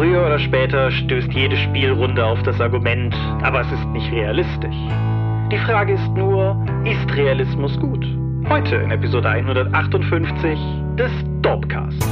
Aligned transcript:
Früher 0.00 0.24
oder 0.24 0.38
später 0.38 0.90
stößt 0.90 1.30
jede 1.34 1.54
Spielrunde 1.58 2.24
auf 2.24 2.42
das 2.44 2.58
Argument, 2.58 3.14
aber 3.42 3.60
es 3.60 3.70
ist 3.70 3.84
nicht 3.88 4.10
realistisch. 4.10 4.74
Die 5.52 5.58
Frage 5.58 5.92
ist 5.92 6.08
nur, 6.14 6.56
ist 6.86 7.14
Realismus 7.14 7.78
gut? 7.78 8.02
Heute 8.48 8.76
in 8.76 8.92
Episode 8.92 9.28
158 9.28 10.58
des 10.96 11.10
Dorpcast. 11.42 12.02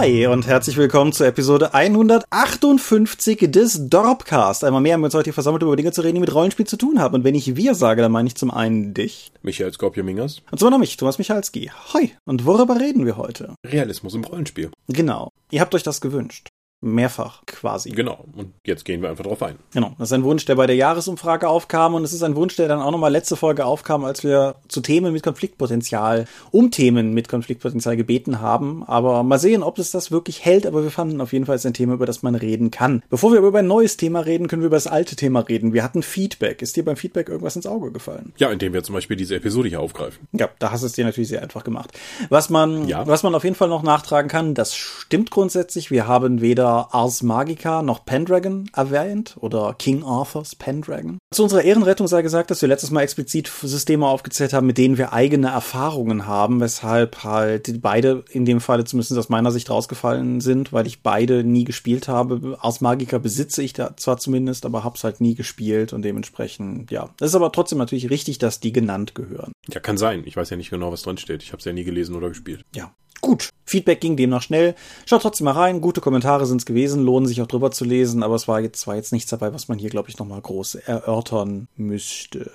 Hi 0.00 0.28
und 0.28 0.46
herzlich 0.46 0.76
willkommen 0.76 1.12
zur 1.12 1.26
Episode 1.26 1.74
158 1.74 3.50
des 3.50 3.88
Dorpcast. 3.88 4.62
Einmal 4.62 4.80
mehr 4.80 4.94
haben 4.94 5.00
wir 5.00 5.06
uns 5.06 5.14
heute 5.14 5.24
hier 5.24 5.34
versammelt, 5.34 5.64
über 5.64 5.74
Dinge 5.74 5.90
zu 5.90 6.02
reden, 6.02 6.14
die 6.14 6.20
mit 6.20 6.32
Rollenspiel 6.32 6.68
zu 6.68 6.76
tun 6.76 7.00
haben. 7.00 7.16
Und 7.16 7.24
wenn 7.24 7.34
ich 7.34 7.56
wir 7.56 7.74
sage, 7.74 8.00
dann 8.00 8.12
meine 8.12 8.28
ich 8.28 8.36
zum 8.36 8.52
einen 8.52 8.94
dich. 8.94 9.32
Michael 9.42 9.72
Skorpio-Mingers. 9.72 10.42
Und 10.52 10.58
zum 10.58 10.68
anderen 10.68 10.82
mich, 10.82 10.96
Thomas 10.96 11.18
Michalski. 11.18 11.72
Hoi. 11.92 12.12
Und 12.24 12.46
worüber 12.46 12.78
reden 12.78 13.06
wir 13.06 13.16
heute? 13.16 13.56
Realismus 13.66 14.14
im 14.14 14.22
Rollenspiel. 14.22 14.70
Genau. 14.86 15.32
Ihr 15.50 15.60
habt 15.60 15.74
euch 15.74 15.82
das 15.82 16.00
gewünscht. 16.00 16.50
Mehrfach 16.80 17.44
quasi. 17.46 17.90
Genau. 17.90 18.24
Und 18.36 18.52
jetzt 18.64 18.84
gehen 18.84 19.02
wir 19.02 19.10
einfach 19.10 19.24
drauf 19.24 19.42
ein. 19.42 19.56
Genau. 19.72 19.94
Das 19.98 20.08
ist 20.08 20.12
ein 20.12 20.22
Wunsch, 20.22 20.44
der 20.44 20.54
bei 20.54 20.66
der 20.68 20.76
Jahresumfrage 20.76 21.48
aufkam 21.48 21.94
und 21.94 22.04
es 22.04 22.12
ist 22.12 22.22
ein 22.22 22.36
Wunsch, 22.36 22.54
der 22.54 22.68
dann 22.68 22.80
auch 22.80 22.92
nochmal 22.92 23.10
letzte 23.10 23.34
Folge 23.34 23.64
aufkam, 23.64 24.04
als 24.04 24.22
wir 24.22 24.54
zu 24.68 24.80
Themen 24.80 25.12
mit 25.12 25.24
Konfliktpotenzial, 25.24 26.26
um 26.52 26.70
Themen 26.70 27.14
mit 27.14 27.28
Konfliktpotenzial 27.28 27.96
gebeten 27.96 28.40
haben. 28.40 28.84
Aber 28.84 29.24
mal 29.24 29.40
sehen, 29.40 29.64
ob 29.64 29.78
es 29.80 29.90
das 29.90 30.12
wirklich 30.12 30.44
hält, 30.44 30.66
aber 30.66 30.84
wir 30.84 30.92
fanden 30.92 31.20
auf 31.20 31.32
jeden 31.32 31.46
Fall 31.46 31.58
ein 31.64 31.74
Thema, 31.74 31.94
über 31.94 32.06
das 32.06 32.22
man 32.22 32.36
reden 32.36 32.70
kann. 32.70 33.02
Bevor 33.10 33.32
wir 33.32 33.38
aber 33.38 33.48
über 33.48 33.58
ein 33.58 33.66
neues 33.66 33.96
Thema 33.96 34.20
reden, 34.20 34.46
können 34.46 34.62
wir 34.62 34.68
über 34.68 34.76
das 34.76 34.86
alte 34.86 35.16
Thema 35.16 35.40
reden. 35.40 35.72
Wir 35.72 35.82
hatten 35.82 36.04
Feedback. 36.04 36.62
Ist 36.62 36.76
dir 36.76 36.84
beim 36.84 36.96
Feedback 36.96 37.28
irgendwas 37.28 37.56
ins 37.56 37.66
Auge 37.66 37.90
gefallen? 37.90 38.32
Ja, 38.36 38.50
indem 38.52 38.72
wir 38.72 38.84
zum 38.84 38.94
Beispiel 38.94 39.16
diese 39.16 39.34
Episode 39.34 39.68
hier 39.68 39.80
aufgreifen. 39.80 40.28
Ja, 40.30 40.48
da 40.60 40.70
hast 40.70 40.82
du 40.82 40.86
es 40.86 40.92
dir 40.92 41.04
natürlich 41.04 41.28
sehr 41.28 41.42
einfach 41.42 41.64
gemacht. 41.64 41.90
Was 42.28 42.50
man, 42.50 42.86
Ja. 42.86 43.04
was 43.08 43.24
man 43.24 43.34
auf 43.34 43.42
jeden 43.42 43.56
Fall 43.56 43.68
noch 43.68 43.82
nachtragen 43.82 44.30
kann, 44.30 44.54
das 44.54 44.76
stimmt 44.76 45.32
grundsätzlich. 45.32 45.90
Wir 45.90 46.06
haben 46.06 46.40
weder 46.40 46.67
Ars 46.68 47.22
Magica 47.22 47.82
noch 47.82 48.04
Pendragon 48.04 48.70
erwähnt 48.74 49.36
oder 49.40 49.74
King 49.78 50.04
Arthurs 50.04 50.54
Pendragon. 50.54 51.18
Zu 51.32 51.42
unserer 51.42 51.62
Ehrenrettung 51.62 52.08
sei 52.08 52.22
gesagt, 52.22 52.50
dass 52.50 52.62
wir 52.62 52.68
letztes 52.68 52.90
Mal 52.90 53.02
explizit 53.02 53.48
Systeme 53.48 54.06
aufgezählt 54.06 54.52
haben, 54.52 54.66
mit 54.66 54.78
denen 54.78 54.98
wir 54.98 55.12
eigene 55.12 55.48
Erfahrungen 55.48 56.26
haben, 56.26 56.60
weshalb 56.60 57.24
halt 57.24 57.82
beide 57.82 58.24
in 58.30 58.44
dem 58.44 58.60
Falle 58.60 58.84
zumindest 58.84 59.18
aus 59.18 59.28
meiner 59.28 59.50
Sicht 59.50 59.70
rausgefallen 59.70 60.40
sind, 60.40 60.72
weil 60.72 60.86
ich 60.86 61.02
beide 61.02 61.44
nie 61.44 61.64
gespielt 61.64 62.08
habe. 62.08 62.56
Ars 62.60 62.80
Magica 62.80 63.18
besitze 63.18 63.62
ich 63.62 63.72
da 63.72 63.96
zwar 63.96 64.18
zumindest, 64.18 64.66
aber 64.66 64.84
hab's 64.84 65.04
halt 65.04 65.20
nie 65.20 65.34
gespielt 65.34 65.92
und 65.92 66.02
dementsprechend, 66.02 66.90
ja. 66.90 67.10
Es 67.20 67.30
ist 67.30 67.34
aber 67.34 67.52
trotzdem 67.52 67.78
natürlich 67.78 68.10
richtig, 68.10 68.38
dass 68.38 68.60
die 68.60 68.72
genannt 68.72 69.14
gehören. 69.14 69.52
Ja, 69.68 69.80
kann 69.80 69.98
sein. 69.98 70.22
Ich 70.24 70.36
weiß 70.36 70.50
ja 70.50 70.56
nicht 70.56 70.70
genau, 70.70 70.92
was 70.92 71.02
drin 71.02 71.18
steht. 71.18 71.42
Ich 71.42 71.52
habe 71.52 71.58
es 71.58 71.64
ja 71.64 71.72
nie 71.72 71.84
gelesen 71.84 72.14
oder 72.14 72.28
gespielt. 72.28 72.62
Ja. 72.74 72.92
Gut. 73.20 73.50
Feedback 73.68 74.00
ging 74.00 74.16
demnach 74.16 74.42
schnell. 74.42 74.74
Schaut 75.04 75.22
trotzdem 75.22 75.44
mal 75.44 75.52
rein. 75.52 75.80
Gute 75.80 76.00
Kommentare 76.00 76.46
sind 76.46 76.58
es 76.58 76.66
gewesen, 76.66 77.04
lohnen 77.04 77.26
sich 77.26 77.42
auch 77.42 77.46
drüber 77.46 77.70
zu 77.70 77.84
lesen, 77.84 78.22
aber 78.22 78.34
es 78.34 78.48
war 78.48 78.60
jetzt, 78.60 78.86
war 78.86 78.96
jetzt 78.96 79.12
nichts 79.12 79.30
dabei, 79.30 79.52
was 79.52 79.68
man 79.68 79.78
hier, 79.78 79.90
glaube 79.90 80.08
ich, 80.08 80.18
nochmal 80.18 80.40
groß 80.40 80.76
erörtern 80.76 81.68
müsste. 81.76 82.50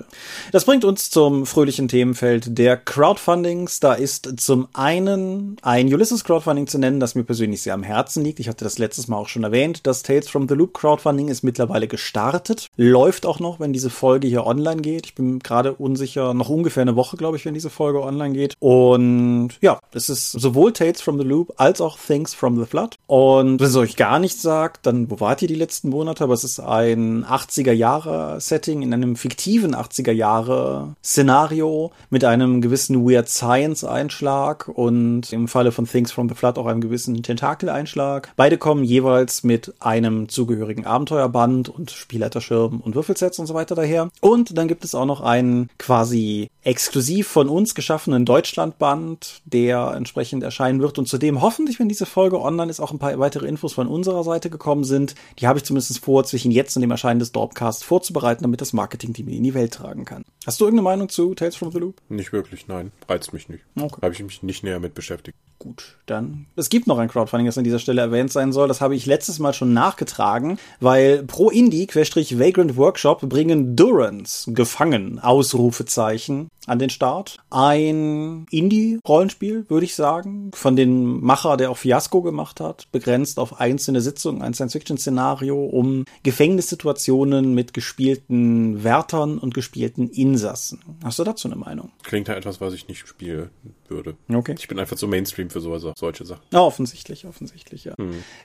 Das 0.51 0.65
bringt 0.65 0.85
uns 0.85 1.11
zum 1.11 1.45
fröhlichen 1.45 1.87
Themenfeld 1.87 2.57
der 2.57 2.77
Crowdfundings. 2.77 3.79
Da 3.79 3.93
ist 3.93 4.41
zum 4.41 4.67
einen 4.73 5.57
ein 5.61 5.93
Ulysses 5.93 6.23
Crowdfunding 6.23 6.67
zu 6.67 6.79
nennen, 6.79 6.99
das 6.99 7.15
mir 7.15 7.23
persönlich 7.23 7.61
sehr 7.61 7.75
am 7.75 7.83
Herzen 7.83 8.23
liegt. 8.23 8.39
Ich 8.39 8.49
hatte 8.49 8.63
das 8.63 8.79
letztes 8.79 9.07
Mal 9.07 9.17
auch 9.17 9.27
schon 9.27 9.43
erwähnt. 9.43 9.81
Das 9.83 10.01
Tales 10.01 10.29
from 10.29 10.49
the 10.49 10.55
Loop 10.55 10.73
Crowdfunding 10.73 11.27
ist 11.27 11.43
mittlerweile 11.43 11.87
gestartet. 11.87 12.67
Läuft 12.75 13.27
auch 13.27 13.39
noch, 13.39 13.59
wenn 13.59 13.71
diese 13.71 13.91
Folge 13.91 14.27
hier 14.27 14.47
online 14.47 14.81
geht. 14.81 15.05
Ich 15.05 15.15
bin 15.15 15.39
gerade 15.39 15.73
unsicher, 15.73 16.33
noch 16.33 16.49
ungefähr 16.49 16.81
eine 16.81 16.95
Woche, 16.95 17.17
glaube 17.17 17.37
ich, 17.37 17.45
wenn 17.45 17.53
diese 17.53 17.69
Folge 17.69 18.01
online 18.01 18.33
geht. 18.33 18.55
Und 18.59 19.51
ja, 19.61 19.79
es 19.93 20.09
ist 20.09 20.31
sowohl 20.53 20.71
Tales 20.71 21.01
from 21.01 21.17
the 21.17 21.23
Loop 21.23 21.53
als 21.57 21.81
auch 21.81 21.97
Things 21.97 22.33
from 22.33 22.59
the 22.59 22.65
Flood. 22.65 22.97
Und 23.07 23.59
wenn 23.59 23.67
es 23.67 23.75
euch 23.75 23.95
gar 23.95 24.19
nichts 24.19 24.41
sagt, 24.41 24.85
dann 24.85 25.09
wo 25.09 25.19
wart 25.19 25.41
ihr 25.41 25.47
die 25.47 25.55
letzten 25.55 25.89
Monate? 25.89 26.23
Aber 26.23 26.33
es 26.33 26.43
ist 26.43 26.59
ein 26.59 27.25
80er 27.25 27.71
Jahre 27.71 28.39
Setting 28.39 28.83
in 28.83 28.93
einem 28.93 29.15
fiktiven 29.15 29.75
80er 29.75 30.11
Jahre 30.11 30.95
Szenario 31.03 31.91
mit 32.11 32.23
einem 32.23 32.61
gewissen 32.61 33.09
Weird 33.09 33.29
Science 33.29 33.83
Einschlag 33.83 34.67
und 34.67 35.33
im 35.33 35.47
Falle 35.47 35.71
von 35.71 35.87
Things 35.87 36.11
from 36.11 36.29
the 36.29 36.35
Flood 36.35 36.57
auch 36.57 36.67
einem 36.67 36.81
gewissen 36.81 37.21
Tentakel 37.23 37.69
Einschlag. 37.69 38.31
Beide 38.35 38.57
kommen 38.57 38.83
jeweils 38.83 39.43
mit 39.43 39.73
einem 39.79 40.29
zugehörigen 40.29 40.85
Abenteuerband 40.85 41.69
und 41.69 41.89
Spielleiterschirm 41.89 42.79
und 42.79 42.93
Würfelsets 42.93 43.39
und 43.39 43.47
so 43.47 43.55
weiter 43.55 43.73
daher. 43.73 44.09
Und 44.21 44.55
dann 44.57 44.67
gibt 44.67 44.85
es 44.85 44.93
auch 44.93 45.05
noch 45.05 45.21
einen 45.21 45.69
quasi 45.79 46.49
exklusiv 46.63 47.27
von 47.27 47.49
uns 47.49 47.75
geschaffenen 47.75 48.25
Deutschlandband, 48.25 49.41
der 49.45 49.93
entsprechend 49.95 50.42
erscheinen 50.43 50.81
wird 50.81 50.99
und 50.99 51.07
zudem 51.07 51.41
hoffentlich, 51.41 51.79
wenn 51.79 51.89
diese 51.89 52.05
Folge 52.05 52.39
online 52.39 52.69
ist, 52.69 52.79
auch 52.79 52.91
ein 52.91 52.99
paar 52.99 53.17
weitere 53.19 53.47
Infos 53.47 53.73
von 53.73 53.87
unserer 53.87 54.23
Seite 54.23 54.49
gekommen 54.49 54.83
sind. 54.83 55.15
Die 55.39 55.47
habe 55.47 55.59
ich 55.59 55.65
zumindest 55.65 55.99
vor, 55.99 56.23
zwischen 56.23 56.51
jetzt 56.51 56.75
und 56.75 56.81
dem 56.81 56.91
Erscheinen 56.91 57.19
des 57.19 57.31
Dorpcast 57.31 57.83
vorzubereiten, 57.83 58.43
damit 58.43 58.61
das 58.61 58.73
Marketing-Team 58.73 59.27
die 59.27 59.37
in 59.37 59.43
die 59.43 59.53
Welt 59.53 59.73
tragen 59.73 60.05
kann. 60.05 60.23
Hast 60.45 60.59
du 60.59 60.65
irgendeine 60.65 60.83
Meinung 60.83 61.09
zu 61.09 61.33
Tales 61.33 61.55
from 61.55 61.71
the 61.71 61.79
Loop? 61.79 62.01
Nicht 62.09 62.33
wirklich, 62.33 62.67
nein. 62.67 62.91
Reizt 63.07 63.33
mich 63.33 63.49
nicht. 63.49 63.63
Okay. 63.79 63.99
Habe 64.01 64.13
ich 64.13 64.23
mich 64.23 64.43
nicht 64.43 64.63
näher 64.63 64.79
mit 64.79 64.93
beschäftigt. 64.93 65.37
Gut, 65.59 65.97
dann. 66.07 66.47
Es 66.55 66.69
gibt 66.69 66.87
noch 66.87 66.97
ein 66.97 67.07
Crowdfunding, 67.07 67.45
das 67.45 67.57
an 67.57 67.63
dieser 67.63 67.79
Stelle 67.79 68.01
erwähnt 68.01 68.31
sein 68.31 68.51
soll. 68.51 68.67
Das 68.67 68.81
habe 68.81 68.95
ich 68.95 69.05
letztes 69.05 69.39
Mal 69.39 69.53
schon 69.53 69.73
nachgetragen, 69.73 70.59
weil 70.81 71.23
Pro 71.23 71.49
Indie, 71.49 71.87
Querstrich 71.87 72.37
Vagrant 72.37 72.75
Workshop, 72.75 73.21
bringen 73.29 73.75
Durance 73.75 74.51
gefangen, 74.51 75.19
Ausrufezeichen, 75.19 76.49
an 76.67 76.79
den 76.79 76.89
Start. 76.89 77.37
Ein 77.49 78.45
Indie-Rollenspiel, 78.49 79.69
würde 79.69 79.85
ich 79.85 79.95
sagen, 79.95 80.51
von 80.53 80.75
dem 80.75 81.21
Macher, 81.21 81.57
der 81.57 81.71
auch 81.71 81.77
Fiasco 81.77 82.21
gemacht 82.21 82.59
hat, 82.59 82.91
begrenzt 82.91 83.39
auf 83.39 83.59
einzelne 83.59 84.01
Sitzungen, 84.01 84.41
ein 84.41 84.53
Science-Fiction-Szenario, 84.53 85.63
um 85.63 86.05
Gefängnissituationen 86.23 87.53
mit 87.53 87.73
gespielten 87.73 88.83
Wärtern 88.83 89.37
und 89.37 89.53
gespielten 89.53 90.09
Insassen. 90.09 90.81
Hast 91.03 91.19
du 91.19 91.23
dazu 91.23 91.47
eine 91.47 91.57
Meinung? 91.57 91.91
Klingt 92.03 92.27
ja 92.27 92.35
etwas, 92.35 92.59
was 92.59 92.73
ich 92.73 92.87
nicht 92.87 93.07
spielen 93.07 93.49
würde. 93.93 94.15
Okay. 94.31 94.55
Ich 94.59 94.67
bin 94.67 94.79
einfach 94.79 94.97
zu 94.97 95.07
Mainstream 95.07 95.49
für 95.49 95.61
sowas, 95.61 95.85
solche 95.97 96.25
Sachen. 96.25 96.41
Ja, 96.51 96.59
offensichtlich, 96.59 97.25
offensichtlich, 97.25 97.85
ja. 97.85 97.93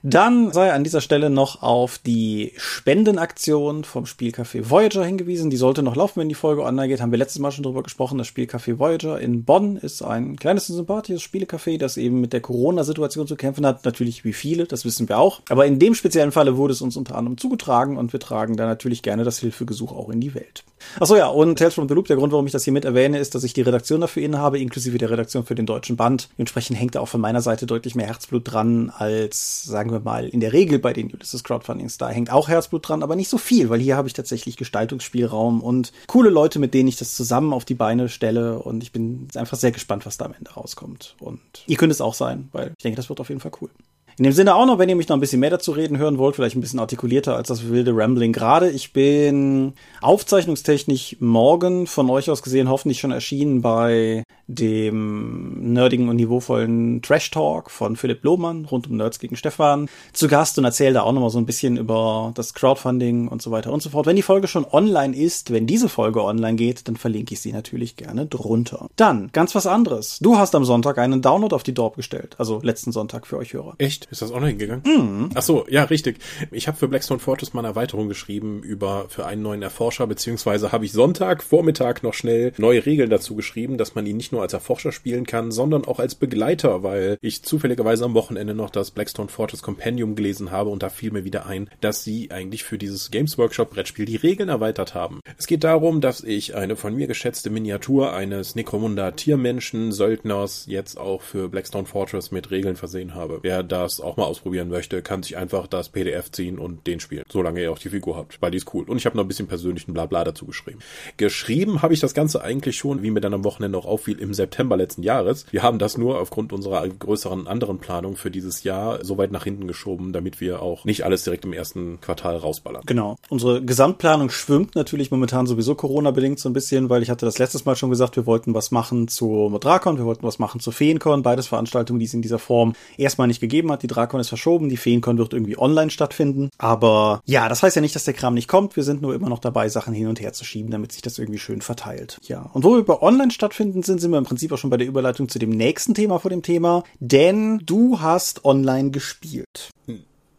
Dann 0.03 0.53
sei 0.53 0.73
an 0.73 0.85
dieser 0.85 1.01
Stelle 1.01 1.31
noch 1.31 1.63
auf 1.63 1.99
die 1.99 2.53
Spendenaktion 2.57 3.85
vom 3.85 4.05
Spielcafé 4.05 4.71
Voyager 4.71 5.05
hingewiesen. 5.05 5.51
Die 5.51 5.57
sollte 5.57 5.83
noch 5.83 5.97
laufen, 5.97 6.21
wenn 6.21 6.29
die 6.29 6.35
Folge 6.35 6.63
online 6.63 6.89
geht. 6.89 7.01
Haben 7.01 7.11
wir 7.11 7.19
letztes 7.19 7.41
Mal 7.41 7.51
schon 7.51 7.65
drüber 7.65 7.83
gesprochen. 7.83 8.19
Das 8.19 8.29
Spielcafé 8.29 8.79
Voyager 8.79 9.19
in 9.21 9.45
Bonn 9.45 9.77
ist 9.77 10.03
ein 10.03 10.37
kleines 10.37 10.69
und 10.71 10.77
sympathisches 10.77 11.23
Spielecafé, 11.23 11.79
das 11.79 11.97
eben 11.97 12.21
mit 12.21 12.33
der 12.33 12.41
Corona-Situation 12.41 13.27
zu 13.27 13.37
kämpfen 13.37 13.67
hat. 13.67 13.85
Natürlich 13.85 14.25
wie 14.25 14.33
viele, 14.33 14.67
das 14.67 14.85
wissen 14.85 15.09
wir 15.09 15.19
auch. 15.19 15.41
Aber 15.49 15.67
in 15.67 15.79
dem 15.79 15.95
speziellen 15.95 16.33
Falle 16.33 16.57
wurde 16.57 16.73
es 16.73 16.83
uns 16.83 16.97
unter 16.97 17.17
anderem 17.17 17.39
zugetragen 17.39 17.97
und 17.97 18.13
wir 18.13 18.21
tragen 18.21 18.57
da 18.57 18.67
natürlich 18.67 19.03
gerne 19.03 19.25
das 19.25 19.39
Hilfegesuch 19.39 19.93
auch 19.93 20.11
in 20.11 20.21
die 20.21 20.35
Welt. 20.35 20.65
Achso 21.01 21.17
ja, 21.17 21.27
und 21.27 21.59
Tales 21.59 21.75
from 21.75 21.89
the 21.89 21.95
Loop, 21.95 22.07
der 22.07 22.17
Grund, 22.17 22.33
warum 22.33 22.47
ich 22.47 22.53
das 22.53 22.65
hier 22.65 22.73
mit 22.73 22.85
erwähne, 22.85 23.19
ist, 23.19 23.35
dass 23.35 23.45
ich 23.45 23.53
die 23.53 23.63
Redaktion 23.63 24.01
dafür 24.01 24.23
innehabe, 24.23 24.59
inklusive 24.59 24.99
der 24.99 25.11
Redaktion 25.11 25.38
für 25.45 25.55
den 25.55 25.67
deutschen 25.67 25.97
Band. 25.97 26.29
Entsprechend 26.39 26.79
hängt 26.79 26.95
da 26.95 27.01
auch 27.01 27.09
von 27.09 27.21
meiner 27.21 27.41
Seite 27.41 27.67
deutlich 27.67 27.95
mehr 27.95 28.07
Herzblut 28.07 28.43
dran, 28.45 28.91
als, 28.97 29.65
sagen 29.65 29.91
wir 29.91 30.01
mal, 30.01 30.29
in 30.29 30.41
der 30.41 30.53
Regel 30.53 30.79
bei 30.79 30.93
den 30.93 31.13
Ulysses 31.13 31.45
Crowdfundings. 31.45 31.99
Da 31.99 32.09
hängt 32.09 32.33
auch 32.33 32.49
Herzblut 32.49 32.89
dran, 32.89 33.03
aber 33.03 33.17
nicht 33.17 33.29
so 33.29 33.39
viel, 33.39 33.71
weil 33.71 33.81
hier 33.81 33.97
habe 33.97 34.09
ich 34.09 34.15
tatsächlich 34.15 34.57
Gestaltungsspielraum 34.57 35.63
und 35.63 35.93
coole 36.07 36.31
Leute, 36.31 36.59
mit 36.59 36.75
denen 36.75 36.89
ich 36.89 36.97
das 36.97 37.15
zusammen 37.15 37.53
auf 37.53 37.65
die 37.65 37.75
Beine 37.75 38.09
stelle 38.09 38.59
und 38.59 38.83
ich 38.83 38.93
bin 38.93 39.29
einfach 39.35 39.57
sehr 39.57 39.73
gespannt, 39.73 40.07
was 40.07 40.17
da 40.17 40.25
am 40.25 40.35
Ende 40.35 40.51
rauskommt. 40.51 41.17
Und 41.21 41.41
ihr 41.67 41.77
könnt 41.77 41.93
es 41.93 42.01
auch 42.01 42.15
sein, 42.15 42.49
weil 42.53 42.73
ich 42.77 42.83
denke, 42.83 42.97
das 42.97 43.09
wird 43.09 43.21
auf 43.21 43.29
jeden 43.29 43.41
Fall 43.41 43.53
cool. 43.61 43.71
In 44.19 44.25
dem 44.25 44.33
Sinne 44.33 44.57
auch 44.57 44.67
noch, 44.67 44.81
wenn 44.81 44.89
ihr 44.89 44.97
mich 44.97 45.09
noch 45.09 45.17
ein 45.17 45.21
bisschen 45.21 45.39
mehr 45.39 45.51
dazu 45.51 45.71
reden 45.71 45.97
hören 45.97 46.19
wollt, 46.19 46.35
vielleicht 46.35 46.57
ein 46.57 46.61
bisschen 46.61 46.81
artikulierter 46.81 47.37
als 47.37 47.49
das 47.49 47.69
wilde 47.69 47.93
Rambling 47.95 48.33
gerade. 48.33 48.69
Ich 48.69 48.93
bin 48.93 49.75
aufzeichnungstechnisch 50.01 51.19
morgen 51.21 51.87
von 51.87 52.11
euch 52.11 52.29
aus 52.29 52.43
gesehen 52.43 52.69
hoffentlich 52.69 52.99
schon 52.99 53.13
erschienen 53.13 53.63
bei 53.63 54.25
dem 54.49 55.73
nerdigen 55.75 56.09
und 56.09 56.17
niveauvollen 56.17 57.03
Trash 57.03 57.31
Talk 57.31 57.71
von 57.71 57.97
Philipp 57.97 58.25
Lohmann 58.25 58.65
rund 58.65 58.89
um 58.89 58.97
Nerds 58.97 59.19
gegen 59.19 59.37
Stefan 59.37 59.91
zu 60.15 60.27
Gast 60.27 60.59
und 60.59 60.65
erzähle 60.65 60.95
da 60.95 61.03
auch 61.03 61.13
nochmal 61.13 61.29
so 61.29 61.39
ein 61.39 61.45
bisschen 61.45 61.77
über 61.77 62.33
das 62.35 62.55
Crowdfunding 62.55 63.29
und 63.29 63.43
so 63.43 63.51
weiter 63.51 63.71
und 63.73 63.83
so 63.83 63.91
fort. 63.91 64.07
Wenn 64.07 64.17
die 64.17 64.23
Folge 64.23 64.49
schon 64.49 64.65
online 64.65 65.15
ist, 65.15 65.53
wenn 65.53 65.67
diese 65.67 65.91
Folge 65.91 66.25
online 66.25 66.57
geht, 66.57 66.89
dann 66.89 66.97
verlinke 66.97 67.35
ich 67.35 67.41
sie 67.41 67.53
natürlich 67.53 67.97
gerne 67.97 68.25
drunter. 68.25 68.89
Dann, 68.97 69.29
ganz 69.33 69.55
was 69.55 69.67
anderes. 69.67 70.19
Du 70.21 70.39
hast 70.39 70.55
am 70.55 70.65
Sonntag 70.65 70.97
einen 70.97 71.21
Download 71.21 71.55
auf 71.55 71.63
die 71.63 71.75
Dorp 71.75 71.97
gestellt, 71.97 72.35
also 72.39 72.61
letzten 72.63 72.91
Sonntag 72.91 73.27
für 73.27 73.37
euch 73.37 73.53
Hörer. 73.53 73.75
Echt? 73.77 74.07
Ist 74.11 74.23
das 74.23 74.33
online 74.33 74.57
gegangen? 74.57 74.83
Mhm. 74.87 75.31
Ach 75.35 75.43
so, 75.43 75.67
ja, 75.69 75.85
richtig. 75.85 76.21
Ich 76.53 76.69
habe 76.69 76.79
für 76.79 76.89
Blackstone 76.89 77.21
Fortress 77.21 77.53
mal 77.53 77.61
eine 77.61 77.69
Erweiterung 77.69 78.09
geschrieben 78.09 78.63
über 78.63 79.07
für 79.11 79.27
einen 79.27 79.43
neuen 79.43 79.61
Erforscher, 79.61 80.07
beziehungsweise 80.07 80.73
habe 80.73 80.87
ich 80.87 80.93
Sonntag 80.93 81.43
Vormittag 81.43 82.03
noch 82.03 82.15
schnell 82.15 82.55
neue 82.57 82.87
Regeln 82.87 83.11
dazu 83.11 83.35
geschrieben, 83.37 83.77
dass 83.77 83.95
man 83.95 84.07
ihn 84.07 84.17
nicht 84.17 84.33
nur 84.33 84.38
als 84.43 84.53
Erforscher 84.53 84.93
spielen 84.93 85.27
kann, 85.27 85.51
sondern 85.51 85.85
auch 85.85 85.99
als 85.99 86.15
Begleiter, 86.15 86.83
weil 86.83 87.19
ich 87.21 87.43
zufälligerweise 87.43 88.05
am 88.05 88.15
Wochenende 88.15 88.55
noch 88.55 88.71
das 88.71 88.91
Blackstone 88.91 89.29
Fortress 89.29 89.63
Compendium 89.63 90.15
gelesen 90.15 90.51
habe 90.51 90.71
und 90.71 90.83
da 90.83 90.89
fiel 90.89 91.11
mir 91.11 91.25
wieder 91.25 91.47
ein, 91.47 91.69
dass 91.81 92.05
sie 92.05 92.31
eigentlich 92.31 92.65
für 92.65 92.79
dieses 92.79 93.11
Games 93.11 93.39
Workshop 93.39 93.71
Brettspiel 93.71 94.05
die 94.05 94.17
Regeln 94.17 94.49
erweitert 94.49 94.95
haben. 94.95 95.21
Es 95.37 95.47
geht 95.47 95.65
darum, 95.65 96.01
dass 96.01 96.23
ich 96.23 96.55
eine 96.55 96.77
von 96.77 96.95
mir 96.95 97.07
geschätzte 97.07 97.51
Miniatur 97.51 98.13
eines 98.13 98.55
Necromunda 98.55 99.13
Tiermenschen 99.13 99.93
Söldners 99.93 100.65
jetzt 100.67 100.99
auch 100.99 101.23
für 101.23 101.49
Blackstone 101.49 101.87
Fortress 101.87 102.31
mit 102.31 102.51
Regeln 102.51 102.77
versehen 102.77 103.15
habe. 103.15 103.41
Wer 103.43 103.63
das 103.63 104.01
auch 104.01 104.17
mal 104.17 104.25
ausprobieren 104.25 104.69
möchte, 104.69 105.03
kann 105.03 105.23
sich 105.23 105.37
einfach 105.37 105.67
das 105.67 105.89
PDF 105.89 106.31
ziehen 106.31 106.59
und 106.59 106.87
den 106.87 107.01
spielen, 107.01 107.25
solange 107.29 107.63
ihr 107.63 107.73
auch 107.73 107.79
die 107.79 107.91
Figur 107.91 108.17
habt, 108.17 108.41
weil 108.41 108.51
die 108.51 108.59
ist 108.59 108.73
cool. 108.75 108.85
Und 108.89 108.99
ich 108.99 109.07
habe 109.07 109.17
noch 109.17 109.25
ein 109.25 109.29
bisschen 109.29 109.49
persönlichen 109.49 109.93
Blabla 109.93 110.25
dazu 110.25 110.47
geschrieben. 110.47 110.81
Geschrieben 111.17 111.83
habe 111.83 111.95
ich 111.95 112.01
das 112.01 112.15
Ganze 112.15 112.43
eigentlich 112.43 112.77
schon, 112.77 113.03
wie 113.03 113.11
mir 113.11 113.21
dann 113.21 113.35
am 113.35 113.45
Wochenende 113.45 113.79
auch 113.79 113.87
auffiel, 113.87 114.19
im 114.29 114.35
September 114.35 114.77
letzten 114.77 115.03
Jahres. 115.03 115.47
Wir 115.51 115.63
haben 115.63 115.79
das 115.79 115.99
nur 115.99 116.21
aufgrund 116.21 116.53
unserer 116.53 116.87
größeren 116.87 117.47
anderen 117.49 117.79
Planung 117.79 118.17
für 118.17 118.31
dieses 118.31 118.63
Jahr 118.63 119.05
so 119.05 119.19
weit 119.19 119.33
nach 119.33 119.45
hinten 119.45 119.67
geschoben, 119.67 120.13
damit 120.13 120.41
wir 120.41 120.63
auch 120.63 120.85
nicht 120.85 121.05
alles 121.05 121.25
direkt 121.25 121.45
im 121.45 121.53
ersten 121.53 122.01
Quartal 122.01 122.37
rausballern. 122.37 122.83
Genau. 122.87 123.17
Unsere 123.31 123.63
Gesamtplanung 123.63 124.31
schwimmt 124.31 124.75
natürlich 124.75 125.11
momentan 125.11 125.47
sowieso 125.47 125.75
Corona-bedingt 125.75 126.39
so 126.39 126.49
ein 126.49 126.53
bisschen, 126.53 126.91
weil 126.91 127.03
ich 127.03 127.11
hatte 127.11 127.27
das 127.27 127.39
letztes 127.39 127.65
Mal 127.65 127.75
schon 127.75 127.91
gesagt, 127.91 128.17
wir 128.17 128.27
wollten 128.27 128.55
was 128.55 128.71
machen 128.71 129.09
zu 129.09 129.57
Drakon, 129.61 129.99
wir 129.99 130.05
wollten 130.05 130.27
was 130.27 130.39
machen 130.39 130.61
zu 130.61 130.71
Feencon, 130.71 131.23
beides 131.23 131.47
Veranstaltungen, 131.47 131.99
die 131.99 132.07
es 132.07 132.15
in 132.15 132.23
dieser 132.23 132.39
Form 132.39 132.75
erstmal 132.97 133.29
nicht 133.29 133.41
gegeben 133.41 133.73
hat. 133.73 133.83
Die 133.83 133.87
Drakon 133.87 134.21
ist 134.21 134.29
verschoben, 134.29 134.69
die 134.69 134.77
Feencon 134.77 135.17
wird 135.17 135.33
irgendwie 135.33 135.59
online 135.59 135.91
stattfinden. 135.91 136.51
Aber 136.59 137.23
ja, 137.25 137.49
das 137.49 137.63
heißt 137.63 137.77
ja 137.77 137.83
nicht, 137.83 137.95
dass 137.95 138.05
der 138.05 138.15
Kram 138.15 138.35
nicht 138.35 138.49
kommt. 138.49 138.77
Wir 138.77 138.85
sind 138.85 139.01
nur 139.01 139.15
immer 139.15 139.29
noch 139.29 139.39
dabei, 139.39 139.69
Sachen 139.69 139.95
hin 139.95 140.09
und 140.09 140.21
her 140.21 140.33
zu 140.33 140.45
schieben, 140.45 140.71
damit 140.71 140.93
sich 140.93 141.03
das 141.03 141.19
irgendwie 141.19 141.39
schön 141.39 141.63
verteilt. 141.63 142.19
Ja. 142.23 142.51
Und 142.53 142.65
wo 142.65 142.77
wir 142.77 142.85
bei 142.85 143.01
online 143.01 143.31
stattfinden 143.31 143.83
sind, 143.83 144.01
sind 144.01 144.11
wir 144.11 144.18
im 144.19 144.25
Prinzip 144.25 144.53
auch 144.53 144.59
schon 144.59 144.71
bei 144.71 144.77
der 144.77 144.87
Überleitung 144.87 145.29
zu 145.29 145.39
dem 145.39 145.51
nächsten 145.51 145.95
Thema 145.95 146.19
vor 146.19 146.31
dem 146.31 146.43
Thema. 146.43 146.85
Denn 147.01 147.61
du 147.65 148.01
hast 148.01 148.45
online 148.45 148.91
gespielt. 148.91 149.71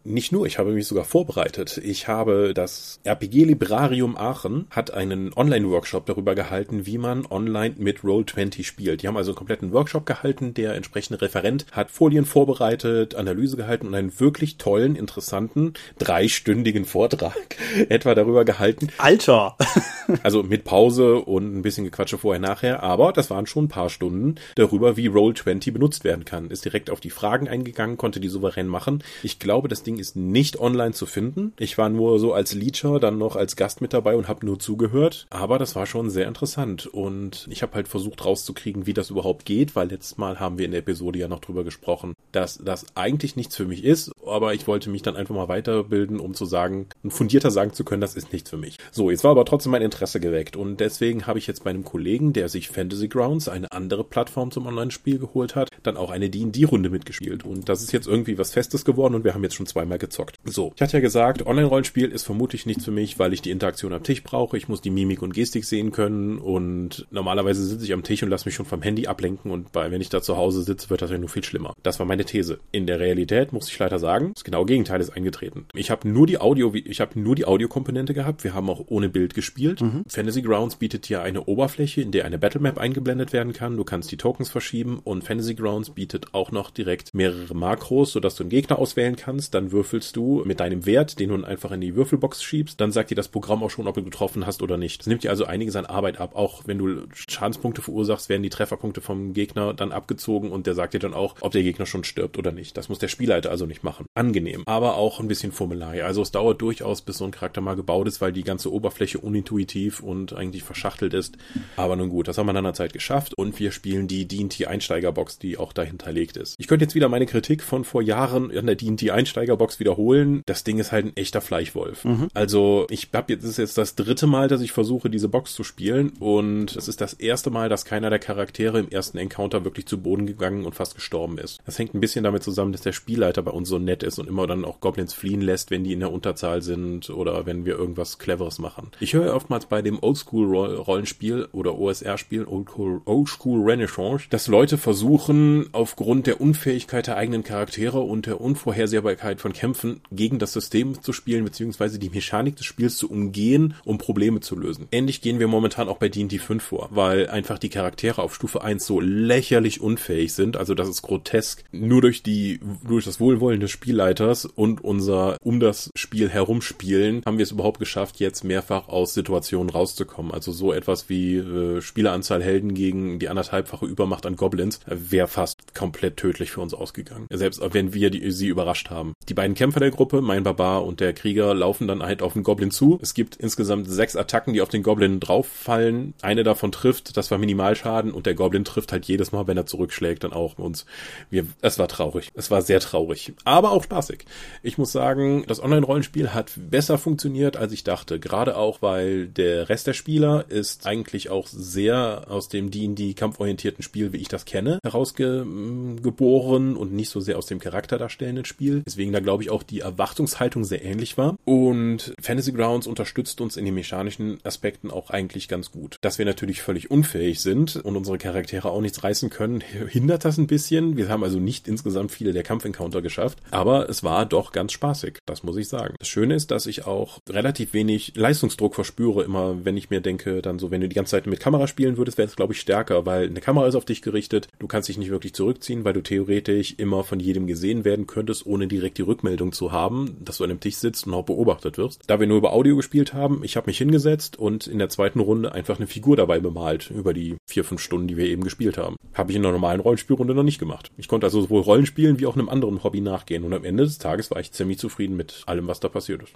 Nicht 0.06 0.32
nur, 0.32 0.46
ich 0.46 0.58
habe 0.58 0.72
mich 0.72 0.88
sogar 0.88 1.04
vorbereitet. 1.04 1.78
Ich 1.84 2.08
habe 2.08 2.54
das 2.54 3.02
RPG 3.04 3.44
Librarium 3.44 4.16
Aachen 4.16 4.66
hat 4.72 4.92
einen 4.92 5.34
Online-Workshop 5.34 6.06
darüber 6.06 6.36
gehalten, 6.36 6.86
wie 6.86 6.98
man 6.98 7.26
online 7.30 7.76
mit 7.78 8.00
Roll20 8.00 8.64
spielt. 8.64 9.04
Die 9.04 9.10
haben 9.10 9.18
also 9.18 9.32
einen 9.32 9.38
kompletten 9.38 9.74
Workshop 9.74 10.06
gehalten. 10.06 10.54
Der 10.54 10.76
entsprechende 10.76 11.22
Referent 11.22 11.66
hat 11.74 11.92
Folien 11.92 12.24
vorbereitet, 12.24 13.16
Analyse 13.16 13.58
gehalten 13.58 13.88
und 13.88 13.96
einen 13.96 14.18
wirklich 14.22 14.58
tollen, 14.58 14.96
interessanten, 14.96 15.74
dreistündigen 15.98 16.86
Vortrag 16.86 17.58
etwa 17.90 18.16
darüber 18.16 18.46
gehalten. 18.46 18.88
Alter! 19.00 19.58
also 20.24 20.44
mit 20.44 20.64
Pause 20.64 21.16
und 21.16 21.58
ein 21.58 21.62
bisschen 21.62 21.84
Gequatsche 21.84 22.18
vorher 22.18 22.40
nachher, 22.40 22.84
aber 22.84 23.12
das 23.12 23.30
waren 23.30 23.48
schon 23.48 23.66
ein 23.66 23.70
paar 23.70 23.90
Stunden 23.90 24.36
darüber, 24.56 24.96
wie 24.96 25.10
Roll20 25.10 25.74
benutzt 25.74 26.06
werden 26.06 26.24
kann. 26.24 26.52
Ist 26.52 26.64
direkt 26.64 26.90
auf 26.90 27.02
die 27.02 27.10
Fragen 27.10 27.50
eingegangen, 27.50 27.98
konnte 27.98 28.22
die 28.22 28.30
souverän 28.30 28.68
machen. 28.68 29.04
Ich 29.24 29.40
glaube, 29.40 29.68
das 29.68 29.84
Ding 29.90 29.98
ist 29.98 30.16
nicht 30.16 30.60
online 30.60 30.94
zu 30.94 31.08
finden. 31.08 31.54
Ich 31.58 31.80
war 31.80 31.90
nur 31.90 32.20
so 32.20 32.32
als 32.32 32.54
Leacher 32.54 33.00
dann 33.00 33.18
noch 33.18 33.36
als 33.36 33.56
Gast 33.56 33.82
mit 33.82 33.92
dabei 33.92 34.16
und 34.16 34.28
habe 34.28 34.46
nur 34.46 34.60
zugehört. 34.60 35.26
Aber 35.32 35.58
das 35.58 35.76
war 35.76 35.88
schon 35.88 36.12
sehr 36.12 36.28
interessant 36.28 36.86
und 36.86 37.48
ich 37.50 37.64
habe 37.64 37.74
halt 37.74 37.88
versucht 37.88 38.24
rauszukriegen, 38.24 38.86
wie 38.86 38.94
das 38.94 39.10
überhaupt 39.10 39.46
geht, 39.46 39.76
weil 39.76 39.90
letztes 39.90 40.20
Mal 40.20 40.40
haben 40.40 40.60
wir 40.60 40.66
in 40.66 40.72
der 40.72 40.82
Episode 40.82 41.18
ja 41.18 41.28
noch 41.28 41.40
drüber 41.40 41.64
gesprochen, 41.64 42.14
dass 42.32 42.60
das 42.64 42.86
eigentlich 42.94 43.36
nichts 43.36 43.56
für 43.56 43.66
mich 43.66 43.84
ist, 43.84 44.12
aber 44.24 44.54
ich 44.54 44.68
wollte 44.68 44.92
mich 44.92 45.02
dann 45.02 45.16
einfach 45.16 45.34
mal 45.34 45.48
weiterbilden, 45.48 46.20
um 46.20 46.36
zu 46.36 46.46
sagen, 46.46 46.86
fundierter 47.08 47.50
sagen 47.50 47.74
zu 47.74 47.84
können, 47.84 48.02
das 48.02 48.16
ist 48.16 48.32
nichts 48.32 48.52
für 48.52 48.58
mich. 48.58 48.78
So, 48.92 49.10
jetzt 49.10 49.24
war 49.24 49.32
aber 49.32 49.46
trotzdem 49.46 49.72
mein 49.72 49.82
Interesse 49.82 50.20
geweckt 50.20 50.56
und 50.56 50.80
deswegen 50.80 51.26
habe 51.26 51.40
ich 51.40 51.48
jetzt 51.48 51.64
bei 51.64 51.72
einem 51.72 51.84
Kollegen, 51.84 52.32
der 52.32 52.48
sich 52.48 52.70
Fantasy 52.70 53.08
Grounds, 53.08 53.50
eine 53.50 53.72
andere 53.72 54.04
Plattform 54.04 54.52
zum 54.52 54.68
Online-Spiel 54.68 55.18
geholt 55.18 55.56
hat, 55.56 55.70
dann 55.82 55.98
auch 55.98 56.12
eine 56.12 56.30
D&D-Runde 56.30 56.92
mitgespielt 56.92 57.44
und 57.44 57.70
das 57.70 57.82
ist 57.82 57.92
jetzt 57.92 58.08
irgendwie 58.08 58.38
was 58.38 58.52
Festes 58.52 58.86
geworden 58.86 59.16
und 59.16 59.24
wir 59.24 59.34
haben 59.34 59.44
jetzt 59.44 59.56
schon 59.56 59.66
zweimal 59.80 59.98
gezockt. 59.98 60.36
So, 60.44 60.74
ich 60.76 60.82
hatte 60.82 60.98
ja 60.98 61.00
gesagt, 61.00 61.46
Online-Rollenspiel 61.46 62.10
ist 62.10 62.24
vermutlich 62.24 62.66
nichts 62.66 62.86
für 62.86 62.92
mich, 62.92 63.18
weil 63.18 63.34
ich 63.34 63.42
die 63.42 63.52
Interaktion 63.52 63.94
am 63.94 64.04
Tisch 64.04 64.24
brauche. 64.24 64.58
Ich 64.58 64.68
muss 64.68 64.82
die 64.82 64.90
Mimik 64.90 65.22
und 65.22 65.34
Gestik 65.34 65.66
sehen 65.66 65.92
können 65.92 66.38
und 66.38 67.08
normalerweise 67.12 67.64
sitze 67.66 67.86
ich 67.86 67.94
am 67.94 68.04
Tisch 68.04 68.24
und 68.24 68.30
lasse 68.30 68.46
mich 68.46 68.56
schon 68.56 68.66
vom 68.66 68.82
Handy 68.82 69.08
ablenken 69.08 69.52
und 69.52 69.72
bei, 69.72 69.92
wenn 69.92 70.02
ich 70.02 70.10
da 70.10 70.22
zu 70.22 70.36
Hause 70.36 70.64
sitze, 70.64 70.90
wird 70.90 71.02
das 71.02 71.12
ja 71.12 71.18
nur 71.18 71.30
viel 71.30 71.44
schlimmer. 71.44 71.76
Das 71.84 72.00
war 72.00 72.06
meine 72.06 72.26
These. 72.26 72.60
In 72.72 72.88
der 72.88 73.00
Realität 73.00 73.54
muss 73.54 73.70
ich 73.70 73.80
leider 73.80 74.00
sagen, 74.00 74.32
das 74.34 74.44
genaue 74.44 74.66
Gegenteil 74.66 75.00
ist 75.00 75.12
eingetreten. 75.12 75.66
Ich 75.74 75.92
habe 75.92 76.08
nur 76.10 76.28
die 76.28 76.40
Audio, 76.40 76.74
ich 76.74 77.00
habe 77.00 77.20
nur 77.20 77.36
die 77.36 77.46
Audiokomponente 77.46 78.14
gehabt. 78.14 78.44
Wir 78.44 78.54
haben 78.54 78.70
auch 78.70 78.86
ohne 78.88 79.10
Bild 79.10 79.34
gespielt. 79.34 79.82
Mhm. 79.82 80.04
Fantasy 80.08 80.42
Grounds 80.42 80.76
bietet 80.76 81.06
hier 81.06 81.22
eine 81.22 81.46
Oberfläche, 81.46 82.02
in 82.02 82.12
der 82.12 82.26
eine 82.26 82.38
Battlemap 82.38 82.78
eingeblendet 82.78 83.34
werden 83.34 83.54
kann. 83.54 83.78
Du 83.78 83.84
kannst 83.84 84.12
die 84.12 84.18
Tokens 84.18 84.50
verschieben 84.50 85.00
und 85.04 85.24
Fantasy 85.24 85.56
Grounds 85.56 85.92
bietet 85.92 86.34
auch 86.34 86.52
noch 86.52 86.70
direkt 86.70 87.14
mehrere 87.14 87.56
Makros, 87.56 88.12
sodass 88.12 88.36
du 88.36 88.44
einen 88.44 88.50
Gegner 88.50 88.80
auswählen 88.80 89.16
kannst. 89.16 89.54
Dann 89.54 89.69
würfelst 89.72 90.16
du 90.16 90.44
mit 90.46 90.60
deinem 90.60 90.86
Wert, 90.86 91.20
den 91.20 91.30
du 91.30 91.44
einfach 91.44 91.72
in 91.72 91.82
die 91.82 91.96
Würfelbox 91.96 92.44
schiebst. 92.44 92.80
Dann 92.80 92.92
sagt 92.92 93.12
dir 93.12 93.16
das 93.16 93.28
Programm 93.28 93.64
auch 93.64 93.70
schon, 93.70 93.88
ob 93.88 93.96
du 93.96 94.04
getroffen 94.04 94.46
hast 94.46 94.62
oder 94.62 94.78
nicht. 94.78 95.02
Das 95.02 95.08
nimmt 95.08 95.24
dir 95.24 95.30
also 95.30 95.46
einiges 95.46 95.76
an 95.76 95.86
Arbeit 95.86 96.20
ab. 96.20 96.36
Auch 96.36 96.64
wenn 96.66 96.78
du 96.78 97.04
Schadenspunkte 97.14 97.82
verursachst, 97.82 98.30
werden 98.30 98.44
die 98.44 98.50
Trefferpunkte 98.50 99.02
vom 99.02 99.34
Gegner 99.34 99.74
dann 99.74 99.92
abgezogen 99.92 100.52
und 100.52 100.68
der 100.68 100.76
sagt 100.76 100.94
dir 100.94 101.00
dann 101.00 101.14
auch, 101.14 101.36
ob 101.42 101.52
der 101.52 101.64
Gegner 101.64 101.86
schon 101.86 102.04
stirbt 102.04 102.38
oder 102.38 102.52
nicht. 102.52 102.78
Das 102.78 102.90
muss 102.90 103.00
der 103.00 103.08
Spielleiter 103.08 103.52
also 103.52 103.66
nicht 103.66 103.84
machen. 103.84 104.06
Angenehm, 104.14 104.64
aber 104.66 104.96
auch 104.96 105.20
ein 105.20 105.28
bisschen 105.28 105.52
Formular. 105.52 105.94
Also 106.04 106.22
es 106.22 106.32
dauert 106.32 106.62
durchaus, 106.62 107.02
bis 107.02 107.18
so 107.18 107.26
ein 107.26 107.32
Charakter 107.32 107.62
mal 107.62 107.76
gebaut 107.76 108.08
ist, 108.08 108.22
weil 108.22 108.32
die 108.32 108.44
ganze 108.44 108.72
Oberfläche 108.72 109.20
unintuitiv 109.20 110.02
und 110.02 110.34
eigentlich 110.34 110.64
verschachtelt 110.64 111.14
ist. 111.14 111.38
Aber 111.76 111.96
nun 111.96 112.10
gut, 112.10 112.28
das 112.28 112.38
haben 112.38 112.46
wir 112.46 112.54
dann 112.54 112.66
an 112.66 112.72
der 112.72 112.74
Zeit 112.74 112.94
geschafft 112.94 113.34
und 113.34 113.60
wir 113.60 113.72
spielen 113.72 114.08
die 114.08 114.28
D&T 114.28 114.66
Einsteigerbox, 114.66 115.40
die 115.40 115.58
auch 115.58 115.74
dahinterlegt 115.74 116.38
ist. 116.38 116.56
Ich 116.58 116.68
könnte 116.68 116.86
jetzt 116.86 116.96
wieder 116.96 117.10
meine 117.10 117.26
Kritik 117.26 117.64
von 117.64 117.84
vor 117.84 118.02
Jahren 118.02 118.56
an 118.56 118.66
der 118.66 118.76
D&T 118.76 119.12
Einsteigerbox 119.12 119.59
wiederholen. 119.80 120.42
Das 120.46 120.64
Ding 120.64 120.80
ist 120.80 120.92
halt 120.92 121.06
ein 121.06 121.18
echter 121.18 121.42
Fleischwolf. 121.42 122.06
Mhm. 122.06 122.30
Also 122.34 122.88
ich 122.90 123.10
habe 123.14 123.34
jetzt, 123.34 123.44
das 123.44 123.52
ist 123.52 123.58
jetzt 123.58 123.78
das 123.78 123.96
dritte 123.96 124.28
Mal, 124.28 124.48
dass 124.48 124.62
ich 124.62 124.72
versuche, 124.72 125.10
diese 125.10 125.30
Box 125.30 125.54
zu 125.54 125.64
spielen 125.64 126.14
und 126.20 126.76
es 126.76 126.88
ist 126.88 127.02
das 127.02 127.14
erste 127.14 127.50
Mal, 127.50 127.70
dass 127.70 127.86
keiner 127.86 128.10
der 128.10 128.20
Charaktere 128.20 128.80
im 128.80 128.90
ersten 128.90 129.18
Encounter 129.18 129.66
wirklich 129.66 129.86
zu 129.86 130.02
Boden 130.02 130.26
gegangen 130.26 130.66
und 130.66 130.76
fast 130.76 130.96
gestorben 130.96 131.38
ist. 131.38 131.60
Das 131.66 131.78
hängt 131.78 131.94
ein 131.94 132.00
bisschen 132.00 132.24
damit 132.24 132.44
zusammen, 132.44 132.72
dass 132.72 132.82
der 132.82 132.94
Spielleiter 132.94 133.42
bei 133.42 133.52
uns 133.52 133.70
so 133.70 133.80
nett 133.80 134.04
ist 134.04 134.20
und 134.20 134.28
immer 134.28 134.48
dann 134.48 134.66
auch 134.66 134.80
Goblins 134.80 135.14
fliehen 135.14 135.42
lässt, 135.42 135.72
wenn 135.72 135.84
die 135.84 135.94
in 135.94 136.00
der 136.00 136.12
Unterzahl 136.12 136.62
sind 136.62 137.10
oder 137.10 137.46
wenn 137.46 137.66
wir 137.66 137.76
irgendwas 137.76 138.18
Cleveres 138.18 138.60
machen. 138.60 138.92
Ich 139.00 139.14
höre 139.14 139.36
oftmals 139.36 139.66
bei 139.66 139.82
dem 139.82 140.02
Oldschool-Rollenspiel 140.02 141.50
oder 141.52 141.78
OSR-Spiel, 141.78 142.46
Oldschool 142.46 143.62
Renaissance, 143.62 144.26
dass 144.30 144.48
Leute 144.48 144.78
versuchen, 144.78 145.70
aufgrund 145.72 146.28
der 146.28 146.42
Unfähigkeit 146.42 147.08
der 147.08 147.18
eigenen 147.18 147.44
Charaktere 147.44 148.00
und 148.00 148.26
der 148.26 148.42
Unvorhersehbarkeit 148.42 149.42
von 149.42 149.49
Kämpfen 149.54 150.02
gegen 150.12 150.40
das 150.40 150.54
System 150.54 151.02
zu 151.02 151.14
spielen, 151.14 151.44
beziehungsweise 151.44 152.00
die 152.00 152.10
Mechanik 152.10 152.56
des 152.56 152.66
Spiels 152.66 152.98
zu 152.98 153.10
umgehen, 153.10 153.76
um 153.86 153.98
Probleme 153.98 154.40
zu 154.40 154.56
lösen. 154.56 154.88
Ähnlich 154.92 155.22
gehen 155.22 155.40
wir 155.40 155.48
momentan 155.48 155.88
auch 155.88 155.98
bei 155.98 156.10
D&D 156.10 156.40
5 156.40 156.64
vor, 156.64 156.90
weil 156.92 157.30
einfach 157.30 157.60
die 157.60 157.70
Charaktere 157.70 158.22
auf 158.22 158.36
Stufe 158.36 158.62
1 158.64 158.86
so 158.86 159.00
lächerlich 159.00 159.82
unfähig 159.82 160.34
sind, 160.34 160.58
also 160.58 160.76
das 160.76 160.90
ist 160.90 161.02
grotesk. 161.02 161.64
Nur 161.72 162.02
durch 162.02 162.24
die, 162.24 162.60
durch 162.88 163.06
das 163.06 163.20
Wohlwollen 163.20 163.60
des 163.60 163.72
Spielleiters 163.72 164.46
und 164.46 164.84
unser 164.84 165.38
um 165.42 165.60
das 165.60 165.90
Spiel 165.96 166.30
herumspielen 166.30 167.22
haben 167.26 167.38
wir 167.38 167.44
es 167.44 167.52
überhaupt 167.52 167.80
geschafft, 167.80 168.20
jetzt 168.20 168.44
mehrfach 168.44 168.88
aus 168.88 169.14
Situationen 169.14 169.70
rauszukommen. 169.70 170.32
Also 170.32 170.52
so 170.52 170.74
etwas 170.74 171.10
wie 171.10 171.38
äh, 171.38 171.82
Spieleranzahl 171.82 172.44
Helden 172.44 172.74
gegen 172.74 173.20
die 173.20 173.30
anderthalbfache 173.30 173.86
Übermacht 173.86 174.26
an 174.26 174.36
Goblins 174.36 174.80
wäre 174.86 175.28
fast 175.28 175.74
komplett 175.74 176.18
tödlich 176.18 176.52
für 176.52 176.62
uns 176.62 176.74
ausgegangen. 176.74 177.28
Selbst 177.32 177.62
wenn 177.72 177.94
wir 177.94 178.10
die, 178.10 178.32
sie 178.32 178.48
überrascht 178.48 178.90
haben. 178.90 179.14
Die 179.28 179.34
beiden 179.40 179.56
Kämpfer 179.56 179.80
der 179.80 179.92
Gruppe, 179.92 180.20
mein 180.20 180.44
Barbar 180.44 180.84
und 180.84 181.00
der 181.00 181.14
Krieger, 181.14 181.54
laufen 181.54 181.88
dann 181.88 182.04
halt 182.04 182.22
auf 182.22 182.34
den 182.34 182.44
Goblin 182.44 182.72
zu. 182.72 183.00
Es 183.02 183.14
gibt 183.14 183.38
insgesamt 183.38 183.90
sechs 183.90 184.18
Attacken, 184.18 184.54
die 184.54 184.62
auf 184.62 184.68
den 184.68 184.84
Goblin 184.84 185.22
drauffallen. 185.22 186.14
Eine 186.22 186.44
davon 186.44 186.74
trifft, 186.74 187.16
das 187.16 187.32
war 187.32 187.38
Minimalschaden 187.38 188.12
und 188.12 188.26
der 188.26 188.34
Goblin 188.34 188.66
trifft 188.66 188.92
halt 188.92 189.06
jedes 189.06 189.32
Mal, 189.32 189.48
wenn 189.48 189.56
er 189.56 189.66
zurückschlägt, 189.66 190.26
dann 190.26 190.34
auch 190.34 190.58
uns. 190.58 190.86
Wir, 191.30 191.46
es 191.62 191.80
war 191.80 191.88
traurig. 191.88 192.32
Es 192.34 192.52
war 192.52 192.62
sehr 192.62 192.82
traurig. 192.82 193.32
Aber 193.46 193.72
auch 193.72 193.82
spaßig. 193.82 194.26
Ich 194.62 194.78
muss 194.78 194.92
sagen, 194.92 195.46
das 195.48 195.64
Online-Rollenspiel 195.64 196.34
hat 196.34 196.52
besser 196.58 196.98
funktioniert, 196.98 197.56
als 197.56 197.72
ich 197.72 197.86
dachte. 197.86 198.20
Gerade 198.20 198.58
auch, 198.58 198.82
weil 198.82 199.28
der 199.28 199.70
Rest 199.70 199.88
der 199.88 199.94
Spieler 199.94 200.48
ist 200.50 200.86
eigentlich 200.86 201.30
auch 201.30 201.48
sehr 201.48 202.26
aus 202.28 202.50
dem 202.50 202.72
D&D 202.72 203.14
kampforientierten 203.14 203.86
Spiel, 203.86 204.12
wie 204.12 204.18
ich 204.18 204.28
das 204.28 204.44
kenne, 204.44 204.80
herausgeboren 204.84 206.76
und 206.76 206.92
nicht 206.92 207.10
so 207.10 207.22
sehr 207.22 207.38
aus 207.38 207.46
dem 207.46 207.60
charakterdarstellenden 207.60 208.44
Spiel. 208.44 208.84
Deswegen 208.86 209.14
da 209.14 209.22
glaube 209.30 209.44
ich, 209.44 209.52
auch 209.52 209.62
die 209.62 209.82
Erwartungshaltung 209.82 210.64
sehr 210.64 210.84
ähnlich 210.84 211.16
war. 211.16 211.38
Und 211.46 212.16
Fantasy 212.20 212.52
Grounds 212.52 212.88
unterstützt 212.88 213.42
uns 213.42 213.58
in 213.58 213.66
den 213.66 213.76
mechanischen 213.76 214.40
Aspekten 214.44 214.90
auch 214.90 215.12
eigentlich 215.12 215.48
ganz 215.48 215.70
gut. 215.70 215.98
Dass 216.02 216.18
wir 216.18 216.26
natürlich 216.26 216.64
völlig 216.64 216.90
unfähig 216.90 217.40
sind 217.40 217.76
und 217.76 217.96
unsere 217.96 218.18
Charaktere 218.18 218.72
auch 218.72 218.82
nichts 218.82 219.04
reißen 219.04 219.30
können, 219.30 219.62
hindert 219.88 220.26
das 220.26 220.40
ein 220.40 220.48
bisschen. 220.48 220.98
Wir 220.98 221.10
haben 221.10 221.24
also 221.24 221.38
nicht 221.38 221.68
insgesamt 221.68 222.12
viele 222.12 222.34
der 222.34 222.42
Kampfencounter 222.42 223.04
geschafft, 223.04 223.38
aber 223.52 223.88
es 223.88 224.04
war 224.04 224.26
doch 224.26 224.52
ganz 224.52 224.72
spaßig, 224.72 225.20
das 225.28 225.44
muss 225.44 225.58
ich 225.58 225.68
sagen. 225.68 225.94
Das 226.00 226.08
Schöne 226.08 226.34
ist, 226.34 226.50
dass 226.50 226.66
ich 226.66 226.88
auch 226.88 227.20
relativ 227.30 227.74
wenig 227.74 228.14
Leistungsdruck 228.16 228.74
verspüre, 228.74 229.24
immer 229.24 229.64
wenn 229.64 229.78
ich 229.78 229.92
mir 229.92 230.02
denke, 230.02 230.42
dann 230.42 230.58
so, 230.58 230.72
wenn 230.72 230.82
du 230.82 230.90
die 230.90 230.96
ganze 230.96 231.12
Zeit 231.12 231.28
mit 231.28 231.40
Kamera 231.40 231.68
spielen 231.68 231.98
würdest, 231.98 232.18
wäre 232.18 232.28
es, 232.28 232.36
glaube 232.36 232.54
ich, 232.54 232.62
stärker, 232.62 233.06
weil 233.06 233.28
eine 233.28 233.42
Kamera 233.42 233.68
ist 233.68 233.76
auf 233.76 233.86
dich 233.86 234.02
gerichtet, 234.02 234.48
du 234.58 234.66
kannst 234.66 234.90
dich 234.90 234.98
nicht 234.98 235.12
wirklich 235.12 235.36
zurückziehen, 235.36 235.84
weil 235.84 235.94
du 235.94 236.02
theoretisch 236.02 236.74
immer 236.78 237.04
von 237.04 237.20
jedem 237.20 237.46
gesehen 237.46 237.86
werden 237.86 238.08
könntest, 238.08 238.48
ohne 238.48 238.68
direkt 238.68 238.98
die 238.98 239.04
Rückmeldung 239.20 239.52
zu 239.52 239.72
haben, 239.72 240.18
dass 240.22 240.38
du 240.38 240.46
an 240.46 240.50
einem 240.50 240.60
Tisch 240.60 240.76
sitzt 240.76 241.06
und 241.06 241.14
auch 241.14 241.26
beobachtet 241.26 241.78
wirst. 241.78 242.04
Da 242.08 242.20
wir 242.20 242.28
nur 242.28 242.38
über 242.38 242.54
Audio 242.54 242.76
gespielt 242.76 243.14
haben, 243.14 243.44
ich 243.44 243.58
habe 243.58 243.68
mich 243.68 243.78
hingesetzt 243.78 244.40
und 244.40 244.66
in 244.66 244.80
der 244.80 244.90
zweiten 244.90 245.20
Runde 245.20 245.52
einfach 245.52 245.78
eine 245.78 245.88
Figur 245.88 246.16
dabei 246.16 246.40
bemalt, 246.40 246.90
über 246.90 247.14
die 247.14 247.36
vier, 247.50 247.66
fünf 247.66 247.82
Stunden, 247.82 248.08
die 248.08 248.18
wir 248.18 248.26
eben 248.26 248.44
gespielt 248.44 248.78
haben. 248.78 248.96
Habe 249.14 249.32
ich 249.32 249.36
in 249.38 249.44
einer 249.44 249.52
normalen 249.52 249.82
Rollenspielrunde 249.82 250.34
noch 250.34 250.44
nicht 250.44 250.60
gemacht. 250.60 250.92
Ich 250.98 251.08
konnte 251.08 251.28
also 251.28 251.42
sowohl 251.42 251.62
Rollenspielen 251.62 252.20
wie 252.20 252.26
auch 252.26 252.36
einem 252.36 252.50
anderen 252.50 252.84
Hobby 252.84 253.02
nachgehen 253.02 253.44
und 253.44 253.54
am 253.54 253.66
Ende 253.66 253.84
des 253.84 253.98
Tages 253.98 254.32
war 254.32 254.40
ich 254.40 254.52
ziemlich 254.54 254.80
zufrieden 254.80 255.18
mit 255.18 255.44
allem, 255.46 255.68
was 255.68 255.80
da 255.80 255.90
passiert 255.90 256.24
ist. 256.24 256.34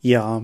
Ja, 0.00 0.42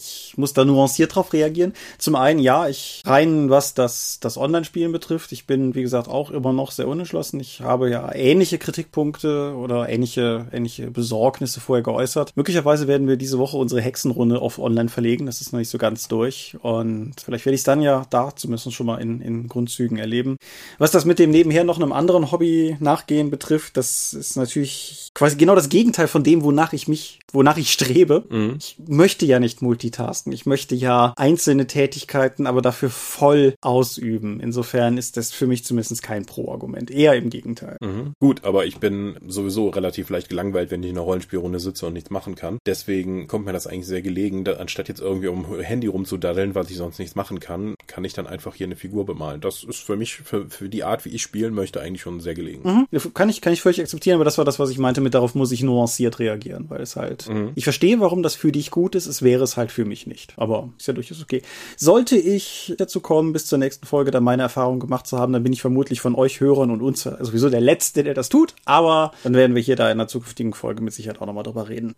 ich 0.00 0.34
muss 0.36 0.52
da 0.52 0.64
nuanciert 0.64 1.14
drauf 1.14 1.32
reagieren. 1.32 1.74
Zum 1.98 2.14
einen, 2.14 2.40
ja, 2.40 2.68
ich 2.68 3.02
rein, 3.04 3.50
was 3.50 3.74
das, 3.74 4.18
das 4.20 4.36
Online-Spielen 4.36 4.92
betrifft. 4.92 5.32
Ich 5.32 5.46
bin, 5.46 5.74
wie 5.74 5.82
gesagt, 5.82 6.08
auch 6.08 6.30
immer 6.30 6.52
noch 6.52 6.70
sehr 6.70 6.88
unentschlossen. 6.88 7.40
Ich 7.40 7.60
habe 7.60 7.90
ja 7.90 8.14
ähnliche 8.14 8.58
Kritikpunkte 8.58 9.54
oder 9.56 9.88
ähnliche, 9.88 10.46
ähnliche 10.52 10.90
Besorgnisse 10.90 11.60
vorher 11.60 11.82
geäußert. 11.82 12.32
Möglicherweise 12.36 12.88
werden 12.88 13.08
wir 13.08 13.16
diese 13.16 13.38
Woche 13.38 13.56
unsere 13.56 13.80
Hexenrunde 13.80 14.40
auf 14.40 14.58
online 14.58 14.88
verlegen. 14.88 15.26
Das 15.26 15.40
ist 15.40 15.52
noch 15.52 15.58
nicht 15.58 15.70
so 15.70 15.78
ganz 15.78 16.08
durch. 16.08 16.56
Und 16.62 17.14
vielleicht 17.22 17.44
werde 17.44 17.54
ich 17.54 17.60
es 17.60 17.64
dann 17.64 17.82
ja 17.82 18.06
da 18.10 18.34
zumindest 18.34 18.72
schon 18.72 18.86
mal 18.86 18.98
in, 18.98 19.20
in 19.20 19.48
Grundzügen 19.48 19.98
erleben. 19.98 20.36
Was 20.78 20.90
das 20.90 21.04
mit 21.04 21.18
dem 21.18 21.30
nebenher 21.30 21.64
noch 21.64 21.76
einem 21.76 21.92
anderen 21.92 22.30
Hobby 22.32 22.76
nachgehen 22.80 23.30
betrifft, 23.30 23.76
das 23.76 24.12
ist 24.12 24.36
natürlich 24.36 25.10
quasi 25.14 25.36
genau 25.36 25.54
das 25.54 25.68
Gegenteil 25.68 26.08
von 26.08 26.24
dem, 26.24 26.42
wonach 26.42 26.72
ich 26.72 26.88
mich, 26.88 27.20
wonach 27.32 27.56
ich 27.56 27.72
strebe. 27.72 28.24
Mhm. 28.28 28.56
Ich 28.58 28.76
möchte 28.86 29.26
ja 29.26 29.38
nicht 29.38 29.62
multitasken. 29.90 30.32
Ich 30.32 30.46
möchte 30.46 30.74
ja 30.74 31.12
einzelne 31.16 31.66
Tätigkeiten, 31.66 32.46
aber 32.46 32.62
dafür 32.62 32.90
voll 32.90 33.54
ausüben. 33.60 34.40
Insofern 34.40 34.96
ist 34.96 35.16
das 35.16 35.32
für 35.32 35.46
mich 35.46 35.64
zumindest 35.64 36.02
kein 36.02 36.26
Pro-Argument. 36.26 36.90
Eher 36.90 37.14
im 37.14 37.30
Gegenteil. 37.30 37.76
Mhm. 37.80 38.12
Gut, 38.20 38.44
aber 38.44 38.66
ich 38.66 38.78
bin 38.78 39.16
sowieso 39.26 39.68
relativ 39.68 40.10
leicht 40.10 40.28
gelangweilt, 40.28 40.70
wenn 40.70 40.82
ich 40.82 40.90
in 40.90 40.96
einer 40.96 41.04
Rollenspielrunde 41.04 41.58
sitze 41.58 41.86
und 41.86 41.94
nichts 41.94 42.10
machen 42.10 42.34
kann. 42.34 42.58
Deswegen 42.66 43.26
kommt 43.26 43.46
mir 43.46 43.52
das 43.52 43.66
eigentlich 43.66 43.86
sehr 43.86 44.02
gelegen, 44.02 44.44
da, 44.44 44.54
anstatt 44.54 44.88
jetzt 44.88 45.00
irgendwie 45.00 45.28
um 45.28 45.58
Handy 45.60 45.88
rumzudaddeln, 45.88 46.54
was 46.54 46.70
ich 46.70 46.76
sonst 46.76 46.98
nichts 46.98 47.16
machen 47.16 47.40
kann, 47.40 47.74
kann 47.86 48.04
ich 48.04 48.12
dann 48.12 48.26
einfach 48.26 48.54
hier 48.54 48.66
eine 48.66 48.76
Figur 48.76 49.04
bemalen. 49.04 49.40
Das 49.40 49.64
ist 49.64 49.80
für 49.80 49.96
mich, 49.96 50.16
für, 50.16 50.48
für 50.48 50.68
die 50.68 50.84
Art, 50.84 51.04
wie 51.04 51.10
ich 51.10 51.22
spielen 51.22 51.54
möchte, 51.54 51.80
eigentlich 51.80 52.02
schon 52.02 52.20
sehr 52.20 52.34
gelegen. 52.34 52.86
Mhm. 52.92 53.12
Kann 53.14 53.28
ich, 53.28 53.40
kann 53.40 53.52
ich 53.52 53.62
völlig 53.62 53.80
akzeptieren, 53.80 54.16
aber 54.16 54.24
das 54.24 54.38
war 54.38 54.44
das, 54.44 54.58
was 54.58 54.70
ich 54.70 54.78
meinte 54.78 55.00
mit 55.00 55.14
darauf 55.14 55.34
muss 55.34 55.52
ich 55.52 55.62
nuanciert 55.62 56.18
reagieren, 56.18 56.66
weil 56.68 56.80
es 56.80 56.96
halt, 56.96 57.28
mhm. 57.28 57.52
ich 57.54 57.64
verstehe, 57.64 58.00
warum 58.00 58.22
das 58.22 58.34
für 58.34 58.52
dich 58.52 58.70
gut 58.70 58.94
ist, 58.94 59.06
es 59.06 59.22
wäre 59.22 59.42
es 59.42 59.56
halt 59.56 59.69
für 59.70 59.84
mich 59.84 60.06
nicht. 60.06 60.34
Aber 60.36 60.72
ist 60.78 60.86
ja 60.86 60.94
durchaus 60.94 61.22
okay. 61.22 61.42
Sollte 61.76 62.16
ich 62.16 62.74
dazu 62.78 63.00
kommen, 63.00 63.32
bis 63.32 63.46
zur 63.46 63.58
nächsten 63.58 63.86
Folge 63.86 64.10
dann 64.10 64.24
meine 64.24 64.42
Erfahrung 64.42 64.80
gemacht 64.80 65.06
zu 65.06 65.18
haben, 65.18 65.32
dann 65.32 65.42
bin 65.42 65.52
ich 65.52 65.60
vermutlich 65.60 66.00
von 66.00 66.14
euch 66.14 66.40
Hörern 66.40 66.70
und 66.70 66.82
uns 66.82 67.02
sowieso 67.02 67.50
der 67.50 67.60
Letzte, 67.60 68.02
der 68.04 68.14
das 68.14 68.28
tut, 68.28 68.54
aber 68.64 69.12
dann 69.22 69.34
werden 69.34 69.54
wir 69.54 69.62
hier 69.62 69.76
da 69.76 69.86
in 69.86 69.92
einer 69.92 70.08
zukünftigen 70.08 70.52
Folge 70.52 70.82
mit 70.82 70.92
Sicherheit 70.92 71.20
auch 71.20 71.26
nochmal 71.26 71.44
drüber 71.44 71.68
reden. 71.68 71.94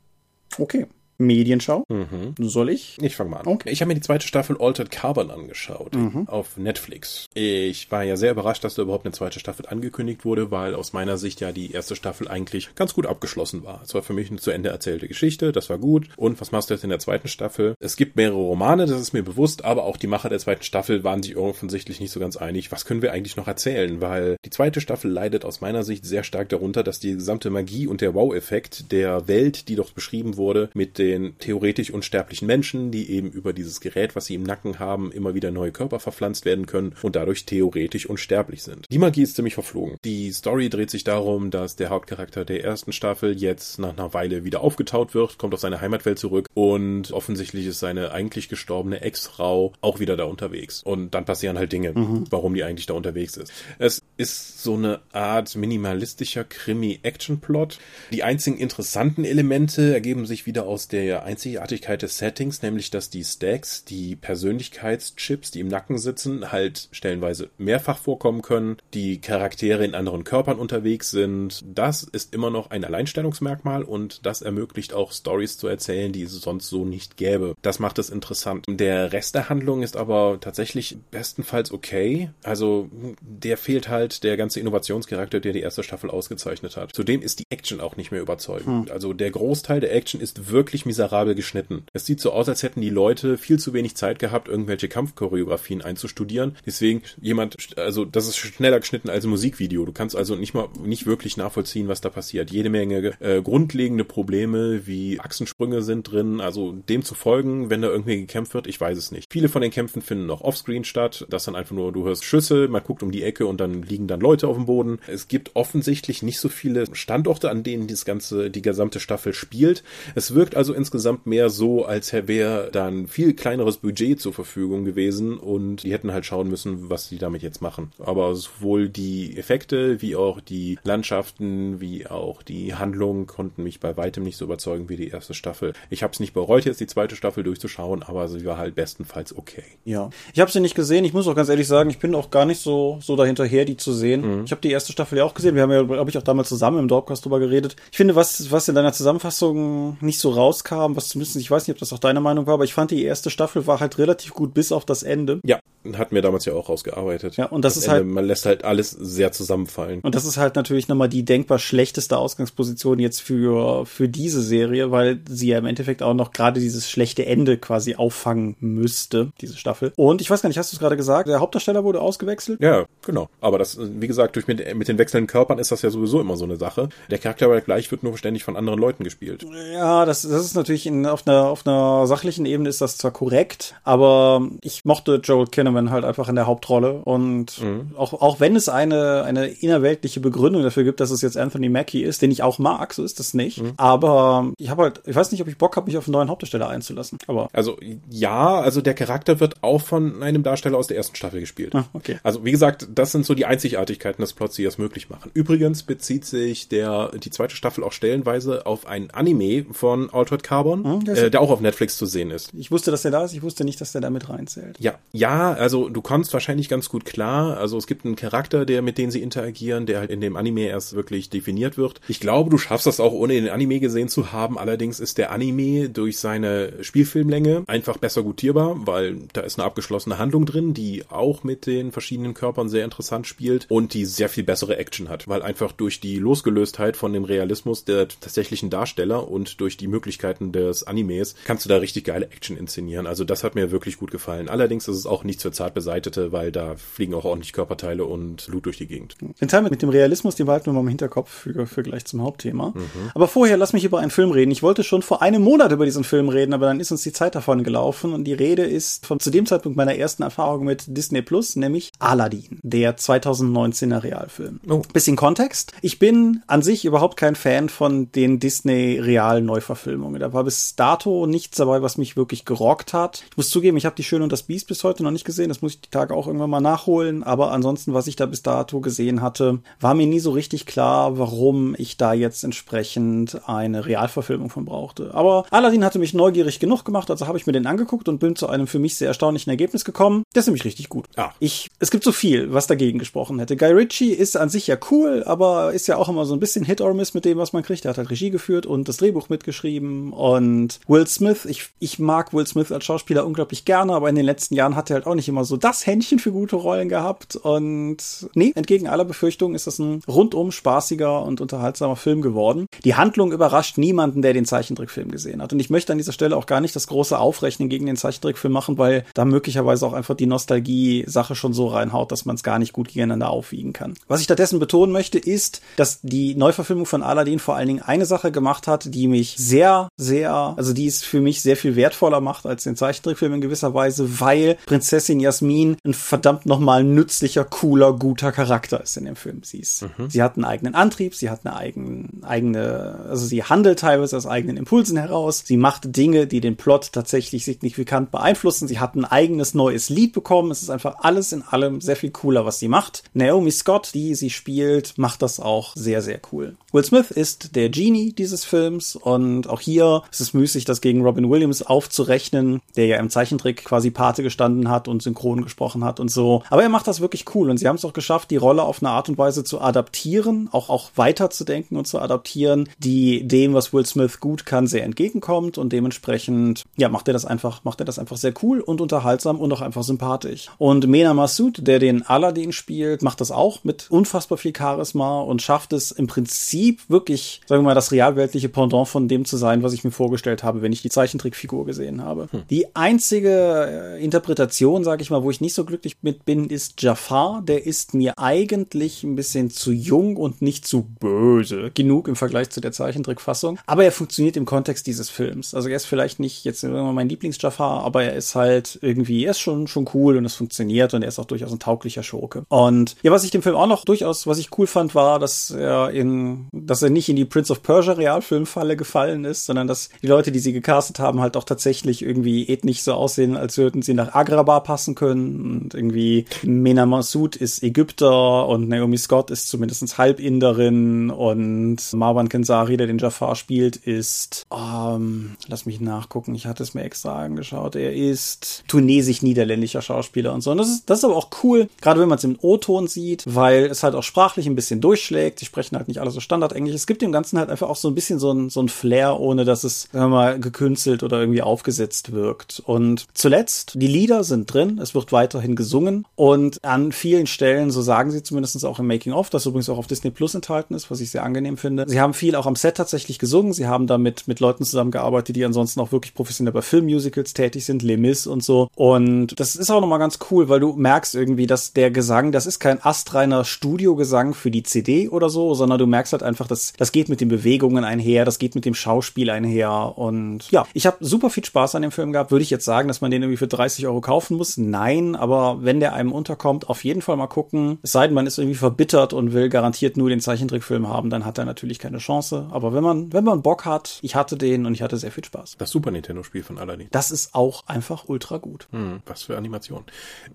Okay. 0.58 0.86
Medienschau. 1.18 1.84
Mhm. 1.88 2.34
Soll 2.38 2.70
ich? 2.70 2.98
Ich 3.00 3.16
fange 3.16 3.30
mal 3.30 3.38
an. 3.38 3.46
Okay. 3.46 3.70
Ich 3.70 3.80
habe 3.80 3.88
mir 3.88 3.94
die 3.94 4.00
zweite 4.00 4.26
Staffel 4.26 4.56
Altered 4.60 4.90
Carbon 4.90 5.30
angeschaut 5.30 5.94
mhm. 5.94 6.28
auf 6.28 6.56
Netflix. 6.56 7.26
Ich 7.34 7.90
war 7.90 8.02
ja 8.02 8.16
sehr 8.16 8.32
überrascht, 8.32 8.64
dass 8.64 8.74
da 8.74 8.82
überhaupt 8.82 9.04
eine 9.04 9.12
zweite 9.12 9.40
Staffel 9.40 9.66
angekündigt 9.66 10.24
wurde, 10.24 10.50
weil 10.50 10.74
aus 10.74 10.92
meiner 10.92 11.18
Sicht 11.18 11.40
ja 11.40 11.52
die 11.52 11.72
erste 11.72 11.96
Staffel 11.96 12.28
eigentlich 12.28 12.74
ganz 12.74 12.94
gut 12.94 13.06
abgeschlossen 13.06 13.64
war. 13.64 13.80
Es 13.84 13.94
war 13.94 14.02
für 14.02 14.12
mich 14.12 14.30
eine 14.30 14.40
zu 14.40 14.50
Ende 14.50 14.70
erzählte 14.70 15.08
Geschichte, 15.08 15.52
das 15.52 15.70
war 15.70 15.78
gut. 15.78 16.08
Und 16.16 16.40
was 16.40 16.52
machst 16.52 16.70
du 16.70 16.74
jetzt 16.74 16.84
in 16.84 16.90
der 16.90 16.98
zweiten 16.98 17.28
Staffel? 17.28 17.74
Es 17.78 17.96
gibt 17.96 18.16
mehrere 18.16 18.36
Romane, 18.36 18.86
das 18.86 19.00
ist 19.00 19.12
mir 19.12 19.22
bewusst, 19.22 19.64
aber 19.64 19.84
auch 19.84 19.96
die 19.96 20.06
Macher 20.06 20.28
der 20.28 20.38
zweiten 20.38 20.62
Staffel 20.62 21.04
waren 21.04 21.22
sich 21.22 21.36
offensichtlich 21.36 22.00
nicht 22.00 22.10
so 22.10 22.20
ganz 22.20 22.36
einig. 22.36 22.72
Was 22.72 22.84
können 22.84 23.02
wir 23.02 23.12
eigentlich 23.12 23.36
noch 23.36 23.48
erzählen? 23.48 24.00
Weil 24.00 24.36
die 24.44 24.50
zweite 24.50 24.80
Staffel 24.80 25.10
leidet 25.10 25.44
aus 25.44 25.60
meiner 25.60 25.82
Sicht 25.82 26.04
sehr 26.04 26.24
stark 26.24 26.48
darunter, 26.48 26.82
dass 26.82 27.00
die 27.00 27.12
gesamte 27.12 27.50
Magie 27.50 27.86
und 27.86 28.00
der 28.00 28.14
Wow-Effekt 28.14 28.92
der 28.92 29.28
Welt, 29.28 29.68
die 29.68 29.76
dort 29.76 29.94
beschrieben 29.94 30.36
wurde, 30.36 30.70
mit 30.74 30.98
den 31.02 31.36
theoretisch 31.38 31.90
unsterblichen 31.90 32.46
Menschen, 32.46 32.92
die 32.92 33.10
eben 33.10 33.30
über 33.30 33.52
dieses 33.52 33.80
Gerät, 33.80 34.14
was 34.14 34.26
sie 34.26 34.34
im 34.34 34.44
Nacken 34.44 34.78
haben, 34.78 35.10
immer 35.10 35.34
wieder 35.34 35.50
neue 35.50 35.72
Körper 35.72 35.98
verpflanzt 35.98 36.44
werden 36.44 36.66
können 36.66 36.94
und 37.02 37.16
dadurch 37.16 37.44
theoretisch 37.44 38.06
unsterblich 38.06 38.62
sind. 38.62 38.86
Die 38.90 38.98
Magie 38.98 39.22
ist 39.22 39.34
ziemlich 39.34 39.54
verflogen. 39.54 39.96
Die 40.04 40.30
Story 40.30 40.68
dreht 40.68 40.90
sich 40.90 41.02
darum, 41.02 41.50
dass 41.50 41.74
der 41.74 41.90
Hauptcharakter 41.90 42.44
der 42.44 42.62
ersten 42.62 42.92
Staffel 42.92 43.36
jetzt 43.36 43.80
nach 43.80 43.92
einer 43.92 44.14
Weile 44.14 44.44
wieder 44.44 44.60
aufgetaut 44.60 45.14
wird, 45.14 45.38
kommt 45.38 45.54
auf 45.54 45.60
seine 45.60 45.80
Heimatwelt 45.80 46.20
zurück 46.20 46.46
und 46.54 47.10
offensichtlich 47.10 47.66
ist 47.66 47.80
seine 47.80 48.12
eigentlich 48.12 48.48
gestorbene 48.48 49.00
Ex-Frau 49.00 49.72
auch 49.80 49.98
wieder 49.98 50.16
da 50.16 50.24
unterwegs. 50.24 50.82
Und 50.84 51.14
dann 51.14 51.24
passieren 51.24 51.58
halt 51.58 51.72
Dinge, 51.72 51.92
mhm. 51.92 52.26
warum 52.30 52.54
die 52.54 52.62
eigentlich 52.62 52.86
da 52.86 52.94
unterwegs 52.94 53.36
ist. 53.36 53.52
Es 53.78 54.02
ist 54.16 54.62
so 54.62 54.74
eine 54.74 55.00
Art 55.10 55.56
minimalistischer 55.56 56.44
Krimi-Action-Plot. 56.44 57.78
Die 58.12 58.22
einzigen 58.22 58.58
interessanten 58.58 59.24
Elemente 59.24 59.92
ergeben 59.92 60.26
sich 60.26 60.46
wieder 60.46 60.66
aus 60.66 60.88
der 60.92 61.24
Einzigartigkeit 61.24 62.02
des 62.02 62.18
Settings, 62.18 62.62
nämlich 62.62 62.90
dass 62.90 63.10
die 63.10 63.24
Stacks, 63.24 63.84
die 63.84 64.16
Persönlichkeitschips, 64.16 65.50
die 65.50 65.60
im 65.60 65.68
Nacken 65.68 65.98
sitzen, 65.98 66.52
halt 66.52 66.88
stellenweise 66.92 67.50
mehrfach 67.58 67.98
vorkommen 67.98 68.42
können, 68.42 68.76
die 68.94 69.20
Charaktere 69.20 69.84
in 69.84 69.94
anderen 69.94 70.24
Körpern 70.24 70.58
unterwegs 70.58 71.10
sind. 71.10 71.62
Das 71.64 72.02
ist 72.02 72.34
immer 72.34 72.50
noch 72.50 72.70
ein 72.70 72.84
Alleinstellungsmerkmal 72.84 73.82
und 73.82 74.24
das 74.26 74.42
ermöglicht 74.42 74.92
auch 74.92 75.12
Stories 75.12 75.58
zu 75.58 75.66
erzählen, 75.66 76.12
die 76.12 76.22
es 76.22 76.32
sonst 76.32 76.68
so 76.68 76.84
nicht 76.84 77.16
gäbe. 77.16 77.54
Das 77.62 77.78
macht 77.78 77.98
es 77.98 78.10
interessant. 78.10 78.66
Der 78.68 79.12
Rest 79.12 79.34
der 79.34 79.48
Handlung 79.48 79.82
ist 79.82 79.96
aber 79.96 80.38
tatsächlich 80.40 80.98
bestenfalls 81.10 81.72
okay. 81.72 82.30
Also 82.42 82.90
der 83.20 83.56
fehlt 83.56 83.88
halt 83.88 84.24
der 84.24 84.36
ganze 84.36 84.60
Innovationscharakter, 84.60 85.40
der 85.40 85.52
die 85.52 85.60
erste 85.60 85.82
Staffel 85.82 86.10
ausgezeichnet 86.10 86.76
hat. 86.76 86.94
Zudem 86.94 87.22
ist 87.22 87.38
die 87.38 87.44
Action 87.50 87.80
auch 87.80 87.96
nicht 87.96 88.10
mehr 88.10 88.20
überzeugend. 88.20 88.88
Hm. 88.88 88.92
Also 88.92 89.12
der 89.12 89.30
Großteil 89.30 89.80
der 89.80 89.94
Action 89.94 90.20
ist 90.20 90.50
wirklich 90.50 90.81
miserabel 90.86 91.34
geschnitten. 91.34 91.84
Es 91.92 92.06
sieht 92.06 92.20
so 92.20 92.32
aus, 92.32 92.48
als 92.48 92.62
hätten 92.62 92.80
die 92.80 92.90
Leute 92.90 93.38
viel 93.38 93.58
zu 93.58 93.72
wenig 93.72 93.94
Zeit 93.96 94.18
gehabt, 94.18 94.48
irgendwelche 94.48 94.88
Kampfchoreografien 94.88 95.82
einzustudieren. 95.82 96.56
Deswegen 96.66 97.02
jemand, 97.20 97.56
also 97.76 98.04
das 98.04 98.28
ist 98.28 98.36
schneller 98.36 98.80
geschnitten 98.80 99.10
als 99.10 99.24
ein 99.24 99.30
Musikvideo. 99.30 99.84
Du 99.84 99.92
kannst 99.92 100.16
also 100.16 100.34
nicht 100.34 100.54
mal 100.54 100.68
nicht 100.82 101.06
wirklich 101.06 101.36
nachvollziehen, 101.36 101.88
was 101.88 102.00
da 102.00 102.08
passiert. 102.08 102.50
Jede 102.50 102.70
Menge 102.70 103.12
äh, 103.20 103.42
grundlegende 103.42 104.04
Probleme 104.04 104.86
wie 104.86 105.20
Achsensprünge 105.20 105.82
sind 105.82 106.10
drin. 106.10 106.40
Also 106.40 106.72
dem 106.72 107.02
zu 107.02 107.14
folgen, 107.14 107.70
wenn 107.70 107.82
da 107.82 107.88
irgendwie 107.88 108.20
gekämpft 108.20 108.54
wird, 108.54 108.66
ich 108.66 108.80
weiß 108.80 108.98
es 108.98 109.12
nicht. 109.12 109.32
Viele 109.32 109.48
von 109.48 109.62
den 109.62 109.70
Kämpfen 109.70 110.02
finden 110.02 110.26
noch 110.26 110.40
offscreen 110.40 110.84
statt. 110.84 111.26
Das 111.30 111.44
dann 111.44 111.56
einfach 111.56 111.74
nur, 111.74 111.92
du 111.92 112.04
hörst 112.04 112.24
Schüsse, 112.24 112.68
man 112.68 112.82
guckt 112.82 113.02
um 113.02 113.12
die 113.12 113.22
Ecke 113.22 113.46
und 113.46 113.60
dann 113.60 113.82
liegen 113.82 114.06
dann 114.06 114.20
Leute 114.20 114.48
auf 114.48 114.56
dem 114.56 114.66
Boden. 114.66 114.98
Es 115.06 115.28
gibt 115.28 115.52
offensichtlich 115.54 116.22
nicht 116.22 116.38
so 116.38 116.48
viele 116.48 116.84
Standorte, 116.94 117.50
an 117.50 117.62
denen 117.62 117.86
das 117.86 118.04
ganze, 118.04 118.50
die 118.50 118.62
gesamte 118.62 119.00
Staffel 119.00 119.34
spielt. 119.34 119.82
Es 120.14 120.34
wirkt 120.34 120.56
also 120.56 120.71
insgesamt 120.72 121.26
mehr 121.26 121.50
so, 121.50 121.84
als 121.84 122.12
wäre 122.12 122.70
da 122.72 122.86
ein 122.86 123.06
viel 123.06 123.34
kleineres 123.34 123.78
Budget 123.78 124.20
zur 124.20 124.32
Verfügung 124.32 124.84
gewesen 124.84 125.38
und 125.38 125.82
die 125.82 125.92
hätten 125.92 126.12
halt 126.12 126.26
schauen 126.26 126.48
müssen, 126.48 126.90
was 126.90 127.08
sie 127.08 127.18
damit 127.18 127.42
jetzt 127.42 127.62
machen. 127.62 127.92
Aber 127.98 128.34
sowohl 128.34 128.88
die 128.88 129.36
Effekte 129.36 130.02
wie 130.02 130.16
auch 130.16 130.40
die 130.40 130.78
Landschaften 130.82 131.80
wie 131.80 132.06
auch 132.06 132.42
die 132.42 132.74
Handlung 132.74 133.26
konnten 133.26 133.62
mich 133.62 133.80
bei 133.80 133.96
weitem 133.96 134.24
nicht 134.24 134.36
so 134.36 134.44
überzeugen 134.44 134.88
wie 134.88 134.96
die 134.96 135.08
erste 135.08 135.34
Staffel. 135.34 135.72
Ich 135.90 136.02
habe 136.02 136.12
es 136.12 136.20
nicht 136.20 136.34
bereut, 136.34 136.64
jetzt 136.64 136.80
die 136.80 136.86
zweite 136.86 137.16
Staffel 137.16 137.44
durchzuschauen, 137.44 138.02
aber 138.02 138.28
sie 138.28 138.44
war 138.44 138.58
halt 138.58 138.74
bestenfalls 138.74 139.36
okay. 139.36 139.64
Ja, 139.84 140.10
ich 140.32 140.40
habe 140.40 140.50
sie 140.50 140.60
nicht 140.60 140.74
gesehen. 140.74 141.04
Ich 141.04 141.12
muss 141.12 141.26
auch 141.28 141.34
ganz 141.34 141.48
ehrlich 141.48 141.68
sagen, 141.68 141.90
ich 141.90 141.98
bin 141.98 142.14
auch 142.14 142.30
gar 142.30 142.44
nicht 142.44 142.60
so 142.60 142.98
so 143.00 143.16
dahinterher, 143.16 143.64
die 143.64 143.76
zu 143.76 143.92
sehen. 143.92 144.38
Mhm. 144.38 144.44
Ich 144.44 144.50
habe 144.50 144.60
die 144.60 144.70
erste 144.70 144.92
Staffel 144.92 145.18
ja 145.18 145.24
auch 145.24 145.34
gesehen. 145.34 145.54
Wir 145.54 145.62
haben 145.62 145.72
ja, 145.72 145.82
glaube 145.82 146.10
ich, 146.10 146.18
auch 146.18 146.22
damals 146.22 146.48
zusammen 146.48 146.78
im 146.78 146.88
Dorpcast 146.88 147.24
drüber 147.24 147.40
geredet. 147.40 147.76
Ich 147.90 147.96
finde, 147.96 148.14
was 148.14 148.50
was 148.50 148.68
in 148.68 148.74
deiner 148.74 148.92
Zusammenfassung 148.92 149.96
nicht 150.00 150.18
so 150.18 150.30
raus 150.30 150.61
rauskam, 150.62 150.96
was 150.96 151.08
zumindest, 151.08 151.36
ich 151.36 151.50
weiß 151.50 151.66
nicht, 151.66 151.74
ob 151.74 151.80
das 151.80 151.92
auch 151.92 151.98
deine 151.98 152.20
Meinung 152.20 152.46
war, 152.46 152.54
aber 152.54 152.64
ich 152.64 152.74
fand 152.74 152.90
die 152.90 153.04
erste 153.04 153.30
Staffel 153.30 153.66
war 153.66 153.80
halt 153.80 153.98
relativ 153.98 154.34
gut 154.34 154.54
bis 154.54 154.72
auf 154.72 154.84
das 154.84 155.02
Ende. 155.02 155.40
Ja, 155.44 155.58
hatten 155.94 156.14
wir 156.14 156.22
damals 156.22 156.44
ja 156.44 156.52
auch 156.54 156.68
rausgearbeitet. 156.68 157.36
Ja, 157.36 157.46
und 157.46 157.64
das, 157.64 157.74
das 157.74 157.84
ist 157.84 157.88
Ende, 157.88 158.04
halt. 158.04 158.14
Man 158.14 158.24
lässt 158.24 158.46
halt 158.46 158.64
alles 158.64 158.90
sehr 158.90 159.32
zusammenfallen. 159.32 160.00
Und 160.00 160.14
das 160.14 160.24
ist 160.24 160.36
halt 160.36 160.56
natürlich 160.56 160.88
nochmal 160.88 161.08
die 161.08 161.24
denkbar 161.24 161.58
schlechteste 161.58 162.16
Ausgangsposition 162.16 162.98
jetzt 162.98 163.20
für, 163.20 163.86
für 163.86 164.08
diese 164.08 164.42
Serie, 164.42 164.90
weil 164.90 165.20
sie 165.28 165.48
ja 165.48 165.58
im 165.58 165.66
Endeffekt 165.66 166.02
auch 166.02 166.14
noch 166.14 166.32
gerade 166.32 166.60
dieses 166.60 166.90
schlechte 166.90 167.26
Ende 167.26 167.58
quasi 167.58 167.96
auffangen 167.96 168.56
müsste, 168.60 169.32
diese 169.40 169.56
Staffel. 169.56 169.92
Und 169.96 170.20
ich 170.20 170.30
weiß 170.30 170.42
gar 170.42 170.48
nicht, 170.48 170.58
hast 170.58 170.72
du 170.72 170.76
es 170.76 170.80
gerade 170.80 170.96
gesagt, 170.96 171.28
der 171.28 171.40
Hauptdarsteller 171.40 171.84
wurde 171.84 172.00
ausgewechselt? 172.00 172.60
Ja, 172.60 172.86
genau. 173.04 173.28
Aber 173.40 173.58
das, 173.58 173.78
wie 173.80 174.06
gesagt, 174.06 174.36
durch 174.36 174.46
mit, 174.46 174.74
mit 174.76 174.88
den 174.88 174.98
wechselnden 174.98 175.26
Körpern 175.26 175.58
ist 175.58 175.72
das 175.72 175.82
ja 175.82 175.90
sowieso 175.90 176.20
immer 176.20 176.36
so 176.36 176.44
eine 176.44 176.56
Sache. 176.56 176.88
Der 177.10 177.18
Charakter 177.18 177.48
bleibt 177.48 177.66
gleich, 177.66 177.90
wird 177.90 178.02
nur 178.02 178.16
ständig 178.16 178.44
von 178.44 178.56
anderen 178.56 178.78
Leuten 178.78 179.04
gespielt. 179.04 179.44
Ja, 179.72 180.04
das, 180.04 180.22
das 180.22 180.44
ist 180.44 180.51
natürlich 180.54 180.86
in, 180.86 181.06
auf, 181.06 181.26
einer, 181.26 181.46
auf 181.46 181.66
einer 181.66 182.06
sachlichen 182.06 182.46
Ebene 182.46 182.68
ist 182.68 182.80
das 182.80 182.96
zwar 182.96 183.10
korrekt, 183.10 183.74
aber 183.84 184.48
ich 184.62 184.84
mochte 184.84 185.20
Joel 185.22 185.46
Kinnaman 185.46 185.90
halt 185.90 186.04
einfach 186.04 186.28
in 186.28 186.36
der 186.36 186.46
Hauptrolle 186.46 187.00
und 187.04 187.60
mhm. 187.60 187.92
auch, 187.96 188.12
auch 188.14 188.40
wenn 188.40 188.56
es 188.56 188.68
eine, 188.68 189.24
eine 189.24 189.46
innerweltliche 189.46 190.20
Begründung 190.20 190.62
dafür 190.62 190.84
gibt, 190.84 191.00
dass 191.00 191.10
es 191.10 191.22
jetzt 191.22 191.36
Anthony 191.36 191.68
Mackie 191.68 192.02
ist, 192.02 192.22
den 192.22 192.30
ich 192.30 192.42
auch 192.42 192.58
mag, 192.58 192.94
so 192.94 193.04
ist 193.04 193.18
das 193.18 193.34
nicht. 193.34 193.62
Mhm. 193.62 193.72
Aber 193.76 194.52
ich 194.58 194.70
habe 194.70 194.82
halt, 194.82 195.02
ich 195.06 195.14
weiß 195.14 195.32
nicht, 195.32 195.40
ob 195.42 195.48
ich 195.48 195.58
Bock 195.58 195.76
habe, 195.76 195.86
mich 195.86 195.96
auf 195.96 196.06
einen 196.06 196.12
neuen 196.12 196.28
Hauptdarsteller 196.28 196.68
einzulassen. 196.68 197.18
Aber 197.26 197.48
also 197.52 197.76
ja, 198.08 198.60
also 198.60 198.80
der 198.80 198.94
Charakter 198.94 199.40
wird 199.40 199.62
auch 199.62 199.80
von 199.80 200.22
einem 200.22 200.42
Darsteller 200.42 200.78
aus 200.78 200.86
der 200.86 200.96
ersten 200.96 201.16
Staffel 201.16 201.40
gespielt. 201.40 201.74
Ah, 201.74 201.86
okay. 201.92 202.18
Also 202.22 202.44
wie 202.44 202.52
gesagt, 202.52 202.88
das 202.94 203.12
sind 203.12 203.26
so 203.26 203.34
die 203.34 203.46
Einzigartigkeiten 203.46 204.22
des 204.22 204.32
Plots, 204.32 204.56
die 204.56 204.64
das 204.64 204.78
möglich 204.78 205.10
machen. 205.10 205.30
Übrigens 205.34 205.82
bezieht 205.82 206.24
sich 206.24 206.68
der 206.68 207.10
die 207.18 207.30
zweite 207.30 207.56
Staffel 207.56 207.84
auch 207.84 207.92
stellenweise 207.92 208.66
auf 208.66 208.86
ein 208.86 209.10
Anime 209.10 209.66
von 209.72 210.10
Altered 210.10 210.41
Carbon, 210.42 210.82
mhm, 210.82 211.08
äh, 211.08 211.30
der 211.30 211.40
auch 211.40 211.50
auf 211.50 211.60
Netflix 211.60 211.96
zu 211.96 212.06
sehen 212.06 212.30
ist. 212.30 212.50
Ich 212.54 212.70
wusste, 212.70 212.90
dass 212.90 213.02
der 213.02 213.10
da 213.10 213.24
ist. 213.24 213.32
Ich 213.32 213.42
wusste 213.42 213.64
nicht, 213.64 213.80
dass 213.80 213.92
der 213.92 214.00
da 214.00 214.10
mit 214.10 214.28
reinzählt. 214.28 214.76
Ja, 214.80 214.94
ja, 215.12 215.52
also 215.52 215.88
du 215.88 216.02
kommst 216.02 216.32
wahrscheinlich 216.32 216.68
ganz 216.68 216.88
gut 216.88 217.04
klar. 217.04 217.56
Also 217.56 217.76
es 217.76 217.86
gibt 217.86 218.04
einen 218.04 218.16
Charakter, 218.16 218.64
der 218.64 218.82
mit 218.82 218.98
dem 218.98 219.10
sie 219.10 219.22
interagieren, 219.22 219.86
der 219.86 220.00
halt 220.00 220.10
in 220.10 220.20
dem 220.20 220.36
Anime 220.36 220.66
erst 220.66 220.94
wirklich 220.94 221.30
definiert 221.30 221.76
wird. 221.76 222.00
Ich 222.08 222.20
glaube, 222.20 222.50
du 222.50 222.58
schaffst 222.58 222.86
das 222.86 223.00
auch 223.00 223.12
ohne 223.12 223.34
den 223.34 223.48
Anime 223.48 223.80
gesehen 223.80 224.08
zu 224.08 224.32
haben. 224.32 224.58
Allerdings 224.58 225.00
ist 225.00 225.18
der 225.18 225.32
Anime 225.32 225.88
durch 225.88 226.18
seine 226.18 226.72
Spielfilmlänge 226.82 227.64
einfach 227.66 227.96
besser 227.98 228.22
gutierbar, 228.22 228.86
weil 228.86 229.16
da 229.32 229.42
ist 229.42 229.58
eine 229.58 229.66
abgeschlossene 229.66 230.18
Handlung 230.18 230.46
drin, 230.46 230.74
die 230.74 231.04
auch 231.08 231.44
mit 231.44 231.66
den 231.66 231.92
verschiedenen 231.92 232.34
Körpern 232.34 232.68
sehr 232.68 232.84
interessant 232.84 233.26
spielt 233.26 233.66
und 233.68 233.94
die 233.94 234.04
sehr 234.04 234.28
viel 234.28 234.44
bessere 234.44 234.76
Action 234.76 235.08
hat, 235.08 235.28
weil 235.28 235.42
einfach 235.42 235.72
durch 235.72 236.00
die 236.00 236.18
Losgelöstheit 236.18 236.96
von 236.96 237.12
dem 237.12 237.24
Realismus 237.24 237.84
der 237.84 238.08
tatsächlichen 238.08 238.70
Darsteller 238.70 239.28
und 239.28 239.60
durch 239.60 239.76
die 239.76 239.88
Möglichkeiten 240.32 240.52
des 240.52 240.86
Animes 240.86 241.34
kannst 241.44 241.64
du 241.64 241.68
da 241.68 241.76
richtig 241.76 242.04
geile 242.04 242.26
Action 242.26 242.56
inszenieren. 242.56 243.06
Also 243.06 243.24
das 243.24 243.44
hat 243.44 243.54
mir 243.54 243.70
wirklich 243.70 243.98
gut 243.98 244.10
gefallen. 244.10 244.48
Allerdings 244.48 244.88
ist 244.88 244.96
es 244.96 245.06
auch 245.06 245.24
nichts 245.24 245.42
für 245.42 245.52
zart 245.52 245.74
beseitete, 245.74 246.32
weil 246.32 246.52
da 246.52 246.76
fliegen 246.76 247.14
auch 247.14 247.24
ordentlich 247.24 247.52
Körperteile 247.52 248.04
und 248.04 248.46
Blut 248.46 248.66
durch 248.66 248.78
die 248.78 248.86
Gegend. 248.86 249.16
Den 249.20 249.48
Teil 249.48 249.62
mit 249.62 249.82
dem 249.82 249.88
Realismus, 249.88 250.36
den 250.36 250.46
behalten 250.46 250.66
wir 250.66 250.72
mal 250.72 250.80
im 250.80 250.88
Hinterkopf 250.88 251.30
für, 251.30 251.66
für 251.66 251.82
gleich 251.82 252.04
zum 252.04 252.22
Hauptthema. 252.22 252.72
Mhm. 252.74 253.10
Aber 253.14 253.28
vorher 253.28 253.56
lass 253.56 253.72
mich 253.72 253.84
über 253.84 253.98
einen 253.98 254.10
Film 254.10 254.30
reden. 254.30 254.50
Ich 254.50 254.62
wollte 254.62 254.84
schon 254.84 255.02
vor 255.02 255.22
einem 255.22 255.42
Monat 255.42 255.72
über 255.72 255.84
diesen 255.84 256.04
Film 256.04 256.28
reden, 256.28 256.52
aber 256.52 256.66
dann 256.66 256.80
ist 256.80 256.90
uns 256.90 257.02
die 257.02 257.12
Zeit 257.12 257.34
davon 257.34 257.64
gelaufen 257.64 258.12
und 258.12 258.24
die 258.24 258.34
Rede 258.34 258.62
ist 258.62 259.06
von 259.06 259.20
zu 259.20 259.30
dem 259.30 259.46
Zeitpunkt 259.46 259.76
meiner 259.76 259.96
ersten 259.96 260.22
Erfahrung 260.22 260.64
mit 260.64 260.84
Disney 260.86 261.22
Plus, 261.22 261.56
nämlich 261.56 261.92
Aladdin, 261.98 262.58
der 262.62 262.96
2019er 262.96 264.02
Realfilm. 264.02 264.60
Oh. 264.68 264.82
Bisschen 264.92 265.16
Kontext. 265.16 265.72
Ich 265.82 265.98
bin 265.98 266.42
an 266.46 266.62
sich 266.62 266.84
überhaupt 266.84 267.16
kein 267.16 267.36
Fan 267.36 267.68
von 267.68 268.10
den 268.12 268.38
Disney 268.38 268.98
Real 268.98 269.42
Neuverfilmungen. 269.42 270.11
Da 270.18 270.32
war 270.32 270.44
bis 270.44 270.76
dato 270.76 271.26
nichts 271.26 271.56
dabei, 271.56 271.82
was 271.82 271.98
mich 271.98 272.16
wirklich 272.16 272.44
gerockt 272.44 272.92
hat. 272.92 273.24
Ich 273.30 273.36
muss 273.36 273.50
zugeben, 273.50 273.76
ich 273.76 273.86
habe 273.86 273.96
die 273.96 274.04
Schöne 274.04 274.24
und 274.24 274.32
das 274.32 274.44
Biest 274.44 274.68
bis 274.68 274.84
heute 274.84 275.02
noch 275.02 275.10
nicht 275.10 275.24
gesehen. 275.24 275.48
Das 275.48 275.62
muss 275.62 275.74
ich 275.74 275.80
die 275.80 275.90
Tage 275.90 276.14
auch 276.14 276.26
irgendwann 276.26 276.50
mal 276.50 276.60
nachholen. 276.60 277.22
Aber 277.22 277.52
ansonsten, 277.52 277.94
was 277.94 278.06
ich 278.06 278.16
da 278.16 278.26
bis 278.26 278.42
dato 278.42 278.80
gesehen 278.80 279.22
hatte, 279.22 279.60
war 279.80 279.94
mir 279.94 280.06
nie 280.06 280.20
so 280.20 280.30
richtig 280.30 280.66
klar, 280.66 281.18
warum 281.18 281.74
ich 281.78 281.96
da 281.96 282.12
jetzt 282.12 282.44
entsprechend 282.44 283.40
eine 283.46 283.86
Realverfilmung 283.86 284.50
von 284.50 284.64
brauchte. 284.64 285.14
Aber 285.14 285.44
Aladdin 285.50 285.84
hatte 285.84 285.98
mich 285.98 286.14
neugierig 286.14 286.60
genug 286.60 286.84
gemacht, 286.84 287.10
also 287.10 287.26
habe 287.26 287.38
ich 287.38 287.46
mir 287.46 287.52
den 287.52 287.66
angeguckt 287.66 288.08
und 288.08 288.18
bin 288.18 288.36
zu 288.36 288.48
einem 288.48 288.66
für 288.66 288.78
mich 288.78 288.96
sehr 288.96 289.08
erstaunlichen 289.08 289.50
Ergebnis 289.50 289.84
gekommen. 289.84 290.24
Der 290.34 290.40
ist 290.40 290.46
nämlich 290.46 290.64
richtig 290.64 290.88
gut. 290.88 291.06
Ah. 291.16 291.30
Ich, 291.38 291.68
es 291.78 291.90
gibt 291.90 292.04
so 292.04 292.12
viel, 292.12 292.52
was 292.52 292.66
dagegen 292.66 292.98
gesprochen 292.98 293.38
hätte. 293.38 293.56
Guy 293.56 293.72
Ritchie 293.72 294.12
ist 294.12 294.36
an 294.36 294.48
sich 294.48 294.66
ja 294.66 294.76
cool, 294.90 295.22
aber 295.24 295.72
ist 295.72 295.86
ja 295.86 295.96
auch 295.96 296.08
immer 296.08 296.24
so 296.24 296.34
ein 296.34 296.40
bisschen 296.40 296.64
Hit 296.64 296.80
or 296.80 296.94
Miss 296.94 297.14
mit 297.14 297.24
dem, 297.24 297.38
was 297.38 297.52
man 297.52 297.62
kriegt. 297.62 297.84
Er 297.84 297.90
hat 297.90 297.98
halt 297.98 298.10
Regie 298.10 298.30
geführt 298.30 298.66
und 298.66 298.88
das 298.88 298.98
Drehbuch 298.98 299.28
mitgeschrieben 299.28 300.01
und 300.10 300.80
Will 300.88 301.06
Smith, 301.06 301.44
ich, 301.44 301.70
ich 301.78 301.98
mag 301.98 302.32
Will 302.32 302.46
Smith 302.46 302.72
als 302.72 302.84
Schauspieler 302.84 303.26
unglaublich 303.26 303.64
gerne, 303.64 303.92
aber 303.94 304.08
in 304.08 304.14
den 304.14 304.24
letzten 304.24 304.54
Jahren 304.54 304.76
hat 304.76 304.90
er 304.90 304.94
halt 304.94 305.06
auch 305.06 305.14
nicht 305.14 305.28
immer 305.28 305.44
so 305.44 305.56
das 305.56 305.86
Händchen 305.86 306.18
für 306.18 306.32
gute 306.32 306.56
Rollen 306.56 306.88
gehabt 306.88 307.36
und 307.36 307.98
nee, 308.34 308.52
entgegen 308.54 308.88
aller 308.88 309.04
Befürchtungen 309.04 309.54
ist 309.54 309.66
das 309.66 309.78
ein 309.78 310.00
rundum 310.08 310.50
spaßiger 310.50 311.22
und 311.22 311.40
unterhaltsamer 311.40 311.96
Film 311.96 312.22
geworden. 312.22 312.66
Die 312.84 312.94
Handlung 312.94 313.32
überrascht 313.32 313.78
niemanden, 313.78 314.22
der 314.22 314.32
den 314.32 314.44
Zeichentrickfilm 314.44 315.10
gesehen 315.10 315.42
hat 315.42 315.52
und 315.52 315.60
ich 315.60 315.70
möchte 315.70 315.92
an 315.92 315.98
dieser 315.98 316.12
Stelle 316.12 316.36
auch 316.36 316.46
gar 316.46 316.60
nicht 316.60 316.74
das 316.74 316.86
große 316.86 317.18
Aufrechnen 317.18 317.68
gegen 317.68 317.86
den 317.86 317.96
Zeichentrickfilm 317.96 318.52
machen, 318.52 318.78
weil 318.78 319.04
da 319.14 319.24
möglicherweise 319.24 319.86
auch 319.86 319.92
einfach 319.92 320.16
die 320.16 320.26
Nostalgie-Sache 320.26 321.34
schon 321.34 321.52
so 321.52 321.68
reinhaut, 321.68 322.10
dass 322.10 322.24
man 322.24 322.36
es 322.36 322.42
gar 322.42 322.58
nicht 322.58 322.72
gut 322.72 322.88
gegeneinander 322.88 323.30
aufwiegen 323.30 323.72
kann. 323.72 323.94
Was 324.08 324.20
ich 324.20 324.24
stattdessen 324.24 324.58
betonen 324.58 324.92
möchte, 324.92 325.18
ist, 325.18 325.62
dass 325.76 326.00
die 326.02 326.34
Neuverfilmung 326.34 326.86
von 326.86 327.02
Aladdin 327.02 327.38
vor 327.38 327.56
allen 327.56 327.68
Dingen 327.68 327.82
eine 327.82 328.06
Sache 328.06 328.32
gemacht 328.32 328.66
hat, 328.66 328.94
die 328.94 329.08
mich 329.08 329.36
sehr, 329.38 329.88
sehr, 329.96 330.32
also 330.32 330.72
die 330.72 330.86
es 330.86 331.02
für 331.02 331.20
mich 331.20 331.42
sehr 331.42 331.56
viel 331.56 331.76
wertvoller 331.76 332.20
macht 332.20 332.46
als 332.46 332.64
den 332.64 332.76
Zeichentrickfilm 332.76 333.34
in 333.34 333.40
gewisser 333.40 333.74
Weise, 333.74 334.20
weil 334.20 334.56
Prinzessin 334.66 335.20
Jasmin 335.20 335.76
ein 335.84 335.94
verdammt 335.94 336.46
nochmal 336.46 336.82
nützlicher, 336.82 337.44
cooler, 337.44 337.92
guter 337.92 338.32
Charakter 338.32 338.82
ist 338.82 338.96
in 338.96 339.04
dem 339.04 339.16
Film. 339.16 339.42
Sie 339.42 339.58
ist, 339.58 339.82
mhm. 339.82 340.08
sie 340.08 340.22
hat 340.22 340.36
einen 340.36 340.44
eigenen 340.44 340.74
Antrieb, 340.74 341.14
sie 341.14 341.30
hat 341.30 341.40
eine 341.44 341.56
eigene, 341.56 342.08
eigene, 342.22 343.06
also 343.08 343.26
sie 343.26 343.44
handelt 343.44 343.80
teilweise 343.80 344.16
aus 344.16 344.26
eigenen 344.26 344.56
Impulsen 344.56 344.96
heraus, 344.96 345.42
sie 345.44 345.56
macht 345.56 345.96
Dinge, 345.96 346.26
die 346.26 346.40
den 346.40 346.56
Plot 346.56 346.92
tatsächlich 346.92 347.44
signifikant 347.44 348.10
beeinflussen, 348.10 348.68
sie 348.68 348.80
hat 348.80 348.94
ein 348.94 349.04
eigenes 349.04 349.54
neues 349.54 349.88
Lied 349.88 350.12
bekommen, 350.12 350.50
es 350.50 350.62
ist 350.62 350.70
einfach 350.70 350.96
alles 351.00 351.32
in 351.32 351.42
allem 351.42 351.80
sehr 351.80 351.96
viel 351.96 352.10
cooler, 352.10 352.44
was 352.46 352.58
sie 352.58 352.68
macht. 352.68 353.04
Naomi 353.14 353.50
Scott, 353.50 353.90
die 353.94 354.14
sie 354.14 354.30
spielt, 354.30 354.96
macht 354.96 355.22
das 355.22 355.38
auch 355.38 355.76
sehr, 355.76 356.02
sehr 356.02 356.20
cool. 356.32 356.56
Will 356.72 356.84
Smith 356.84 357.10
ist 357.10 357.54
der 357.54 357.68
Genie 357.68 358.12
dieses 358.12 358.44
Films 358.44 358.96
und 358.96 359.48
auch 359.48 359.60
hier 359.60 359.81
ist 360.10 360.20
es 360.20 360.34
müßig, 360.34 360.64
das 360.64 360.80
gegen 360.80 361.02
Robin 361.02 361.30
Williams 361.30 361.62
aufzurechnen, 361.62 362.60
der 362.76 362.86
ja 362.86 362.96
im 362.98 363.10
Zeichentrick 363.10 363.64
quasi 363.64 363.90
Pate 363.90 364.22
gestanden 364.22 364.68
hat 364.68 364.88
und 364.88 365.02
synchron 365.02 365.42
gesprochen 365.42 365.84
hat 365.84 366.00
und 366.00 366.10
so. 366.10 366.42
Aber 366.50 366.62
er 366.62 366.68
macht 366.68 366.86
das 366.86 367.00
wirklich 367.00 367.24
cool 367.34 367.50
und 367.50 367.58
sie 367.58 367.68
haben 367.68 367.76
es 367.76 367.84
auch 367.84 367.92
geschafft, 367.92 368.30
die 368.30 368.36
Rolle 368.36 368.62
auf 368.62 368.82
eine 368.82 368.90
Art 368.90 369.08
und 369.08 369.18
Weise 369.18 369.44
zu 369.44 369.60
adaptieren, 369.60 370.48
auch, 370.52 370.68
auch 370.68 370.90
weiterzudenken 370.96 371.76
und 371.76 371.86
zu 371.86 372.00
adaptieren, 372.00 372.68
die 372.78 373.26
dem, 373.26 373.54
was 373.54 373.72
Will 373.72 373.86
Smith 373.86 374.20
gut 374.20 374.46
kann, 374.46 374.66
sehr 374.66 374.84
entgegenkommt 374.84 375.58
und 375.58 375.72
dementsprechend, 375.72 376.64
ja, 376.76 376.88
macht 376.88 377.08
er 377.08 377.14
das 377.14 377.24
einfach, 377.24 377.64
macht 377.64 377.80
er 377.80 377.86
das 377.86 377.98
einfach 377.98 378.16
sehr 378.16 378.34
cool 378.42 378.60
und 378.60 378.80
unterhaltsam 378.80 379.40
und 379.40 379.52
auch 379.52 379.60
einfach 379.60 379.82
sympathisch. 379.82 380.48
Und 380.58 380.86
Mena 380.86 381.14
Massoud, 381.14 381.66
der 381.66 381.78
den 381.78 382.06
Aladdin 382.06 382.52
spielt, 382.52 383.02
macht 383.02 383.20
das 383.20 383.30
auch 383.30 383.64
mit 383.64 383.90
unfassbar 383.90 384.38
viel 384.38 384.52
Charisma 384.56 385.20
und 385.20 385.42
schafft 385.42 385.72
es 385.72 385.90
im 385.90 386.06
Prinzip 386.06 386.80
wirklich, 386.88 387.40
sagen 387.46 387.62
wir 387.62 387.66
mal, 387.66 387.74
das 387.74 387.92
realweltliche 387.92 388.48
Pendant 388.48 388.88
von 388.88 389.08
dem 389.08 389.24
zu 389.24 389.36
sein, 389.36 389.62
was 389.62 389.71
ich 389.72 389.84
mir 389.84 389.90
vorgestellt 389.90 390.42
habe, 390.42 390.62
wenn 390.62 390.72
ich 390.72 390.82
die 390.82 390.90
Zeichentrickfigur 390.90 391.66
gesehen 391.66 392.02
habe. 392.02 392.28
Hm. 392.30 392.42
Die 392.50 392.74
einzige 392.74 393.96
äh, 393.98 394.04
Interpretation, 394.04 394.84
sage 394.84 395.02
ich 395.02 395.10
mal, 395.10 395.22
wo 395.22 395.30
ich 395.30 395.40
nicht 395.40 395.54
so 395.54 395.64
glücklich 395.64 395.96
mit 396.02 396.24
bin, 396.24 396.48
ist 396.48 396.82
Jafar. 396.82 397.42
Der 397.42 397.66
ist 397.66 397.94
mir 397.94 398.18
eigentlich 398.18 399.02
ein 399.02 399.16
bisschen 399.16 399.50
zu 399.50 399.72
jung 399.72 400.16
und 400.16 400.42
nicht 400.42 400.66
zu 400.66 400.82
böse 401.00 401.70
genug 401.74 402.08
im 402.08 402.16
Vergleich 402.16 402.50
zu 402.50 402.60
der 402.60 402.72
Zeichentrickfassung. 402.72 403.58
Aber 403.66 403.84
er 403.84 403.92
funktioniert 403.92 404.36
im 404.36 404.44
Kontext 404.44 404.86
dieses 404.86 405.10
Films. 405.10 405.54
Also 405.54 405.68
er 405.68 405.76
ist 405.76 405.86
vielleicht 405.86 406.20
nicht 406.20 406.44
jetzt 406.44 406.62
immer 406.64 406.92
mein 406.92 407.08
Lieblings-Jafar, 407.08 407.84
aber 407.84 408.04
er 408.04 408.14
ist 408.14 408.34
halt 408.34 408.78
irgendwie, 408.82 409.24
er 409.24 409.32
ist 409.32 409.40
schon, 409.40 409.66
schon 409.66 409.88
cool 409.94 410.16
und 410.16 410.24
es 410.24 410.34
funktioniert 410.34 410.94
und 410.94 411.02
er 411.02 411.08
ist 411.08 411.18
auch 411.18 411.24
durchaus 411.24 411.52
ein 411.52 411.58
tauglicher 411.58 412.02
Schurke. 412.02 412.44
Und 412.48 412.96
ja, 413.02 413.10
was 413.10 413.24
ich 413.24 413.30
dem 413.30 413.42
Film 413.42 413.56
auch 413.56 413.66
noch 413.66 413.84
durchaus, 413.84 414.26
was 414.26 414.38
ich 414.38 414.56
cool 414.58 414.66
fand, 414.66 414.94
war, 414.94 415.18
dass 415.18 415.50
er 415.50 415.90
in, 415.90 416.48
dass 416.52 416.82
er 416.82 416.90
nicht 416.90 417.08
in 417.08 417.16
die 417.16 417.24
Prince 417.24 417.52
of 417.52 417.62
Persia 417.62 417.94
Realfilmfalle 417.94 418.76
gefallen 418.76 419.24
ist, 419.24 419.46
sondern 419.46 419.61
dass 419.66 419.90
die 420.02 420.06
Leute, 420.06 420.32
die 420.32 420.38
sie 420.38 420.52
gecastet 420.52 420.98
haben, 420.98 421.20
halt 421.20 421.36
auch 421.36 421.44
tatsächlich 421.44 422.02
irgendwie 422.02 422.48
ethnisch 422.48 422.82
so 422.82 422.94
aussehen, 422.94 423.36
als 423.36 423.58
würden 423.58 423.82
sie 423.82 423.94
nach 423.94 424.14
Agrabah 424.14 424.60
passen 424.60 424.94
können. 424.94 425.62
Und 425.62 425.74
irgendwie 425.74 426.26
Mena 426.42 426.86
Massoud 426.86 427.36
ist 427.36 427.62
Ägypter 427.62 428.48
und 428.48 428.68
Naomi 428.68 428.98
Scott 428.98 429.30
ist 429.30 429.48
zumindest 429.48 429.98
Halbinderin 429.98 431.10
und 431.10 431.78
Marwan 431.92 432.28
Kenzari, 432.28 432.76
der 432.76 432.86
den 432.86 432.98
Jafar 432.98 433.36
spielt, 433.36 433.76
ist, 433.76 434.44
ähm, 434.52 435.36
lass 435.48 435.66
mich 435.66 435.80
nachgucken, 435.80 436.34
ich 436.34 436.46
hatte 436.46 436.62
es 436.62 436.74
mir 436.74 436.82
extra 436.82 437.22
angeschaut, 437.22 437.76
er 437.76 437.92
ist 437.94 438.64
tunesisch-niederländischer 438.68 439.82
Schauspieler 439.82 440.32
und 440.32 440.42
so. 440.42 440.50
Und 440.50 440.58
das 440.58 440.68
ist, 440.68 440.90
das 440.90 440.98
ist 440.98 441.04
aber 441.04 441.16
auch 441.16 441.30
cool, 441.42 441.68
gerade 441.80 442.00
wenn 442.00 442.08
man 442.08 442.18
es 442.18 442.24
im 442.24 442.38
O-Ton 442.40 442.86
sieht, 442.86 443.24
weil 443.26 443.64
es 443.66 443.82
halt 443.82 443.94
auch 443.94 444.02
sprachlich 444.02 444.46
ein 444.46 444.54
bisschen 444.54 444.80
durchschlägt. 444.80 445.40
Die 445.40 445.44
sprechen 445.44 445.76
halt 445.76 445.88
nicht 445.88 446.00
alle 446.00 446.10
so 446.10 446.20
Standardenglisch. 446.20 446.74
Es 446.74 446.86
gibt 446.86 447.02
dem 447.02 447.12
Ganzen 447.12 447.38
halt 447.38 447.50
einfach 447.50 447.68
auch 447.68 447.76
so 447.76 447.88
ein 447.88 447.94
bisschen 447.94 448.18
so 448.18 448.32
ein, 448.32 448.50
so 448.50 448.60
ein 448.60 448.68
Flair, 448.68 449.20
ohne 449.20 449.44
dass 449.44 449.51
es, 449.64 449.88
sagen 449.92 450.10
wir 450.10 450.16
mal, 450.16 450.40
gekünstelt 450.40 451.02
oder 451.02 451.20
irgendwie 451.20 451.42
aufgesetzt 451.42 452.12
wirkt. 452.12 452.62
Und 452.64 453.06
zuletzt, 453.14 453.72
die 453.74 453.86
Lieder 453.86 454.24
sind 454.24 454.52
drin, 454.52 454.78
es 454.82 454.94
wird 454.94 455.12
weiterhin 455.12 455.56
gesungen 455.56 456.06
und 456.14 456.64
an 456.64 456.92
vielen 456.92 457.26
Stellen, 457.26 457.70
so 457.70 457.82
sagen 457.82 458.10
sie 458.10 458.22
zumindest 458.22 458.64
auch 458.64 458.78
im 458.78 458.86
Making-of, 458.86 459.30
das 459.30 459.46
übrigens 459.46 459.68
auch 459.68 459.78
auf 459.78 459.86
Disney 459.86 460.10
Plus 460.10 460.34
enthalten 460.34 460.74
ist, 460.74 460.90
was 460.90 461.00
ich 461.00 461.10
sehr 461.10 461.24
angenehm 461.24 461.56
finde. 461.56 461.84
Sie 461.88 462.00
haben 462.00 462.14
viel 462.14 462.36
auch 462.36 462.46
am 462.46 462.56
Set 462.56 462.76
tatsächlich 462.76 463.18
gesungen, 463.18 463.52
sie 463.52 463.66
haben 463.66 463.86
damit 463.86 464.28
mit 464.28 464.40
Leuten 464.40 464.64
zusammengearbeitet, 464.64 465.36
die 465.36 465.44
ansonsten 465.44 465.80
auch 465.80 465.92
wirklich 465.92 466.14
professionell 466.14 466.52
bei 466.52 466.62
Filmmusicals 466.62 467.34
tätig 467.34 467.64
sind, 467.64 467.82
Les 467.82 467.98
Mis 467.98 468.26
und 468.26 468.42
so. 468.42 468.68
Und 468.74 469.38
das 469.38 469.56
ist 469.56 469.70
auch 469.70 469.80
nochmal 469.80 469.98
ganz 469.98 470.18
cool, 470.30 470.48
weil 470.48 470.60
du 470.60 470.72
merkst 470.72 471.14
irgendwie, 471.14 471.46
dass 471.46 471.72
der 471.72 471.90
Gesang, 471.90 472.32
das 472.32 472.46
ist 472.46 472.58
kein 472.58 472.82
astreiner 472.82 473.44
Studiogesang 473.44 474.34
für 474.34 474.50
die 474.50 474.62
CD 474.62 475.08
oder 475.08 475.28
so, 475.28 475.54
sondern 475.54 475.78
du 475.78 475.86
merkst 475.86 476.12
halt 476.12 476.22
einfach, 476.22 476.46
dass 476.46 476.72
das 476.76 476.92
geht 476.92 477.08
mit 477.08 477.20
den 477.20 477.28
Bewegungen 477.28 477.84
einher, 477.84 478.24
das 478.24 478.38
geht 478.38 478.54
mit 478.54 478.64
dem 478.64 478.74
Schauspiel 478.74 479.30
einher 479.30 479.41
und 479.44 480.50
ja, 480.50 480.66
ich 480.74 480.86
habe 480.86 480.98
super 481.00 481.30
viel 481.30 481.44
Spaß 481.44 481.74
an 481.74 481.82
dem 481.82 481.90
Film 481.90 482.12
gehabt. 482.12 482.30
Würde 482.30 482.42
ich 482.42 482.50
jetzt 482.50 482.64
sagen, 482.64 482.88
dass 482.88 483.00
man 483.00 483.10
den 483.10 483.22
irgendwie 483.22 483.36
für 483.36 483.46
30 483.46 483.86
Euro 483.86 484.00
kaufen 484.00 484.36
muss? 484.36 484.56
Nein, 484.56 485.16
aber 485.16 485.58
wenn 485.62 485.80
der 485.80 485.94
einem 485.94 486.12
unterkommt, 486.12 486.68
auf 486.68 486.84
jeden 486.84 487.02
Fall 487.02 487.16
mal 487.16 487.26
gucken. 487.26 487.78
Es 487.82 487.92
sei 487.92 488.06
denn, 488.06 488.14
man 488.14 488.26
ist 488.26 488.38
irgendwie 488.38 488.56
verbittert 488.56 489.12
und 489.12 489.32
will 489.32 489.48
garantiert 489.48 489.96
nur 489.96 490.08
den 490.08 490.20
Zeichentrickfilm 490.20 490.88
haben, 490.88 491.10
dann 491.10 491.24
hat 491.24 491.38
er 491.38 491.44
natürlich 491.44 491.78
keine 491.78 491.98
Chance. 491.98 492.46
Aber 492.50 492.72
wenn 492.74 492.82
man, 492.84 493.12
wenn 493.12 493.24
man 493.24 493.42
Bock 493.42 493.64
hat, 493.64 493.98
ich 494.02 494.14
hatte 494.14 494.36
den 494.36 494.66
und 494.66 494.74
ich 494.74 494.82
hatte 494.82 494.96
sehr 494.96 495.12
viel 495.12 495.24
Spaß. 495.24 495.56
Das 495.58 495.70
Super 495.70 495.90
Nintendo-Spiel 495.90 496.42
von 496.42 496.58
Aladdin. 496.58 496.88
Das 496.90 497.10
ist 497.10 497.34
auch 497.34 497.66
einfach 497.66 498.08
ultra 498.08 498.38
gut. 498.38 498.68
Hm, 498.72 499.00
was 499.06 499.22
für 499.24 499.36
Animation. 499.36 499.84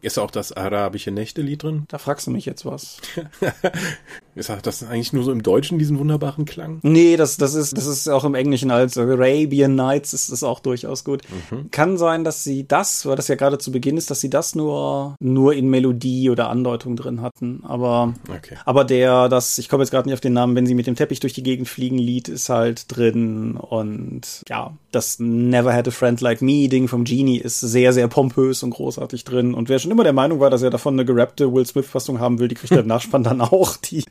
Ist 0.01 0.17
auch 0.17 0.31
das 0.31 0.51
arabische 0.51 1.11
Nächte-Lied 1.11 1.63
drin? 1.63 1.85
Da 1.87 1.97
fragst 1.97 2.27
du 2.27 2.31
mich 2.31 2.45
jetzt 2.45 2.65
was. 2.65 2.97
ist 4.35 4.51
das 4.63 4.83
eigentlich 4.83 5.13
nur 5.13 5.23
so 5.23 5.31
im 5.31 5.43
Deutschen, 5.43 5.79
diesen 5.79 5.99
wunderbaren 5.99 6.45
Klang? 6.45 6.79
Nee, 6.83 7.17
das, 7.17 7.37
das 7.37 7.53
ist, 7.53 7.77
das 7.77 7.85
ist 7.85 8.07
auch 8.07 8.23
im 8.23 8.35
Englischen 8.35 8.71
als 8.71 8.96
Arabian 8.97 9.75
Nights 9.75 10.13
ist 10.13 10.31
das 10.31 10.43
auch 10.43 10.59
durchaus 10.59 11.03
gut. 11.03 11.21
Mhm. 11.51 11.71
Kann 11.71 11.97
sein, 11.97 12.23
dass 12.23 12.43
sie 12.43 12.67
das, 12.67 13.05
weil 13.05 13.15
das 13.15 13.27
ja 13.27 13.35
gerade 13.35 13.57
zu 13.57 13.71
Beginn 13.71 13.97
ist, 13.97 14.09
dass 14.11 14.21
sie 14.21 14.29
das 14.29 14.55
nur, 14.55 15.15
nur 15.19 15.53
in 15.53 15.69
Melodie 15.69 16.29
oder 16.29 16.49
Andeutung 16.49 16.95
drin 16.95 17.21
hatten. 17.21 17.63
Aber, 17.63 18.13
okay. 18.29 18.55
aber 18.65 18.83
der, 18.83 19.29
das, 19.29 19.57
ich 19.57 19.69
komme 19.69 19.83
jetzt 19.83 19.91
gerade 19.91 20.07
nicht 20.07 20.13
auf 20.13 20.21
den 20.21 20.33
Namen, 20.33 20.55
wenn 20.55 20.65
sie 20.65 20.75
mit 20.75 20.87
dem 20.87 20.95
Teppich 20.95 21.19
durch 21.19 21.33
die 21.33 21.43
Gegend 21.43 21.67
fliegen, 21.67 21.97
Lied 21.97 22.27
ist 22.27 22.49
halt 22.49 22.85
drin 22.95 23.57
und 23.57 24.41
ja, 24.47 24.73
das 24.91 25.19
Never 25.19 25.73
Had 25.73 25.87
a 25.87 25.91
Friend 25.91 26.19
Like 26.21 26.41
Me 26.41 26.67
Ding 26.67 26.87
vom 26.87 27.03
Genie 27.03 27.37
ist 27.37 27.59
sehr, 27.59 27.93
sehr 27.93 28.07
pompös 28.07 28.63
und 28.63 28.71
großartig 28.71 29.23
drin. 29.23 29.53
Und 29.53 29.69
wer 29.69 29.79
schon 29.79 29.91
immer 29.91 30.03
der 30.03 30.13
Meinung 30.13 30.39
war, 30.39 30.49
dass 30.49 30.61
er 30.61 30.69
davon 30.69 30.95
eine 30.95 31.05
gerappte 31.05 31.53
Will 31.53 31.65
Smith 31.65 31.85
Fassung 31.85 32.19
haben 32.19 32.39
will, 32.39 32.47
die 32.47 32.55
kriegt 32.55 32.71
er 32.71 32.79
im 32.79 32.87
Nachspann 32.87 33.23
dann 33.23 33.41
auch. 33.41 33.77
Die, 33.77 34.03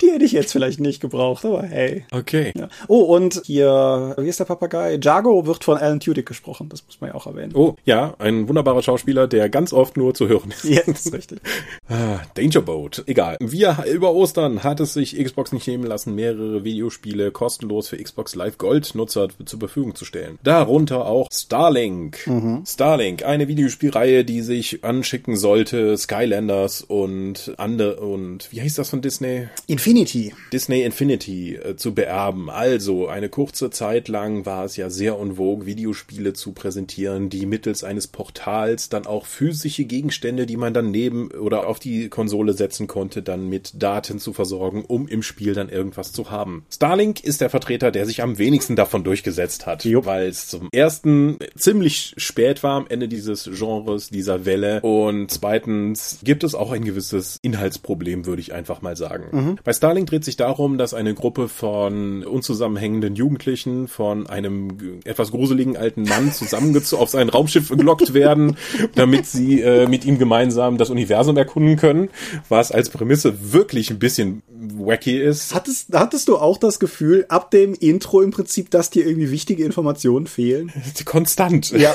die 0.00 0.10
hätte 0.10 0.24
ich 0.24 0.32
jetzt 0.32 0.52
vielleicht 0.52 0.80
nicht 0.80 1.00
gebraucht, 1.00 1.44
aber 1.44 1.62
hey. 1.62 2.04
Okay. 2.10 2.52
Ja. 2.56 2.68
Oh, 2.88 3.00
und 3.00 3.42
hier, 3.44 4.14
wie 4.18 4.26
ist 4.34 4.40
der 4.40 4.44
Papagei? 4.46 4.98
Jago 5.00 5.46
wird 5.46 5.62
von 5.62 5.78
Alan 5.78 6.00
Tudyk 6.00 6.26
gesprochen, 6.26 6.68
das 6.68 6.84
muss 6.86 7.00
man 7.00 7.10
ja 7.10 7.14
auch 7.14 7.26
erwähnen. 7.26 7.52
Oh, 7.54 7.76
ja, 7.84 8.14
ein 8.18 8.48
wunderbarer 8.48 8.82
Schauspieler, 8.82 9.28
der 9.28 9.48
ganz 9.48 9.72
oft 9.72 9.96
nur 9.96 10.12
zu 10.12 10.26
hören 10.28 10.50
ist. 10.50 10.64
Ja, 10.64 10.80
das 10.86 11.06
ist 11.06 11.14
richtig. 11.14 11.40
ah, 11.88 12.20
Danger 12.34 12.62
Boat, 12.62 13.04
egal. 13.06 13.36
Wir 13.40 13.84
über 13.92 14.12
Ostern 14.12 14.64
hat 14.64 14.80
es 14.80 14.94
sich 14.94 15.16
Xbox 15.16 15.52
nicht 15.52 15.68
nehmen 15.68 15.84
lassen, 15.84 16.16
mehrere 16.16 16.64
Videospiele 16.64 17.30
kostenlos 17.30 17.88
für 17.88 17.96
Xbox 17.96 18.34
Live 18.34 18.58
Gold 18.58 18.94
Nutzer 18.96 19.28
zur 19.44 19.58
Verfügung 19.60 19.94
zu 19.94 20.04
stellen. 20.04 20.38
Darunter 20.42 21.06
auch 21.06 21.28
Starlink. 21.32 22.26
Mhm. 22.26 22.64
Starlink, 22.66 23.24
eine 23.24 23.46
Videospielreihe, 23.46 24.24
die 24.24 24.40
sich 24.40 24.84
anschicken 24.84 25.36
sollte, 25.36 25.96
Skylanders 25.96 26.82
und 26.82 27.54
andere 27.56 27.96
und 28.00 28.48
wie 28.50 28.60
heißt 28.60 28.78
das 28.78 28.90
von 28.90 29.00
Disney? 29.00 29.48
Infinity. 29.68 30.34
Disney 30.52 30.82
Infinity 30.82 31.54
äh, 31.54 31.76
zu 31.76 31.94
beerben. 31.94 32.50
Also 32.50 33.06
eine 33.06 33.28
kurze 33.28 33.70
Zeit 33.70 34.08
lang 34.08 34.23
war 34.44 34.64
es 34.64 34.76
ja 34.76 34.90
sehr 34.90 35.18
en 35.18 35.36
vogue, 35.36 35.66
Videospiele 35.66 36.32
zu 36.32 36.52
präsentieren, 36.52 37.28
die 37.28 37.46
mittels 37.46 37.84
eines 37.84 38.06
Portals 38.06 38.88
dann 38.88 39.06
auch 39.06 39.26
physische 39.26 39.84
Gegenstände, 39.84 40.46
die 40.46 40.56
man 40.56 40.74
dann 40.74 40.90
neben 40.90 41.30
oder 41.30 41.66
auf 41.66 41.78
die 41.78 42.08
Konsole 42.08 42.54
setzen 42.54 42.86
konnte, 42.86 43.22
dann 43.22 43.48
mit 43.48 43.82
Daten 43.82 44.18
zu 44.18 44.32
versorgen, 44.32 44.84
um 44.86 45.06
im 45.06 45.22
Spiel 45.22 45.54
dann 45.54 45.68
irgendwas 45.68 46.12
zu 46.12 46.30
haben. 46.30 46.64
Starlink 46.72 47.22
ist 47.22 47.40
der 47.40 47.50
Vertreter, 47.50 47.90
der 47.90 48.06
sich 48.06 48.22
am 48.22 48.38
wenigsten 48.38 48.76
davon 48.76 49.04
durchgesetzt 49.04 49.66
hat, 49.66 49.84
weil 49.84 50.28
es 50.28 50.48
zum 50.48 50.68
ersten 50.72 51.38
ziemlich 51.56 52.14
spät 52.16 52.62
war 52.62 52.76
am 52.76 52.86
Ende 52.88 53.08
dieses 53.08 53.50
Genres, 53.52 54.10
dieser 54.10 54.44
Welle 54.44 54.80
und 54.80 55.30
zweitens 55.30 56.18
gibt 56.24 56.44
es 56.44 56.54
auch 56.54 56.72
ein 56.72 56.84
gewisses 56.84 57.38
Inhaltsproblem, 57.42 58.26
würde 58.26 58.40
ich 58.40 58.52
einfach 58.52 58.82
mal 58.82 58.96
sagen. 58.96 59.24
Mhm. 59.32 59.58
Bei 59.62 59.72
Starlink 59.72 60.08
dreht 60.08 60.24
sich 60.24 60.36
darum, 60.36 60.78
dass 60.78 60.94
eine 60.94 61.14
Gruppe 61.14 61.48
von 61.48 62.24
unzusammenhängenden 62.24 63.14
Jugendlichen 63.14 63.88
von 63.88 64.03
einem 64.12 65.00
etwas 65.04 65.30
gruseligen 65.30 65.76
alten 65.76 66.02
Mann 66.02 66.32
zusammengezogen 66.32 67.02
auf 67.02 67.10
sein 67.10 67.28
Raumschiff 67.28 67.70
gelockt 67.70 68.14
werden, 68.14 68.56
damit 68.94 69.26
sie 69.26 69.60
äh, 69.60 69.86
mit 69.86 70.04
ihm 70.04 70.18
gemeinsam 70.18 70.78
das 70.78 70.90
Universum 70.90 71.36
erkunden 71.36 71.76
können, 71.76 72.08
was 72.48 72.72
als 72.72 72.90
Prämisse 72.90 73.52
wirklich 73.52 73.90
ein 73.90 73.98
bisschen 73.98 74.42
wacky 74.78 75.20
ist. 75.20 75.54
Hattest, 75.54 75.92
hattest 75.92 76.28
du 76.28 76.36
auch 76.36 76.58
das 76.58 76.78
Gefühl, 76.78 77.26
ab 77.28 77.50
dem 77.50 77.74
Intro 77.74 78.22
im 78.22 78.30
Prinzip, 78.30 78.70
dass 78.70 78.90
dir 78.90 79.06
irgendwie 79.06 79.30
wichtige 79.30 79.64
Informationen 79.64 80.26
fehlen? 80.26 80.72
Konstant. 81.04 81.70
Ja. 81.70 81.94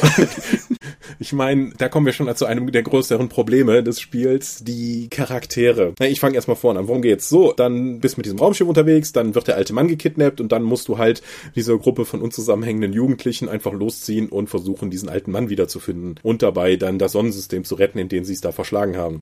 ich 1.20 1.34
meine, 1.34 1.72
da 1.78 1.90
kommen 1.90 2.06
wir 2.06 2.14
schon 2.14 2.34
zu 2.36 2.46
einem 2.46 2.72
der 2.72 2.84
größeren 2.84 3.30
Probleme 3.30 3.84
des 3.84 4.00
Spiels, 4.00 4.64
die 4.64 5.10
Charaktere. 5.10 5.94
Ich 6.00 6.20
fange 6.20 6.36
erstmal 6.36 6.58
vorne 6.58 6.80
an. 6.80 6.88
Worum 6.88 7.02
geht's? 7.02 7.30
So, 7.30 7.54
dann 7.54 8.00
bist 8.00 8.16
du 8.16 8.20
mit 8.20 8.26
diesem 8.26 8.40
Raumschiff 8.40 8.68
unterwegs, 8.68 9.12
dann 9.12 9.36
wird 9.36 9.48
der 9.48 9.56
alte 9.56 9.74
Mann 9.74 9.88
gekidnappt 9.88 10.42
und 10.42 10.52
dann 10.52 10.64
musst 10.64 10.88
du 10.88 10.98
halt 10.98 11.22
diese 11.56 11.78
Gruppe 11.78 12.06
von 12.06 12.22
unzusammenhängenden 12.22 12.94
Jugendlichen 12.94 13.50
einfach 13.50 13.74
losziehen 13.74 14.30
und 14.30 14.50
versuchen, 14.50 14.90
diesen 14.90 15.10
alten 15.10 15.32
Mann 15.32 15.50
wiederzufinden 15.50 16.16
und 16.24 16.42
dabei 16.42 16.76
dann 16.76 17.00
das 17.00 17.14
Sonnensystem 17.14 17.64
zu 17.64 17.76
retten, 17.76 18.00
in 18.00 18.10
dem 18.10 18.24
sie 18.24 18.34
es 18.34 18.42
da 18.42 18.52
verschlagen 18.52 18.98
haben. 18.98 19.22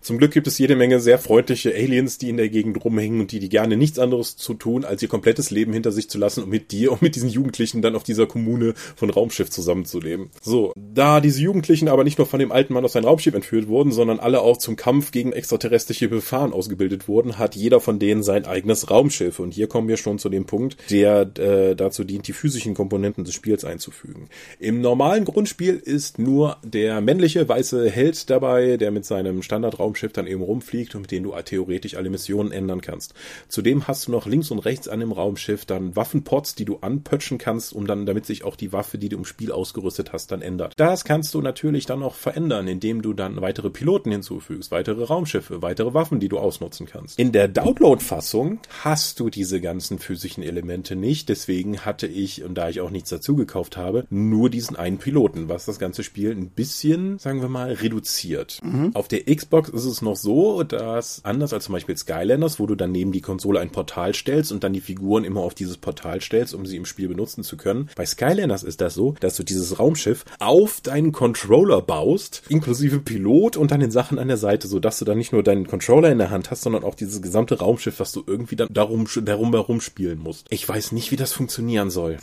Zum 0.00 0.18
Glück 0.18 0.32
gibt 0.32 0.46
es 0.46 0.58
jede 0.58 0.76
Menge 0.76 1.00
sehr 1.00 1.18
freundliche 1.18 1.74
Aliens, 1.74 2.18
die 2.18 2.28
in 2.28 2.36
der 2.36 2.48
Gegend 2.48 2.74
rumhängen 2.98 3.20
und 3.20 3.32
die, 3.32 3.38
die 3.38 3.48
gerne 3.48 3.76
nichts 3.76 3.98
anderes 3.98 4.36
zu 4.36 4.54
tun, 4.54 4.84
als 4.84 5.02
ihr 5.02 5.08
komplettes 5.08 5.50
Leben 5.50 5.72
hinter 5.72 5.92
sich 5.92 6.10
zu 6.10 6.18
lassen 6.18 6.42
und 6.42 6.50
mit 6.50 6.72
dir 6.72 6.92
und 6.92 7.02
mit 7.02 7.14
diesen 7.14 7.28
Jugendlichen 7.28 7.82
dann 7.82 7.96
auf 7.96 8.02
dieser 8.02 8.26
Kommune 8.26 8.74
von 8.96 9.10
Raumschiff 9.10 9.50
zusammenzuleben. 9.50 10.30
So, 10.42 10.72
da 10.76 11.20
diese 11.20 11.40
Jugendlichen 11.40 11.88
aber 11.88 12.04
nicht 12.04 12.18
nur 12.18 12.26
von 12.26 12.40
dem 12.40 12.52
alten 12.52 12.74
Mann 12.74 12.84
aus 12.84 12.92
seinem 12.92 13.04
Raumschiff 13.04 13.34
entführt 13.34 13.68
wurden, 13.68 13.92
sondern 13.92 14.18
alle 14.18 14.40
auch 14.40 14.56
zum 14.56 14.76
Kampf 14.76 15.12
gegen 15.12 15.32
extraterrestrische 15.32 16.08
Befahren 16.08 16.52
ausgebildet 16.52 17.08
wurden, 17.08 17.38
hat 17.38 17.54
jeder 17.54 17.80
von 17.80 17.98
denen 17.98 18.22
sein 18.22 18.44
eigenes 18.44 18.90
Raumschiff. 18.90 19.38
Und 19.38 19.54
hier 19.54 19.68
kommen 19.68 19.88
wir 19.88 19.96
schon 19.96 20.18
zu 20.18 20.28
dem 20.28 20.44
Punkt, 20.44 20.76
der 20.90 21.30
äh, 21.38 21.76
dazu 21.76 22.04
dient, 22.04 22.26
die 22.28 22.32
physischen 22.32 22.74
Komponenten 22.74 23.24
des 23.24 23.34
Spiels 23.34 23.64
einzufügen. 23.64 24.28
Im 24.58 24.80
normalen 24.80 25.24
Grundspiel 25.24 25.76
ist 25.76 26.18
nur 26.18 26.56
der 26.64 27.00
männliche 27.00 27.48
weiße 27.48 27.90
Held 27.90 28.30
dabei, 28.30 28.76
der 28.76 28.90
mit 28.90 29.04
seinem 29.04 29.42
Standardraumschiff 29.42 30.12
dann 30.12 30.26
eben 30.26 30.42
rumfliegt 30.42 30.94
und 30.94 31.02
mit 31.02 31.10
dem 31.12 31.24
du 31.24 31.34
theoretisch 31.44 31.94
alle 31.94 32.10
Missionen 32.10 32.52
ändern 32.52 32.80
kannst. 32.80 32.87
Zudem 33.48 33.86
hast 33.86 34.06
du 34.06 34.12
noch 34.12 34.26
links 34.26 34.50
und 34.50 34.58
rechts 34.60 34.88
an 34.88 35.00
dem 35.00 35.12
Raumschiff 35.12 35.64
dann 35.64 35.96
Waffenpots, 35.96 36.54
die 36.54 36.64
du 36.64 36.78
anpötschen 36.78 37.38
kannst, 37.38 37.72
um 37.72 37.86
dann, 37.86 38.06
damit 38.06 38.26
sich 38.26 38.44
auch 38.44 38.56
die 38.56 38.72
Waffe, 38.72 38.98
die 38.98 39.08
du 39.08 39.16
im 39.16 39.24
Spiel 39.24 39.52
ausgerüstet 39.52 40.12
hast, 40.12 40.32
dann 40.32 40.42
ändert. 40.42 40.74
Das 40.76 41.04
kannst 41.04 41.34
du 41.34 41.40
natürlich 41.40 41.86
dann 41.86 42.02
auch 42.02 42.14
verändern, 42.14 42.68
indem 42.68 43.02
du 43.02 43.12
dann 43.12 43.40
weitere 43.40 43.70
Piloten 43.70 44.10
hinzufügst, 44.10 44.70
weitere 44.70 45.04
Raumschiffe, 45.04 45.62
weitere 45.62 45.94
Waffen, 45.94 46.20
die 46.20 46.28
du 46.28 46.38
ausnutzen 46.38 46.86
kannst. 46.86 47.18
In 47.18 47.32
der 47.32 47.48
Download-Fassung 47.48 48.60
hast 48.82 49.20
du 49.20 49.30
diese 49.30 49.60
ganzen 49.60 49.98
physischen 49.98 50.42
Elemente 50.42 50.96
nicht, 50.96 51.28
deswegen 51.28 51.80
hatte 51.80 52.06
ich, 52.06 52.44
und 52.44 52.54
da 52.54 52.68
ich 52.68 52.80
auch 52.80 52.90
nichts 52.90 53.10
dazu 53.10 53.36
gekauft 53.36 53.76
habe, 53.76 54.06
nur 54.10 54.50
diesen 54.50 54.76
einen 54.76 54.98
Piloten, 54.98 55.48
was 55.48 55.64
das 55.64 55.78
ganze 55.78 56.02
Spiel 56.02 56.32
ein 56.32 56.48
bisschen, 56.50 57.18
sagen 57.18 57.40
wir 57.40 57.48
mal, 57.48 57.72
reduziert. 57.72 58.60
Mhm. 58.62 58.92
Auf 58.94 59.08
der 59.08 59.24
Xbox 59.24 59.68
ist 59.68 59.84
es 59.84 60.02
noch 60.02 60.16
so, 60.16 60.62
dass 60.62 61.24
anders 61.24 61.52
als 61.52 61.64
zum 61.64 61.74
Beispiel 61.74 61.96
Skylanders, 61.96 62.58
wo 62.58 62.66
du 62.66 62.74
dann 62.78 62.92
neben 62.92 63.12
die 63.12 63.20
Konsole 63.20 63.60
ein 63.60 63.70
Portal 63.70 64.14
stellst 64.14 64.52
und 64.52 64.64
dann 64.64 64.72
die 64.72 64.80
Figuren 64.80 65.24
immer 65.24 65.40
auf 65.40 65.54
dieses 65.54 65.76
Portal 65.76 66.20
stellst, 66.20 66.54
um 66.54 66.66
sie 66.66 66.76
im 66.76 66.86
Spiel 66.86 67.08
benutzen 67.08 67.44
zu 67.44 67.56
können. 67.56 67.90
Bei 67.96 68.06
Skylanders 68.06 68.62
ist 68.62 68.80
das 68.80 68.94
so, 68.94 69.14
dass 69.20 69.36
du 69.36 69.42
dieses 69.42 69.78
Raumschiff 69.78 70.24
auf 70.38 70.80
deinen 70.80 71.12
Controller 71.12 71.82
baust, 71.82 72.42
inklusive 72.48 73.00
Pilot 73.00 73.56
und 73.56 73.70
dann 73.70 73.80
den 73.80 73.90
Sachen 73.90 74.18
an 74.18 74.28
der 74.28 74.36
Seite, 74.36 74.68
so 74.68 74.78
du 74.78 75.04
dann 75.04 75.18
nicht 75.18 75.32
nur 75.32 75.42
deinen 75.42 75.66
Controller 75.66 76.10
in 76.10 76.18
der 76.18 76.30
Hand 76.30 76.50
hast, 76.50 76.62
sondern 76.62 76.84
auch 76.84 76.94
dieses 76.94 77.20
gesamte 77.22 77.58
Raumschiff, 77.58 78.00
was 78.00 78.12
du 78.12 78.22
irgendwie 78.26 78.56
dann 78.56 78.68
darum, 78.70 79.06
darum 79.22 79.52
herum 79.52 79.80
spielen 79.80 80.18
musst. 80.18 80.46
Ich 80.50 80.68
weiß 80.68 80.92
nicht, 80.92 81.10
wie 81.10 81.16
das 81.16 81.32
funktionieren 81.32 81.90
soll. 81.90 82.18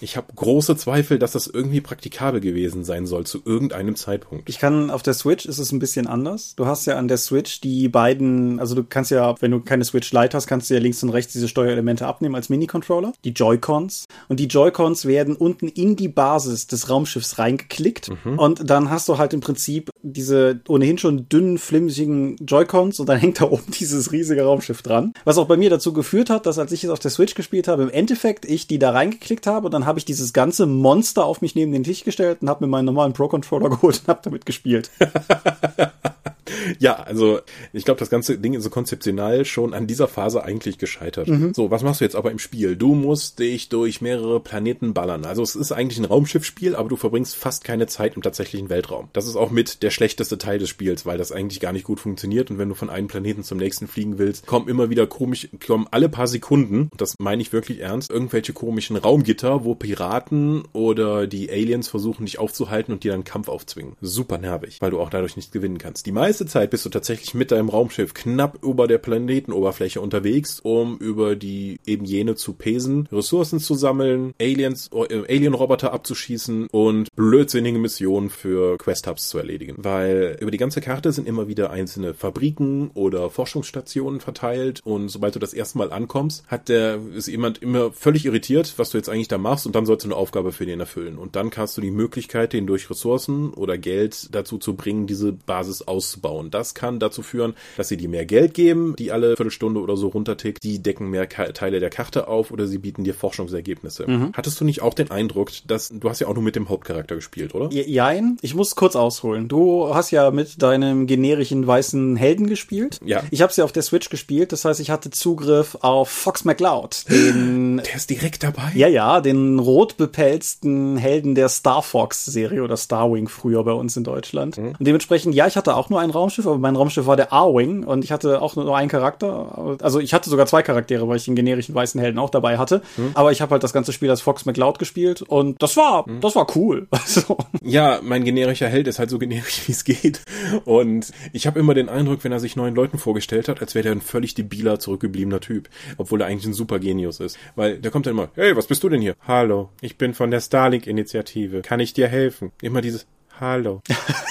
Ich 0.00 0.16
habe 0.16 0.32
große 0.34 0.76
Zweifel, 0.76 1.18
dass 1.18 1.32
das 1.32 1.46
irgendwie 1.46 1.80
praktikabel 1.80 2.40
gewesen 2.40 2.84
sein 2.84 3.06
soll 3.06 3.24
zu 3.26 3.42
irgendeinem 3.44 3.96
Zeitpunkt. 3.96 4.48
Ich 4.48 4.58
kann 4.58 4.90
auf 4.90 5.02
der 5.02 5.14
Switch 5.14 5.46
ist 5.46 5.58
es 5.58 5.72
ein 5.72 5.78
bisschen 5.78 6.06
anders. 6.06 6.54
Du 6.56 6.66
hast 6.66 6.86
ja 6.86 6.96
an 6.96 7.08
der 7.08 7.18
Switch 7.18 7.60
die 7.60 7.88
beiden, 7.88 8.60
also 8.60 8.74
du 8.74 8.84
kannst 8.84 9.10
ja, 9.10 9.34
wenn 9.40 9.50
du 9.50 9.60
keine 9.60 9.84
Switch 9.84 10.12
Lite 10.12 10.36
hast, 10.36 10.46
kannst 10.46 10.70
du 10.70 10.74
ja 10.74 10.80
links 10.80 11.02
und 11.02 11.10
rechts 11.10 11.32
diese 11.32 11.48
Steuerelemente 11.48 12.06
abnehmen 12.06 12.34
als 12.34 12.48
Mini-Controller, 12.48 13.12
die 13.24 13.30
Joy-Cons. 13.30 14.06
Und 14.28 14.40
die 14.40 14.46
Joy-Cons 14.46 15.06
werden 15.06 15.36
unten 15.36 15.68
in 15.68 15.96
die 15.96 16.08
Basis 16.08 16.66
des 16.66 16.88
Raumschiffs 16.88 17.38
reingeklickt. 17.38 18.10
Mhm. 18.24 18.38
Und 18.38 18.70
dann 18.70 18.90
hast 18.90 19.08
du 19.08 19.18
halt 19.18 19.34
im 19.34 19.40
Prinzip 19.40 19.89
diese 20.02 20.60
ohnehin 20.68 20.98
schon 20.98 21.28
dünnen, 21.28 21.58
flimsigen 21.58 22.36
Joy-Cons 22.36 23.00
und 23.00 23.08
dann 23.08 23.18
hängt 23.18 23.40
da 23.40 23.44
oben 23.44 23.70
dieses 23.78 24.12
riesige 24.12 24.42
Raumschiff 24.42 24.82
dran. 24.82 25.12
Was 25.24 25.38
auch 25.38 25.46
bei 25.46 25.56
mir 25.56 25.70
dazu 25.70 25.92
geführt 25.92 26.30
hat, 26.30 26.46
dass 26.46 26.58
als 26.58 26.72
ich 26.72 26.84
es 26.84 26.90
auf 26.90 26.98
der 26.98 27.10
Switch 27.10 27.34
gespielt 27.34 27.68
habe, 27.68 27.82
im 27.82 27.90
Endeffekt 27.90 28.44
ich 28.44 28.66
die 28.66 28.78
da 28.78 28.90
reingeklickt 28.90 29.46
habe 29.46 29.66
und 29.66 29.72
dann 29.72 29.86
habe 29.86 29.98
ich 29.98 30.04
dieses 30.04 30.32
ganze 30.32 30.66
Monster 30.66 31.24
auf 31.24 31.40
mich 31.42 31.54
neben 31.54 31.72
den 31.72 31.84
Tisch 31.84 32.04
gestellt 32.04 32.38
und 32.40 32.48
habe 32.48 32.64
mir 32.64 32.70
meinen 32.70 32.86
normalen 32.86 33.12
Pro-Controller 33.12 33.70
geholt 33.70 34.00
und 34.02 34.08
habe 34.08 34.20
damit 34.22 34.46
gespielt. 34.46 34.90
ja, 36.78 36.94
also 36.94 37.40
ich 37.72 37.84
glaube, 37.84 38.00
das 38.00 38.10
ganze 38.10 38.38
Ding 38.38 38.54
ist 38.54 38.64
so 38.64 38.70
konzeptionell 38.70 39.44
schon 39.44 39.74
an 39.74 39.86
dieser 39.86 40.08
Phase 40.08 40.44
eigentlich 40.44 40.78
gescheitert. 40.78 41.28
Mhm. 41.28 41.54
So, 41.54 41.70
was 41.70 41.82
machst 41.82 42.00
du 42.00 42.04
jetzt 42.04 42.16
aber 42.16 42.30
im 42.30 42.38
Spiel? 42.38 42.76
Du 42.76 42.94
musst 42.94 43.38
dich 43.38 43.68
durch 43.68 44.00
mehrere 44.00 44.40
Planeten 44.40 44.94
ballern. 44.94 45.24
Also 45.24 45.42
es 45.42 45.56
ist 45.56 45.72
eigentlich 45.72 45.98
ein 45.98 46.04
Raumschiffspiel, 46.04 46.74
aber 46.74 46.88
du 46.88 46.96
verbringst 46.96 47.36
fast 47.36 47.64
keine 47.64 47.86
Zeit 47.86 48.16
im 48.16 48.22
tatsächlichen 48.22 48.68
Weltraum. 48.68 49.08
Das 49.12 49.26
ist 49.26 49.36
auch 49.36 49.50
mit 49.50 49.82
der 49.82 49.90
schlechteste 49.90 50.38
Teil 50.38 50.58
des 50.58 50.68
Spiels, 50.68 51.06
weil 51.06 51.18
das 51.18 51.32
eigentlich 51.32 51.60
gar 51.60 51.72
nicht 51.72 51.84
gut 51.84 52.00
funktioniert 52.00 52.50
und 52.50 52.58
wenn 52.58 52.68
du 52.68 52.74
von 52.74 52.90
einem 52.90 53.08
Planeten 53.08 53.42
zum 53.42 53.58
nächsten 53.58 53.86
fliegen 53.86 54.18
willst, 54.18 54.46
kommen 54.46 54.68
immer 54.68 54.90
wieder 54.90 55.06
komisch, 55.06 55.48
kommen 55.66 55.86
alle 55.90 56.08
paar 56.08 56.26
Sekunden, 56.26 56.90
das 56.96 57.14
meine 57.18 57.42
ich 57.42 57.52
wirklich 57.52 57.80
ernst, 57.80 58.10
irgendwelche 58.10 58.52
komischen 58.52 58.96
Raumgitter, 58.96 59.64
wo 59.64 59.74
Piraten 59.74 60.62
oder 60.72 61.26
die 61.26 61.50
Aliens 61.50 61.88
versuchen 61.88 62.26
dich 62.26 62.38
aufzuhalten 62.38 62.92
und 62.92 63.04
dir 63.04 63.12
dann 63.12 63.24
Kampf 63.24 63.48
aufzwingen. 63.48 63.96
Super 64.00 64.38
nervig, 64.38 64.78
weil 64.80 64.90
du 64.90 65.00
auch 65.00 65.10
dadurch 65.10 65.36
nicht 65.36 65.52
gewinnen 65.52 65.78
kannst. 65.78 66.06
Die 66.06 66.12
meiste 66.40 66.58
Zeit 66.58 66.70
bist 66.70 66.86
du 66.86 66.88
tatsächlich 66.88 67.34
mit 67.34 67.50
deinem 67.50 67.68
Raumschiff 67.68 68.14
knapp 68.14 68.64
über 68.64 68.88
der 68.88 68.96
Planetenoberfläche 68.96 70.00
unterwegs, 70.00 70.58
um 70.60 70.96
über 70.96 71.36
die 71.36 71.80
eben 71.84 72.06
jene 72.06 72.34
zu 72.34 72.54
pesen, 72.54 73.06
Ressourcen 73.12 73.60
zu 73.60 73.74
sammeln, 73.74 74.32
Aliens, 74.40 74.88
äh, 74.94 75.22
Alien-Roboter 75.28 75.92
abzuschießen 75.92 76.68
und 76.72 77.14
blödsinnige 77.14 77.78
Missionen 77.78 78.30
für 78.30 78.78
Quest-Hubs 78.78 79.28
zu 79.28 79.36
erledigen. 79.36 79.74
Weil 79.76 80.38
über 80.40 80.50
die 80.50 80.56
ganze 80.56 80.80
Karte 80.80 81.12
sind 81.12 81.28
immer 81.28 81.46
wieder 81.46 81.70
einzelne 81.70 82.14
Fabriken 82.14 82.90
oder 82.94 83.28
Forschungsstationen 83.28 84.20
verteilt 84.20 84.80
und 84.82 85.10
sobald 85.10 85.34
du 85.34 85.40
das 85.40 85.52
erste 85.52 85.76
Mal 85.76 85.92
ankommst, 85.92 86.46
hat 86.46 86.70
der, 86.70 87.00
ist 87.14 87.28
jemand 87.28 87.62
immer 87.62 87.92
völlig 87.92 88.24
irritiert, 88.24 88.74
was 88.78 88.88
du 88.88 88.96
jetzt 88.96 89.10
eigentlich 89.10 89.28
da 89.28 89.36
machst 89.36 89.66
und 89.66 89.74
dann 89.74 89.84
sollst 89.84 90.06
du 90.06 90.08
eine 90.08 90.16
Aufgabe 90.16 90.52
für 90.52 90.64
den 90.64 90.80
erfüllen. 90.80 91.18
Und 91.18 91.36
dann 91.36 91.50
hast 91.54 91.76
du 91.76 91.82
die 91.82 91.90
Möglichkeit, 91.90 92.54
den 92.54 92.66
durch 92.66 92.88
Ressourcen 92.88 93.52
oder 93.52 93.76
Geld 93.76 94.34
dazu 94.34 94.56
zu 94.56 94.74
bringen, 94.74 95.06
diese 95.06 95.32
Basis 95.32 95.82
auszubauen. 95.82 96.29
Das 96.50 96.74
kann 96.74 96.98
dazu 96.98 97.22
führen, 97.22 97.54
dass 97.76 97.88
sie 97.88 97.96
dir 97.96 98.08
mehr 98.08 98.26
Geld 98.26 98.54
geben, 98.54 98.94
die 98.98 99.12
alle 99.12 99.36
Viertelstunde 99.36 99.80
oder 99.80 99.96
so 99.96 100.08
runtertickt. 100.08 100.62
Die 100.62 100.82
decken 100.82 101.10
mehr 101.10 101.28
Teile 101.28 101.80
der 101.80 101.90
Karte 101.90 102.28
auf 102.28 102.50
oder 102.50 102.66
sie 102.66 102.78
bieten 102.78 103.04
dir 103.04 103.14
Forschungsergebnisse. 103.14 104.08
Mhm. 104.08 104.32
Hattest 104.34 104.60
du 104.60 104.64
nicht 104.64 104.82
auch 104.82 104.94
den 104.94 105.10
Eindruck, 105.10 105.50
dass 105.66 105.88
du 105.88 106.08
hast 106.08 106.20
ja 106.20 106.28
auch 106.28 106.34
nur 106.34 106.42
mit 106.42 106.56
dem 106.56 106.68
Hauptcharakter 106.68 107.14
gespielt, 107.14 107.54
oder? 107.54 107.70
Jein, 107.72 108.36
ich 108.42 108.54
muss 108.54 108.76
kurz 108.76 108.96
ausholen. 108.96 109.48
Du 109.48 109.94
hast 109.94 110.10
ja 110.10 110.30
mit 110.30 110.62
deinem 110.62 111.06
generischen 111.06 111.66
weißen 111.66 112.16
Helden 112.16 112.46
gespielt. 112.46 113.00
Ja. 113.04 113.22
Ich 113.30 113.42
habe 113.42 113.52
sie 113.52 113.60
ja 113.60 113.64
auf 113.64 113.72
der 113.72 113.82
Switch 113.82 114.08
gespielt, 114.10 114.52
das 114.52 114.64
heißt, 114.64 114.80
ich 114.80 114.90
hatte 114.90 115.10
Zugriff 115.10 115.76
auf 115.80 116.08
Fox 116.08 116.44
McCloud, 116.44 117.04
den 117.08 117.78
Der 117.84 117.96
ist 117.96 118.10
direkt 118.10 118.42
dabei. 118.42 118.72
Ja, 118.74 118.88
ja, 118.88 119.20
den 119.20 119.58
rot 119.58 119.96
bepelzten 119.96 120.96
Helden 120.96 121.34
der 121.34 121.48
Star 121.48 121.82
Fox 121.82 122.24
Serie 122.24 122.62
oder 122.62 122.76
Starwing 122.76 123.28
früher 123.28 123.64
bei 123.64 123.72
uns 123.72 123.96
in 123.96 124.04
Deutschland. 124.04 124.58
Mhm. 124.58 124.74
Und 124.78 124.86
dementsprechend 124.86 125.34
ja, 125.34 125.46
ich 125.46 125.56
hatte 125.56 125.76
auch 125.76 125.90
nur 125.90 126.00
ein 126.10 126.12
Raumschiff, 126.12 126.46
aber 126.46 126.58
mein 126.58 126.76
Raumschiff 126.76 127.06
war 127.06 127.16
der 127.16 127.32
A-Wing 127.32 127.84
und 127.84 128.04
ich 128.04 128.12
hatte 128.12 128.42
auch 128.42 128.56
nur 128.56 128.76
einen 128.76 128.88
Charakter. 128.88 129.78
Also 129.80 130.00
ich 130.00 130.12
hatte 130.12 130.28
sogar 130.28 130.46
zwei 130.46 130.62
Charaktere, 130.62 131.08
weil 131.08 131.16
ich 131.16 131.24
den 131.24 131.36
generischen 131.36 131.74
weißen 131.74 132.00
Helden 132.00 132.18
auch 132.18 132.30
dabei 132.30 132.58
hatte. 132.58 132.82
Mhm. 132.96 133.12
Aber 133.14 133.32
ich 133.32 133.40
habe 133.40 133.52
halt 133.52 133.62
das 133.62 133.72
ganze 133.72 133.92
Spiel 133.92 134.10
als 134.10 134.20
Fox 134.20 134.44
McCloud 134.44 134.78
gespielt 134.78 135.22
und 135.22 135.60
das 135.62 135.76
war, 135.76 136.08
mhm. 136.08 136.20
das 136.20 136.36
war 136.36 136.46
cool. 136.56 136.86
Also. 137.00 137.38
Ja, 137.62 138.00
mein 138.02 138.24
generischer 138.24 138.68
Held 138.68 138.86
ist 138.86 138.98
halt 138.98 139.10
so 139.10 139.18
generisch, 139.18 139.62
wie 139.66 139.72
es 139.72 139.84
geht. 139.84 140.20
Und 140.64 141.10
ich 141.32 141.46
habe 141.46 141.58
immer 141.58 141.72
den 141.72 141.88
Eindruck, 141.88 142.22
wenn 142.24 142.30
er 142.30 142.40
sich 142.40 142.56
neuen 142.56 142.74
Leuten 142.74 142.98
vorgestellt 142.98 143.48
hat, 143.48 143.60
als 143.60 143.74
wäre 143.74 143.84
der 143.84 143.92
ein 143.92 144.02
völlig 144.02 144.34
debiler, 144.34 144.78
zurückgebliebener 144.78 145.40
Typ. 145.40 145.70
Obwohl 145.96 146.20
er 146.20 146.26
eigentlich 146.26 146.46
ein 146.46 146.52
super 146.52 146.78
Genius 146.78 147.20
ist. 147.20 147.38
Weil 147.56 147.78
der 147.78 147.90
kommt 147.90 148.06
dann 148.06 148.12
immer, 148.12 148.28
hey, 148.34 148.54
was 148.54 148.66
bist 148.66 148.82
du 148.84 148.88
denn 148.90 149.00
hier? 149.00 149.16
Hallo, 149.26 149.70
ich 149.80 149.96
bin 149.96 150.14
von 150.14 150.30
der 150.30 150.40
Starlink-Initiative. 150.40 151.62
Kann 151.62 151.80
ich 151.80 151.94
dir 151.94 152.06
helfen? 152.06 152.52
Immer 152.60 152.82
dieses 152.82 153.06
Hallo. 153.40 153.80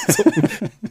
so 0.08 0.24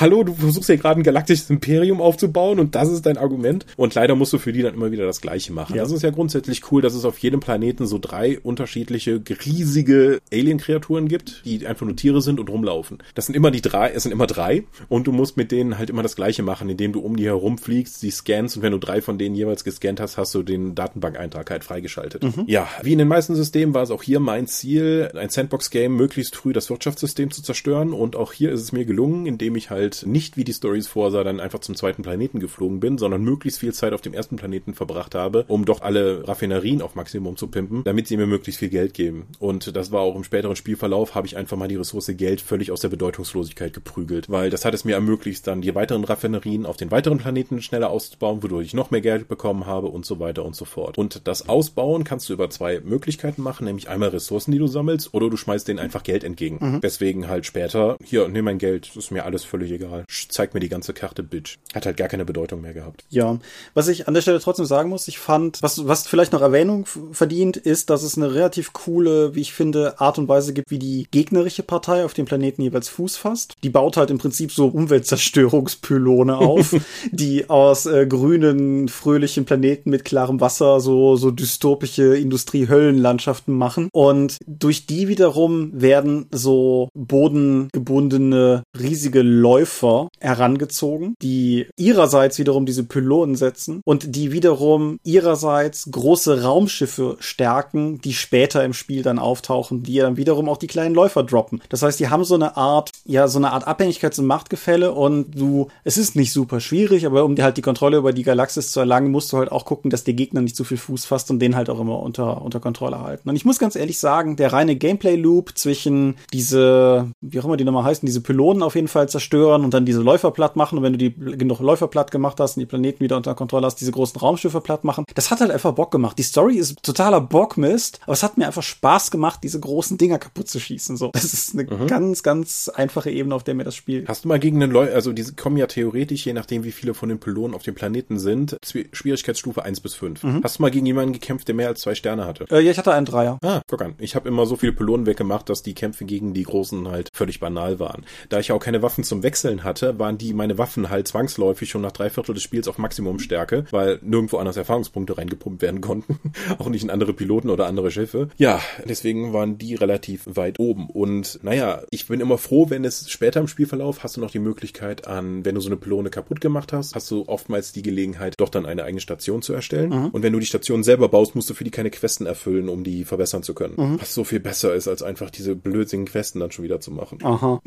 hallo, 0.00 0.22
du 0.22 0.34
versuchst 0.34 0.68
hier 0.68 0.76
gerade 0.76 1.00
ein 1.00 1.02
galaktisches 1.02 1.50
Imperium 1.50 2.00
aufzubauen 2.00 2.58
und 2.58 2.74
das 2.74 2.88
ist 2.88 3.06
dein 3.06 3.18
Argument. 3.18 3.66
Und 3.76 3.94
leider 3.94 4.14
musst 4.14 4.32
du 4.32 4.38
für 4.38 4.52
die 4.52 4.62
dann 4.62 4.74
immer 4.74 4.90
wieder 4.90 5.06
das 5.06 5.20
Gleiche 5.20 5.52
machen. 5.52 5.76
Ja. 5.76 5.82
Das 5.82 5.92
ist 5.92 6.02
ja 6.02 6.10
grundsätzlich 6.10 6.70
cool, 6.70 6.82
dass 6.82 6.94
es 6.94 7.04
auf 7.04 7.18
jedem 7.18 7.40
Planeten 7.40 7.86
so 7.86 7.98
drei 7.98 8.38
unterschiedliche, 8.38 9.20
riesige 9.44 10.20
Alien-Kreaturen 10.32 11.08
gibt, 11.08 11.42
die 11.44 11.66
einfach 11.66 11.86
nur 11.86 11.96
Tiere 11.96 12.22
sind 12.22 12.40
und 12.40 12.50
rumlaufen. 12.50 12.98
Das 13.14 13.26
sind 13.26 13.34
immer 13.34 13.50
die 13.50 13.60
drei, 13.60 13.90
es 13.90 14.04
sind 14.04 14.12
immer 14.12 14.26
drei 14.26 14.64
und 14.88 15.06
du 15.06 15.12
musst 15.12 15.36
mit 15.36 15.52
denen 15.52 15.78
halt 15.78 15.90
immer 15.90 16.02
das 16.02 16.16
Gleiche 16.16 16.42
machen, 16.42 16.68
indem 16.68 16.92
du 16.92 17.00
um 17.00 17.16
die 17.16 17.26
herumfliegst, 17.26 18.00
sie 18.00 18.10
scannst 18.10 18.56
und 18.56 18.62
wenn 18.62 18.72
du 18.72 18.78
drei 18.78 19.00
von 19.00 19.18
denen 19.18 19.34
jeweils 19.34 19.64
gescannt 19.64 20.00
hast, 20.00 20.16
hast 20.16 20.34
du 20.34 20.42
den 20.42 20.74
Datenbankeintrag 20.74 21.50
halt 21.50 21.64
freigeschaltet. 21.64 22.22
Mhm. 22.22 22.44
Ja, 22.46 22.68
wie 22.82 22.92
in 22.92 22.98
den 22.98 23.08
meisten 23.08 23.34
Systemen 23.34 23.74
war 23.74 23.82
es 23.82 23.90
auch 23.90 24.02
hier 24.02 24.20
mein 24.20 24.46
Ziel, 24.46 25.10
ein 25.14 25.30
Sandbox-Game 25.30 25.94
möglichst 25.94 26.36
früh 26.36 26.52
das 26.52 26.70
Wirtschaftssystem 26.70 27.30
zu 27.30 27.42
zerstören 27.42 27.92
und 27.92 28.16
auch 28.16 28.32
hier 28.32 28.52
ist 28.52 28.62
es 28.62 28.72
mir 28.72 28.84
gelungen, 28.84 29.26
indem 29.26 29.56
ich 29.56 29.70
halt 29.70 29.87
halt 29.88 30.06
nicht, 30.06 30.36
wie 30.36 30.44
die 30.44 30.52
Stories 30.52 30.86
vorsah, 30.86 31.24
dann 31.24 31.40
einfach 31.40 31.60
zum 31.60 31.74
zweiten 31.74 32.02
Planeten 32.02 32.40
geflogen 32.40 32.80
bin, 32.80 32.98
sondern 32.98 33.22
möglichst 33.22 33.60
viel 33.60 33.72
Zeit 33.72 33.92
auf 33.92 34.00
dem 34.00 34.14
ersten 34.14 34.36
Planeten 34.36 34.74
verbracht 34.74 35.14
habe, 35.14 35.44
um 35.48 35.64
doch 35.64 35.80
alle 35.80 36.26
Raffinerien 36.26 36.82
auf 36.82 36.94
Maximum 36.94 37.36
zu 37.36 37.48
pimpen, 37.48 37.84
damit 37.84 38.06
sie 38.06 38.16
mir 38.16 38.26
möglichst 38.26 38.58
viel 38.58 38.68
Geld 38.68 38.94
geben. 38.94 39.26
Und 39.38 39.74
das 39.76 39.92
war 39.92 40.00
auch 40.00 40.16
im 40.16 40.24
späteren 40.24 40.56
Spielverlauf, 40.56 41.14
habe 41.14 41.26
ich 41.26 41.36
einfach 41.36 41.56
mal 41.56 41.68
die 41.68 41.76
Ressource 41.76 42.08
Geld 42.08 42.40
völlig 42.40 42.70
aus 42.70 42.80
der 42.80 42.88
Bedeutungslosigkeit 42.88 43.72
geprügelt, 43.72 44.28
weil 44.28 44.50
das 44.50 44.64
hat 44.64 44.74
es 44.74 44.84
mir 44.84 44.94
ermöglicht, 44.94 45.46
dann 45.46 45.60
die 45.60 45.74
weiteren 45.74 46.04
Raffinerien 46.04 46.66
auf 46.66 46.76
den 46.76 46.90
weiteren 46.90 47.18
Planeten 47.18 47.62
schneller 47.62 47.90
auszubauen, 47.90 48.42
wodurch 48.42 48.66
ich 48.66 48.74
noch 48.74 48.90
mehr 48.90 49.00
Geld 49.00 49.28
bekommen 49.28 49.66
habe 49.66 49.88
und 49.88 50.06
so 50.06 50.18
weiter 50.20 50.44
und 50.44 50.56
so 50.56 50.64
fort. 50.64 50.98
Und 50.98 51.26
das 51.26 51.48
Ausbauen 51.48 52.04
kannst 52.04 52.28
du 52.28 52.32
über 52.32 52.50
zwei 52.50 52.80
Möglichkeiten 52.80 53.42
machen, 53.42 53.64
nämlich 53.64 53.88
einmal 53.88 54.10
Ressourcen, 54.10 54.52
die 54.52 54.58
du 54.58 54.66
sammelst, 54.66 55.12
oder 55.12 55.30
du 55.30 55.36
schmeißt 55.36 55.68
denen 55.68 55.78
einfach 55.78 56.02
Geld 56.02 56.24
entgegen. 56.24 56.58
Mhm. 56.60 56.80
Deswegen 56.80 57.28
halt 57.28 57.46
später, 57.46 57.96
hier, 58.02 58.28
nimm 58.28 58.44
mein 58.44 58.58
Geld, 58.58 58.94
ist 58.96 59.10
mir 59.10 59.24
alles 59.24 59.44
völlig 59.44 59.70
egal. 59.78 60.04
Zeig 60.28 60.54
mir 60.54 60.60
die 60.60 60.68
ganze 60.68 60.92
Karte, 60.92 61.22
Bitch. 61.22 61.58
Hat 61.74 61.86
halt 61.86 61.96
gar 61.96 62.08
keine 62.08 62.24
Bedeutung 62.24 62.60
mehr 62.60 62.74
gehabt. 62.74 63.04
Ja, 63.10 63.38
was 63.74 63.88
ich 63.88 64.08
an 64.08 64.14
der 64.14 64.22
Stelle 64.22 64.40
trotzdem 64.40 64.66
sagen 64.66 64.90
muss, 64.90 65.08
ich 65.08 65.18
fand, 65.18 65.62
was, 65.62 65.86
was 65.86 66.06
vielleicht 66.06 66.32
noch 66.32 66.42
Erwähnung 66.42 66.86
verdient, 67.12 67.56
ist, 67.56 67.90
dass 67.90 68.02
es 68.02 68.16
eine 68.16 68.34
relativ 68.34 68.72
coole, 68.72 69.34
wie 69.34 69.40
ich 69.40 69.52
finde, 69.52 70.00
Art 70.00 70.18
und 70.18 70.28
Weise 70.28 70.52
gibt, 70.52 70.70
wie 70.70 70.78
die 70.78 71.06
gegnerische 71.10 71.62
Partei 71.62 72.04
auf 72.04 72.14
dem 72.14 72.26
Planeten 72.26 72.62
jeweils 72.62 72.88
Fuß 72.88 73.16
fasst. 73.16 73.54
Die 73.62 73.70
baut 73.70 73.96
halt 73.96 74.10
im 74.10 74.18
Prinzip 74.18 74.52
so 74.52 74.66
Umweltzerstörungspylone 74.66 76.36
auf, 76.36 76.74
die 77.12 77.48
aus 77.48 77.86
äh, 77.86 78.06
grünen, 78.06 78.88
fröhlichen 78.88 79.44
Planeten 79.44 79.90
mit 79.90 80.04
klarem 80.04 80.40
Wasser 80.40 80.80
so, 80.80 81.16
so 81.16 81.30
dystopische 81.30 82.16
Industriehöllenlandschaften 82.16 83.54
machen. 83.54 83.88
Und 83.92 84.38
durch 84.46 84.86
die 84.86 85.08
wiederum 85.08 85.70
werden 85.72 86.26
so 86.32 86.88
bodengebundene 86.94 88.62
riesige 88.78 89.22
Läufer 89.68 90.08
herangezogen, 90.18 91.14
die 91.20 91.66
ihrerseits 91.76 92.38
wiederum 92.38 92.64
diese 92.64 92.84
Pylonen 92.84 93.36
setzen 93.36 93.82
und 93.84 94.16
die 94.16 94.32
wiederum 94.32 94.98
ihrerseits 95.04 95.88
große 95.90 96.42
Raumschiffe 96.42 97.16
stärken, 97.20 98.00
die 98.00 98.14
später 98.14 98.64
im 98.64 98.72
Spiel 98.72 99.02
dann 99.02 99.18
auftauchen, 99.18 99.82
die 99.82 99.98
dann 99.98 100.16
wiederum 100.16 100.48
auch 100.48 100.56
die 100.56 100.66
kleinen 100.66 100.94
Läufer 100.94 101.22
droppen. 101.22 101.60
Das 101.68 101.82
heißt, 101.82 102.00
die 102.00 102.08
haben 102.08 102.24
so 102.24 102.34
eine 102.34 102.56
Art, 102.56 102.90
ja, 103.04 103.28
so 103.28 103.38
eine 103.38 103.52
Art 103.52 103.68
Abhängigkeits- 103.68 104.18
und 104.18 104.26
Machtgefälle 104.26 104.92
und 104.92 105.38
du, 105.38 105.68
es 105.84 105.98
ist 105.98 106.16
nicht 106.16 106.32
super 106.32 106.60
schwierig, 106.60 107.04
aber 107.04 107.24
um 107.24 107.36
dir 107.36 107.44
halt 107.44 107.58
die 107.58 107.62
Kontrolle 107.62 107.98
über 107.98 108.12
die 108.12 108.22
Galaxis 108.22 108.72
zu 108.72 108.80
erlangen, 108.80 109.10
musst 109.10 109.32
du 109.32 109.36
halt 109.36 109.52
auch 109.52 109.66
gucken, 109.66 109.90
dass 109.90 110.04
der 110.04 110.14
Gegner 110.14 110.40
nicht 110.40 110.56
zu 110.56 110.64
viel 110.64 110.78
Fuß 110.78 111.04
fasst 111.04 111.30
und 111.30 111.40
den 111.40 111.56
halt 111.56 111.68
auch 111.68 111.80
immer 111.80 112.00
unter, 112.00 112.42
unter 112.42 112.60
Kontrolle 112.60 113.00
halten. 113.00 113.28
Und 113.28 113.36
ich 113.36 113.44
muss 113.44 113.58
ganz 113.58 113.76
ehrlich 113.76 113.98
sagen, 113.98 114.36
der 114.36 114.52
reine 114.52 114.76
Gameplay-Loop 114.76 115.58
zwischen 115.58 116.16
diese, 116.32 117.10
wie 117.20 117.38
auch 117.38 117.44
immer 117.44 117.58
die 117.58 117.64
nochmal 117.64 117.84
heißen, 117.84 118.06
diese 118.06 118.22
Pylonen 118.22 118.62
auf 118.62 118.74
jeden 118.74 118.88
Fall 118.88 119.08
zerstören 119.08 119.57
und 119.64 119.74
dann 119.74 119.86
diese 119.86 120.00
Läufer 120.00 120.30
platt 120.30 120.56
machen 120.56 120.78
und 120.78 120.84
wenn 120.84 120.92
du 120.92 120.98
die 120.98 121.14
genug 121.14 121.60
Läufer 121.60 121.88
platt 121.88 122.10
gemacht 122.10 122.40
hast 122.40 122.56
und 122.56 122.60
die 122.60 122.66
Planeten 122.66 123.00
wieder 123.00 123.16
unter 123.16 123.34
Kontrolle 123.34 123.66
hast, 123.66 123.76
diese 123.76 123.92
großen 123.92 124.20
Raumschiffe 124.20 124.60
platt 124.60 124.84
machen. 124.84 125.04
Das 125.14 125.30
hat 125.30 125.40
halt 125.40 125.50
einfach 125.50 125.72
Bock 125.72 125.90
gemacht. 125.90 126.18
Die 126.18 126.22
Story 126.22 126.56
ist 126.56 126.82
totaler 126.82 127.20
Bockmist, 127.20 128.00
aber 128.02 128.12
es 128.12 128.22
hat 128.22 128.38
mir 128.38 128.46
einfach 128.46 128.62
Spaß 128.62 129.10
gemacht, 129.10 129.40
diese 129.42 129.60
großen 129.60 129.98
Dinger 129.98 130.18
kaputt 130.18 130.48
zu 130.48 130.60
schießen. 130.60 130.96
So, 130.96 131.10
das 131.12 131.24
ist 131.24 131.54
eine 131.54 131.64
mhm. 131.64 131.86
ganz, 131.86 132.22
ganz 132.22 132.68
einfache 132.68 133.10
Ebene, 133.10 133.34
auf 133.34 133.44
der 133.44 133.54
mir 133.54 133.64
das 133.64 133.76
Spiel. 133.76 134.04
Hast 134.06 134.24
du 134.24 134.28
mal 134.28 134.38
gegen 134.38 134.62
einen 134.62 134.72
Leute, 134.72 134.94
also 134.94 135.12
diese 135.12 135.34
kommen 135.34 135.56
ja 135.56 135.66
theoretisch, 135.66 136.26
je 136.26 136.32
nachdem 136.32 136.64
wie 136.64 136.72
viele 136.72 136.94
von 136.94 137.08
den 137.08 137.18
Pylonen 137.18 137.54
auf 137.54 137.62
dem 137.62 137.74
Planeten 137.74 138.18
sind, 138.18 138.56
Schwierigkeitsstufe 138.92 139.62
1 139.62 139.80
bis 139.80 139.94
5. 139.94 140.22
Mhm. 140.22 140.40
Hast 140.42 140.58
du 140.58 140.62
mal 140.62 140.70
gegen 140.70 140.86
jemanden 140.86 141.12
gekämpft, 141.12 141.48
der 141.48 141.54
mehr 141.54 141.68
als 141.68 141.80
zwei 141.80 141.94
Sterne 141.94 142.26
hatte? 142.26 142.46
Äh, 142.50 142.60
ja, 142.60 142.70
ich 142.70 142.78
hatte 142.78 142.92
einen 142.92 143.06
Dreier. 143.06 143.38
Ah, 143.42 143.60
guck 143.68 143.82
an. 143.82 143.94
Ich 143.98 144.14
habe 144.14 144.28
immer 144.28 144.46
so 144.46 144.56
viele 144.56 144.72
Pylonen 144.72 145.06
weggemacht, 145.06 145.48
dass 145.48 145.62
die 145.62 145.74
Kämpfe 145.74 146.04
gegen 146.04 146.34
die 146.34 146.42
Großen 146.42 146.88
halt 146.88 147.08
völlig 147.12 147.40
banal 147.40 147.78
waren. 147.78 148.04
Da 148.28 148.40
ich 148.40 148.48
ja 148.48 148.54
auch 148.54 148.60
keine 148.60 148.82
Waffen 148.82 149.04
zum 149.04 149.22
Wechseln 149.22 149.37
wechseln 149.38 149.62
hatte, 149.62 149.98
waren 149.98 150.18
die 150.18 150.32
meine 150.32 150.58
Waffen 150.58 150.90
halt 150.90 151.06
zwangsläufig 151.06 151.70
schon 151.70 151.82
nach 151.82 151.92
drei 151.92 152.10
Viertel 152.10 152.34
des 152.34 152.42
Spiels 152.42 152.66
auf 152.66 152.78
Maximumstärke, 152.78 153.64
weil 153.70 154.00
nirgendwo 154.02 154.38
anders 154.38 154.56
Erfahrungspunkte 154.56 155.16
reingepumpt 155.16 155.62
werden 155.62 155.80
konnten. 155.88 156.18
auch 156.58 156.68
nicht 156.68 156.82
in 156.82 156.90
andere 156.90 157.12
Piloten 157.12 157.50
oder 157.50 157.66
andere 157.66 157.90
Schiffe. 157.90 158.28
Ja, 158.36 158.60
deswegen 158.84 159.32
waren 159.32 159.58
die 159.58 159.76
relativ 159.76 160.24
weit 160.26 160.58
oben. 160.58 160.88
Und 160.90 161.38
naja, 161.42 161.82
ich 161.90 162.08
bin 162.08 162.20
immer 162.20 162.36
froh, 162.36 162.68
wenn 162.68 162.84
es 162.84 163.10
später 163.10 163.38
im 163.40 163.46
Spielverlauf 163.48 164.02
hast 164.02 164.16
du 164.16 164.20
noch 164.20 164.30
die 164.30 164.38
Möglichkeit 164.40 165.06
an, 165.06 165.44
wenn 165.44 165.54
du 165.54 165.60
so 165.60 165.68
eine 165.68 165.76
Pylone 165.76 166.10
kaputt 166.10 166.40
gemacht 166.40 166.72
hast, 166.72 166.94
hast 166.94 167.10
du 167.10 167.24
oftmals 167.28 167.72
die 167.72 167.82
Gelegenheit, 167.82 168.34
doch 168.38 168.48
dann 168.48 168.66
eine 168.66 168.82
eigene 168.82 169.00
Station 169.00 169.42
zu 169.42 169.52
erstellen. 169.52 169.90
Mhm. 169.90 170.06
Und 170.08 170.22
wenn 170.22 170.32
du 170.32 170.40
die 170.40 170.46
Station 170.46 170.82
selber 170.82 171.08
baust, 171.08 171.36
musst 171.36 171.48
du 171.48 171.54
für 171.54 171.64
die 171.64 171.70
keine 171.70 171.90
Questen 171.90 172.26
erfüllen, 172.26 172.68
um 172.68 172.82
die 172.82 173.04
verbessern 173.04 173.42
zu 173.42 173.54
können. 173.54 173.74
Mhm. 173.76 174.00
Was 174.00 174.14
so 174.14 174.24
viel 174.24 174.40
besser 174.40 174.74
ist, 174.74 174.88
als 174.88 175.02
einfach 175.02 175.30
diese 175.30 175.54
blödsinnigen 175.54 176.10
Questen 176.10 176.40
dann 176.40 176.50
schon 176.50 176.64
wieder 176.64 176.80
zu 176.80 176.90
machen. 176.90 177.18
Aha. 177.22 177.60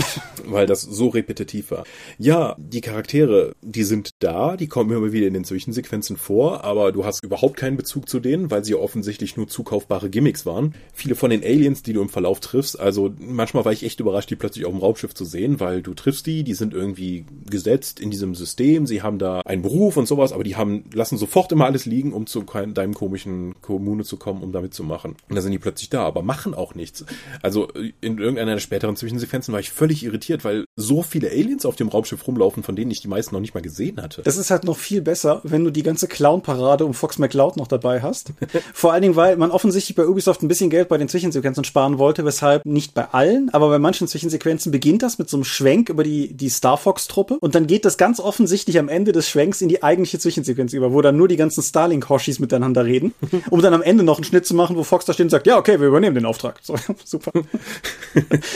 Weil 0.46 0.66
das 0.66 0.82
so 0.82 1.08
repetitiv 1.08 1.61
war. 1.70 1.84
Ja, 2.18 2.56
die 2.58 2.82
Charaktere, 2.82 3.54
die 3.62 3.84
sind 3.84 4.12
da, 4.20 4.58
die 4.58 4.68
kommen 4.68 4.92
immer 4.92 5.12
wieder 5.12 5.28
in 5.28 5.34
den 5.34 5.44
Zwischensequenzen 5.44 6.18
vor, 6.18 6.64
aber 6.64 6.92
du 6.92 7.06
hast 7.06 7.24
überhaupt 7.24 7.58
keinen 7.58 7.78
Bezug 7.78 8.10
zu 8.10 8.20
denen, 8.20 8.50
weil 8.50 8.64
sie 8.64 8.76
offensichtlich 8.76 9.38
nur 9.38 9.48
zukaufbare 9.48 10.10
Gimmicks 10.10 10.46
waren. 10.46 10.74
Viele 10.94 11.16
von 11.16 11.30
den 11.30 11.44
Aliens, 11.44 11.84
die 11.84 11.94
du 11.94 12.02
im 12.02 12.10
Verlauf 12.10 12.40
triffst, 12.40 12.80
also 12.80 13.14
manchmal 13.20 13.66
war 13.66 13.74
ich 13.74 13.84
echt 13.84 14.00
überrascht, 14.00 14.30
die 14.30 14.36
plötzlich 14.36 14.66
auf 14.66 14.72
dem 14.72 14.80
Raumschiff 14.80 15.14
zu 15.14 15.26
sehen, 15.26 15.60
weil 15.60 15.82
du 15.82 15.94
triffst 15.94 16.26
die, 16.26 16.44
die 16.44 16.54
sind 16.54 16.74
irgendwie 16.74 17.26
gesetzt 17.50 18.00
in 18.00 18.10
diesem 18.10 18.34
System, 18.34 18.88
sie 18.88 19.02
haben 19.02 19.20
da 19.20 19.42
einen 19.42 19.62
Beruf 19.62 19.98
und 19.98 20.08
sowas, 20.08 20.32
aber 20.32 20.44
die 20.44 20.56
haben, 20.56 20.86
lassen 20.94 21.18
sofort 21.18 21.52
immer 21.52 21.66
alles 21.66 21.86
liegen, 21.86 22.14
um 22.14 22.26
zu 22.26 22.42
deinem 22.42 22.94
komischen 22.94 23.56
Kommune 23.62 24.04
zu 24.04 24.18
kommen, 24.18 24.42
um 24.42 24.52
damit 24.52 24.74
zu 24.74 24.84
machen. 24.84 25.16
Und 25.30 25.36
da 25.36 25.42
sind 25.42 25.52
die 25.52 25.60
plötzlich 25.60 25.90
da, 25.90 26.04
aber 26.04 26.22
machen 26.22 26.54
auch 26.54 26.76
nichts. 26.76 27.06
Also 27.42 27.68
in 28.02 28.18
irgendeiner 28.18 28.54
der 28.54 28.60
späteren 28.60 28.96
Zwischensequenzen 28.96 29.52
war 29.52 29.60
ich 29.60 29.72
völlig 29.72 30.04
irritiert, 30.04 30.44
weil 30.44 30.66
so 30.76 31.04
viele 31.04 31.30
Aliens 31.30 31.51
auf 31.66 31.76
dem 31.76 31.90
Raumschiff 31.90 32.26
rumlaufen, 32.28 32.64
von 32.64 32.76
denen 32.76 32.92
ich 32.92 33.02
die 33.02 33.08
meisten 33.08 33.36
noch 33.36 33.42
nicht 33.42 33.54
mal 33.54 33.62
gesehen 33.62 34.02
hatte. 34.02 34.22
Das 34.24 34.38
ist 34.38 34.52
halt 34.52 34.64
noch 34.64 34.78
viel 34.78 35.02
besser, 35.02 35.42
wenn 35.44 35.64
du 35.64 35.72
die 35.72 35.84
ganze 35.84 36.08
Clown-Parade 36.08 36.86
um 36.86 36.94
Fox 36.94 37.18
McCloud 37.18 37.58
noch 37.58 37.68
dabei 37.68 38.02
hast. 38.02 38.34
Vor 38.74 38.94
allen 38.94 39.02
Dingen, 39.02 39.16
weil 39.16 39.38
man 39.38 39.52
offensichtlich 39.52 39.96
bei 39.96 40.08
Ubisoft 40.08 40.42
ein 40.42 40.48
bisschen 40.48 40.70
Geld 40.70 40.90
bei 40.90 40.98
den 40.98 41.10
Zwischensequenzen 41.10 41.64
sparen 41.64 41.98
wollte, 41.98 42.26
weshalb 42.26 42.66
nicht 42.66 42.94
bei 42.94 43.06
allen, 43.10 43.50
aber 43.54 43.70
bei 43.70 43.80
manchen 43.80 44.08
Zwischensequenzen 44.08 44.72
beginnt 44.72 45.04
das 45.04 45.18
mit 45.20 45.30
so 45.30 45.38
einem 45.38 45.44
Schwenk 45.44 45.90
über 45.90 46.04
die, 46.04 46.34
die 46.34 46.50
Star 46.50 46.78
Fox-Truppe 46.78 47.38
und 47.40 47.56
dann 47.56 47.68
geht 47.68 47.86
das 47.86 47.98
ganz 47.98 48.20
offensichtlich 48.20 48.80
am 48.80 48.90
Ende 48.90 49.12
des 49.12 49.28
Schwenks 49.28 49.62
in 49.62 49.70
die 49.70 49.84
eigentliche 49.84 50.20
Zwischensequenz 50.20 50.74
über, 50.74 50.94
wo 50.94 51.02
dann 51.02 51.18
nur 51.18 51.28
die 51.28 51.38
ganzen 51.38 51.62
Starlink-Hoshis 51.62 52.40
miteinander 52.40 52.86
reden, 52.86 53.14
um 53.50 53.62
dann 53.62 53.74
am 53.74 53.82
Ende 53.82 54.04
noch 54.04 54.18
einen 54.18 54.24
Schnitt 54.24 54.46
zu 54.46 54.56
machen, 54.56 54.76
wo 54.76 54.84
Fox 54.84 55.06
da 55.06 55.14
steht 55.14 55.26
und 55.26 55.30
sagt, 55.30 55.48
ja, 55.48 55.58
okay, 55.58 55.80
wir 55.80 55.88
übernehmen 55.88 56.16
den 56.16 56.26
Auftrag. 56.26 56.60
So, 56.64 56.76
super. 57.04 57.32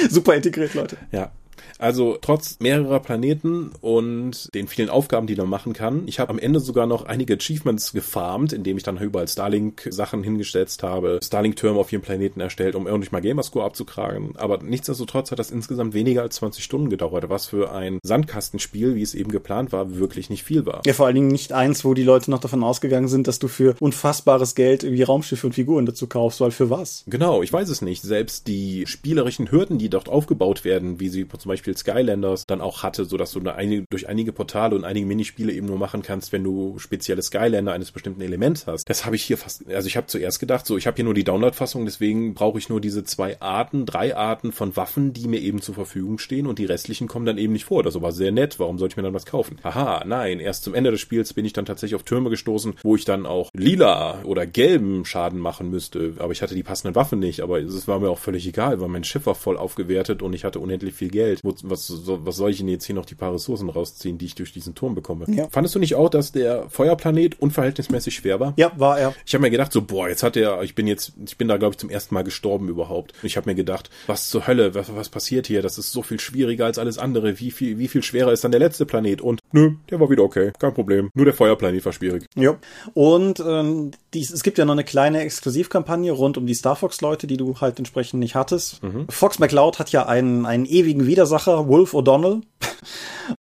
super 0.10 0.36
integriert, 0.36 0.74
Leute. 0.76 0.98
Ja, 1.12 1.32
also 1.80 2.18
trotz 2.22 2.58
mehrerer 2.60 3.00
Planeten 3.00 3.72
und 3.82 4.54
den 4.54 4.68
vielen 4.68 4.90
Aufgaben, 4.90 5.28
die 5.28 5.36
man 5.36 5.50
machen 5.50 5.74
kann, 5.74 6.08
ich 6.08 6.20
habe 6.20 6.32
am 6.32 6.40
Ende 6.40 6.60
sogar 6.60 6.88
noch 6.88 7.06
einige 7.06 7.36
Achievements 7.36 7.94
gefarmt, 7.94 8.54
indem 8.54 8.78
ich 8.78 8.84
dann 8.84 8.98
überall 8.98 9.28
Starlink-Sachen 9.28 10.24
hingesetzt 10.24 10.84
habe, 10.84 11.20
Starlink-Türme 11.24 11.80
auf 11.80 11.92
jedem 11.92 12.04
Planeten 12.04 12.40
erstellt, 12.40 12.76
um 12.76 12.88
irgendwie 12.88 13.10
mal 13.12 13.22
Gamerscore 13.22 13.66
abzukragen. 13.66 14.34
Aber 14.36 14.60
nichtsdestotrotz 14.60 15.32
hat 15.32 15.40
das 15.40 15.52
insgesamt 15.52 15.94
weniger 15.94 16.22
als 16.22 16.36
20 16.36 16.64
Stunden 16.64 16.90
gedauert, 16.90 17.30
was 17.30 17.48
für 17.48 17.72
ein 17.72 18.00
Sandkastenspiel, 18.04 18.96
wie 18.96 19.02
es 19.02 19.14
eben 19.14 19.32
geplant 19.32 19.72
war, 19.72 19.96
wirklich 19.98 20.30
nicht 20.30 20.44
viel 20.44 20.66
war. 20.66 20.82
Ja, 20.86 20.94
vor 20.94 21.06
allen 21.06 21.16
Dingen 21.16 21.28
nicht 21.28 21.54
eins, 21.54 21.86
wo 21.86 21.94
die 21.94 22.04
Leute 22.04 22.32
noch 22.32 22.40
davon 22.40 22.64
ausgegangen 22.64 23.08
sind, 23.08 23.28
dass 23.28 23.40
du 23.40 23.48
für 23.48 23.76
unfassbares 23.80 24.56
Geld 24.56 24.84
irgendwie 24.84 25.04
Raumschiffe 25.04 25.48
und 25.48 25.54
Figuren 25.54 25.86
dazu 25.86 26.08
kaufst, 26.08 26.42
weil 26.42 26.52
für 26.52 26.70
was? 26.70 27.04
Genau, 27.08 27.42
ich 27.42 27.52
weiß 27.52 27.70
es 27.70 27.82
nicht. 27.82 28.02
Selbst 28.02 28.48
die 28.48 28.86
spielerischen 28.88 29.52
Hürden, 29.52 29.78
die 29.78 29.90
dort 29.90 30.10
aufgebaut 30.10 30.64
werden, 30.64 31.00
wie 31.00 31.10
sie 31.10 31.28
zum 31.28 31.50
Beispiel 31.50 31.64
Beispiel 31.65 31.78
Skylanders 31.78 32.45
dann 32.45 32.62
auch 32.62 32.84
hatte, 32.84 33.06
so 33.06 33.17
dass 33.17 33.32
du 33.32 33.41
eine, 33.49 33.86
durch 33.89 34.08
einige 34.08 34.32
Portale 34.32 34.75
und 34.75 34.84
einige 34.84 35.06
Minispiele 35.06 35.51
eben 35.51 35.67
nur 35.67 35.78
machen 35.78 36.01
kannst, 36.01 36.32
wenn 36.32 36.43
du 36.43 36.78
spezielle 36.78 37.21
Skylander 37.21 37.73
eines 37.73 37.91
bestimmten 37.91 38.21
Elements 38.21 38.67
hast. 38.67 38.88
Das 38.88 39.06
habe 39.06 39.15
ich 39.15 39.23
hier 39.23 39.38
fast, 39.38 39.67
also 39.67 39.88
ich 39.88 39.97
habe 39.97 40.08
zuerst 40.08 40.39
gedacht, 40.39 40.65
so 40.65 40.78
ich 40.78 40.86
habe 40.86 40.95
hier 40.95 41.06
nur 41.06 41.13
die 41.13 41.23
Download-Fassung, 41.23 41.86
deswegen 41.86 42.36
brauche 42.36 42.60
ich 42.60 42.69
nur 42.69 42.82
diese 42.82 43.04
zwei 43.04 43.41
Arten, 43.41 43.86
drei 43.86 44.15
Arten 44.15 44.51
von 44.51 44.75
Waffen, 44.75 45.13
die 45.13 45.28
mir 45.28 45.39
eben 45.39 45.62
zur 45.62 45.75
Verfügung 45.75 46.19
stehen 46.19 46.45
und 46.45 46.60
die 46.60 46.65
restlichen 46.65 47.08
kommen 47.08 47.25
dann 47.25 47.38
eben 47.38 47.54
nicht 47.54 47.65
vor. 47.65 47.82
Das 47.82 47.99
war 47.99 48.12
sehr 48.12 48.32
nett, 48.32 48.60
warum 48.60 48.78
sollte 48.78 48.93
ich 48.93 48.97
mir 48.97 49.04
dann 49.04 49.13
was 49.13 49.25
kaufen? 49.25 49.58
Haha, 49.63 50.04
nein, 50.06 50.39
erst 50.39 50.63
zum 50.63 50.75
Ende 50.75 50.91
des 50.91 51.01
Spiels 51.01 51.34
bin 51.34 51.45
ich 51.45 51.54
dann 51.54 51.65
tatsächlich 51.65 51.95
auf 51.95 52.04
Türme 52.04 52.30
gestoßen, 52.30 52.75
wo 52.84 52.95
ich 52.95 53.06
dann 53.06 53.25
auch 53.25 53.49
lila 53.54 54.21
oder 54.23 54.45
gelben 54.45 55.06
Schaden 55.06 55.39
machen 55.39 55.71
müsste, 55.71 56.13
aber 56.19 56.32
ich 56.32 56.41
hatte 56.41 56.56
die 56.56 56.63
passenden 56.63 56.95
Waffen 56.95 57.19
nicht, 57.19 57.41
aber 57.41 57.60
es 57.60 57.88
war 57.88 57.99
mir 57.99 58.10
auch 58.10 58.19
völlig 58.19 58.45
egal, 58.47 58.80
weil 58.80 58.89
mein 58.89 59.04
Schiff 59.04 59.25
war 59.25 59.36
voll 59.36 59.58
aufgewertet 59.58 60.21
und 60.21 60.34
ich 60.34 60.43
hatte 60.43 60.60
unendlich 60.60 60.93
viel 60.93 61.10
Geld. 61.10 61.39
Wo 61.43 61.55
was, 61.63 61.91
was 62.06 62.36
soll 62.36 62.52
ich 62.52 62.58
denn 62.58 62.68
jetzt 62.68 62.86
hier 62.86 62.96
noch 62.96 63.06
die 63.06 63.15
paar 63.15 63.34
Ressourcen 63.34 63.70
rausziehen, 63.70 64.18
die 64.18 64.26
ich 64.26 64.36
durch 64.36 64.54
diesen 64.54 64.76
Turm 64.76 64.96
bekomme? 64.96 65.26
Ja. 65.28 65.48
Fandest 65.50 65.76
du 65.76 65.80
nicht 65.80 65.96
auch, 65.96 66.10
dass 66.10 66.32
der 66.32 66.70
Feuerplanet 66.70 67.39
unverhältnismäßig 67.39 68.15
schwer 68.15 68.39
war? 68.39 68.54
Ja, 68.58 68.72
war 68.76 69.00
er. 69.00 69.13
Ich 69.26 69.34
habe 69.34 69.41
mir 69.41 69.52
gedacht, 69.52 69.72
so, 69.72 69.82
boah, 69.82 70.10
jetzt 70.10 70.24
hat 70.24 70.38
er, 70.38 70.62
ich 70.63 70.76
bin 70.76 70.88
jetzt, 70.88 71.13
ich 71.26 71.38
bin 71.38 71.48
da, 71.48 71.58
glaube 71.58 71.74
ich, 71.74 71.78
zum 71.78 71.89
ersten 71.89 72.13
Mal 72.13 72.24
gestorben 72.24 72.70
überhaupt. 72.70 73.13
Ich 73.24 73.38
habe 73.38 73.50
mir 73.50 73.56
gedacht, 73.56 73.89
was 74.08 74.30
zur 74.30 74.48
Hölle, 74.48 74.76
was, 74.76 74.96
was 74.96 75.10
passiert 75.10 75.48
hier? 75.48 75.62
Das 75.62 75.78
ist 75.78 75.91
so 75.91 76.02
viel 76.02 76.20
schwieriger 76.20 76.65
als 76.65 76.78
alles 76.78 76.98
andere. 76.98 77.39
Wie 77.39 77.52
viel, 77.52 77.78
wie 77.78 77.88
viel 77.88 78.04
schwerer 78.04 78.32
ist 78.32 78.44
dann 78.44 78.52
der 78.52 78.60
letzte 78.60 78.86
Planet? 78.86 79.22
Und 79.22 79.39
nö, 79.52 79.74
der 79.89 80.00
war 80.00 80.10
wieder 80.10 80.24
okay, 80.24 80.52
kein 80.60 80.74
Problem. 80.74 81.10
Nur 81.13 81.26
der 81.26 81.34
Feuerplanet 81.34 81.86
war 81.86 81.94
schwierig. 81.94 82.26
Ja. 82.36 82.58
Und 82.94 83.39
ähm, 83.39 83.91
dies, 84.15 84.32
es 84.32 84.43
gibt 84.43 84.58
ja 84.58 84.65
noch 84.65 84.73
eine 84.73 84.84
kleine 84.84 85.21
Exklusivkampagne 85.21 86.12
rund 86.12 86.38
um 86.38 86.47
die 86.47 86.54
Star 86.54 86.75
Fox-Leute, 86.75 87.28
die 87.28 87.38
du 87.38 87.60
halt 87.62 87.78
entsprechend 87.78 88.19
nicht 88.19 88.36
hattest. 88.36 88.82
Mhm. 88.82 89.06
Fox 89.10 89.39
McCloud 89.39 89.78
hat 89.78 89.91
ja 89.91 90.08
einen, 90.08 90.45
einen 90.45 90.65
ewigen 90.65 91.06
Widersacher, 91.06 91.67
Wolf 91.67 91.93
O'Donnell. 91.93 92.41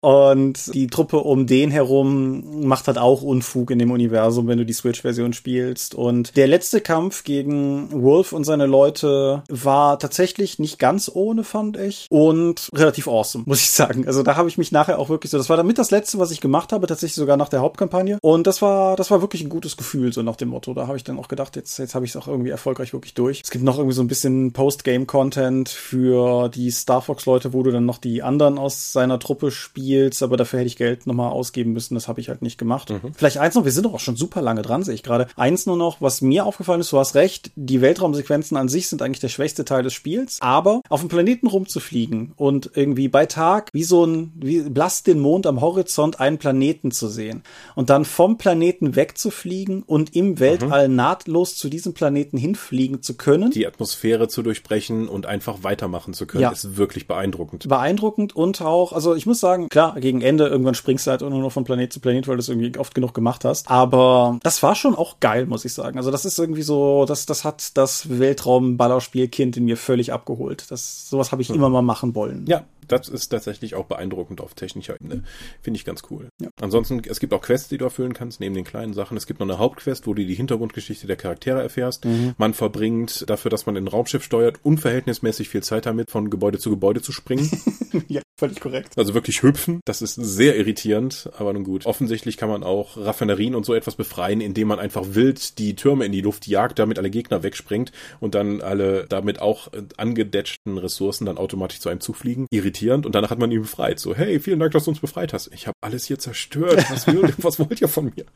Und 0.01 0.75
die 0.75 0.87
Truppe 0.87 1.19
um 1.19 1.47
den 1.47 1.71
herum 1.71 2.67
macht 2.67 2.87
halt 2.87 2.99
auch 2.99 3.23
Unfug 3.23 3.71
in 3.71 3.79
dem 3.79 3.91
Universum, 3.91 4.47
wenn 4.47 4.59
du 4.59 4.65
die 4.65 4.73
Switch-Version 4.73 5.33
spielst. 5.33 5.95
Und 5.95 6.37
der 6.37 6.47
letzte 6.47 6.81
Kampf 6.81 7.25
gegen 7.25 7.91
Wolf 7.91 8.33
und 8.33 8.45
seine 8.45 8.67
Leute 8.67 9.43
war 9.49 9.99
tatsächlich 9.99 10.59
nicht 10.59 10.79
ganz 10.79 11.11
ohne, 11.13 11.45
fand 11.45 11.77
ich. 11.77 12.07
Und 12.11 12.71
relativ 12.75 13.09
awesome, 13.09 13.45
muss 13.47 13.61
ich 13.61 13.71
sagen. 13.71 14.07
Also 14.07 14.23
da 14.23 14.37
habe 14.37 14.49
ich 14.49 14.59
mich 14.59 14.73
nachher 14.73 14.99
auch 14.99 15.09
wirklich 15.09 15.31
so, 15.31 15.39
das 15.39 15.49
war 15.49 15.57
damit 15.57 15.79
das 15.79 15.91
letzte, 15.91 16.19
was 16.19 16.31
ich 16.31 16.41
gemacht 16.41 16.73
habe, 16.73 16.87
tatsächlich 16.87 17.17
sogar 17.17 17.37
nach 17.37 17.49
der 17.49 17.61
Hauptkampagne. 17.61 18.19
Und 18.23 18.47
das 18.47 18.63
war, 18.63 18.97
das 18.97 19.11
war 19.11 19.21
wirklich 19.21 19.43
ein 19.43 19.49
gutes 19.49 19.77
Gefühl, 19.77 20.13
so 20.13 20.23
nach 20.23 20.37
dem 20.37 20.49
Motto. 20.49 20.62
Da 20.75 20.87
habe 20.87 20.97
ich 20.97 21.05
dann 21.05 21.19
auch 21.19 21.29
gedacht, 21.29 21.57
jetzt, 21.57 21.79
jetzt 21.79 21.95
habe 21.95 22.05
ich 22.05 22.13
es 22.13 22.17
auch 22.17 22.29
irgendwie 22.29 22.51
erfolgreich 22.51 22.93
wirklich 22.93 23.15
durch. 23.15 23.41
Es 23.45 23.51
gibt 23.51 23.65
noch 23.65 23.79
irgendwie 23.79 23.95
so 23.95 24.03
ein 24.03 24.09
bisschen 24.09 24.53
Post-Game-Content 24.53 25.69
für 25.69 26.49
die 26.49 26.71
Star 26.71 27.03
Fox-Leute, 27.03 27.53
wo 27.53 27.63
du 27.63 27.71
dann 27.71 27.85
noch 27.85 27.99
die 27.99 28.23
anderen 28.23 28.59
aus 28.59 28.93
seiner 28.93 29.19
Truppe 29.19 29.51
spielst, 29.51 30.23
aber 30.23 30.37
dafür 30.37 30.61
hätte 30.61 30.69
ich 30.69 30.77
Geld 30.77 31.07
nochmal 31.07 31.31
ausgeben 31.31 31.73
müssen. 31.73 31.95
Das 31.95 32.09
habe 32.09 32.21
ich 32.21 32.29
halt 32.29 32.43
nicht 32.43 32.59
gemacht. 32.59 32.91
Mhm. 32.91 33.13
Vielleicht 33.15 33.39
eins 33.39 33.55
noch, 33.55 33.65
wir 33.65 33.73
sind 33.73 33.85
doch 33.85 33.95
auch 33.95 34.01
schon 34.01 34.17
super 34.17 34.43
lange 34.43 34.63
dran, 34.63 34.83
sehe 34.83 34.95
ich 34.95 35.03
gerade. 35.03 35.27
Eins 35.37 35.67
nur 35.67 35.77
noch, 35.77 36.01
was 36.01 36.23
mir 36.23 36.47
aufgefallen 36.47 36.81
ist, 36.81 36.93
du 36.93 36.99
hast 36.99 37.15
recht, 37.15 37.51
die 37.57 37.81
Weltraumsequenzen 37.81 38.57
an 38.57 38.69
sich 38.69 38.89
sind 38.89 39.03
eigentlich 39.03 39.21
der 39.21 39.29
schwächste 39.29 39.65
Teil 39.65 39.83
des 39.83 39.93
Spiels, 39.93 40.39
aber 40.41 40.83
auf 40.89 41.01
dem 41.01 41.09
Planeten 41.09 41.47
rumzufliegen 41.47 42.33
und 42.37 42.71
irgendwie 42.75 43.09
bei 43.09 43.27
Tag 43.27 43.69
wie 43.73 43.85
so 43.85 44.05
ein, 44.05 44.33
wie 44.37 44.61
blass 44.61 45.03
den 45.03 45.21
Mond 45.21 45.47
am 45.47 45.61
Horizont 45.61 46.21
einen 46.21 46.39
Planeten 46.39 46.91
zu 46.91 47.09
sehen 47.09 47.43
und 47.75 47.91
dann 47.91 48.05
vom 48.05 48.39
Planeten 48.39 48.97
wegzufliegen 48.97 49.83
und 49.83 50.15
im 50.15 50.39
Weltall 50.61 50.89
mhm. 50.89 50.97
nahtlos 50.97 51.57
zu 51.57 51.69
diesem 51.69 51.95
Planeten 51.95 52.37
hinfliegen 52.37 53.03
zu 53.03 53.15
können. 53.15 53.51
Die 53.51 53.67
Atmosphäre 53.67 54.29
zu 54.29 54.43
durchbrechen 54.43 55.09
und 55.09 55.27
einfach 55.27 55.63
weitermachen 55.63 56.15
zu 56.15 56.27
können, 56.27 56.43
ja. 56.43 56.51
ist 56.51 56.77
wirklich 56.77 57.07
beeindruckend. 57.07 57.69
Beeindruckend 57.69 58.35
und 58.35 58.61
auch, 58.63 58.93
also 58.93 59.15
ich 59.15 59.27
muss 59.27 59.41
sagen, 59.41 59.69
klar, 59.69 59.99
gegen 60.01 60.21
Ende 60.21 60.47
irgendwann 60.47 60.75
springst 60.75 61.07
du 61.07 61.11
halt 61.11 61.21
nur 61.23 61.31
noch 61.31 61.53
von 61.53 61.65
Planet 61.65 61.93
zu 61.93 62.01
Planet, 62.01 62.29
weil 62.29 62.37
du 62.37 62.41
es 62.41 62.49
irgendwie 62.49 62.79
oft 62.79 62.95
genug 62.95 63.15
gemacht 63.15 63.45
hast. 63.45 63.71
Aber 63.71 64.39
das 64.43 64.63
war 64.63 64.75
schon 64.75 64.95
auch 64.95 65.21
geil, 65.21 65.47
muss 65.47 65.65
ich 65.65 65.73
sagen. 65.73 65.99
Also 65.99 66.11
das 66.11 66.25
ist 66.25 66.39
irgendwie 66.39 66.63
so, 66.63 67.05
das, 67.07 67.27
das 67.27 67.45
hat 67.45 67.77
das 67.77 68.19
Weltraum-Ballerspielkind 68.19 69.57
in 69.57 69.65
mir 69.65 69.77
völlig 69.77 70.13
abgeholt. 70.13 70.67
Das, 70.71 71.09
sowas 71.09 71.33
habe 71.33 71.43
ich 71.43 71.49
hm. 71.49 71.57
immer 71.57 71.69
mal 71.69 71.83
machen 71.83 72.15
wollen. 72.15 72.45
Ja, 72.47 72.65
das 72.89 73.09
ist 73.09 73.29
tatsächlich 73.29 73.75
auch 73.75 73.87
beeindruckend 73.87 74.41
auf 74.41 74.55
technischer 74.55 74.95
Ebene. 74.95 75.23
Finde 75.61 75.79
ich 75.79 75.85
ganz 75.85 76.03
cool. 76.11 76.29
Ja. 76.41 76.49
Ansonsten, 76.61 77.03
es 77.07 77.21
gibt 77.21 77.33
auch 77.33 77.43
Quests, 77.43 77.69
die 77.69 77.79
du 77.79 77.85
erfüllen 77.85 78.13
kannst, 78.13 78.41
neben 78.41 78.55
den 78.55 78.65
kleinen 78.65 78.93
Sachen. 78.93 79.17
Es 79.17 79.27
gibt 79.27 79.41
noch 79.41 79.47
eine 79.47 79.59
Hauptquest, 79.59 80.07
wo 80.07 80.15
du 80.15 80.25
die 80.25 80.35
Hintergrundgeschichte 80.35 81.07
der 81.07 81.17
Charaktere 81.17 81.63
erfährst. 81.63 82.05
Mhm. 82.05 82.35
Man 82.39 82.55
verbringt 82.55 83.29
dafür, 83.29 83.51
dass 83.51 83.67
man 83.67 83.77
ein 83.77 83.89
Raumschiff 83.89 84.25
steuert, 84.25 84.61
unverhältnismäßig 84.63 85.49
viel 85.49 85.63
Zeit 85.63 85.87
damit, 85.87 86.11
von 86.11 86.31
Gebäude 86.31 86.59
zu 86.59 86.71
Gebäude 86.71 87.03
zu 87.03 87.13
springen. 87.13 87.51
ja, 88.09 88.23
völlig 88.37 88.61
korrekt. 88.61 88.99
Also 88.99 89.15
wirklich 89.15 89.43
hüpfen. 89.43 89.81
Das 89.85 90.03
ist 90.03 90.15
sehr 90.15 90.57
irritierend, 90.57 91.31
aber 91.39 91.53
nun 91.53 91.65
gut. 91.65 91.87
Offensichtlich 91.87 92.37
kann 92.37 92.49
man 92.49 92.63
auch 92.63 92.97
Raffinerien 92.97 93.55
und 93.55 93.65
so 93.65 93.75
etwas 93.75 93.97
befreien, 93.97 94.41
indem 94.41 94.69
man 94.69 94.79
einfach 94.79 95.05
wild 95.15 95.59
die 95.59 95.75
Türme 95.77 96.05
in 96.05 96.13
die 96.13 96.21
Luft 96.21 96.47
jagt, 96.47 96.79
damit 96.79 96.99
alle 96.99 97.11
Gegner 97.11 97.43
wegspringt 97.43 97.93
und 98.21 98.35
dann 98.35 98.61
alle 98.61 99.07
damit 99.09 99.41
auch 99.41 99.69
angedetschten 99.97 100.79
Ressourcen 100.79 101.27
dann 101.27 101.39
automatisch 101.39 101.81
zu 101.81 101.89
einem 101.89 102.01
zufliegen. 102.01 102.47
Irritierend. 102.51 102.82
Und 102.91 103.15
danach 103.15 103.31
hat 103.31 103.39
man 103.39 103.51
ihn 103.51 103.63
befreit. 103.63 103.99
So, 103.99 104.15
hey, 104.15 104.41
vielen 104.41 104.59
Dank, 104.59 104.73
dass 104.73 104.85
du 104.85 104.91
uns 104.91 105.01
befreit 105.01 105.33
hast. 105.33 105.51
Ich 105.53 105.67
habe 105.67 105.77
alles 105.81 106.05
hier 106.05 106.19
zerstört. 106.19 106.85
Was, 106.91 107.07
will, 107.07 107.33
was 107.39 107.59
wollt 107.59 107.81
ihr 107.81 107.89
von 107.89 108.13
mir? 108.17 108.27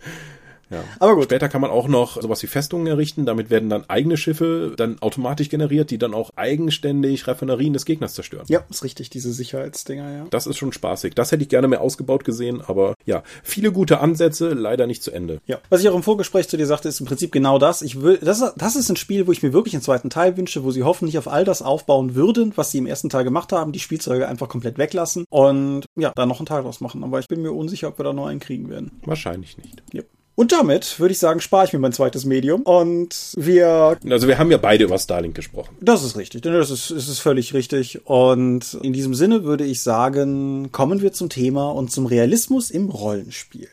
Ja. 0.71 0.83
Aber 0.99 1.15
gut. 1.15 1.25
Später 1.25 1.49
kann 1.49 1.61
man 1.61 1.71
auch 1.71 1.89
noch 1.89 2.21
sowas 2.21 2.43
wie 2.43 2.47
Festungen 2.47 2.87
errichten. 2.87 3.27
Damit 3.27 3.51
werden 3.51 3.69
dann 3.69 3.85
eigene 3.89 4.17
Schiffe 4.17 4.75
dann 4.77 5.01
automatisch 5.01 5.49
generiert, 5.49 5.91
die 5.91 5.99
dann 5.99 6.15
auch 6.15 6.31
eigenständig 6.37 7.27
Raffinerien 7.29 7.73
des 7.73 7.85
Gegners 7.85 8.15
zerstören. 8.15 8.45
Ja, 8.49 8.65
ist 8.71 8.85
richtig, 8.85 9.11
diese 9.11 9.33
Sicherheitsdinger, 9.33 10.11
ja. 10.11 10.27
Das 10.31 10.47
ist 10.47 10.57
schon 10.57 10.73
spaßig. 10.73 11.15
Das 11.15 11.33
hätte 11.33 11.43
ich 11.43 11.49
gerne 11.49 11.69
mehr 11.69 11.81
ausgebaut 11.81 12.25
gesehen, 12.25 12.63
aber 12.67 12.95
ja, 13.05 13.23
viele 13.43 13.73
gute 13.73 14.01
Ansätze, 14.01 14.51
leider 14.51 14.87
nicht 14.87 15.03
zu 15.03 15.11
Ende. 15.11 15.41
Ja. 15.47 15.59
Was 15.69 15.83
ich 15.83 15.89
auch 15.89 15.95
im 15.95 16.03
Vorgespräch 16.03 16.49
zu 16.49 16.57
dir 16.57 16.67
sagte, 16.67 16.89
ist 16.89 17.01
im 17.01 17.07
Prinzip 17.07 17.33
genau 17.33 17.59
das. 17.59 17.83
Ich 17.83 18.01
will, 18.03 18.19
das, 18.19 18.43
das 18.57 18.77
ist 18.77 18.91
ein 18.91 18.97
Spiel, 18.97 19.27
wo 19.27 19.33
ich 19.33 19.43
mir 19.43 19.53
wirklich 19.53 19.75
einen 19.75 19.83
zweiten 19.83 20.11
Teil 20.11 20.37
wünsche, 20.37 20.65
wo 20.65 20.71
sie 20.71 20.83
hoffentlich 20.83 21.19
auf 21.19 21.29
all 21.29 21.45
das 21.45 21.63
aufbauen 21.63 22.15
würden, 22.15 22.53
was 22.57 22.71
sie 22.71 22.79
im 22.79 22.87
ersten 22.87 23.09
Teil 23.09 23.25
gemacht 23.25 23.53
haben, 23.53 23.73
die 23.73 23.81
Spielzeuge 23.81 24.29
einfach 24.29 24.49
komplett 24.49 24.79
weglassen 24.79 25.25
und 25.31 25.87
ja, 25.97 26.13
da 26.15 26.27
noch 26.27 26.41
einen 26.41 26.47
Teil 26.47 26.63
draus 26.63 26.81
machen. 26.81 27.05
Aber 27.05 27.19
ich 27.19 27.29
bin 27.29 27.43
mir 27.43 27.53
unsicher, 27.53 27.89
ob 27.89 27.99
wir 27.99 28.05
da 28.05 28.13
noch 28.13 28.27
einen 28.27 28.41
kriegen 28.41 28.69
werden. 28.69 28.91
Wahrscheinlich 29.05 29.59
nicht. 29.59 29.83
Ja. 29.93 30.03
Und 30.37 30.53
damit 30.53 31.01
würde 31.01 31.13
ich 31.13 31.19
sagen, 31.19 31.41
spare 31.41 31.65
ich 31.65 31.73
mir 31.73 31.79
mein 31.79 31.95
zweites 31.95 32.27
Medium 32.27 32.63
und 32.63 33.33
wir 33.37 33.99
Also 34.09 34.29
wir 34.29 34.39
haben 34.39 34.51
ja 34.51 34.59
beide 34.59 34.85
über 34.85 34.99
Starlink 34.99 35.35
gesprochen. 35.35 35.77
Das 35.81 36.05
ist 36.05 36.17
richtig, 36.17 36.43
das 36.43 36.71
ist, 36.71 36.91
das 36.91 37.09
ist 37.09 37.21
völlig 37.21 37.55
richtig. 37.55 38.07
Und 38.07 38.79
in 38.83 38.93
diesem 38.93 39.15
Sinne 39.15 39.45
würde 39.45 39.65
ich 39.65 39.81
sagen, 39.81 40.71
kommen 40.73 41.01
wir 41.01 41.15
zum 41.15 41.31
Thema 41.31 41.71
und 41.71 41.91
zum 41.91 42.05
Realismus 42.05 42.71
im 42.71 42.91
Rollenspiel. 42.91 43.69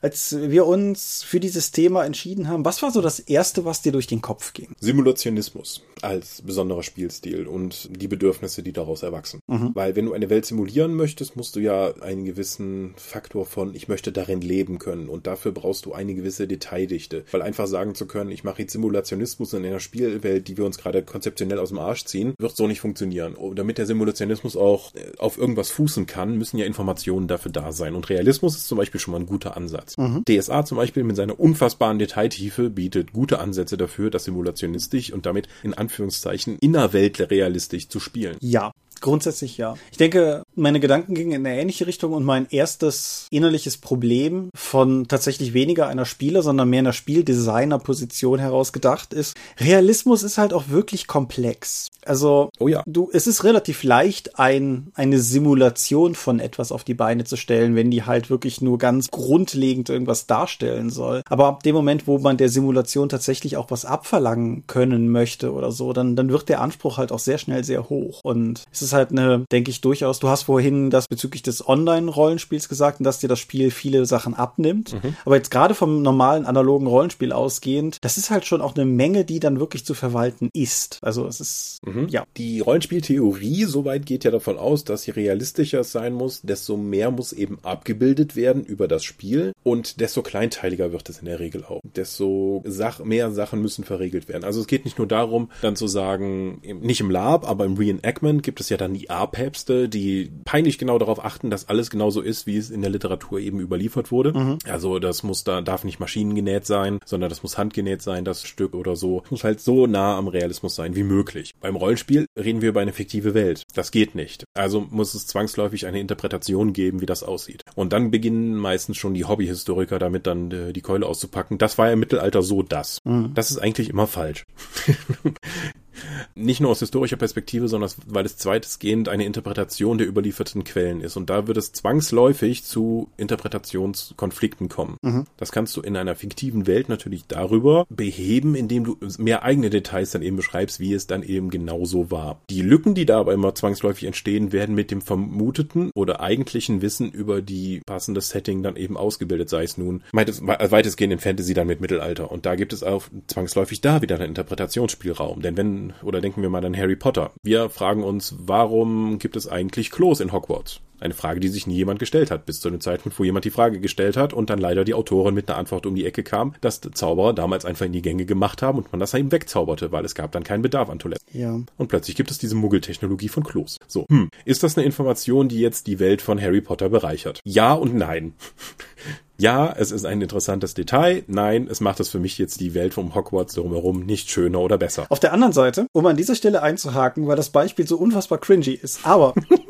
Als 0.00 0.36
wir 0.38 0.66
uns 0.66 1.22
für 1.22 1.38
dieses 1.38 1.70
Thema 1.70 2.04
entschieden 2.04 2.48
haben, 2.48 2.64
was 2.64 2.82
war 2.82 2.90
so 2.90 3.00
das 3.00 3.20
Erste, 3.20 3.64
was 3.64 3.82
dir 3.82 3.92
durch 3.92 4.08
den 4.08 4.20
Kopf 4.20 4.52
ging? 4.54 4.74
Simulationismus 4.80 5.82
als 6.02 6.42
besonderer 6.42 6.82
Spielstil 6.82 7.46
und 7.46 7.88
die 7.90 8.08
Bedürfnisse, 8.08 8.62
die 8.62 8.72
daraus 8.72 9.02
erwachsen. 9.02 9.40
Weil 9.46 9.96
wenn 9.96 10.06
du 10.06 10.12
eine 10.12 10.30
Welt 10.30 10.46
simulieren 10.46 10.94
möchtest, 10.94 11.36
musst 11.36 11.56
du 11.56 11.60
ja 11.60 11.92
einen 12.00 12.24
gewissen 12.24 12.94
Faktor 12.96 13.46
von, 13.46 13.74
ich 13.74 13.88
möchte 13.88 14.12
darin 14.12 14.40
leben 14.40 14.78
können 14.78 15.08
und 15.08 15.26
dafür 15.26 15.52
brauchst 15.52 15.86
du 15.86 15.92
eine 16.08 16.16
gewisse 16.16 16.46
Detaildichte. 16.46 17.24
Weil 17.30 17.42
einfach 17.42 17.66
sagen 17.66 17.94
zu 17.94 18.06
können, 18.06 18.30
ich 18.30 18.44
mache 18.44 18.62
jetzt 18.62 18.72
Simulationismus 18.72 19.52
in 19.52 19.64
einer 19.64 19.80
Spielwelt, 19.80 20.48
die 20.48 20.56
wir 20.56 20.64
uns 20.64 20.78
gerade 20.78 21.02
konzeptionell 21.02 21.58
aus 21.58 21.68
dem 21.68 21.78
Arsch 21.78 22.04
ziehen, 22.04 22.34
wird 22.38 22.56
so 22.56 22.66
nicht 22.66 22.80
funktionieren. 22.80 23.34
Und 23.34 23.58
damit 23.58 23.78
der 23.78 23.86
Simulationismus 23.86 24.56
auch 24.56 24.94
äh, 24.94 25.12
auf 25.18 25.38
irgendwas 25.38 25.70
fußen 25.70 26.06
kann, 26.06 26.36
müssen 26.36 26.58
ja 26.58 26.66
Informationen 26.66 27.28
dafür 27.28 27.52
da 27.52 27.72
sein. 27.72 27.94
Und 27.94 28.08
Realismus 28.08 28.56
ist 28.56 28.68
zum 28.68 28.78
Beispiel 28.78 29.00
schon 29.00 29.12
mal 29.12 29.20
ein 29.20 29.26
guter 29.26 29.56
Ansatz. 29.56 29.96
DSA 30.28 30.64
zum 30.64 30.78
Beispiel 30.78 31.04
mit 31.04 31.16
seiner 31.16 31.38
unfassbaren 31.38 31.98
Detailtiefe 31.98 32.70
bietet 32.70 33.12
gute 33.12 33.38
Ansätze 33.38 33.76
dafür, 33.76 34.10
das 34.10 34.24
simulationistisch 34.24 35.12
und 35.12 35.26
damit 35.26 35.48
in 35.62 35.74
Anführungszeichen 35.74 36.58
innerweltrealistisch 36.60 37.88
zu 37.88 38.00
spielen. 38.00 38.36
Ja. 38.40 38.72
Grundsätzlich 39.00 39.58
ja. 39.58 39.74
Ich 39.90 39.98
denke, 39.98 40.42
meine 40.54 40.80
Gedanken 40.80 41.14
gingen 41.14 41.32
in 41.32 41.46
eine 41.46 41.60
ähnliche 41.60 41.86
Richtung 41.86 42.12
und 42.12 42.24
mein 42.24 42.46
erstes 42.50 43.26
innerliches 43.30 43.76
Problem 43.76 44.50
von 44.54 45.08
tatsächlich 45.08 45.54
weniger 45.54 45.88
einer 45.88 46.04
Spieler, 46.04 46.42
sondern 46.42 46.68
mehr 46.68 46.80
einer 46.80 46.92
Spieldesigner-Position 46.92 48.38
heraus 48.38 48.72
gedacht 48.72 49.12
ist, 49.12 49.36
Realismus 49.58 50.22
ist 50.22 50.38
halt 50.38 50.52
auch 50.52 50.68
wirklich 50.68 51.06
komplex. 51.06 51.88
Also, 52.04 52.50
Oh 52.58 52.68
ja. 52.68 52.82
du, 52.86 53.10
es 53.12 53.26
ist 53.26 53.44
relativ 53.44 53.82
leicht, 53.82 54.38
ein, 54.38 54.90
eine 54.94 55.18
Simulation 55.18 56.14
von 56.14 56.40
etwas 56.40 56.72
auf 56.72 56.84
die 56.84 56.94
Beine 56.94 57.24
zu 57.24 57.36
stellen, 57.36 57.74
wenn 57.74 57.90
die 57.90 58.04
halt 58.04 58.30
wirklich 58.30 58.60
nur 58.60 58.78
ganz 58.78 59.10
grundlegend 59.10 59.90
irgendwas 59.90 60.26
darstellen 60.26 60.90
soll. 60.90 61.22
Aber 61.28 61.46
ab 61.46 61.62
dem 61.62 61.74
Moment, 61.74 62.06
wo 62.06 62.18
man 62.18 62.36
der 62.36 62.48
Simulation 62.48 63.08
tatsächlich 63.08 63.56
auch 63.56 63.70
was 63.70 63.84
abverlangen 63.84 64.66
können 64.66 65.10
möchte 65.10 65.52
oder 65.52 65.70
so, 65.70 65.92
dann, 65.92 66.16
dann 66.16 66.30
wird 66.30 66.48
der 66.48 66.60
Anspruch 66.60 66.96
halt 66.96 67.12
auch 67.12 67.18
sehr 67.18 67.38
schnell 67.38 67.64
sehr 67.64 67.88
hoch. 67.90 68.20
Und 68.22 68.64
es 68.72 68.82
ist 68.82 68.87
halt 68.92 69.10
eine, 69.10 69.44
denke 69.50 69.70
ich 69.70 69.80
durchaus, 69.80 70.18
du 70.18 70.28
hast 70.28 70.44
vorhin 70.44 70.90
das 70.90 71.08
bezüglich 71.08 71.42
des 71.42 71.66
Online-Rollenspiels 71.66 72.68
gesagt, 72.68 73.00
und 73.00 73.04
dass 73.04 73.18
dir 73.18 73.28
das 73.28 73.38
Spiel 73.38 73.70
viele 73.70 74.06
Sachen 74.06 74.34
abnimmt. 74.34 74.96
Aber 75.24 75.36
jetzt 75.36 75.50
gerade 75.50 75.74
vom 75.74 76.02
normalen 76.02 76.46
analogen 76.46 76.86
Rollenspiel 76.86 77.32
ausgehend, 77.32 77.98
das 78.00 78.18
ist 78.18 78.30
halt 78.30 78.46
schon 78.46 78.60
auch 78.60 78.74
eine 78.74 78.84
Menge, 78.84 79.24
die 79.24 79.40
dann 79.40 79.60
wirklich 79.60 79.84
zu 79.84 79.94
verwalten 79.94 80.50
ist. 80.54 80.98
Also 81.02 81.26
es 81.26 81.40
ist, 81.40 81.78
ja. 82.08 82.24
Die 82.36 82.60
Rollenspieltheorie 82.60 83.64
soweit 83.64 84.06
geht 84.06 84.24
ja 84.24 84.30
davon 84.30 84.58
aus, 84.58 84.84
dass 84.84 85.06
je 85.06 85.12
realistischer 85.12 85.80
es 85.80 85.92
sein 85.92 86.14
muss, 86.14 86.40
desto 86.42 86.76
mehr 86.76 87.10
muss 87.10 87.32
eben 87.32 87.58
abgebildet 87.62 88.36
werden 88.36 88.64
über 88.64 88.88
das 88.88 89.04
Spiel 89.04 89.52
und 89.62 90.00
desto 90.00 90.22
kleinteiliger 90.22 90.92
wird 90.92 91.08
es 91.08 91.18
in 91.18 91.26
der 91.26 91.40
Regel 91.40 91.64
auch. 91.64 91.80
Desto 91.84 92.62
Sach 92.64 93.04
mehr 93.04 93.30
Sachen 93.30 93.60
müssen 93.60 93.84
verregelt 93.84 94.28
werden. 94.28 94.44
Also 94.44 94.60
es 94.60 94.66
geht 94.66 94.84
nicht 94.84 94.98
nur 94.98 95.06
darum, 95.06 95.50
dann 95.60 95.76
zu 95.76 95.86
sagen, 95.86 96.60
nicht 96.62 97.00
im 97.00 97.10
Lab, 97.10 97.48
aber 97.48 97.64
im 97.64 97.74
Reenactment 97.74 98.42
gibt 98.42 98.60
es 98.60 98.68
ja 98.68 98.76
dann 98.80 98.94
die 98.94 99.10
A-Päpste, 99.10 99.88
die 99.88 100.30
peinlich 100.44 100.78
genau 100.78 100.98
darauf 100.98 101.24
achten, 101.24 101.50
dass 101.50 101.68
alles 101.68 101.90
genauso 101.90 102.20
ist, 102.20 102.46
wie 102.46 102.56
es 102.56 102.70
in 102.70 102.80
der 102.80 102.90
Literatur 102.90 103.40
eben 103.40 103.60
überliefert 103.60 104.10
wurde. 104.10 104.58
Also 104.66 104.98
das 104.98 105.22
muss 105.22 105.44
da, 105.44 105.60
darf 105.60 105.84
nicht 105.84 106.00
maschinengenäht 106.00 106.66
sein, 106.66 106.98
sondern 107.04 107.28
das 107.28 107.42
muss 107.42 107.58
handgenäht 107.58 108.02
sein, 108.02 108.24
das 108.24 108.44
Stück 108.44 108.74
oder 108.74 108.96
so. 108.96 109.22
Muss 109.30 109.44
halt 109.44 109.60
so 109.60 109.86
nah 109.86 110.16
am 110.16 110.28
Realismus 110.28 110.74
sein 110.74 110.96
wie 110.96 111.02
möglich. 111.02 111.52
Beim 111.60 111.76
Rollenspiel 111.76 112.26
reden 112.38 112.62
wir 112.62 112.70
über 112.70 112.80
eine 112.80 112.92
fiktive 112.92 113.34
Welt. 113.34 113.62
Das 113.74 113.90
geht 113.90 114.14
nicht. 114.14 114.44
Also 114.54 114.80
muss 114.80 115.14
es 115.14 115.26
zwangsläufig 115.26 115.86
eine 115.86 116.00
Interpretation 116.00 116.72
geben, 116.72 117.00
wie 117.00 117.06
das 117.06 117.22
aussieht. 117.22 117.62
Und 117.74 117.92
dann 117.92 118.10
beginnen 118.10 118.54
meistens 118.56 118.96
schon 118.96 119.14
die 119.14 119.24
Hobbyhistoriker 119.24 119.98
damit 119.98 120.26
dann 120.26 120.50
äh, 120.50 120.72
die 120.72 120.80
Keule 120.80 121.06
auszupacken. 121.06 121.58
Das 121.58 121.78
war 121.78 121.88
ja 121.88 121.92
im 121.92 122.00
Mittelalter 122.00 122.42
so 122.42 122.62
das. 122.62 122.98
Das 123.34 123.50
ist 123.50 123.58
eigentlich 123.58 123.90
immer 123.90 124.06
falsch. 124.06 124.44
Nicht 126.34 126.60
nur 126.60 126.70
aus 126.70 126.80
historischer 126.80 127.16
Perspektive, 127.16 127.68
sondern 127.68 127.90
weil 128.06 128.26
es 128.26 128.36
zweitestgehend 128.36 129.08
eine 129.08 129.24
Interpretation 129.24 129.98
der 129.98 130.08
überlieferten 130.08 130.64
Quellen 130.64 131.00
ist. 131.00 131.16
Und 131.16 131.30
da 131.30 131.46
wird 131.46 131.56
es 131.56 131.72
zwangsläufig 131.72 132.64
zu 132.64 133.10
Interpretationskonflikten 133.16 134.68
kommen. 134.68 134.96
Das 135.36 135.52
kannst 135.52 135.76
du 135.76 135.80
in 135.80 135.96
einer 135.96 136.14
fiktiven 136.14 136.66
Welt 136.66 136.88
natürlich 136.88 137.26
darüber 137.26 137.86
beheben, 137.88 138.54
indem 138.54 138.84
du 138.84 138.96
mehr 139.18 139.42
eigene 139.42 139.70
Details 139.70 140.10
dann 140.10 140.22
eben 140.22 140.36
beschreibst, 140.36 140.80
wie 140.80 140.92
es 140.92 141.06
dann 141.06 141.22
eben 141.22 141.50
genauso 141.50 142.10
war. 142.10 142.40
Die 142.50 142.62
Lücken, 142.62 142.94
die 142.94 143.06
dabei 143.06 143.34
immer 143.34 143.54
zwangsläufig 143.54 144.04
entstehen, 144.04 144.52
werden 144.52 144.74
mit 144.74 144.90
dem 144.90 145.00
vermuteten 145.00 145.90
oder 145.94 146.20
eigentlichen 146.20 146.82
Wissen 146.82 147.10
über 147.10 147.42
die 147.42 147.80
passende 147.86 148.20
Setting 148.20 148.62
dann 148.62 148.76
eben 148.76 148.96
ausgebildet, 148.96 149.48
sei 149.48 149.64
es 149.64 149.78
nun 149.78 150.02
weitestgehend 150.12 151.12
in 151.12 151.18
Fantasy 151.18 151.54
dann 151.54 151.66
mit 151.66 151.80
Mittelalter. 151.80 152.30
Und 152.30 152.46
da 152.46 152.54
gibt 152.54 152.72
es 152.72 152.82
auch 152.82 153.04
zwangsläufig 153.26 153.80
da 153.80 154.02
wieder 154.02 154.16
einen 154.16 154.28
Interpretationsspielraum. 154.28 155.42
Denn 155.42 155.56
wenn, 155.56 155.87
oder 156.02 156.20
denken 156.20 156.42
wir 156.42 156.50
mal 156.50 156.64
an 156.64 156.76
Harry 156.76 156.96
Potter. 156.96 157.32
Wir 157.42 157.68
fragen 157.70 158.04
uns, 158.04 158.34
warum 158.38 159.18
gibt 159.18 159.36
es 159.36 159.48
eigentlich 159.48 159.90
Klos 159.90 160.20
in 160.20 160.32
Hogwarts? 160.32 160.80
Eine 161.00 161.14
Frage, 161.14 161.38
die 161.38 161.48
sich 161.48 161.66
nie 161.66 161.76
jemand 161.76 162.00
gestellt 162.00 162.30
hat, 162.30 162.44
bis 162.44 162.60
zu 162.60 162.70
dem 162.70 162.80
Zeitpunkt, 162.80 163.18
wo 163.18 163.24
jemand 163.24 163.44
die 163.44 163.50
Frage 163.50 163.78
gestellt 163.78 164.16
hat 164.16 164.32
und 164.32 164.50
dann 164.50 164.58
leider 164.58 164.84
die 164.84 164.94
Autorin 164.94 165.34
mit 165.34 165.48
einer 165.48 165.58
Antwort 165.58 165.86
um 165.86 165.94
die 165.94 166.04
Ecke 166.04 166.24
kam, 166.24 166.54
dass 166.60 166.80
Zauberer 166.80 167.34
damals 167.34 167.64
einfach 167.64 167.86
in 167.86 167.92
die 167.92 168.02
Gänge 168.02 168.24
gemacht 168.24 168.62
haben 168.62 168.78
und 168.78 168.90
man 168.90 168.98
das 168.98 169.14
eben 169.14 169.30
wegzauberte, 169.30 169.92
weil 169.92 170.04
es 170.04 170.16
gab 170.16 170.32
dann 170.32 170.42
keinen 170.42 170.62
Bedarf 170.62 170.90
an 170.90 170.98
Toiletten. 170.98 171.24
Ja. 171.32 171.60
Und 171.76 171.88
plötzlich 171.88 172.16
gibt 172.16 172.32
es 172.32 172.38
diese 172.38 172.56
Muggeltechnologie 172.56 173.28
von 173.28 173.44
Klos. 173.44 173.76
So, 173.86 174.06
hm, 174.10 174.28
ist 174.44 174.64
das 174.64 174.76
eine 174.76 174.86
Information, 174.86 175.48
die 175.48 175.60
jetzt 175.60 175.86
die 175.86 176.00
Welt 176.00 176.20
von 176.20 176.40
Harry 176.40 176.60
Potter 176.60 176.88
bereichert? 176.88 177.40
Ja 177.44 177.74
und 177.74 177.94
nein. 177.94 178.34
Ja, 179.40 179.72
es 179.76 179.92
ist 179.92 180.04
ein 180.04 180.20
interessantes 180.20 180.74
Detail. 180.74 181.22
Nein, 181.28 181.68
es 181.70 181.80
macht 181.80 182.00
es 182.00 182.08
für 182.08 182.18
mich 182.18 182.38
jetzt 182.38 182.58
die 182.58 182.74
Welt 182.74 182.98
um 182.98 183.14
Hogwarts 183.14 183.54
drumherum 183.54 184.04
nicht 184.04 184.30
schöner 184.30 184.58
oder 184.58 184.78
besser. 184.78 185.06
Auf 185.10 185.20
der 185.20 185.32
anderen 185.32 185.52
Seite, 185.52 185.86
um 185.92 186.06
an 186.06 186.16
dieser 186.16 186.34
Stelle 186.34 186.60
einzuhaken, 186.60 187.28
weil 187.28 187.36
das 187.36 187.50
Beispiel 187.50 187.86
so 187.86 187.98
unfassbar 187.98 188.38
cringy 188.38 188.72
ist, 188.72 189.06
aber 189.06 189.34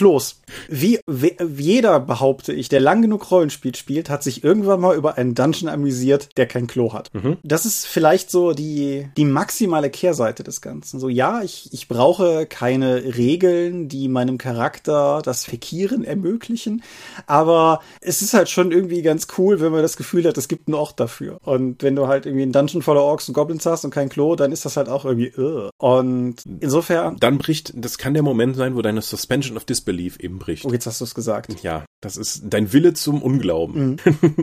Klos. 0.00 0.40
Wie, 0.70 0.98
wie 1.06 1.36
jeder, 1.58 2.00
behaupte 2.00 2.54
ich, 2.54 2.70
der 2.70 2.80
lang 2.80 3.02
genug 3.02 3.30
Rollenspiel 3.30 3.74
spielt, 3.74 4.08
hat 4.08 4.22
sich 4.22 4.42
irgendwann 4.42 4.80
mal 4.80 4.96
über 4.96 5.18
einen 5.18 5.34
Dungeon 5.34 5.68
amüsiert, 5.68 6.38
der 6.38 6.46
kein 6.46 6.66
Klo 6.66 6.94
hat. 6.94 7.10
Das 7.42 7.66
ist 7.66 7.86
vielleicht 7.86 8.30
so 8.30 8.52
die, 8.52 9.10
die 9.18 9.26
maximale 9.26 9.90
Kehrseite 9.90 10.42
des 10.42 10.62
Ganzen. 10.62 11.00
So, 11.00 11.10
ja, 11.10 11.42
ich, 11.42 11.68
ich 11.74 11.86
brauche 11.86 12.46
keine 12.46 13.16
Regeln, 13.18 13.88
die 13.88 14.08
meinem 14.08 14.38
Charakter 14.38 15.20
das 15.22 15.44
Fekieren 15.44 16.02
ermöglichen, 16.02 16.82
aber 17.26 17.80
es 18.00 18.22
ist 18.22 18.32
halt 18.32 18.48
schon 18.48 18.72
irgendwie 18.72 19.02
ganz 19.02 19.26
cool, 19.36 19.60
wenn 19.60 19.70
man 19.70 19.82
das 19.82 19.98
Gefühl 19.98 20.24
hat, 20.24 20.38
es 20.38 20.48
gibt 20.48 20.66
einen 20.66 20.76
Ort 20.76 20.98
dafür. 20.98 21.36
Und 21.44 21.82
wenn 21.82 21.94
du 21.94 22.06
halt 22.06 22.24
irgendwie 22.24 22.44
einen 22.44 22.52
Dungeon 22.52 22.80
voller 22.80 23.02
Orks 23.02 23.28
und 23.28 23.34
Goblins 23.34 23.66
hast 23.66 23.84
und 23.84 23.90
kein 23.90 24.08
Klo, 24.08 24.34
dann 24.34 24.50
ist 24.50 24.64
das 24.64 24.78
halt 24.78 24.88
auch 24.88 25.04
irgendwie, 25.04 25.34
uh. 25.36 25.68
Und 25.76 26.36
insofern, 26.60 27.18
Dann 27.20 27.36
bricht, 27.36 27.74
das 27.76 27.98
kann 27.98 28.14
der 28.14 28.22
Moment 28.22 28.56
sein, 28.56 28.74
wo 28.74 28.80
deine 28.80 29.02
Suspension 29.02 29.58
of 29.58 29.66
Disbelief 29.66 29.89
eben 29.98 30.38
bricht. 30.38 30.64
oh, 30.64 30.72
jetzt 30.72 30.86
hast 30.86 31.00
du 31.00 31.04
es 31.04 31.14
gesagt. 31.14 31.62
Ja, 31.62 31.84
das 32.00 32.16
ist 32.16 32.42
dein 32.44 32.72
Wille 32.72 32.94
zum 32.94 33.22
Unglauben. 33.22 33.96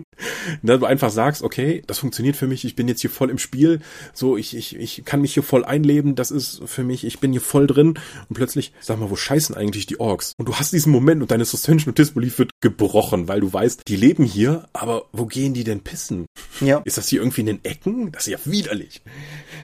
da 0.64 0.78
du 0.78 0.86
einfach 0.86 1.10
sagst, 1.10 1.41
okay, 1.41 1.84
das 1.88 2.00
funktioniert 2.00 2.36
für 2.36 2.48
mich, 2.48 2.66
ich 2.66 2.76
bin 2.76 2.88
jetzt 2.88 3.02
hier 3.02 3.10
voll 3.10 3.30
im 3.30 3.38
Spiel, 3.38 3.80
so 4.14 4.38
ich, 4.38 4.56
ich, 4.56 4.76
ich 4.76 5.06
kann 5.06 5.22
mich 5.22 5.34
hier 5.34 5.43
voll 5.43 5.66
einleben, 5.66 6.16
das 6.16 6.32
ist 6.32 6.62
für 6.66 6.84
mich, 6.84 7.06
ich 7.06 7.20
bin 7.20 7.32
hier 7.32 7.41
voll 7.41 7.68
drin 7.68 8.00
und 8.30 8.36
plötzlich, 8.36 8.74
sag 8.80 9.00
mal, 9.00 9.10
wo 9.10 9.16
scheißen 9.16 9.56
eigentlich 9.56 9.86
die 9.86 10.00
Orks? 10.00 10.34
Und 10.38 10.48
du 10.48 10.56
hast 10.56 10.74
diesen 10.74 10.91
Moment 10.91 11.22
und 11.22 11.32
deine 11.32 11.45
Suspension 11.45 11.91
of 11.91 11.95
Disbelief 11.95 12.39
wird 12.39 12.52
gebrochen, 12.62 13.28
weil 13.28 13.39
du 13.39 13.52
weißt, 13.52 13.82
die 13.88 13.95
leben 13.95 14.24
hier, 14.24 14.68
aber 14.74 15.06
wo 15.12 15.26
gehen 15.26 15.54
die 15.54 15.64
denn 15.64 15.82
pissen? 15.82 16.26
Ja. 16.62 16.82
Ist 16.86 16.98
das 16.98 17.08
hier 17.08 17.22
irgendwie 17.22 17.41
in 17.41 17.48
den 17.48 17.66
Ecken? 17.66 18.12
Das 18.12 18.28
ist 18.28 18.34
ja 18.34 18.39
widerlich. 18.52 19.02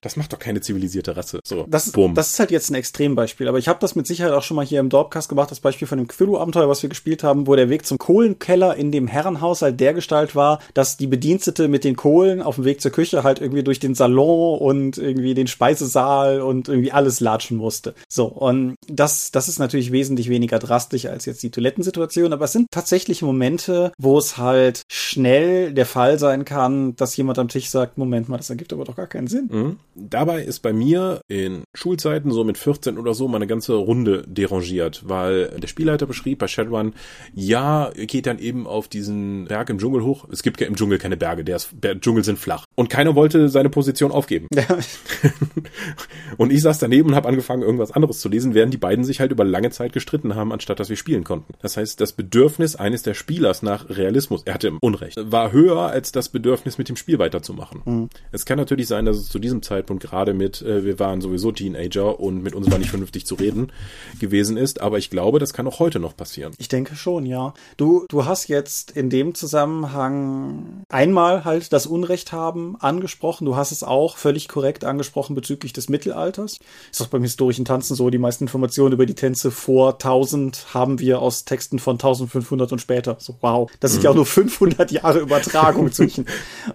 Das 0.02 0.16
macht 0.16 0.34
doch 0.34 0.40
keine 0.40 0.62
zivilisierte 0.62 1.16
Rasse. 1.16 1.40
So, 1.46 1.66
Das, 1.70 1.92
bumm. 1.92 2.16
das 2.16 2.32
ist 2.32 2.40
halt 2.40 2.52
jetzt 2.52 2.70
ein 2.70 2.76
Extrembeispiel, 2.76 3.48
aber 3.48 3.58
ich 3.58 3.68
habe 3.68 3.80
das 3.80 3.96
mit 3.96 4.08
Sicherheit 4.08 4.34
auch 4.34 4.44
schon 4.44 4.56
mal 4.56 4.66
hier 4.66 4.80
im 4.80 4.90
Dorpcast 4.90 5.30
gemacht, 5.30 5.52
das 5.52 5.60
Beispiel 5.60 5.73
Beispiel 5.74 5.88
von 5.88 5.98
dem 5.98 6.08
Cthulhu-Abenteuer, 6.08 6.70
was 6.70 6.84
wir 6.84 6.90
gespielt 6.90 7.24
haben, 7.24 7.48
wo 7.48 7.56
der 7.56 7.70
Weg 7.70 7.86
zum 7.86 7.98
Kohlenkeller 7.98 8.76
in 8.76 8.92
dem 8.92 9.08
Herrenhaushalt 9.08 9.80
der 9.80 9.94
Gestalt 9.94 10.36
war, 10.36 10.60
dass 10.76 10.98
die 10.98 11.08
Bedienstete 11.08 11.68
mit 11.68 11.84
den 11.84 11.96
Kohlen 11.96 12.42
auf 12.44 12.56
dem 12.56 12.66
Weg 12.66 12.80
zur 12.80 12.92
Küche 12.92 13.24
halt 13.24 13.42
irgendwie 13.42 13.64
durch 13.64 13.80
den 13.80 13.96
Salon 13.96 14.60
und 14.60 15.00
irgendwie 15.00 15.34
den 15.34 15.48
Speisesaal 15.48 16.42
und 16.42 16.70
irgendwie 16.70 16.92
alles 16.92 17.20
latschen 17.20 17.58
musste. 17.58 17.96
So, 18.08 18.26
und 18.26 18.76
das, 18.88 19.32
das 19.32 19.50
ist 19.50 19.58
natürlich 19.58 19.92
wesentlich 19.92 20.30
weniger 20.30 20.60
drastisch 20.60 21.08
als 21.08 21.26
jetzt 21.26 21.42
die 21.42 21.50
Toilettensituation, 21.50 22.34
aber 22.34 22.46
es 22.46 22.52
sind 22.52 22.68
tatsächlich 22.70 23.24
Momente, 23.24 23.92
wo 23.98 24.20
es 24.20 24.38
halt 24.38 24.84
schnell 24.92 25.74
der 25.74 25.88
Fall 25.88 26.20
sein 26.20 26.46
kann, 26.46 26.96
dass 26.96 27.18
jemand 27.18 27.40
am 27.40 27.48
Tisch 27.48 27.70
sagt, 27.70 27.98
Moment 27.98 28.30
mal, 28.30 28.38
das 28.38 28.52
ergibt 28.52 28.74
aber 28.74 28.84
doch 28.84 28.96
gar 28.96 29.08
keinen 29.08 29.28
Sinn. 29.28 29.50
Mhm. 29.52 29.78
Dabei 29.96 30.44
ist 30.44 30.60
bei 30.60 30.72
mir 30.72 31.22
in 31.28 31.64
Schulzeiten 31.74 32.32
so 32.32 32.44
mit 32.44 32.60
14 32.60 33.00
oder 33.00 33.16
so 33.16 33.28
meine 33.28 33.48
ganze 33.48 33.74
Runde 33.74 34.24
derangiert, 34.28 35.04
weil 35.08 35.52
der 35.64 35.68
Spielleiter 35.68 36.06
beschrieb 36.06 36.40
bei 36.40 36.48
Shadowrun, 36.48 36.94
ja, 37.34 37.92
geht 37.96 38.28
dann 38.28 38.40
eben 38.40 38.68
auf 38.68 38.88
diesen 38.88 39.46
Berg 39.46 39.70
im 39.70 39.80
Dschungel 39.80 40.04
hoch. 40.04 40.28
Es 40.32 40.44
gibt 40.44 40.62
im 40.62 40.76
Dschungel 40.76 40.98
keine 40.98 41.18
Berge, 41.18 41.44
der, 41.44 41.56
ist, 41.56 41.70
der 41.72 42.00
Dschungel 42.00 42.24
sind 42.24 42.38
flach. 42.40 42.66
Und 42.76 42.90
keiner 42.90 43.16
wollte 43.16 43.50
seine 43.50 43.70
Position 43.70 44.12
aufgeben. 44.12 44.48
Ja. 44.54 44.64
und 46.38 46.52
ich 46.52 46.62
saß 46.62 46.80
daneben 46.80 47.10
und 47.10 47.16
habe 47.16 47.28
angefangen, 47.28 47.64
irgendwas 47.64 47.92
anderes 47.92 48.20
zu 48.20 48.30
lesen, 48.30 48.54
während 48.54 48.74
die 48.74 48.78
beiden 48.78 49.04
sich 49.06 49.20
halt 49.20 49.32
über 49.32 49.44
lange 49.44 49.72
Zeit 49.72 49.94
gestritten 49.94 50.36
haben, 50.36 50.52
anstatt 50.52 50.80
dass 50.80 50.90
wir 50.90 50.96
spielen 50.96 51.24
konnten. 51.24 51.54
Das 51.62 51.78
heißt, 51.78 52.00
das 52.00 52.14
Bedürfnis 52.14 52.76
eines 52.76 53.04
der 53.04 53.14
Spielers 53.14 53.62
nach 53.62 53.90
Realismus, 53.90 54.44
er 54.46 54.54
hatte 54.56 54.74
Unrecht, 54.82 55.18
war 55.20 55.52
höher 55.52 55.82
als 55.82 56.12
das 56.12 56.30
Bedürfnis, 56.30 56.78
mit 56.78 56.90
dem 56.90 56.96
Spiel 56.96 57.20
weiterzumachen. 57.20 57.82
Mhm. 57.86 58.10
Es 58.32 58.46
kann 58.46 58.58
natürlich 58.58 58.88
sein, 58.88 59.06
dass 59.06 59.18
es 59.18 59.30
zu 59.30 59.40
diesem 59.40 59.62
Zeitpunkt 59.62 60.04
gerade 60.04 60.34
mit, 60.34 60.62
äh, 60.62 60.84
wir 60.84 61.00
waren 61.00 61.22
sowieso 61.22 61.52
Teenager 61.52 62.20
und 62.20 62.44
mit 62.44 62.56
uns 62.56 62.70
war 62.72 62.78
nicht 62.78 62.90
vernünftig 62.90 63.26
zu 63.26 63.36
reden 63.36 63.72
gewesen 64.20 64.58
ist, 64.58 64.82
aber 64.82 64.98
ich 64.98 65.10
glaube, 65.10 65.40
das 65.44 65.54
kann 65.54 65.68
auch 65.68 65.80
heute 65.80 66.00
noch 66.00 66.16
passieren. 66.16 66.54
Ich 66.58 66.70
denke 66.70 66.96
schon, 66.96 67.26
ja. 67.26 67.54
Du, 67.78 68.06
du 68.10 68.26
hast 68.26 68.48
jetzt 68.48 68.92
in 68.92 69.10
dem 69.10 69.36
Zusammenhang 69.36 70.84
einmal 70.90 71.46
halt 71.46 71.74
das 71.74 71.86
Unrecht 71.86 72.32
haben 72.32 72.78
angesprochen. 72.80 73.46
Du 73.46 73.56
hast 73.56 73.72
es 73.72 73.84
auch 73.84 74.18
völlig 74.18 74.48
korrekt 74.48 74.86
angesprochen 74.86 75.36
bezüglich 75.36 75.74
des 75.74 75.90
Mittelalters. 75.90 76.58
Ist 76.92 77.02
auch 77.02 77.08
beim 77.08 77.24
historischen 77.24 77.66
Tanzen 77.66 77.96
so, 77.96 78.10
die 78.10 78.18
meisten 78.18 78.46
Informationen 78.46 78.94
über 78.94 79.06
die 79.06 79.16
Tänze 79.16 79.52
vor 79.52 79.94
1000 79.94 80.74
haben 80.74 81.00
wir 81.00 81.20
aus 81.20 81.46
Texten 81.46 81.80
von 81.80 81.96
1500 81.96 82.72
und 82.72 82.80
später. 82.80 83.18
So, 83.20 83.36
wow. 83.42 83.70
Das 83.80 83.92
sind 83.92 84.02
mhm. 84.02 84.04
ja 84.06 84.10
auch 84.12 84.16
nur 84.16 84.26
500 84.26 84.92
Jahre 84.92 85.20
Übertragung 85.20 85.92
zwischen. 85.92 86.26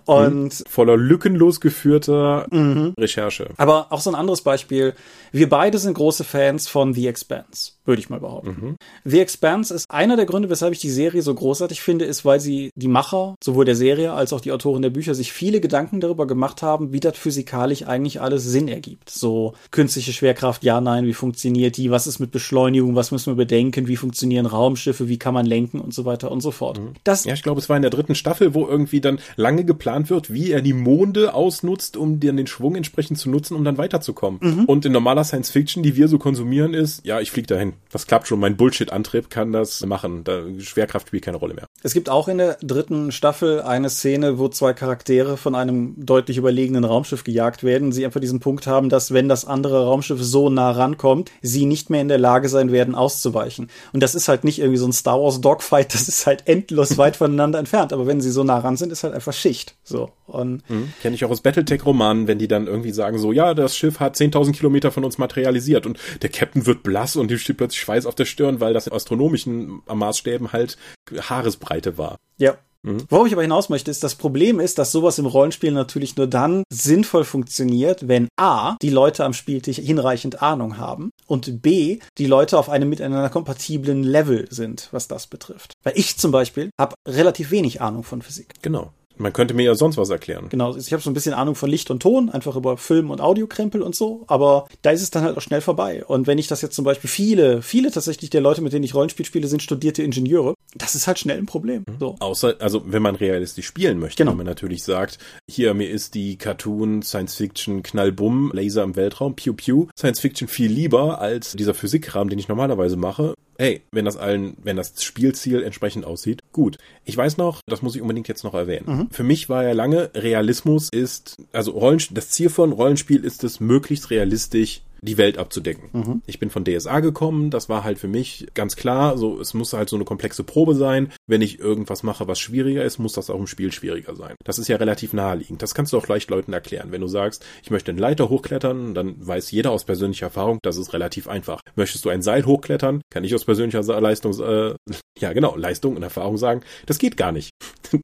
Und 0.04 0.62
voller 0.68 0.96
lückenlos 0.96 1.60
geführter 1.60 2.46
mhm. 2.50 2.94
Recherche. 2.98 3.50
Aber 3.56 3.90
auch 3.90 4.00
so 4.00 4.10
ein 4.10 4.16
anderes 4.16 4.42
Beispiel. 4.42 4.94
Wir 5.32 5.48
beide 5.48 5.78
sind 5.78 5.94
große 5.94 6.24
Fans 6.24 6.68
von 6.68 6.92
The 6.92 7.06
Expanse 7.06 7.72
würde 7.88 8.00
ich 8.00 8.10
mal 8.10 8.20
behaupten. 8.20 8.56
Mhm. 8.60 8.76
The 9.04 9.20
Expanse 9.20 9.74
ist 9.74 9.90
einer 9.90 10.16
der 10.16 10.26
Gründe, 10.26 10.50
weshalb 10.50 10.72
ich 10.72 10.80
die 10.80 10.90
Serie 10.90 11.22
so 11.22 11.34
großartig 11.34 11.80
finde, 11.80 12.04
ist, 12.04 12.24
weil 12.24 12.38
sie 12.38 12.70
die 12.76 12.88
Macher, 12.88 13.34
sowohl 13.42 13.64
der 13.64 13.74
Serie 13.74 14.12
als 14.12 14.32
auch 14.32 14.40
die 14.40 14.52
Autoren 14.52 14.82
der 14.82 14.90
Bücher, 14.90 15.14
sich 15.14 15.32
viele 15.32 15.60
Gedanken 15.60 16.00
darüber 16.00 16.26
gemacht 16.26 16.62
haben, 16.62 16.92
wie 16.92 17.00
das 17.00 17.16
physikalisch 17.16 17.84
eigentlich 17.86 18.20
alles 18.20 18.44
Sinn 18.44 18.68
ergibt. 18.68 19.10
So 19.10 19.54
künstliche 19.70 20.12
Schwerkraft, 20.12 20.62
ja, 20.62 20.80
nein, 20.80 21.06
wie 21.06 21.14
funktioniert 21.14 21.76
die, 21.76 21.90
was 21.90 22.06
ist 22.06 22.18
mit 22.18 22.30
Beschleunigung, 22.30 22.94
was 22.94 23.10
müssen 23.10 23.32
wir 23.32 23.36
bedenken, 23.36 23.88
wie 23.88 23.96
funktionieren 23.96 24.46
Raumschiffe, 24.46 25.08
wie 25.08 25.18
kann 25.18 25.34
man 25.34 25.46
lenken 25.46 25.80
und 25.80 25.94
so 25.94 26.04
weiter 26.04 26.30
und 26.30 26.40
so 26.40 26.50
fort. 26.50 26.78
Mhm. 26.78 26.92
Das 27.04 27.24
ja, 27.24 27.34
ich 27.34 27.42
glaube, 27.42 27.60
es 27.60 27.68
war 27.68 27.76
in 27.76 27.82
der 27.82 27.90
dritten 27.90 28.14
Staffel, 28.14 28.54
wo 28.54 28.66
irgendwie 28.66 29.00
dann 29.00 29.18
lange 29.36 29.64
geplant 29.64 30.10
wird, 30.10 30.32
wie 30.32 30.52
er 30.52 30.60
die 30.60 30.74
Monde 30.74 31.34
ausnutzt, 31.34 31.96
um 31.96 32.20
dann 32.20 32.36
den 32.36 32.46
Schwung 32.46 32.76
entsprechend 32.76 33.18
zu 33.18 33.30
nutzen, 33.30 33.54
um 33.54 33.64
dann 33.64 33.78
weiterzukommen. 33.78 34.40
Mhm. 34.42 34.64
Und 34.66 34.84
in 34.84 34.92
normaler 34.92 35.24
Science 35.24 35.50
Fiction, 35.50 35.82
die 35.82 35.96
wir 35.96 36.08
so 36.08 36.18
konsumieren, 36.18 36.74
ist, 36.74 37.04
ja, 37.06 37.20
ich 37.20 37.30
fliege 37.30 37.46
dahin 37.46 37.72
das 37.90 38.06
klappt 38.06 38.28
schon. 38.28 38.40
Mein 38.40 38.56
Bullshit-Antrieb 38.56 39.30
kann 39.30 39.52
das 39.52 39.84
machen. 39.86 40.24
Da, 40.24 40.42
Schwerkraft 40.58 41.08
spielt 41.08 41.24
keine 41.24 41.38
Rolle 41.38 41.54
mehr. 41.54 41.66
Es 41.82 41.94
gibt 41.94 42.10
auch 42.10 42.28
in 42.28 42.38
der 42.38 42.58
dritten 42.60 43.12
Staffel 43.12 43.62
eine 43.62 43.88
Szene, 43.88 44.38
wo 44.38 44.48
zwei 44.48 44.72
Charaktere 44.72 45.36
von 45.36 45.54
einem 45.54 45.94
deutlich 45.96 46.36
überlegenen 46.36 46.84
Raumschiff 46.84 47.24
gejagt 47.24 47.62
werden. 47.62 47.92
Sie 47.92 48.04
einfach 48.04 48.20
diesen 48.20 48.40
Punkt 48.40 48.66
haben, 48.66 48.88
dass 48.88 49.12
wenn 49.12 49.28
das 49.28 49.44
andere 49.44 49.84
Raumschiff 49.84 50.22
so 50.22 50.50
nah 50.50 50.70
rankommt, 50.70 51.30
sie 51.40 51.66
nicht 51.66 51.88
mehr 51.88 52.00
in 52.00 52.08
der 52.08 52.18
Lage 52.18 52.48
sein 52.48 52.72
werden, 52.72 52.94
auszuweichen. 52.94 53.70
Und 53.92 54.02
das 54.02 54.14
ist 54.14 54.28
halt 54.28 54.44
nicht 54.44 54.58
irgendwie 54.58 54.78
so 54.78 54.86
ein 54.86 54.92
Star 54.92 55.20
Wars 55.20 55.40
Dogfight, 55.40 55.94
das 55.94 56.08
ist 56.08 56.26
halt 56.26 56.46
endlos 56.46 56.98
weit 56.98 57.16
voneinander 57.16 57.58
entfernt. 57.58 57.92
Aber 57.92 58.06
wenn 58.06 58.20
sie 58.20 58.30
so 58.30 58.44
nah 58.44 58.58
ran 58.58 58.76
sind, 58.76 58.92
ist 58.92 59.04
halt 59.04 59.14
einfach 59.14 59.32
Schicht. 59.32 59.76
So. 59.84 60.10
Und 60.26 60.68
mhm. 60.68 60.92
Kenne 61.00 61.14
ich 61.14 61.24
auch 61.24 61.30
aus 61.30 61.40
Battletech-Romanen, 61.40 62.28
wenn 62.28 62.38
die 62.38 62.48
dann 62.48 62.66
irgendwie 62.66 62.90
sagen 62.90 63.18
so, 63.18 63.32
ja, 63.32 63.54
das 63.54 63.76
Schiff 63.76 63.98
hat 63.98 64.16
10.000 64.16 64.52
Kilometer 64.52 64.90
von 64.90 65.04
uns 65.04 65.16
materialisiert 65.16 65.86
und 65.86 65.98
der 66.22 66.28
Captain 66.28 66.66
wird 66.66 66.82
blass 66.82 67.16
und 67.16 67.30
die 67.30 67.38
steht 67.38 67.56
plötzlich 67.68 67.80
Schweiß 67.80 68.06
auf 68.06 68.14
der 68.14 68.24
Stirn, 68.24 68.60
weil 68.60 68.74
das 68.74 68.86
in 68.86 68.92
astronomischen 68.92 69.82
Maßstäben 69.86 70.52
halt 70.52 70.76
Haaresbreite 71.10 71.98
war. 71.98 72.16
Ja. 72.38 72.56
Mhm. 72.82 73.04
Worauf 73.08 73.26
ich 73.26 73.32
aber 73.32 73.42
hinaus 73.42 73.70
möchte, 73.70 73.90
ist, 73.90 74.04
das 74.04 74.14
Problem 74.14 74.60
ist, 74.60 74.78
dass 74.78 74.92
sowas 74.92 75.18
im 75.18 75.26
Rollenspiel 75.26 75.72
natürlich 75.72 76.16
nur 76.16 76.28
dann 76.28 76.62
sinnvoll 76.72 77.24
funktioniert, 77.24 78.06
wenn 78.06 78.28
A, 78.38 78.76
die 78.80 78.90
Leute 78.90 79.24
am 79.24 79.32
Spieltisch 79.32 79.78
hinreichend 79.78 80.42
Ahnung 80.42 80.78
haben 80.78 81.10
und 81.26 81.60
B, 81.60 81.98
die 82.18 82.26
Leute 82.26 82.56
auf 82.56 82.70
einem 82.70 82.88
miteinander 82.88 83.30
kompatiblen 83.30 84.04
Level 84.04 84.46
sind, 84.50 84.88
was 84.92 85.08
das 85.08 85.26
betrifft. 85.26 85.72
Weil 85.82 85.98
ich 85.98 86.18
zum 86.18 86.30
Beispiel 86.30 86.70
habe 86.80 86.94
relativ 87.06 87.50
wenig 87.50 87.80
Ahnung 87.80 88.04
von 88.04 88.22
Physik. 88.22 88.54
Genau. 88.62 88.92
Man 89.18 89.32
könnte 89.32 89.54
mir 89.54 89.64
ja 89.64 89.74
sonst 89.74 89.96
was 89.96 90.10
erklären. 90.10 90.48
Genau, 90.48 90.76
ich 90.76 90.92
habe 90.92 91.02
so 91.02 91.10
ein 91.10 91.14
bisschen 91.14 91.34
Ahnung 91.34 91.54
von 91.54 91.68
Licht 91.68 91.90
und 91.90 92.00
Ton, 92.00 92.30
einfach 92.30 92.56
über 92.56 92.76
Film 92.76 93.10
und 93.10 93.20
Audiokrempel 93.20 93.82
und 93.82 93.94
so, 93.94 94.24
aber 94.26 94.66
da 94.82 94.90
ist 94.90 95.02
es 95.02 95.10
dann 95.10 95.24
halt 95.24 95.36
auch 95.36 95.42
schnell 95.42 95.60
vorbei. 95.60 96.04
Und 96.04 96.26
wenn 96.26 96.38
ich 96.38 96.46
das 96.46 96.62
jetzt 96.62 96.74
zum 96.74 96.84
Beispiel 96.84 97.10
viele, 97.10 97.62
viele 97.62 97.90
tatsächlich 97.90 98.30
der 98.30 98.40
Leute, 98.40 98.62
mit 98.62 98.72
denen 98.72 98.84
ich 98.84 98.94
Rollenspiel 98.94 99.26
spiele, 99.26 99.48
sind 99.48 99.62
studierte 99.62 100.02
Ingenieure, 100.02 100.54
das 100.74 100.94
ist 100.94 101.06
halt 101.06 101.18
schnell 101.18 101.38
ein 101.38 101.46
Problem. 101.46 101.84
Mhm. 101.88 101.96
So. 101.98 102.16
Außer, 102.18 102.56
also 102.60 102.82
wenn 102.86 103.02
man 103.02 103.14
realistisch 103.14 103.66
spielen 103.66 103.98
möchte, 103.98 104.22
genau. 104.22 104.32
wenn 104.32 104.38
man 104.38 104.46
natürlich 104.46 104.82
sagt, 104.82 105.18
hier 105.50 105.74
mir 105.74 105.90
ist 105.90 106.14
die 106.14 106.36
Cartoon 106.36 107.02
Science 107.02 107.34
Fiction 107.34 107.82
Knallbumm 107.82 108.52
Laser 108.52 108.82
im 108.82 108.96
Weltraum 108.96 109.34
Pew 109.34 109.54
Pew 109.54 109.86
Science 109.98 110.20
Fiction 110.20 110.48
viel 110.48 110.70
lieber 110.70 111.20
als 111.20 111.52
dieser 111.52 111.74
Physikkram, 111.74 112.28
den 112.28 112.38
ich 112.38 112.48
normalerweise 112.48 112.96
mache 112.96 113.34
hey, 113.58 113.82
wenn 113.90 114.04
das 114.04 114.16
allen, 114.16 114.56
wenn 114.62 114.76
das 114.76 115.02
Spielziel 115.02 115.62
entsprechend 115.62 116.04
aussieht, 116.04 116.42
gut. 116.52 116.78
Ich 117.04 117.16
weiß 117.16 117.36
noch, 117.36 117.60
das 117.66 117.82
muss 117.82 117.96
ich 117.96 118.02
unbedingt 118.02 118.28
jetzt 118.28 118.44
noch 118.44 118.54
erwähnen. 118.54 118.84
Mhm. 118.86 119.10
Für 119.10 119.24
mich 119.24 119.48
war 119.48 119.64
ja 119.64 119.72
lange, 119.72 120.10
Realismus 120.14 120.88
ist, 120.92 121.36
also 121.52 121.72
Rollenspiel, 121.72 122.14
das 122.14 122.30
Ziel 122.30 122.50
von 122.50 122.72
Rollenspiel 122.72 123.24
ist 123.24 123.42
es, 123.42 123.58
möglichst 123.58 124.10
realistisch 124.10 124.82
die 125.02 125.18
Welt 125.18 125.38
abzudecken. 125.38 125.90
Mhm. 125.92 126.22
Ich 126.26 126.38
bin 126.38 126.50
von 126.50 126.64
DSA 126.64 127.00
gekommen, 127.00 127.50
das 127.50 127.68
war 127.68 127.84
halt 127.84 127.98
für 127.98 128.08
mich 128.08 128.46
ganz 128.54 128.76
klar, 128.76 129.16
so 129.16 129.40
es 129.40 129.54
muss 129.54 129.72
halt 129.72 129.88
so 129.88 129.96
eine 129.96 130.04
komplexe 130.04 130.44
Probe 130.44 130.74
sein. 130.74 131.12
Wenn 131.26 131.42
ich 131.42 131.58
irgendwas 131.58 132.02
mache, 132.02 132.28
was 132.28 132.38
schwieriger 132.38 132.84
ist, 132.84 132.98
muss 132.98 133.12
das 133.12 133.30
auch 133.30 133.38
im 133.38 133.46
Spiel 133.46 133.72
schwieriger 133.72 134.14
sein. 134.16 134.34
Das 134.44 134.58
ist 134.58 134.68
ja 134.68 134.76
relativ 134.76 135.12
naheliegend. 135.12 135.62
Das 135.62 135.74
kannst 135.74 135.92
du 135.92 135.98
auch 135.98 136.08
leicht 136.08 136.30
Leuten 136.30 136.52
erklären. 136.52 136.92
Wenn 136.92 137.00
du 137.00 137.08
sagst, 137.08 137.44
ich 137.62 137.70
möchte 137.70 137.90
einen 137.90 137.98
Leiter 137.98 138.28
hochklettern, 138.28 138.94
dann 138.94 139.14
weiß 139.26 139.50
jeder 139.50 139.70
aus 139.70 139.84
persönlicher 139.84 140.26
Erfahrung, 140.26 140.58
das 140.62 140.76
ist 140.76 140.92
relativ 140.92 141.28
einfach. 141.28 141.60
Möchtest 141.76 142.04
du 142.04 142.08
ein 142.08 142.22
Seil 142.22 142.44
hochklettern, 142.46 143.02
kann 143.10 143.24
ich 143.24 143.34
aus 143.34 143.44
persönlicher 143.44 143.82
Leistung, 144.00 144.32
äh, 144.40 144.74
ja 145.18 145.32
genau, 145.32 145.56
Leistung 145.56 145.96
und 145.96 146.02
Erfahrung 146.02 146.36
sagen, 146.36 146.62
das 146.86 146.98
geht 146.98 147.16
gar 147.16 147.32
nicht. 147.32 147.50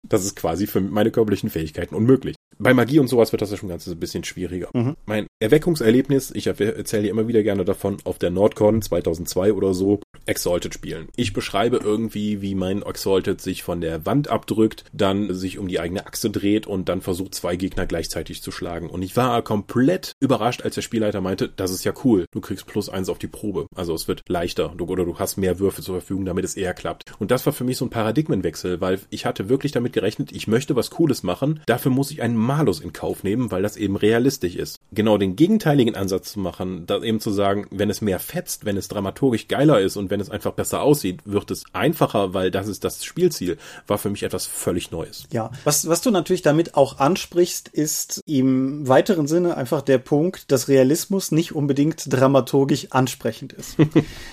Das 0.09 0.24
ist 0.24 0.36
quasi 0.36 0.66
für 0.66 0.80
meine 0.80 1.11
körperlichen 1.11 1.51
Fähigkeiten 1.51 1.95
unmöglich. 1.95 2.36
Bei 2.59 2.72
Magie 2.72 2.99
und 2.99 3.09
sowas 3.09 3.32
wird 3.32 3.42
das 3.42 3.51
ja 3.51 3.57
schon 3.57 3.68
ganz 3.68 3.86
ein 3.86 3.99
bisschen 3.99 4.24
schwieriger. 4.24 4.68
Mhm. 4.72 4.97
Mein 5.07 5.26
Erweckungserlebnis, 5.40 6.30
ich 6.30 6.47
erzähle 6.85 7.09
immer 7.09 7.26
wieder 7.26 7.43
gerne 7.43 7.64
davon, 7.64 7.97
auf 8.05 8.18
der 8.18 8.30
Nordcon 8.30 8.82
2002 8.82 9.55
oder 9.55 9.72
so, 9.72 10.01
Exalted 10.26 10.74
spielen. 10.74 11.09
Ich 11.16 11.32
beschreibe 11.32 11.78
irgendwie, 11.82 12.43
wie 12.43 12.55
mein 12.55 12.82
Exalted 12.82 13.41
sich 13.41 13.62
von 13.62 13.80
der 13.80 14.05
Wand 14.05 14.28
abdrückt, 14.28 14.85
dann 14.93 15.32
sich 15.32 15.59
um 15.59 15.66
die 15.66 15.80
eigene 15.80 16.07
Achse 16.07 16.30
dreht 16.30 16.66
und 16.66 16.91
dann 16.91 17.01
versucht, 17.01 17.35
zwei 17.35 17.57
Gegner 17.57 17.87
gleichzeitig 17.87 18.43
zu 18.43 18.53
schlagen. 18.53 18.91
Und 18.91 19.03
ich 19.03 19.16
war 19.16 19.41
komplett 19.41 20.12
überrascht, 20.20 20.62
als 20.62 20.74
der 20.74 20.82
Spielleiter 20.82 21.22
meinte, 21.22 21.49
das 21.49 21.70
ist 21.70 21.85
ja 21.85 21.95
cool. 22.05 22.26
Du 22.30 22.43
kriegst 22.43 22.66
plus 22.66 22.91
eins 22.91 23.09
auf 23.09 23.18
die 23.18 23.28
Probe. 23.28 23.66
Also 23.74 23.95
es 23.95 24.07
wird 24.07 24.22
leichter 24.28 24.74
du, 24.76 24.85
oder 24.85 25.07
du 25.07 25.18
hast 25.18 25.39
mehr 25.39 25.59
Würfe 25.59 25.80
zur 25.80 25.97
Verfügung, 25.97 26.26
damit 26.26 26.45
es 26.45 26.55
eher 26.55 26.74
klappt. 26.74 27.05
Und 27.18 27.30
das 27.30 27.47
war 27.47 27.55
für 27.55 27.64
mich 27.64 27.78
so 27.78 27.87
ein 27.87 27.91
Paradigmenwechsel, 27.91 28.82
weil 28.82 29.01
ich 29.09 29.24
hatte 29.24 29.49
wirklich 29.49 29.72
damit 29.72 29.95
gerechnet, 29.95 30.32
ich 30.32 30.49
möchte 30.49 30.76
was 30.76 30.91
Cooles 30.91 31.22
machen. 31.22 31.61
Dafür 31.66 31.91
muss 31.91 32.11
ich 32.11 32.20
einen 32.20 32.37
Malus 32.37 32.80
in 32.80 32.93
Kauf 32.93 33.24
nehmen, 33.24 33.51
weil 33.51 33.62
das 33.62 33.78
eben 33.78 33.97
realistisch 33.97 34.57
ist. 34.57 34.78
Genau 34.93 35.16
den 35.16 35.37
gegenteiligen 35.37 35.95
Ansatz 35.95 36.32
zu 36.32 36.41
machen, 36.41 36.73
da 36.86 37.02
eben 37.02 37.20
zu 37.20 37.30
sagen, 37.30 37.66
wenn 37.70 37.90
es 37.90 38.00
mehr 38.00 38.20
fetzt, 38.20 38.64
wenn 38.64 38.76
es 38.76 38.88
dramaturgisch 38.88 39.48
geiler 39.48 39.80
ist 39.80 39.96
und 39.96 40.10
wenn 40.10 40.20
es 40.20 40.30
einfach 40.30 40.52
besser 40.52 40.82
aussieht, 40.82 41.20
wird 41.24 41.50
es 41.50 41.64
einfacher, 41.72 42.34
weil 42.34 42.50
das 42.50 42.68
ist 42.68 42.84
das 42.84 43.04
Spielziel, 43.04 43.58
war 43.86 43.98
für 43.98 44.10
mich 44.10 44.22
etwas 44.22 44.46
völlig 44.46 44.90
Neues. 44.90 45.24
Ja, 45.32 45.50
was, 45.64 45.88
was 45.88 46.00
du 46.00 46.10
natürlich 46.10 46.42
damit 46.42 46.76
auch 46.76 46.98
ansprichst, 46.98 47.68
ist 47.68 48.20
im 48.26 48.86
weiteren 48.86 49.26
Sinne 49.26 49.56
einfach 49.56 49.82
der 49.82 49.98
Punkt, 49.98 50.52
dass 50.52 50.68
Realismus 50.68 51.32
nicht 51.32 51.52
unbedingt 51.52 52.12
dramaturgisch 52.12 52.88
ansprechend 52.90 53.52
ist. 53.52 53.76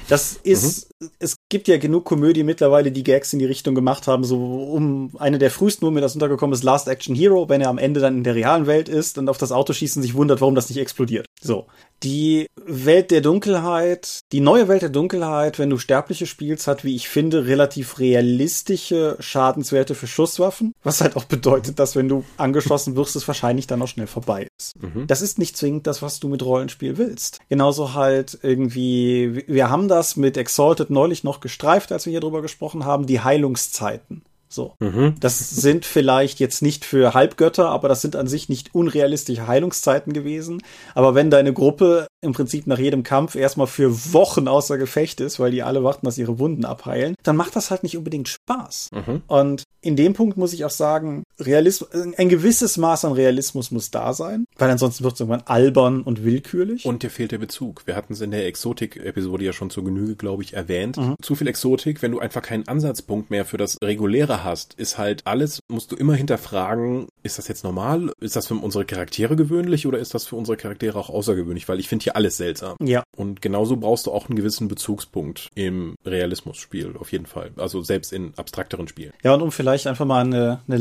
Das 0.08 0.34
ist, 0.44 0.92
mhm. 1.00 1.10
es 1.20 1.38
gibt 1.48 1.68
ja 1.68 1.78
genug 1.78 2.04
Komödie 2.04 2.44
mittlerweile, 2.44 2.92
die 2.92 3.04
Gags 3.04 3.32
in 3.32 3.40
die 3.40 3.46
Richtung 3.46 3.76
gemacht 3.76 4.08
haben, 4.08 4.26
so 4.26 4.38
um 4.38 5.12
eine 5.18 5.32
eine 5.32 5.40
der 5.40 5.52
frühesten, 5.52 5.86
wo 5.86 5.92
mir 5.92 6.02
das 6.02 6.14
untergekommen 6.14 6.54
ist, 6.54 6.64
Last 6.64 6.88
Action 6.88 7.16
Hero, 7.16 7.48
wenn 7.48 7.62
er 7.62 7.70
am 7.70 7.78
Ende 7.78 8.00
dann 8.00 8.18
in 8.18 8.24
der 8.24 8.36
realen 8.36 8.68
Welt 8.68 8.90
ist 8.90 9.18
und 9.18 9.30
auf 9.30 9.38
das 9.38 9.52
Auto 9.52 9.74
schießt 9.74 9.96
und 9.98 10.04
sich 10.04 10.14
wundert, 10.14 10.42
warum 10.42 10.56
das 10.56 10.70
nicht 10.70 10.80
explodiert. 10.80 11.26
So. 11.42 11.68
Die 12.04 12.48
Welt 12.56 13.12
der 13.12 13.22
Dunkelheit, 13.22 14.22
die 14.32 14.40
neue 14.40 14.68
Welt 14.68 14.82
der 14.82 14.90
Dunkelheit, 14.90 15.60
wenn 15.60 15.70
du 15.70 15.78
Sterbliche 15.78 16.26
spielst, 16.26 16.66
hat, 16.66 16.84
wie 16.84 16.96
ich 16.96 17.08
finde, 17.08 17.46
relativ 17.46 18.00
realistische 18.00 19.18
Schadenswerte 19.20 19.94
für 19.94 20.08
Schusswaffen. 20.08 20.74
Was 20.82 21.02
halt 21.02 21.16
auch 21.16 21.26
bedeutet, 21.26 21.78
dass 21.78 21.96
wenn 21.96 22.10
du 22.10 22.24
angeschossen 22.38 22.96
wirst, 22.96 23.16
es 23.16 23.28
wahrscheinlich 23.28 23.68
dann 23.68 23.84
auch 23.84 23.88
schnell 23.88 24.08
vorbei 24.08 24.48
ist. 24.58 24.82
Mhm. 24.82 25.06
Das 25.06 25.22
ist 25.22 25.38
nicht 25.38 25.56
zwingend 25.56 25.86
das, 25.86 26.02
was 26.02 26.20
du 26.20 26.28
mit 26.28 26.44
Rollenspiel 26.44 26.98
willst. 26.98 27.38
Genauso 27.50 27.94
halt 27.94 28.40
irgendwie, 28.42 29.44
wir 29.46 29.70
haben 29.70 29.88
das 29.88 30.16
mit 30.16 30.38
Exalted 30.38 30.90
neulich 30.90 31.24
noch 31.24 31.40
gestreift, 31.40 31.92
als 31.92 32.08
wir 32.08 32.12
hier 32.12 32.20
drüber 32.20 32.42
gesprochen 32.42 32.84
haben, 32.84 33.06
die 33.06 33.20
Heilungszeiten. 33.20 34.24
So. 34.52 34.74
Mhm. 34.80 35.16
Das 35.20 35.50
sind 35.50 35.86
vielleicht 35.86 36.40
jetzt 36.40 36.62
nicht 36.62 36.84
für 36.84 37.14
Halbgötter, 37.14 37.70
aber 37.70 37.88
das 37.88 38.02
sind 38.02 38.16
an 38.18 38.28
sich 38.28 38.50
nicht 38.50 38.76
unrealistische 38.76 39.48
Heilungszeiten 39.48 40.12
gewesen. 40.12 40.62
Aber 40.94 41.16
wenn 41.16 41.32
deine 41.32 41.54
Gruppe 41.54 42.08
im 42.22 42.34
Prinzip 42.34 42.68
nach 42.68 42.78
jedem 42.78 43.04
Kampf 43.04 43.36
erstmal 43.36 43.68
für 43.68 44.14
Wochen 44.14 44.48
außer 44.48 44.78
Gefecht 44.78 45.22
ist, 45.22 45.40
weil 45.40 45.52
die 45.52 45.64
alle 45.64 45.84
warten, 45.84 46.06
dass 46.06 46.18
ihre 46.18 46.38
Wunden 46.38 46.66
abheilen, 46.66 47.16
dann 47.24 47.38
macht 47.38 47.56
das 47.56 47.72
halt 47.72 47.84
nicht 47.84 47.98
unbedingt 47.98 48.28
Spaß. 48.28 48.90
Mhm. 48.92 49.22
Und 49.28 49.64
in 49.82 49.96
dem 49.96 50.14
Punkt 50.14 50.38
muss 50.38 50.54
ich 50.54 50.66
auch 50.66 50.70
sagen, 50.70 51.24
Realismus, 51.46 51.90
ein 51.94 52.30
gewisses 52.30 52.78
Maß 52.78 53.06
an 53.06 53.14
Realismus 53.14 53.72
muss 53.72 53.92
da 53.92 54.14
sein, 54.14 54.46
weil 54.58 54.70
ansonsten 54.70 55.04
wird 55.04 55.14
es 55.14 55.20
irgendwann 55.20 55.44
albern 55.46 56.02
und 56.02 56.24
willkürlich. 56.24 56.86
Und 56.86 57.04
dir 57.04 57.10
fehlt 57.10 57.32
der 57.32 57.38
Bezug. 57.38 57.86
Wir 57.86 57.96
hatten 57.96 58.14
es 58.14 58.22
in 58.22 58.32
der 58.32 58.46
Exotik-Episode 58.48 59.44
ja 59.44 59.54
schon 59.54 59.70
zur 59.70 59.84
Genüge, 59.84 60.16
glaube 60.16 60.44
ich, 60.44 60.54
erwähnt. 60.54 60.98
Mhm. 60.98 61.16
Zu 61.22 61.36
viel 61.36 61.48
Exotik, 61.48 62.02
wenn 62.02 62.12
du 62.12 62.20
einfach 62.20 62.42
keinen 62.42 62.68
Ansatzpunkt 62.68 63.30
mehr 63.30 63.46
für 63.46 63.58
das 63.58 63.78
reguläre 63.84 64.44
hast, 64.44 64.74
ist 64.76 64.98
halt 64.98 65.26
alles, 65.26 65.60
musst 65.68 65.92
du 65.92 65.96
immer 65.96 66.16
hinterfragen, 66.16 67.08
ist 67.24 67.38
das 67.38 67.48
jetzt 67.48 67.64
normal? 67.64 68.12
Ist 68.20 68.36
das 68.36 68.48
für 68.48 68.56
unsere 68.56 68.86
Charaktere 68.86 69.36
gewöhnlich 69.36 69.88
oder 69.88 70.00
ist 70.00 70.14
das 70.14 70.26
für 70.26 70.36
unsere 70.36 70.58
Charaktere 70.58 70.98
auch 70.98 71.10
außergewöhnlich? 71.10 71.68
Weil 71.68 71.80
ich 71.80 71.88
finde 71.88 72.04
hier 72.04 72.16
alles 72.16 72.38
seltsam. 72.38 72.78
Ja. 72.82 73.04
Und 73.16 73.42
genauso 73.42 73.78
brauchst 73.78 74.08
du 74.08 74.12
auch 74.12 74.30
einen 74.30 74.36
gewissen 74.36 74.68
Bezugspunkt 74.68 75.50
im 75.56 75.96
Realismusspiel, 76.06 76.96
auf 77.00 77.12
jeden 77.12 77.26
Fall. 77.26 77.52
Also 77.58 77.82
selbst 77.82 78.14
in 78.14 78.34
abstrakteren 78.38 78.88
Spielen. 78.88 79.14
Ja, 79.24 79.34
und 79.34 79.42
um 79.42 79.52
vielleicht 79.52 79.88
einfach 79.88 80.06
mal 80.06 80.22
eine, 80.22 80.62
eine 80.68 80.78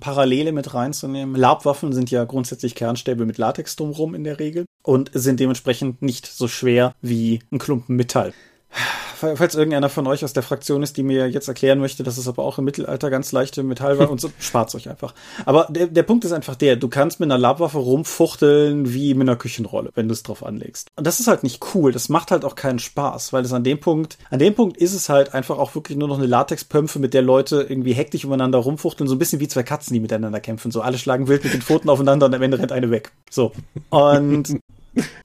LARP-Parallele 0.00 0.52
mit 0.52 0.74
reinzunehmen. 0.74 1.34
LARP-Waffen 1.34 1.92
sind 1.92 2.10
ja 2.10 2.24
grundsätzlich 2.24 2.74
Kernstäbe 2.74 3.26
mit 3.26 3.38
Latex 3.38 3.76
drumherum 3.76 4.14
in 4.14 4.24
der 4.24 4.38
Regel 4.38 4.64
und 4.82 5.10
sind 5.14 5.40
dementsprechend 5.40 6.02
nicht 6.02 6.26
so 6.26 6.48
schwer 6.48 6.94
wie 7.02 7.40
ein 7.50 7.58
Klumpen 7.58 7.96
Metall 7.96 8.32
falls 9.36 9.54
irgendeiner 9.54 9.88
von 9.88 10.06
euch 10.06 10.24
aus 10.24 10.32
der 10.32 10.42
Fraktion 10.42 10.82
ist, 10.82 10.96
die 10.96 11.02
mir 11.02 11.28
jetzt 11.28 11.48
erklären 11.48 11.78
möchte, 11.78 12.02
dass 12.02 12.18
es 12.18 12.28
aber 12.28 12.42
auch 12.42 12.58
im 12.58 12.64
Mittelalter 12.64 13.10
ganz 13.10 13.32
leichte 13.32 13.62
Metall 13.62 13.98
war 13.98 14.10
und 14.10 14.20
so, 14.20 14.30
spart 14.38 14.74
euch 14.74 14.88
einfach. 14.88 15.14
Aber 15.46 15.68
der, 15.70 15.86
der 15.86 16.02
Punkt 16.02 16.24
ist 16.24 16.32
einfach 16.32 16.56
der, 16.56 16.76
du 16.76 16.88
kannst 16.88 17.20
mit 17.20 17.30
einer 17.30 17.38
Labwaffe 17.38 17.78
rumfuchteln 17.78 18.92
wie 18.92 19.14
mit 19.14 19.28
einer 19.28 19.36
Küchenrolle, 19.36 19.90
wenn 19.94 20.08
du 20.08 20.12
es 20.12 20.22
drauf 20.22 20.44
anlegst. 20.44 20.88
Und 20.96 21.06
das 21.06 21.20
ist 21.20 21.28
halt 21.28 21.42
nicht 21.42 21.64
cool, 21.74 21.92
das 21.92 22.08
macht 22.08 22.30
halt 22.30 22.44
auch 22.44 22.54
keinen 22.54 22.78
Spaß, 22.78 23.32
weil 23.32 23.44
es 23.44 23.52
an 23.52 23.64
dem 23.64 23.80
Punkt, 23.80 24.18
an 24.30 24.38
dem 24.38 24.54
Punkt 24.54 24.76
ist 24.76 24.94
es 24.94 25.08
halt 25.08 25.34
einfach 25.34 25.58
auch 25.58 25.74
wirklich 25.74 25.96
nur 25.96 26.08
noch 26.08 26.18
eine 26.18 26.26
Latexpömpfe, 26.26 26.98
mit 26.98 27.14
der 27.14 27.22
Leute 27.22 27.66
irgendwie 27.68 27.92
hektisch 27.92 28.24
umeinander 28.24 28.58
rumfuchteln, 28.58 29.08
so 29.08 29.14
ein 29.14 29.18
bisschen 29.18 29.40
wie 29.40 29.48
zwei 29.48 29.62
Katzen, 29.62 29.94
die 29.94 30.00
miteinander 30.00 30.40
kämpfen. 30.40 30.70
So 30.70 30.80
alle 30.80 30.98
schlagen 30.98 31.28
wild 31.28 31.44
mit 31.44 31.52
den 31.52 31.62
Pfoten 31.62 31.88
aufeinander 31.88 32.26
und 32.26 32.34
am 32.34 32.42
Ende 32.42 32.58
rennt 32.58 32.72
eine 32.72 32.90
weg. 32.90 33.12
So. 33.30 33.52
Und 33.90 34.58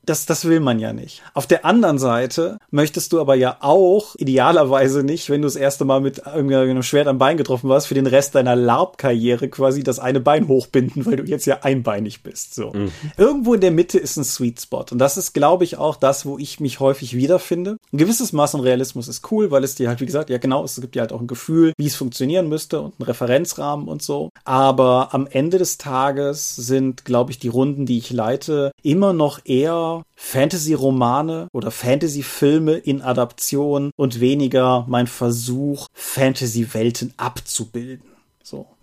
das, 0.06 0.26
das 0.26 0.46
will 0.46 0.60
man 0.60 0.80
ja 0.80 0.94
nicht. 0.94 1.22
Auf 1.34 1.48
der 1.48 1.66
anderen 1.66 2.00
Seite 2.00 2.58
möchtest 2.72 3.14
du 3.14 3.20
aber 3.20 3.36
ja 3.36 3.58
auch 3.60 4.16
idealerweise 4.16 5.04
nicht, 5.04 5.30
wenn 5.30 5.42
du 5.42 5.48
das 5.48 5.56
erste 5.56 5.86
Mal 5.86 6.02
mit 6.02 6.26
einem 6.26 6.84
Schwert 6.84 7.08
am 7.08 7.18
Bein 7.18 7.38
getroffen 7.38 7.70
warst, 7.70 7.88
für 7.88 7.94
den 7.94 8.08
Rest 8.08 8.36
deiner 8.36 8.56
LARP-Karriere 8.56 9.50
quasi 9.50 9.84
das 9.84 10.00
eine 10.00 10.20
Bein 10.20 10.48
hochbinden, 10.48 11.06
weil 11.06 11.18
du 11.18 11.24
jetzt 11.24 11.46
ja 11.46 11.60
einbeinig 11.62 12.24
bist. 12.24 12.56
So. 12.56 12.72
Mhm. 12.74 12.92
Irgendwo 13.18 13.54
in 13.54 13.62
der 13.62 13.72
Mitte 13.72 14.00
ist 14.00 14.18
ein 14.18 14.24
Sweet 14.24 14.62
Spot. 14.62 14.86
Und 14.92 15.00
das 15.00 15.18
ist, 15.18 15.34
glaube 15.34 15.64
ich, 15.64 15.78
auch 15.78 15.98
das, 15.98 16.26
wo 16.26 16.38
ich 16.38 16.60
mich 16.60 16.80
häufig 16.80 17.16
wiederfinde. 17.16 17.78
Ein 17.92 17.98
gewisses 17.98 18.34
Maß 18.34 18.56
an 18.56 18.62
Realismus 18.62 19.08
ist 19.08 19.30
cool, 19.32 19.52
weil 19.52 19.64
es 19.64 19.76
dir 19.76 19.90
halt, 19.90 20.00
wie 20.00 20.06
gesagt, 20.06 20.30
ja 20.30 20.38
genau, 20.38 20.64
es 20.64 20.80
gibt 20.80 20.96
dir 20.96 21.02
halt 21.02 21.12
auch 21.12 21.22
ein 21.22 21.28
Gefühl, 21.28 21.74
wie 21.78 21.88
es 21.88 21.96
funktionieren 21.96 22.48
müsste 22.48 22.80
und 22.80 22.94
einen 23.00 23.08
Referenzrahmen 23.08 23.88
und 23.88 24.02
so. 24.02 24.30
Aber 24.46 25.10
am 25.14 25.28
Ende 25.28 25.58
des 25.58 25.78
Tages 25.78 26.56
sind, 26.56 27.04
glaube 27.04 27.32
ich, 27.32 27.40
die 27.40 27.50
Runden, 27.50 27.86
die 27.86 27.98
ich 27.98 28.12
leite, 28.12 28.72
immer 28.84 29.14
noch 29.14 29.40
eher 29.44 29.57
eher 29.58 30.04
Fantasy-Romane 30.16 31.48
oder 31.54 31.72
Fantasy-Filme 31.72 32.74
in 32.74 33.02
Adaption 33.02 33.92
und 33.96 34.20
weniger 34.20 34.86
mein 34.88 35.08
Versuch, 35.08 35.88
Fantasy-Welten 35.94 37.14
abzubilden. 37.18 38.17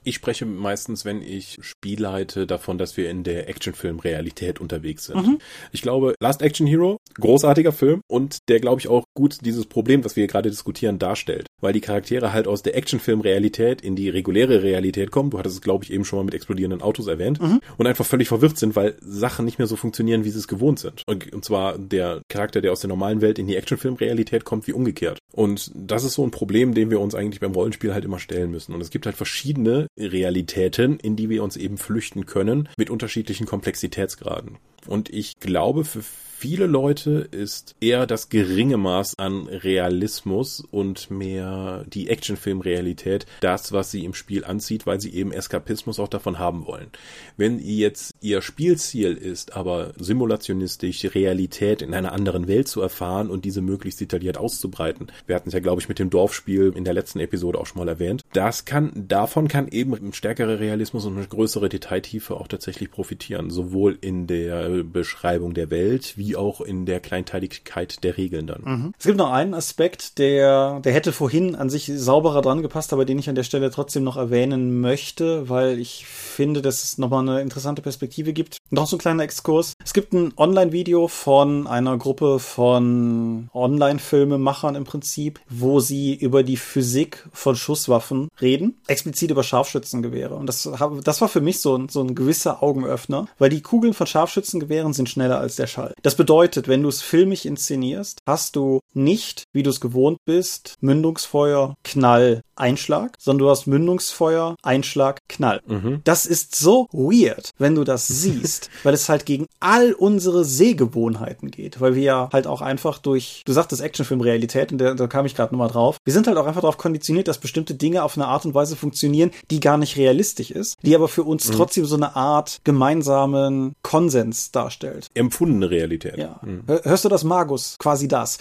Ich 0.05 0.17
spreche 0.17 0.47
meistens, 0.47 1.05
wenn 1.05 1.23
ich 1.23 1.59
Spiel 1.63 2.01
leite, 2.01 2.47
davon, 2.47 2.79
dass 2.79 2.97
wir 2.97 3.11
in 3.11 3.25
der 3.25 3.49
Actionfilm-Realität 3.49 4.61
unterwegs 4.61 5.07
sind. 5.07 5.17
Mhm. 5.17 5.39
Ich 5.73 5.83
glaube, 5.83 6.15
Last 6.21 6.43
Action 6.43 6.67
Hero, 6.67 6.99
großartiger 7.15 7.73
Film 7.73 8.01
und 8.07 8.39
der, 8.49 8.61
glaube 8.61 8.81
ich, 8.81 8.89
auch 8.89 9.05
gut 9.15 9.39
dieses 9.45 9.67
Problem, 9.67 10.05
was 10.05 10.17
wir 10.17 10.27
gerade 10.27 10.51
diskutieren, 10.51 10.99
darstellt. 10.99 11.47
Weil 11.61 11.73
die 11.73 11.81
Charaktere 11.81 12.33
halt 12.33 12.47
aus 12.47 12.63
der 12.63 12.77
Actionfilm-Realität 12.77 13.81
in 13.81 13.97
die 13.97 14.11
reguläre 14.11 14.63
Realität 14.63 15.11
kommen. 15.11 15.31
Du 15.31 15.39
hattest 15.39 15.57
es, 15.57 15.63
glaube 15.63 15.85
ich, 15.85 15.93
eben 15.93 16.05
schon 16.05 16.19
mal 16.19 16.25
mit 16.25 16.35
explodierenden 16.35 16.83
Autos 16.83 17.07
erwähnt. 17.07 17.41
Mhm. 17.41 17.61
Und 17.79 17.87
einfach 17.87 18.05
völlig 18.05 18.29
verwirrt 18.29 18.59
sind, 18.59 18.77
weil 18.77 18.97
Sachen 19.01 19.45
nicht 19.45 19.59
mehr 19.59 19.67
so 19.67 19.77
funktionieren, 19.77 20.25
wie 20.25 20.31
sie 20.31 20.39
es 20.39 20.49
gewohnt 20.49 20.79
sind. 20.79 21.03
Und, 21.07 21.33
und 21.33 21.45
zwar 21.45 21.79
der 21.79 22.23
Charakter, 22.29 22.61
der 22.61 22.73
aus 22.73 22.81
der 22.81 22.89
normalen 22.89 23.21
Welt 23.23 23.39
in 23.39 23.47
die 23.47 23.57
Actionfilm-Realität 23.57 24.45
kommt, 24.45 24.67
wie 24.67 24.73
umgekehrt. 24.73 25.19
Und 25.33 25.71
das 25.75 26.05
ist 26.05 26.15
so 26.15 26.25
ein 26.25 26.31
Problem, 26.31 26.75
dem 26.75 26.91
wir 26.91 27.01
uns 27.01 27.15
eigentlich 27.15 27.41
beim 27.41 27.53
Rollenspiel 27.53 27.95
halt 27.95 28.05
immer 28.05 28.19
stellen 28.19 28.51
müssen. 28.51 28.75
Und 28.75 28.81
es 28.81 28.91
gibt 28.91 29.07
halt 29.07 29.17
verschiedene 29.17 29.87
Realitäten, 29.99 30.99
in 30.99 31.16
die 31.16 31.28
wir 31.28 31.42
uns 31.42 31.57
eben 31.57 31.78
flüchten 31.78 32.26
können, 32.26 32.68
mit 32.76 32.90
unterschiedlichen 32.90 33.47
Komplexitätsgraden. 33.47 34.59
Und 34.86 35.09
ich 35.11 35.38
glaube, 35.40 35.84
für 35.84 36.03
viele 36.37 36.66
Leute 36.66 37.28
ist 37.30 37.74
eher 37.80 38.07
das 38.07 38.28
geringe 38.28 38.76
Maß 38.76 39.14
an 39.18 39.47
Realismus 39.47 40.61
und 40.61 41.11
mehr 41.11 41.85
die 41.87 42.09
Actionfilm-Realität 42.11 43.26
das, 43.41 43.72
was 43.72 43.91
sie 43.91 44.05
im 44.05 44.14
Spiel 44.14 44.45
anzieht, 44.45 44.87
weil 44.87 45.01
sie 45.01 45.14
eben 45.14 45.32
Eskapismus 45.32 45.99
auch 45.99 46.09
davon 46.09 46.39
haben 46.39 46.66
wollen. 46.66 46.89
Wenn 47.37 47.59
jetzt 47.59 48.12
ihr 48.20 48.43
Spielziel 48.43 49.14
ist, 49.14 49.57
aber 49.57 49.93
simulationistisch 49.97 51.14
Realität 51.14 51.82
in 51.82 51.95
einer 51.95 52.12
anderen 52.12 52.49
Welt 52.49 52.68
zu 52.68 52.80
erfahren 52.80 53.30
und 53.30 53.45
diese 53.45 53.62
möglichst 53.62 54.01
detailliert 54.01 54.37
auszubreiten, 54.37 55.09
wir 55.26 55.37
hatten 55.37 55.49
es 55.49 55.55
ja, 55.55 55.61
glaube 55.61 55.80
ich, 55.80 55.89
mit 55.89 55.99
dem 55.99 56.11
Dorfspiel 56.11 56.72
in 56.74 56.85
der 56.85 56.95
letzten 56.95 57.20
Episode 57.20 57.59
auch 57.59 57.66
schon 57.66 57.78
mal 57.78 57.89
erwähnt, 57.89 58.22
das 58.32 58.64
kann, 58.64 58.93
davon 59.09 59.49
kann 59.49 59.68
eben 59.68 59.95
ein 59.95 60.12
stärkerer 60.12 60.59
Realismus 60.59 61.05
und 61.07 61.16
eine 61.16 61.26
größere 61.26 61.68
Detailtiefe 61.68 62.35
auch 62.35 62.49
tatsächlich 62.49 62.91
profitieren, 62.91 63.51
sowohl 63.51 63.99
in 64.01 64.26
der 64.26 64.82
Beschreibung 64.85 65.55
der 65.55 65.70
Welt 65.70 66.14
wie 66.16 66.24
auch 66.37 66.61
in 66.61 66.87
der 66.87 67.01
Kleinteiligkeit 67.01 68.03
der 68.03 68.16
Regeln 68.16 68.47
dann. 68.47 68.62
Mhm. 68.64 68.93
Es 68.99 69.05
gibt 69.05 69.18
noch 69.18 69.31
einen 69.31 69.55
Aspekt, 69.55 70.18
der, 70.18 70.81
der 70.81 70.93
hätte 70.93 71.12
vorhin 71.12 71.55
an 71.55 71.70
sich 71.70 71.91
sauberer 71.95 72.43
dran 72.43 72.62
gepasst, 72.62 72.93
aber 72.93 73.05
den 73.05 73.18
ich 73.18 73.29
an 73.29 73.35
der 73.35 73.45
Stelle 73.45 73.70
trotzdem 73.70 74.05
noch 74.05 74.16
erwähnen 74.16 74.81
möchte, 74.81 75.49
weil 75.49 75.79
ich 75.79 76.07
finde, 76.07 76.62
dass 76.62 76.83
es 76.83 76.99
nochmal 76.99 77.29
eine 77.29 77.41
interessante 77.41 77.83
Perspektive 77.83 78.33
gibt. 78.33 78.57
Noch 78.70 78.87
so 78.87 78.97
ein 78.97 79.01
kleiner 79.01 79.22
Exkurs. 79.22 79.75
Es 79.85 79.93
gibt 79.93 80.12
ein 80.12 80.33
Online-Video 80.37 81.09
von 81.09 81.66
einer 81.66 81.97
Gruppe 81.99 82.39
von 82.39 83.51
Online-Filmemachern 83.53 84.75
im 84.75 84.85
Prinzip, 84.85 85.41
wo 85.49 85.81
sie 85.81 86.14
über 86.14 86.43
die 86.43 86.57
Physik 86.57 87.27
von 87.33 87.57
Schusswaffen 87.57 88.29
reden, 88.41 88.81
explizit 88.87 89.31
über 89.31 89.43
Scharfschützengewehre. 89.43 90.35
Und 90.35 90.47
das, 90.47 90.68
das 91.05 91.20
war 91.20 91.29
für 91.29 91.41
mich 91.41 91.61
so 91.61 91.75
so 91.89 92.01
ein 92.01 92.14
gewisser 92.14 92.62
Augenöffner, 92.62 93.27
weil 93.39 93.51
die 93.51 93.62
Kugeln 93.62 93.95
von 93.95 94.07
Scharfschützengewehren 94.07 94.93
sind 94.93 95.09
schneller 95.09 95.39
als 95.39 95.57
der 95.57 95.66
Schall. 95.66 95.95
Das 96.03 96.14
bedeutet, 96.17 96.69
wenn 96.69 96.83
du 96.83 96.89
es 96.89 97.03
filmisch 97.03 97.45
inszenierst, 97.45 98.21
hast 98.27 98.57
du 98.57 98.81
nicht, 98.93 99.45
wie 99.53 99.62
du 99.62 99.71
es 99.71 99.81
gewohnt 99.81 100.19
bist, 100.25 100.77
Mündungsfeuer, 100.81 101.75
Knall, 101.85 102.43
Einschlag, 102.57 103.17
sondern 103.19 103.47
du 103.47 103.51
hast 103.51 103.67
Mündungsfeuer, 103.67 104.57
Einschlag, 104.62 105.21
Knall. 105.29 105.61
Mhm. 105.67 106.01
Das 106.05 106.27
ist 106.27 106.55
so 106.55 106.87
weird, 106.93 107.51
wenn 107.59 107.75
du 107.75 107.85
das 107.85 108.07
siehst, 108.09 108.71
weil 108.83 108.95
es 108.95 109.09
halt 109.09 109.27
gegen 109.27 109.47
all 109.61 109.93
unsere 109.93 110.45
Sehgewohnheiten 110.45 111.51
geht, 111.51 111.81
weil 111.81 111.95
wir 111.95 112.03
ja 112.03 112.29
halt 112.33 112.47
auch 112.47 112.61
einfach 112.61 112.99
durch, 112.99 113.43
du 113.45 113.53
sagtest 113.53 113.83
Actionfilm-Realität 113.83 114.73
und 114.73 114.79
da, 114.79 114.95
da 114.95 115.07
kam 115.07 115.27
ich 115.27 115.35
gerade 115.35 115.55
nochmal 115.55 115.69
drauf, 115.69 115.99
wir 116.05 116.12
sind 116.12 116.27
halt 116.27 116.39
auch 116.39 116.47
einfach 116.47 116.61
darauf 116.61 116.79
konditioniert, 116.79 117.29
dass 117.29 117.39
bestimmte 117.39 117.75
Dinge 117.75 118.03
auf 118.03 118.17
eine 118.17 118.27
Art 118.27 118.45
und 118.45 118.55
Weise 118.55 118.77
funktionieren, 118.77 119.31
die 119.51 119.61
gar 119.61 119.79
nicht 119.79 119.97
realistisch 119.97 120.51
ist, 120.51 120.77
die 120.83 120.95
aber 120.95 121.09
für 121.09 121.25
uns 121.25 121.49
mhm. 121.49 121.55
trotzdem 121.55 121.85
so 121.85 121.97
eine 121.97 122.17
Art 122.17 122.59
gemeinsamen 122.65 123.75
Konsens 123.83 124.51
darstellt. 124.53 125.09
Empfundene 125.15 125.71
Realität. 125.71 126.04
Kreativität. 126.05 126.19
Ja. 126.19 126.41
Mhm. 126.43 126.65
Hörst 126.85 127.05
du 127.05 127.09
das, 127.09 127.25
Magus? 127.25 127.77
Quasi 127.79 128.09
das. 128.09 128.39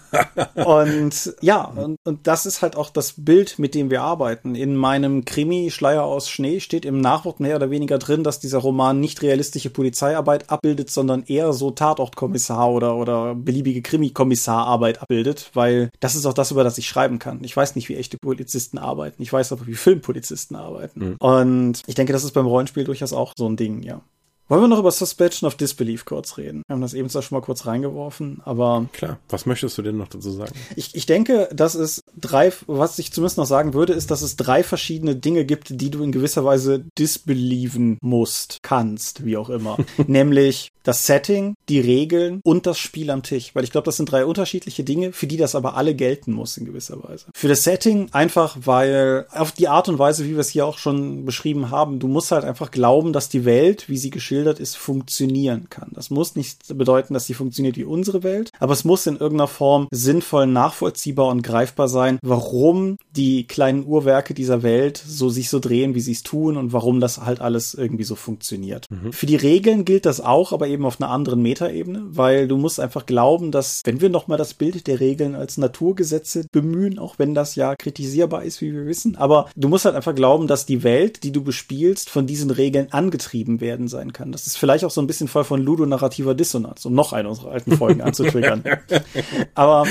und 0.54 1.34
ja, 1.40 1.64
und, 1.64 1.98
und 2.04 2.26
das 2.26 2.46
ist 2.46 2.62
halt 2.62 2.76
auch 2.76 2.90
das 2.90 3.14
Bild, 3.16 3.58
mit 3.58 3.74
dem 3.74 3.90
wir 3.90 4.02
arbeiten. 4.02 4.54
In 4.54 4.76
meinem 4.76 5.24
Krimi 5.24 5.70
Schleier 5.70 6.04
aus 6.04 6.28
Schnee 6.28 6.60
steht 6.60 6.84
im 6.84 7.00
Nachwort 7.00 7.40
mehr 7.40 7.56
oder 7.56 7.70
weniger 7.70 7.98
drin, 7.98 8.24
dass 8.24 8.40
dieser 8.40 8.58
Roman 8.58 9.00
nicht 9.00 9.22
realistische 9.22 9.70
Polizeiarbeit 9.70 10.50
abbildet, 10.50 10.90
sondern 10.90 11.24
eher 11.24 11.52
so 11.52 11.70
Tatortkommissar 11.70 12.70
oder, 12.70 12.96
oder 12.96 13.34
beliebige 13.34 13.82
Krimi-Kommissararbeit 13.82 15.02
abbildet, 15.02 15.50
weil 15.54 15.90
das 16.00 16.14
ist 16.14 16.26
auch 16.26 16.34
das, 16.34 16.50
über 16.50 16.64
das 16.64 16.78
ich 16.78 16.88
schreiben 16.88 17.18
kann. 17.18 17.42
Ich 17.42 17.56
weiß 17.56 17.76
nicht, 17.76 17.88
wie 17.88 17.96
echte 17.96 18.18
Polizisten 18.18 18.78
arbeiten. 18.78 19.22
Ich 19.22 19.32
weiß 19.32 19.52
aber, 19.52 19.66
wie 19.66 19.74
Filmpolizisten 19.74 20.56
arbeiten. 20.56 21.00
Mhm. 21.00 21.16
Und 21.18 21.82
ich 21.86 21.94
denke, 21.94 22.12
das 22.12 22.24
ist 22.24 22.32
beim 22.32 22.46
Rollenspiel 22.46 22.84
durchaus 22.84 23.12
auch 23.12 23.32
so 23.36 23.48
ein 23.48 23.56
Ding, 23.56 23.82
ja. 23.82 24.00
Wollen 24.48 24.62
wir 24.62 24.68
noch 24.68 24.78
über 24.78 24.92
Suspension 24.92 25.48
of 25.48 25.56
Disbelief 25.56 26.04
kurz 26.04 26.38
reden? 26.38 26.62
Wir 26.68 26.74
haben 26.74 26.80
das 26.80 26.94
eben 26.94 27.08
zwar 27.08 27.22
schon 27.22 27.36
mal 27.36 27.44
kurz 27.44 27.66
reingeworfen, 27.66 28.40
aber. 28.44 28.86
Klar. 28.92 29.18
Was 29.28 29.44
möchtest 29.44 29.76
du 29.76 29.82
denn 29.82 29.96
noch 29.96 30.06
dazu 30.06 30.30
sagen? 30.30 30.52
Ich, 30.76 30.94
ich 30.94 31.04
denke, 31.04 31.48
dass 31.52 31.74
es 31.74 32.04
drei, 32.16 32.52
was 32.68 33.00
ich 33.00 33.12
zumindest 33.12 33.38
noch 33.38 33.46
sagen 33.46 33.74
würde, 33.74 33.92
ist, 33.92 34.12
dass 34.12 34.22
es 34.22 34.36
drei 34.36 34.62
verschiedene 34.62 35.16
Dinge 35.16 35.44
gibt, 35.44 35.80
die 35.80 35.90
du 35.90 36.00
in 36.04 36.12
gewisser 36.12 36.44
Weise 36.44 36.84
disbelieven 36.96 37.98
musst, 38.00 38.60
kannst, 38.62 39.24
wie 39.24 39.36
auch 39.36 39.50
immer. 39.50 39.78
Nämlich 40.06 40.70
das 40.84 41.06
Setting, 41.06 41.54
die 41.68 41.80
Regeln 41.80 42.40
und 42.44 42.66
das 42.66 42.78
Spiel 42.78 43.10
am 43.10 43.24
Tisch. 43.24 43.52
Weil 43.54 43.64
ich 43.64 43.72
glaube, 43.72 43.86
das 43.86 43.96
sind 43.96 44.12
drei 44.12 44.24
unterschiedliche 44.24 44.84
Dinge, 44.84 45.12
für 45.12 45.26
die 45.26 45.38
das 45.38 45.56
aber 45.56 45.76
alle 45.76 45.96
gelten 45.96 46.30
muss 46.30 46.56
in 46.56 46.66
gewisser 46.66 47.02
Weise. 47.02 47.26
Für 47.34 47.48
das 47.48 47.64
Setting 47.64 48.10
einfach, 48.12 48.56
weil 48.60 49.26
auf 49.32 49.50
die 49.50 49.66
Art 49.66 49.88
und 49.88 49.98
Weise, 49.98 50.24
wie 50.24 50.34
wir 50.34 50.38
es 50.38 50.50
hier 50.50 50.66
auch 50.66 50.78
schon 50.78 51.24
beschrieben 51.24 51.72
haben, 51.72 51.98
du 51.98 52.06
musst 52.06 52.30
halt 52.30 52.44
einfach 52.44 52.70
glauben, 52.70 53.12
dass 53.12 53.28
die 53.28 53.44
Welt, 53.44 53.88
wie 53.88 53.96
sie 53.96 54.10
geschildert 54.10 54.35
geschildert 54.36 54.60
ist, 54.60 54.76
funktionieren 54.76 55.68
kann. 55.70 55.90
Das 55.94 56.10
muss 56.10 56.36
nicht 56.36 56.76
bedeuten, 56.76 57.14
dass 57.14 57.24
sie 57.24 57.32
funktioniert 57.32 57.78
wie 57.78 57.84
unsere 57.84 58.22
Welt, 58.22 58.50
aber 58.58 58.74
es 58.74 58.84
muss 58.84 59.06
in 59.06 59.16
irgendeiner 59.16 59.48
Form 59.48 59.88
sinnvoll 59.90 60.46
nachvollziehbar 60.46 61.28
und 61.28 61.42
greifbar 61.42 61.88
sein, 61.88 62.18
warum 62.22 62.98
die 63.16 63.46
kleinen 63.46 63.86
Uhrwerke 63.86 64.34
dieser 64.34 64.62
Welt 64.62 65.02
so 65.06 65.30
sich 65.30 65.48
so 65.48 65.58
drehen, 65.58 65.94
wie 65.94 66.02
sie 66.02 66.12
es 66.12 66.22
tun 66.22 66.58
und 66.58 66.74
warum 66.74 67.00
das 67.00 67.24
halt 67.24 67.40
alles 67.40 67.72
irgendwie 67.72 68.04
so 68.04 68.14
funktioniert. 68.14 68.84
Mhm. 68.90 69.12
Für 69.12 69.24
die 69.24 69.36
Regeln 69.36 69.86
gilt 69.86 70.04
das 70.04 70.20
auch, 70.20 70.52
aber 70.52 70.68
eben 70.68 70.84
auf 70.84 71.00
einer 71.00 71.10
anderen 71.10 71.40
Metaebene, 71.40 72.02
weil 72.10 72.46
du 72.46 72.58
musst 72.58 72.78
einfach 72.78 73.06
glauben, 73.06 73.52
dass 73.52 73.80
wenn 73.86 74.02
wir 74.02 74.10
nochmal 74.10 74.36
das 74.36 74.52
Bild 74.52 74.86
der 74.86 75.00
Regeln 75.00 75.34
als 75.34 75.56
Naturgesetze 75.56 76.44
bemühen, 76.52 76.98
auch 76.98 77.18
wenn 77.18 77.34
das 77.34 77.54
ja 77.54 77.74
kritisierbar 77.74 78.44
ist, 78.44 78.60
wie 78.60 78.74
wir 78.74 78.84
wissen, 78.84 79.16
aber 79.16 79.48
du 79.56 79.68
musst 79.68 79.86
halt 79.86 79.96
einfach 79.96 80.14
glauben, 80.14 80.46
dass 80.46 80.66
die 80.66 80.82
Welt, 80.82 81.22
die 81.22 81.32
du 81.32 81.42
bespielst, 81.42 82.10
von 82.10 82.26
diesen 82.26 82.50
Regeln 82.50 82.92
angetrieben 82.92 83.62
werden 83.62 83.88
sein 83.88 84.12
kann 84.12 84.25
kann. 84.26 84.32
Das 84.32 84.46
ist 84.46 84.58
vielleicht 84.58 84.84
auch 84.84 84.90
so 84.90 85.00
ein 85.00 85.06
bisschen 85.06 85.28
voll 85.28 85.44
von 85.44 85.62
ludonarrativer 85.62 86.34
Dissonanz, 86.34 86.84
um 86.84 86.94
noch 86.94 87.12
eine 87.12 87.28
unserer 87.28 87.52
alten 87.52 87.76
Folgen 87.76 88.02
anzutriggern. 88.02 88.62
Aber 89.54 89.86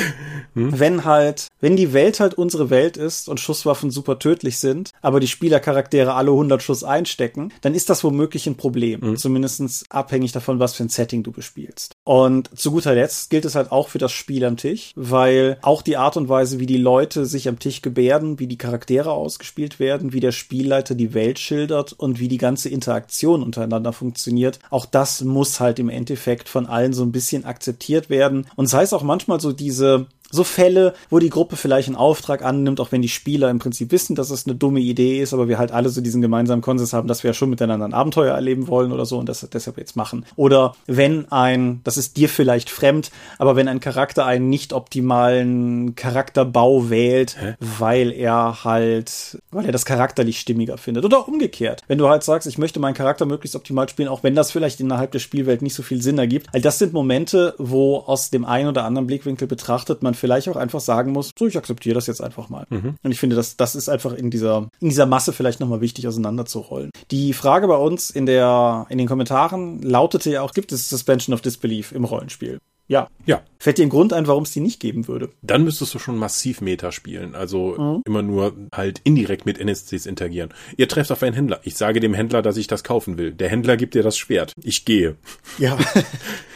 hm? 0.53 0.79
wenn 0.79 1.05
halt, 1.05 1.47
wenn 1.61 1.75
die 1.75 1.93
Welt 1.93 2.19
halt 2.19 2.35
unsere 2.35 2.69
Welt 2.69 2.97
ist 2.97 3.29
und 3.29 3.39
Schusswaffen 3.39 3.91
super 3.91 4.19
tödlich 4.19 4.59
sind, 4.59 4.91
aber 5.01 5.19
die 5.19 5.27
Spielercharaktere 5.27 6.13
alle 6.13 6.31
100 6.31 6.61
Schuss 6.61 6.83
einstecken, 6.83 7.51
dann 7.61 7.73
ist 7.73 7.89
das 7.89 8.03
womöglich 8.03 8.47
ein 8.47 8.57
Problem. 8.57 9.01
Hm? 9.01 9.17
Zumindest 9.17 9.85
abhängig 9.89 10.31
davon, 10.31 10.59
was 10.59 10.75
für 10.75 10.83
ein 10.83 10.89
Setting 10.89 11.23
du 11.23 11.31
bespielst. 11.31 11.93
Und 12.03 12.49
zu 12.57 12.71
guter 12.71 12.93
Letzt 12.93 13.29
gilt 13.29 13.45
es 13.45 13.55
halt 13.55 13.71
auch 13.71 13.89
für 13.89 13.97
das 13.97 14.11
Spiel 14.11 14.45
am 14.45 14.57
Tisch, 14.57 14.91
weil 14.95 15.57
auch 15.61 15.81
die 15.81 15.97
Art 15.97 16.17
und 16.17 16.29
Weise, 16.29 16.59
wie 16.59 16.65
die 16.65 16.77
Leute 16.77 17.25
sich 17.25 17.47
am 17.47 17.59
Tisch 17.59 17.81
gebärden, 17.81 18.39
wie 18.39 18.47
die 18.47 18.57
Charaktere 18.57 19.11
ausgespielt 19.11 19.79
werden, 19.79 20.13
wie 20.13 20.19
der 20.19 20.31
Spielleiter 20.31 20.95
die 20.95 21.13
Welt 21.13 21.39
schildert 21.39 21.93
und 21.93 22.19
wie 22.19 22.27
die 22.27 22.37
ganze 22.37 22.69
Interaktion 22.69 23.43
untereinander 23.43 23.93
funktioniert, 23.93 24.24
funktioniert. 24.25 24.59
Auch 24.69 24.85
das 24.85 25.21
muss 25.21 25.59
halt 25.59 25.79
im 25.79 25.89
Endeffekt 25.89 26.49
von 26.49 26.65
allen 26.65 26.93
so 26.93 27.03
ein 27.03 27.11
bisschen 27.11 27.45
akzeptiert 27.45 28.09
werden. 28.09 28.47
Und 28.55 28.67
sei 28.67 28.81
es 28.83 28.93
auch 28.93 29.03
manchmal 29.03 29.39
so 29.39 29.51
diese 29.51 30.07
so 30.31 30.43
Fälle, 30.43 30.93
wo 31.09 31.19
die 31.19 31.29
Gruppe 31.29 31.55
vielleicht 31.55 31.87
einen 31.87 31.95
Auftrag 31.95 32.43
annimmt, 32.43 32.79
auch 32.79 32.91
wenn 32.91 33.01
die 33.01 33.09
Spieler 33.09 33.49
im 33.49 33.59
Prinzip 33.59 33.91
wissen, 33.91 34.15
dass 34.15 34.29
es 34.29 34.45
eine 34.45 34.55
dumme 34.55 34.79
Idee 34.79 35.21
ist, 35.21 35.33
aber 35.33 35.47
wir 35.47 35.57
halt 35.57 35.71
alle 35.71 35.89
so 35.89 36.01
diesen 36.01 36.21
gemeinsamen 36.21 36.61
Konsens 36.61 36.93
haben, 36.93 37.07
dass 37.07 37.23
wir 37.23 37.29
ja 37.29 37.33
schon 37.33 37.49
miteinander 37.49 37.85
ein 37.85 37.93
Abenteuer 37.93 38.33
erleben 38.33 38.67
wollen 38.67 38.91
oder 38.91 39.05
so 39.05 39.17
und 39.19 39.29
das 39.29 39.47
deshalb 39.51 39.77
jetzt 39.77 39.95
machen. 39.95 40.25
Oder 40.35 40.75
wenn 40.87 41.31
ein, 41.31 41.81
das 41.83 41.97
ist 41.97 42.17
dir 42.17 42.29
vielleicht 42.29 42.69
fremd, 42.69 43.11
aber 43.37 43.55
wenn 43.55 43.67
ein 43.67 43.79
Charakter 43.79 44.25
einen 44.25 44.49
nicht 44.49 44.73
optimalen 44.73 45.95
Charakterbau 45.95 46.89
wählt, 46.89 47.37
Hä? 47.39 47.55
weil 47.59 48.11
er 48.11 48.63
halt, 48.63 49.39
weil 49.51 49.65
er 49.65 49.71
das 49.71 49.85
charakterlich 49.85 50.39
stimmiger 50.39 50.77
findet. 50.77 51.05
Oder 51.05 51.27
umgekehrt. 51.27 51.83
Wenn 51.87 51.97
du 51.97 52.09
halt 52.09 52.23
sagst, 52.23 52.47
ich 52.47 52.57
möchte 52.57 52.79
meinen 52.79 52.93
Charakter 52.93 53.25
möglichst 53.25 53.55
optimal 53.55 53.87
spielen, 53.89 54.09
auch 54.09 54.23
wenn 54.23 54.35
das 54.35 54.51
vielleicht 54.51 54.79
innerhalb 54.79 55.11
der 55.11 55.19
Spielwelt 55.19 55.61
nicht 55.61 55.75
so 55.75 55.83
viel 55.83 56.01
Sinn 56.01 56.17
ergibt. 56.17 56.47
All 56.53 56.61
das 56.61 56.79
sind 56.79 56.93
Momente, 56.93 57.53
wo 57.57 57.97
aus 57.97 58.29
dem 58.29 58.45
einen 58.45 58.69
oder 58.69 58.85
anderen 58.85 59.07
Blickwinkel 59.07 59.47
betrachtet 59.47 60.03
man 60.03 60.14
vielleicht 60.15 60.49
auch 60.49 60.55
einfach 60.55 60.79
sagen 60.79 61.11
muss, 61.11 61.31
so, 61.37 61.47
ich 61.47 61.57
akzeptiere 61.57 61.95
das 61.95 62.07
jetzt 62.07 62.21
einfach 62.21 62.49
mal. 62.49 62.65
Mhm. 62.69 62.95
Und 63.03 63.11
ich 63.11 63.19
finde, 63.19 63.35
das, 63.35 63.57
das 63.57 63.75
ist 63.75 63.89
einfach 63.89 64.13
in 64.13 64.31
dieser, 64.31 64.69
in 64.79 64.89
dieser 64.89 65.05
Masse 65.05 65.33
vielleicht 65.33 65.59
nochmal 65.59 65.81
wichtig 65.81 66.07
auseinanderzurollen. 66.07 66.91
Die 67.11 67.33
Frage 67.33 67.67
bei 67.67 67.77
uns 67.77 68.09
in 68.09 68.25
der, 68.25 68.85
in 68.89 68.97
den 68.97 69.07
Kommentaren 69.07 69.81
lautete 69.81 70.31
ja 70.31 70.41
auch, 70.41 70.53
gibt 70.53 70.71
es 70.71 70.89
Suspension 70.89 71.33
of 71.33 71.41
Disbelief 71.41 71.91
im 71.91 72.05
Rollenspiel? 72.05 72.59
Ja. 72.87 73.07
Ja. 73.25 73.41
Fällt 73.57 73.79
dir 73.79 73.83
ein 73.83 73.89
Grund 73.89 74.13
ein, 74.13 74.27
warum 74.27 74.43
es 74.43 74.51
die 74.51 74.59
nicht 74.59 74.79
geben 74.79 75.07
würde? 75.07 75.29
Dann 75.41 75.63
müsstest 75.63 75.93
du 75.95 75.99
schon 75.99 76.17
massiv 76.17 76.61
Meta 76.61 76.91
spielen. 76.91 77.33
Also 77.33 77.75
mhm. 77.77 78.01
immer 78.05 78.21
nur 78.21 78.53
halt 78.73 79.01
indirekt 79.03 79.45
mit 79.45 79.59
NSCs 79.59 80.05
interagieren. 80.05 80.53
Ihr 80.77 80.87
trefft 80.87 81.11
auf 81.11 81.23
einen 81.23 81.33
Händler. 81.33 81.59
Ich 81.63 81.75
sage 81.75 81.99
dem 81.99 82.13
Händler, 82.13 82.41
dass 82.41 82.57
ich 82.57 82.67
das 82.67 82.83
kaufen 82.83 83.17
will. 83.17 83.31
Der 83.31 83.49
Händler 83.49 83.77
gibt 83.77 83.95
dir 83.95 84.03
das 84.03 84.17
Schwert. 84.17 84.53
Ich 84.61 84.85
gehe. 84.85 85.15
Ja. 85.57 85.77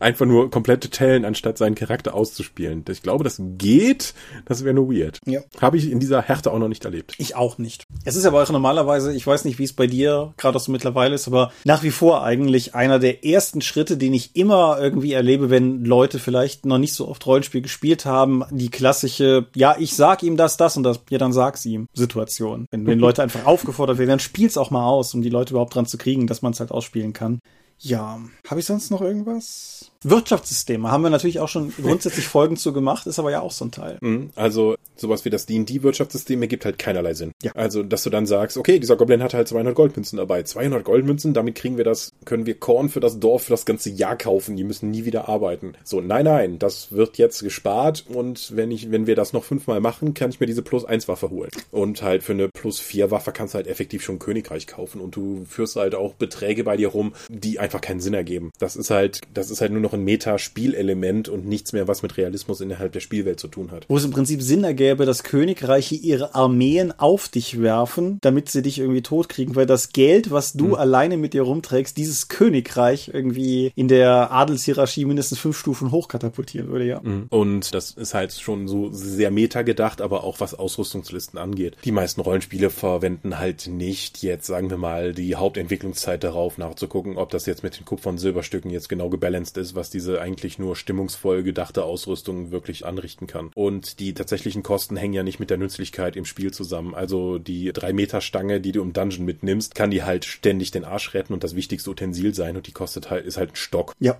einfach 0.00 0.26
nur 0.26 0.50
komplette 0.50 0.90
tellen, 0.90 1.24
anstatt 1.24 1.58
seinen 1.58 1.74
Charakter 1.74 2.14
auszuspielen. 2.14 2.84
Ich 2.88 3.02
glaube, 3.02 3.24
das 3.24 3.40
geht. 3.58 4.14
Das 4.46 4.64
wäre 4.64 4.74
nur 4.74 4.90
weird. 4.90 5.18
Ja. 5.26 5.40
Habe 5.60 5.76
ich 5.76 5.90
in 5.90 6.00
dieser 6.00 6.22
Härte 6.22 6.52
auch 6.52 6.58
noch 6.58 6.68
nicht 6.68 6.84
erlebt. 6.84 7.14
Ich 7.18 7.36
auch 7.36 7.58
nicht. 7.58 7.84
Es 8.04 8.16
ist 8.16 8.24
aber 8.24 8.42
auch 8.42 8.50
normalerweise, 8.50 9.12
ich 9.12 9.26
weiß 9.26 9.44
nicht, 9.44 9.58
wie 9.58 9.64
es 9.64 9.72
bei 9.72 9.86
dir 9.86 10.32
gerade 10.36 10.56
auch 10.56 10.62
so 10.62 10.72
mittlerweile 10.72 11.14
ist, 11.14 11.28
aber 11.28 11.52
nach 11.64 11.82
wie 11.82 11.90
vor 11.90 12.24
eigentlich 12.24 12.74
einer 12.74 12.98
der 12.98 13.24
ersten 13.24 13.60
Schritte, 13.60 13.96
den 13.96 14.14
ich 14.14 14.34
immer 14.36 14.78
irgendwie 14.80 15.12
erlebe, 15.12 15.50
wenn 15.50 15.84
Leute 15.84 16.18
vielleicht 16.18 16.66
noch 16.66 16.78
nicht 16.78 16.94
so 16.94 17.08
oft 17.08 17.24
Rollenspiel 17.26 17.62
gespielt 17.62 18.06
haben, 18.06 18.44
die 18.50 18.70
klassische, 18.70 19.46
ja, 19.54 19.76
ich 19.78 19.94
sag 19.94 20.22
ihm 20.22 20.36
das, 20.36 20.56
das 20.56 20.76
und 20.76 20.82
das, 20.82 21.00
ja, 21.10 21.18
dann 21.18 21.32
sag's 21.32 21.64
ihm, 21.66 21.86
Situation. 21.92 22.66
Wenn, 22.70 22.86
wenn 22.86 22.98
Leute 22.98 23.22
einfach 23.22 23.44
aufgefordert 23.44 23.98
werden, 23.98 24.10
dann 24.10 24.20
spiel's 24.20 24.56
auch 24.56 24.70
mal 24.70 24.86
aus, 24.86 25.14
um 25.14 25.22
die 25.22 25.28
Leute 25.28 25.52
überhaupt 25.52 25.74
dran 25.74 25.86
zu 25.86 25.98
kriegen, 25.98 26.26
dass 26.26 26.42
man 26.42 26.52
es 26.52 26.60
halt 26.60 26.70
ausspielen 26.70 27.12
kann. 27.12 27.40
Ja, 27.80 28.20
habe 28.48 28.60
ich 28.60 28.66
sonst 28.66 28.90
noch 28.90 29.00
irgendwas? 29.00 29.90
Wirtschaftssysteme 30.02 30.90
haben 30.90 31.02
wir 31.02 31.10
natürlich 31.10 31.40
auch 31.40 31.48
schon 31.48 31.72
grundsätzlich 31.82 32.26
Folgen 32.26 32.56
zu 32.56 32.72
gemacht, 32.72 33.06
ist 33.06 33.18
aber 33.18 33.30
ja 33.30 33.40
auch 33.40 33.52
so 33.52 33.66
ein 33.66 33.70
Teil. 33.70 33.98
Mhm, 34.00 34.30
also 34.34 34.76
sowas 34.96 35.24
wie 35.24 35.30
das 35.30 35.46
D&D-Wirtschaftssystem 35.46 36.40
ergibt 36.42 36.64
halt 36.64 36.78
keinerlei 36.78 37.14
Sinn. 37.14 37.32
Ja. 37.42 37.52
Also, 37.54 37.82
dass 37.82 38.02
du 38.02 38.10
dann 38.10 38.26
sagst, 38.26 38.56
okay, 38.56 38.78
dieser 38.78 38.96
Goblin 38.96 39.22
hat 39.22 39.34
halt 39.34 39.48
200 39.48 39.74
Goldmünzen 39.74 40.18
dabei. 40.18 40.42
200 40.42 40.84
Goldmünzen, 40.84 41.34
damit 41.34 41.54
kriegen 41.54 41.76
wir 41.76 41.84
das, 41.84 42.12
können 42.24 42.46
wir 42.46 42.58
Korn 42.58 42.88
für 42.88 43.00
das 43.00 43.18
Dorf 43.18 43.44
für 43.44 43.52
das 43.52 43.64
ganze 43.64 43.90
Jahr 43.90 44.16
kaufen. 44.16 44.56
Die 44.56 44.64
müssen 44.64 44.90
nie 44.90 45.04
wieder 45.04 45.28
arbeiten. 45.28 45.72
So, 45.84 46.00
nein, 46.00 46.24
nein, 46.24 46.58
das 46.58 46.92
wird 46.92 47.18
jetzt 47.18 47.42
gespart 47.42 48.04
und 48.08 48.56
wenn 48.56 48.70
ich, 48.70 48.90
wenn 48.90 49.06
wir 49.06 49.16
das 49.16 49.32
noch 49.32 49.44
fünfmal 49.44 49.80
machen, 49.80 50.14
kann 50.14 50.30
ich 50.30 50.40
mir 50.40 50.46
diese 50.46 50.62
Plus 50.62 50.84
1 50.84 51.08
Waffe 51.08 51.30
holen. 51.30 51.50
Und 51.70 52.02
halt 52.02 52.22
für 52.22 52.32
eine 52.32 52.48
Plus 52.48 52.78
4 52.78 53.10
Waffe 53.10 53.32
kannst 53.32 53.54
du 53.54 53.56
halt 53.56 53.66
effektiv 53.66 54.02
schon 54.02 54.18
Königreich 54.18 54.66
kaufen 54.66 55.00
und 55.00 55.16
du 55.16 55.44
führst 55.48 55.76
halt 55.76 55.94
auch 55.94 56.14
Beträge 56.14 56.64
bei 56.64 56.76
dir 56.76 56.88
rum, 56.88 57.14
die 57.28 57.58
einfach 57.58 57.69
keinen 57.78 58.00
Sinn 58.00 58.14
ergeben. 58.14 58.50
Das 58.58 58.74
ist 58.74 58.90
halt, 58.90 59.20
das 59.32 59.50
ist 59.50 59.60
halt 59.60 59.70
nur 59.70 59.80
noch 59.80 59.92
ein 59.92 60.02
Meta-Spielelement 60.02 61.28
und 61.28 61.46
nichts 61.46 61.72
mehr, 61.72 61.86
was 61.86 62.02
mit 62.02 62.16
Realismus 62.16 62.60
innerhalb 62.60 62.92
der 62.92 63.00
Spielwelt 63.00 63.38
zu 63.38 63.48
tun 63.48 63.70
hat. 63.70 63.86
Wo 63.88 63.96
es 63.96 64.04
im 64.04 64.10
Prinzip 64.10 64.42
Sinn 64.42 64.64
ergäbe, 64.64 65.06
dass 65.06 65.22
Königreiche 65.22 65.94
ihre 65.94 66.34
Armeen 66.34 66.92
auf 66.98 67.28
dich 67.28 67.60
werfen, 67.60 68.18
damit 68.22 68.50
sie 68.50 68.62
dich 68.62 68.78
irgendwie 68.78 69.02
totkriegen, 69.02 69.54
weil 69.54 69.66
das 69.66 69.92
Geld, 69.92 70.30
was 70.30 70.52
du 70.54 70.68
mhm. 70.68 70.74
alleine 70.74 71.16
mit 71.16 71.34
dir 71.34 71.42
rumträgst, 71.42 71.96
dieses 71.96 72.28
Königreich 72.28 73.10
irgendwie 73.12 73.72
in 73.76 73.88
der 73.88 74.32
Adelshierarchie 74.32 75.04
mindestens 75.04 75.38
fünf 75.38 75.58
Stufen 75.58 75.90
hochkatapultieren 75.92 76.68
würde, 76.68 76.86
ja. 76.86 77.00
Mhm. 77.00 77.26
Und 77.30 77.74
das 77.74 77.92
ist 77.92 78.14
halt 78.14 78.32
schon 78.32 78.68
so 78.68 78.90
sehr 78.90 79.30
meta 79.30 79.62
gedacht, 79.62 80.00
aber 80.00 80.24
auch 80.24 80.40
was 80.40 80.54
Ausrüstungslisten 80.54 81.38
angeht. 81.38 81.76
Die 81.84 81.92
meisten 81.92 82.20
Rollenspiele 82.20 82.70
verwenden 82.70 83.38
halt 83.38 83.68
nicht 83.68 84.22
jetzt, 84.22 84.46
sagen 84.46 84.70
wir 84.70 84.76
mal, 84.76 85.12
die 85.12 85.36
Hauptentwicklungszeit 85.36 86.24
darauf 86.24 86.58
nachzugucken, 86.58 87.16
ob 87.16 87.30
das 87.30 87.46
jetzt 87.46 87.59
mit 87.62 87.78
den 87.78 87.84
Kupfer- 87.84 88.10
und 88.10 88.18
Silberstücken 88.18 88.70
jetzt 88.70 88.88
genau 88.88 89.08
gebalanced 89.08 89.56
ist, 89.56 89.74
was 89.74 89.90
diese 89.90 90.20
eigentlich 90.20 90.58
nur 90.58 90.76
stimmungsvoll 90.76 91.42
gedachte 91.42 91.84
Ausrüstung 91.84 92.50
wirklich 92.50 92.86
anrichten 92.86 93.26
kann. 93.26 93.50
Und 93.54 94.00
die 94.00 94.14
tatsächlichen 94.14 94.62
Kosten 94.62 94.96
hängen 94.96 95.14
ja 95.14 95.22
nicht 95.22 95.40
mit 95.40 95.50
der 95.50 95.58
Nützlichkeit 95.58 96.16
im 96.16 96.24
Spiel 96.24 96.52
zusammen. 96.52 96.94
Also 96.94 97.38
die 97.38 97.72
3 97.72 97.92
Meter 97.92 98.20
Stange, 98.20 98.60
die 98.60 98.72
du 98.72 98.82
im 98.82 98.92
Dungeon 98.92 99.24
mitnimmst, 99.24 99.74
kann 99.74 99.90
die 99.90 100.02
halt 100.02 100.24
ständig 100.24 100.70
den 100.70 100.84
Arsch 100.84 101.14
retten 101.14 101.32
und 101.32 101.44
das 101.44 101.54
wichtigste 101.54 101.90
Utensil 101.90 102.34
sein 102.34 102.56
und 102.56 102.66
die 102.66 102.72
kostet 102.72 103.10
halt, 103.10 103.26
ist 103.26 103.36
halt 103.36 103.52
ein 103.52 103.56
Stock. 103.56 103.94
Ja. 103.98 104.18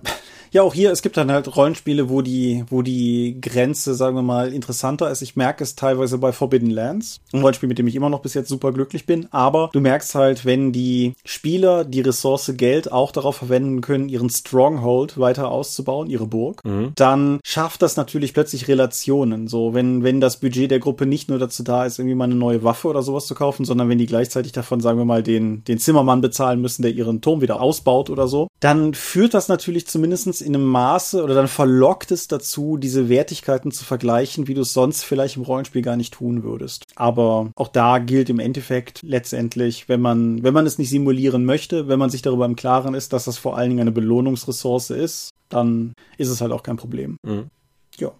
Ja, 0.51 0.63
auch 0.63 0.73
hier, 0.73 0.91
es 0.91 1.01
gibt 1.01 1.15
dann 1.15 1.31
halt 1.31 1.55
Rollenspiele, 1.55 2.09
wo 2.09 2.21
die, 2.21 2.65
wo 2.69 2.81
die 2.81 3.37
Grenze, 3.39 3.95
sagen 3.95 4.15
wir 4.15 4.21
mal, 4.21 4.53
interessanter 4.53 5.09
ist. 5.09 5.21
Ich 5.21 5.37
merke 5.37 5.63
es 5.63 5.75
teilweise 5.75 6.17
bei 6.17 6.33
Forbidden 6.33 6.69
Lands. 6.69 7.21
Ein 7.31 7.41
Rollenspiel, 7.41 7.69
mit 7.69 7.79
dem 7.79 7.87
ich 7.87 7.95
immer 7.95 8.09
noch 8.09 8.21
bis 8.21 8.33
jetzt 8.33 8.49
super 8.49 8.73
glücklich 8.73 9.05
bin. 9.05 9.27
Aber 9.31 9.69
du 9.71 9.79
merkst 9.79 10.13
halt, 10.15 10.45
wenn 10.45 10.73
die 10.73 11.13
Spieler 11.23 11.85
die 11.85 12.01
Ressource 12.01 12.51
Geld 12.57 12.91
auch 12.91 13.13
darauf 13.13 13.30
darauf 13.31 13.37
verwenden 13.37 13.81
können, 13.81 14.09
ihren 14.09 14.29
Stronghold 14.29 15.17
weiter 15.17 15.49
auszubauen, 15.49 16.09
ihre 16.09 16.27
Burg, 16.27 16.61
Mhm. 16.65 16.91
dann 16.95 17.39
schafft 17.45 17.81
das 17.81 17.95
natürlich 17.95 18.33
plötzlich 18.33 18.67
Relationen. 18.67 19.47
So, 19.47 19.73
wenn, 19.73 20.03
wenn 20.03 20.19
das 20.19 20.37
Budget 20.37 20.69
der 20.69 20.79
Gruppe 20.79 21.05
nicht 21.05 21.29
nur 21.29 21.39
dazu 21.39 21.63
da 21.63 21.85
ist, 21.85 21.97
irgendwie 21.97 22.15
mal 22.15 22.25
eine 22.25 22.35
neue 22.35 22.63
Waffe 22.63 22.87
oder 22.89 23.01
sowas 23.01 23.25
zu 23.27 23.35
kaufen, 23.35 23.65
sondern 23.65 23.89
wenn 23.89 23.97
die 23.97 24.05
gleichzeitig 24.05 24.51
davon, 24.51 24.81
sagen 24.81 24.97
wir 24.97 25.05
mal, 25.05 25.23
den, 25.23 25.63
den 25.63 25.79
Zimmermann 25.79 26.21
bezahlen 26.21 26.61
müssen, 26.61 26.81
der 26.81 26.91
ihren 26.91 27.21
Turm 27.21 27.41
wieder 27.41 27.61
ausbaut 27.61 28.09
oder 28.09 28.27
so, 28.27 28.47
dann 28.59 28.93
führt 28.93 29.33
das 29.33 29.47
natürlich 29.47 29.87
zumindestens 29.87 30.41
in 30.41 30.55
einem 30.55 30.65
Maße 30.65 31.23
oder 31.23 31.33
dann 31.33 31.47
verlockt 31.47 32.11
es 32.11 32.27
dazu, 32.27 32.77
diese 32.77 33.07
Wertigkeiten 33.09 33.71
zu 33.71 33.85
vergleichen, 33.85 34.47
wie 34.47 34.53
du 34.53 34.61
es 34.61 34.73
sonst 34.73 35.03
vielleicht 35.03 35.37
im 35.37 35.43
Rollenspiel 35.43 35.81
gar 35.81 35.95
nicht 35.95 36.13
tun 36.13 36.43
würdest. 36.43 36.83
Aber 36.95 37.51
auch 37.55 37.69
da 37.69 37.99
gilt 37.99 38.29
im 38.29 38.39
Endeffekt 38.39 38.99
letztendlich, 39.03 39.87
wenn 39.87 40.01
man, 40.01 40.43
wenn 40.43 40.53
man 40.53 40.65
es 40.65 40.77
nicht 40.77 40.89
simulieren 40.89 41.45
möchte, 41.45 41.87
wenn 41.87 41.99
man 41.99 42.09
sich 42.09 42.21
darüber 42.21 42.45
im 42.45 42.55
Klaren 42.55 42.93
ist, 42.93 43.13
dass 43.13 43.20
das 43.25 43.37
vor 43.37 43.57
allen 43.57 43.69
Dingen 43.69 43.81
eine 43.81 43.91
Belohnungsressource 43.91 44.89
ist, 44.91 45.29
dann 45.49 45.93
ist 46.17 46.29
es 46.29 46.41
halt 46.41 46.51
auch 46.51 46.63
kein 46.63 46.77
Problem. 46.77 47.17
Mhm. 47.23 47.49
Ja, 47.97 48.11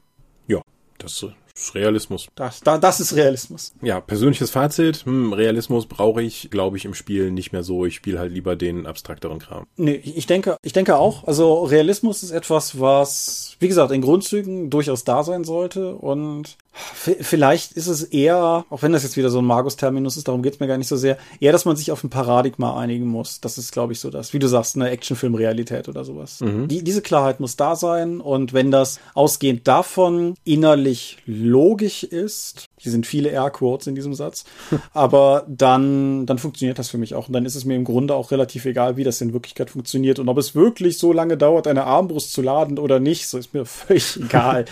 Ja, 0.47 0.61
das 0.97 1.23
ist 1.53 1.75
Realismus. 1.75 2.27
das, 2.35 2.61
da, 2.61 2.77
das 2.77 2.99
ist 2.99 3.15
Realismus. 3.15 3.73
Ja, 3.81 3.99
persönliches 4.01 4.51
Fazit. 4.51 5.05
Hm, 5.05 5.31
Realismus 5.33 5.85
brauche 5.85 6.21
ich, 6.21 6.49
glaube 6.49 6.77
ich, 6.77 6.85
im 6.85 6.93
Spiel 6.93 7.29
nicht 7.31 7.51
mehr 7.51 7.63
so. 7.63 7.85
Ich 7.85 7.95
spiele 7.95 8.19
halt 8.19 8.31
lieber 8.31 8.55
den 8.55 8.85
abstrakteren 8.87 9.39
Kram. 9.39 9.65
Nee, 9.75 9.95
ich 9.95 10.25
denke, 10.27 10.57
ich 10.63 10.73
denke 10.73 10.97
auch. 10.97 11.25
Also 11.25 11.63
Realismus 11.63 12.23
ist 12.23 12.31
etwas, 12.31 12.79
was, 12.79 13.55
wie 13.59 13.67
gesagt, 13.67 13.91
in 13.91 14.01
Grundzügen 14.01 14.69
durchaus 14.69 15.03
da 15.03 15.23
sein 15.23 15.43
sollte. 15.43 15.95
Und 15.95 16.57
vielleicht 16.73 17.73
ist 17.73 17.87
es 17.87 18.03
eher, 18.03 18.65
auch 18.69 18.81
wenn 18.81 18.93
das 18.93 19.03
jetzt 19.03 19.17
wieder 19.17 19.29
so 19.29 19.39
ein 19.39 19.45
Magus-Terminus 19.45 20.17
ist, 20.17 20.27
darum 20.27 20.41
geht's 20.41 20.59
mir 20.59 20.67
gar 20.67 20.77
nicht 20.77 20.87
so 20.87 20.95
sehr, 20.95 21.17
eher, 21.39 21.51
dass 21.51 21.65
man 21.65 21.75
sich 21.75 21.91
auf 21.91 22.03
ein 22.03 22.09
Paradigma 22.09 22.79
einigen 22.79 23.07
muss. 23.07 23.41
Das 23.41 23.57
ist, 23.57 23.71
glaube 23.71 23.93
ich, 23.93 23.99
so 23.99 24.09
das, 24.09 24.33
wie 24.33 24.39
du 24.39 24.47
sagst, 24.47 24.75
eine 24.75 24.89
Actionfilm-Realität 24.89 25.89
oder 25.89 26.05
sowas. 26.05 26.39
Die, 26.67 26.83
diese 26.83 27.01
Klarheit 27.01 27.39
muss 27.39 27.57
da 27.57 27.75
sein. 27.75 28.21
Und 28.21 28.53
wenn 28.53 28.71
das 28.71 28.99
ausgehend 29.13 29.67
davon 29.67 30.35
innerlich 30.45 31.17
logisch 31.25 32.03
ist, 32.03 32.69
hier 32.77 32.91
sind 32.91 33.05
viele 33.05 33.29
Airquotes 33.29 33.87
in 33.87 33.95
diesem 33.95 34.13
Satz, 34.13 34.45
aber 34.93 35.45
dann, 35.47 36.25
dann 36.25 36.37
funktioniert 36.37 36.79
das 36.79 36.89
für 36.89 36.97
mich 36.97 37.15
auch. 37.15 37.27
Und 37.27 37.33
dann 37.33 37.45
ist 37.45 37.55
es 37.55 37.65
mir 37.65 37.75
im 37.75 37.83
Grunde 37.83 38.15
auch 38.15 38.31
relativ 38.31 38.65
egal, 38.65 38.95
wie 38.97 39.03
das 39.03 39.19
in 39.21 39.33
Wirklichkeit 39.33 39.69
funktioniert. 39.69 40.19
Und 40.19 40.29
ob 40.29 40.37
es 40.37 40.55
wirklich 40.55 40.97
so 40.97 41.11
lange 41.11 41.37
dauert, 41.37 41.67
eine 41.67 41.83
Armbrust 41.83 42.31
zu 42.31 42.41
laden 42.41 42.79
oder 42.79 42.99
nicht, 42.99 43.27
so 43.27 43.37
ist 43.37 43.53
mir 43.53 43.65
völlig 43.65 44.17
egal. 44.17 44.65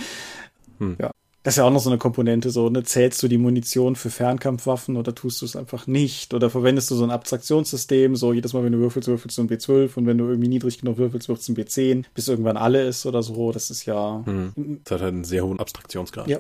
Ja. 1.00 1.12
Das 1.44 1.54
ist 1.54 1.58
ja 1.60 1.64
auch 1.64 1.72
noch 1.72 1.80
so 1.80 1.90
eine 1.90 1.98
Komponente, 1.98 2.50
so, 2.50 2.70
ne, 2.70 2.84
zählst 2.84 3.24
du 3.24 3.30
die 3.30 3.38
Munition 3.38 3.96
für 3.96 4.10
Fernkampfwaffen 4.10 4.98
oder 4.98 5.16
tust 5.16 5.42
du 5.42 5.46
es 5.46 5.56
einfach 5.56 5.88
nicht? 5.88 6.34
Oder 6.34 6.50
verwendest 6.50 6.92
du 6.92 6.96
so 6.96 7.04
ein 7.06 7.12
Abstraktionssystem, 7.12 8.18
so 8.18 8.34
jedes 8.34 8.54
Mal, 8.54 8.64
wenn 8.66 8.74
du 8.74 8.80
würfelst, 8.80 9.08
würfelst 9.08 9.38
du 9.38 9.44
ein 9.44 9.50
B12 9.50 9.96
und 9.98 10.06
wenn 10.06 10.18
du 10.18 10.26
irgendwie 10.26 10.50
niedrig 10.50 10.80
genug 10.80 10.98
würfelst, 10.98 11.30
würfelst 11.30 11.48
du 11.48 11.54
ein 11.54 11.56
B10, 11.56 12.06
bis 12.14 12.28
irgendwann 12.28 12.58
alle 12.58 12.86
ist 12.86 13.06
oder 13.06 13.24
so. 13.24 13.52
Das 13.52 13.70
ist 13.70 13.86
ja, 13.86 14.22
Hm. 14.26 14.82
Das 14.84 14.96
hat 14.96 15.02
halt 15.02 15.14
einen 15.14 15.24
sehr 15.24 15.46
hohen 15.46 15.60
Abstraktionsgrad. 15.60 16.28
Ja. 16.28 16.40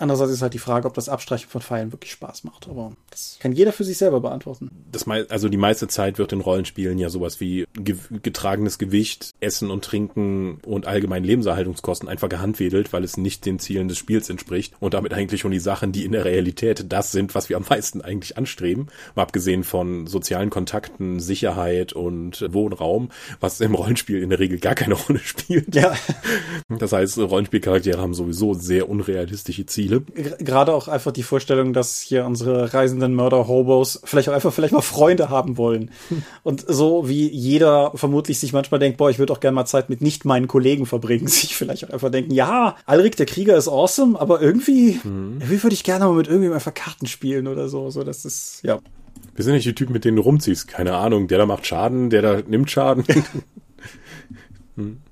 Andererseits 0.00 0.30
ist 0.30 0.42
halt 0.42 0.54
die 0.54 0.60
Frage, 0.60 0.86
ob 0.86 0.94
das 0.94 1.08
Abstreichen 1.08 1.50
von 1.50 1.60
Pfeilen 1.60 1.90
wirklich 1.92 2.12
Spaß 2.12 2.44
macht. 2.44 2.68
Aber 2.68 2.92
das 3.10 3.36
kann 3.40 3.50
jeder 3.50 3.72
für 3.72 3.82
sich 3.82 3.98
selber 3.98 4.20
beantworten. 4.20 4.70
Das 4.92 5.06
mei 5.06 5.28
also 5.28 5.48
die 5.48 5.56
meiste 5.56 5.88
Zeit 5.88 6.18
wird 6.18 6.32
in 6.32 6.40
Rollenspielen 6.40 6.98
ja 6.98 7.10
sowas 7.10 7.40
wie 7.40 7.66
ge 7.74 7.96
getragenes 8.22 8.78
Gewicht, 8.78 9.32
Essen 9.40 9.70
und 9.70 9.84
Trinken 9.84 10.60
und 10.64 10.86
allgemein 10.86 11.24
Lebenserhaltungskosten 11.24 12.08
einfach 12.08 12.28
gehandwedelt, 12.28 12.92
weil 12.92 13.02
es 13.02 13.16
nicht 13.16 13.44
den 13.44 13.58
Zielen 13.58 13.88
des 13.88 13.98
Spiels 13.98 14.30
entspricht 14.30 14.72
und 14.78 14.94
damit 14.94 15.12
eigentlich 15.12 15.40
schon 15.40 15.50
die 15.50 15.58
Sachen, 15.58 15.90
die 15.90 16.04
in 16.04 16.12
der 16.12 16.24
Realität 16.24 16.86
das 16.88 17.10
sind, 17.10 17.34
was 17.34 17.48
wir 17.48 17.56
am 17.56 17.64
meisten 17.68 18.00
eigentlich 18.00 18.38
anstreben. 18.38 18.86
Mal 19.16 19.22
abgesehen 19.22 19.64
von 19.64 20.06
sozialen 20.06 20.50
Kontakten, 20.50 21.18
Sicherheit 21.18 21.92
und 21.92 22.46
Wohnraum, 22.52 23.10
was 23.40 23.60
im 23.60 23.74
Rollenspiel 23.74 24.22
in 24.22 24.30
der 24.30 24.38
Regel 24.38 24.60
gar 24.60 24.76
keine 24.76 24.94
Rolle 25.08 25.18
spielt. 25.18 25.74
Ja, 25.74 25.92
Das 26.68 26.92
heißt, 26.92 27.18
Rollenspielcharaktere 27.18 28.00
haben 28.00 28.14
sowieso 28.14 28.54
sehr 28.54 28.88
unrealistische 28.88 29.66
Ziele. 29.66 29.87
G- 29.88 30.00
gerade 30.38 30.72
auch 30.74 30.86
einfach 30.88 31.12
die 31.12 31.22
Vorstellung, 31.22 31.72
dass 31.72 32.00
hier 32.00 32.24
unsere 32.26 32.72
reisenden 32.74 33.14
Mörder-Hobos 33.14 34.00
vielleicht 34.04 34.28
auch 34.28 34.32
einfach 34.34 34.52
vielleicht 34.52 34.72
mal 34.72 34.80
Freunde 34.82 35.30
haben 35.30 35.56
wollen. 35.56 35.90
Und 36.42 36.64
so 36.68 37.08
wie 37.08 37.28
jeder 37.28 37.92
vermutlich 37.94 38.38
sich 38.38 38.52
manchmal 38.52 38.78
denkt, 38.80 38.98
boah, 38.98 39.10
ich 39.10 39.18
würde 39.18 39.32
auch 39.32 39.40
gerne 39.40 39.54
mal 39.54 39.66
Zeit 39.66 39.88
mit 39.90 40.00
nicht 40.02 40.24
meinen 40.24 40.46
Kollegen 40.48 40.86
verbringen, 40.86 41.26
sich 41.28 41.56
vielleicht 41.56 41.84
auch 41.86 41.90
einfach 41.90 42.10
denken, 42.10 42.32
ja, 42.32 42.76
Alrik 42.86 43.16
der 43.16 43.26
Krieger 43.26 43.56
ist 43.56 43.68
awesome, 43.68 44.20
aber 44.20 44.40
irgendwie, 44.40 45.00
irgendwie 45.04 45.62
würde 45.62 45.74
ich 45.74 45.84
gerne 45.84 46.04
mal 46.04 46.12
mit 46.14 46.26
irgendjemandem 46.26 46.54
einfach 46.66 46.74
Karten 46.74 47.06
spielen 47.06 47.46
oder 47.46 47.68
so. 47.68 47.90
So, 47.90 48.04
das 48.04 48.24
ist, 48.24 48.60
ja. 48.62 48.78
Wir 49.34 49.44
sind 49.44 49.54
nicht 49.54 49.66
die 49.66 49.74
Typen, 49.74 49.92
mit 49.92 50.04
denen 50.04 50.16
du 50.16 50.22
rumziehst. 50.22 50.68
Keine 50.68 50.94
Ahnung, 50.96 51.28
der 51.28 51.38
da 51.38 51.46
macht 51.46 51.66
Schaden, 51.66 52.10
der 52.10 52.22
da 52.22 52.40
nimmt 52.46 52.70
Schaden. 52.70 53.04
Ja. 53.08 53.14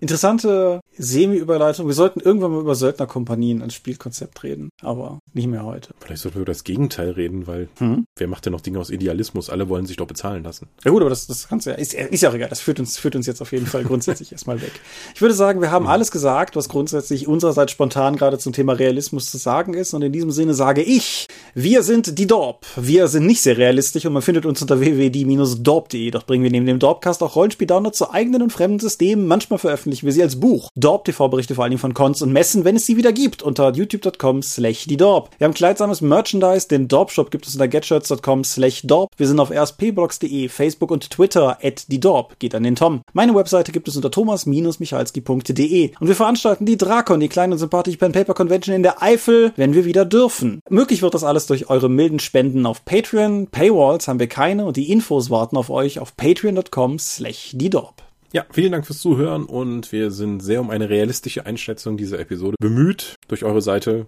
Interessante 0.00 0.80
Semi-Überleitung. 0.96 1.86
Wir 1.86 1.94
sollten 1.94 2.20
irgendwann 2.20 2.52
mal 2.52 2.60
über 2.60 2.74
Söldnerkompanien 2.74 3.62
als 3.62 3.74
Spielkonzept 3.74 4.42
reden, 4.42 4.70
aber 4.82 5.18
nicht 5.34 5.46
mehr 5.46 5.64
heute. 5.64 5.90
Vielleicht 6.00 6.22
sollten 6.22 6.36
wir 6.36 6.42
über 6.42 6.52
das 6.52 6.64
Gegenteil 6.64 7.10
reden, 7.10 7.46
weil 7.46 7.68
Hm? 7.78 8.04
wer 8.16 8.26
macht 8.28 8.46
denn 8.46 8.52
noch 8.52 8.60
Dinge 8.60 8.78
aus 8.78 8.90
Idealismus? 8.90 9.50
Alle 9.50 9.68
wollen 9.68 9.86
sich 9.86 9.96
doch 9.96 10.06
bezahlen 10.06 10.42
lassen. 10.42 10.68
Ja 10.84 10.90
gut, 10.90 11.02
aber 11.02 11.10
das, 11.10 11.26
das 11.26 11.48
kannst 11.48 11.66
du 11.66 11.70
ja, 11.70 11.76
ist, 11.76 11.94
ist 11.94 12.22
ja 12.22 12.30
auch 12.30 12.34
egal. 12.34 12.48
Das 12.48 12.60
führt 12.60 12.80
uns, 12.80 12.98
führt 12.98 13.14
uns 13.16 13.26
jetzt 13.26 13.40
auf 13.42 13.52
jeden 13.52 13.66
Fall 13.66 13.84
grundsätzlich 13.84 14.32
erstmal 14.32 14.60
weg. 14.62 14.72
Ich 15.14 15.20
würde 15.20 15.34
sagen, 15.34 15.60
wir 15.60 15.70
haben 15.70 15.86
alles 15.86 16.10
gesagt, 16.10 16.56
was 16.56 16.68
grundsätzlich 16.68 17.28
unsererseits 17.28 17.72
spontan 17.72 18.16
gerade 18.16 18.38
zum 18.38 18.52
Thema 18.52 18.72
Realismus 18.72 19.30
zu 19.30 19.36
sagen 19.36 19.74
ist. 19.74 19.94
Und 19.94 20.02
in 20.02 20.12
diesem 20.12 20.30
Sinne 20.30 20.54
sage 20.54 20.82
ich, 20.82 21.26
wir 21.54 21.82
sind 21.82 22.18
die 22.18 22.26
Dorp. 22.26 22.66
Wir 22.76 23.08
sind 23.08 23.26
nicht 23.26 23.42
sehr 23.42 23.56
realistisch 23.58 24.06
und 24.06 24.12
man 24.12 24.22
findet 24.22 24.46
uns 24.46 24.60
unter 24.62 24.80
www.die-dorp.de. 24.80 26.10
Dort 26.10 26.26
bringen 26.26 26.44
wir 26.44 26.50
neben 26.50 26.66
dem 26.66 26.78
Dorpcast 26.78 27.22
auch 27.22 27.36
Rollenspiel-Downloads 27.36 27.98
zu 27.98 28.10
eigenen 28.10 28.42
und 28.42 28.52
fremden 28.52 28.78
Systemen. 28.80 29.26
Manchmal 29.26 29.58
veröffentlichen 29.90 30.06
wir 30.06 30.12
sie 30.12 30.22
als 30.22 30.38
Buch. 30.38 30.70
Dorp 30.76 31.04
TV 31.04 31.28
berichte 31.28 31.54
vor 31.54 31.64
allen 31.64 31.72
Dingen 31.72 31.80
von 31.80 31.94
Cons 31.94 32.22
und 32.22 32.32
Messen, 32.32 32.64
wenn 32.64 32.76
es 32.76 32.86
sie 32.86 32.96
wieder 32.96 33.12
gibt, 33.12 33.42
unter 33.42 33.72
youtube.com 33.72 34.42
slash 34.42 34.86
die 34.86 34.96
Dorp. 34.96 35.30
Wir 35.38 35.46
haben 35.46 35.54
kleidsames 35.54 36.00
Merchandise, 36.00 36.68
den 36.68 36.88
Dorp 36.88 37.10
Shop 37.10 37.30
gibt 37.30 37.46
es 37.46 37.54
unter 37.54 37.68
getshirts.com 37.68 38.44
slash 38.44 38.82
Dorp. 38.84 39.10
Wir 39.16 39.26
sind 39.26 39.40
auf 39.40 39.50
rspblogs.de, 39.50 40.48
Facebook 40.48 40.90
und 40.90 41.10
Twitter 41.10 41.58
at 41.62 41.84
die 41.88 42.00
Dorp. 42.00 42.38
Geht 42.38 42.54
an 42.54 42.62
den 42.62 42.76
Tom. 42.76 43.02
Meine 43.12 43.34
Webseite 43.34 43.72
gibt 43.72 43.88
es 43.88 43.96
unter 43.96 44.10
thomas-michalski.de. 44.10 45.92
Und 45.98 46.08
wir 46.08 46.16
veranstalten 46.16 46.66
die 46.66 46.76
Drakon, 46.76 47.20
die 47.20 47.28
kleine 47.28 47.54
und 47.54 47.58
sympathische 47.58 47.98
Pen 47.98 48.12
Paper 48.12 48.34
Convention 48.34 48.74
in 48.74 48.82
der 48.82 49.02
Eifel, 49.02 49.52
wenn 49.56 49.74
wir 49.74 49.84
wieder 49.84 50.04
dürfen. 50.04 50.60
Möglich 50.70 51.02
wird 51.02 51.14
das 51.14 51.24
alles 51.24 51.46
durch 51.46 51.68
eure 51.68 51.88
milden 51.88 52.20
Spenden 52.20 52.66
auf 52.66 52.84
Patreon. 52.84 53.48
Paywalls 53.48 54.08
haben 54.08 54.20
wir 54.20 54.28
keine 54.28 54.64
und 54.64 54.76
die 54.76 54.90
Infos 54.90 55.30
warten 55.30 55.56
auf 55.56 55.70
euch 55.70 55.98
auf 55.98 56.16
patreon.com 56.16 56.98
slash 56.98 57.52
die 57.54 57.70
Dorp. 57.70 58.09
Ja, 58.32 58.46
vielen 58.52 58.70
Dank 58.70 58.86
fürs 58.86 59.00
Zuhören 59.00 59.44
und 59.44 59.90
wir 59.90 60.12
sind 60.12 60.38
sehr 60.38 60.60
um 60.60 60.70
eine 60.70 60.88
realistische 60.88 61.46
Einschätzung 61.46 61.96
dieser 61.96 62.20
Episode 62.20 62.54
bemüht 62.60 63.16
durch 63.26 63.44
eure 63.44 63.60
Seite. 63.60 64.06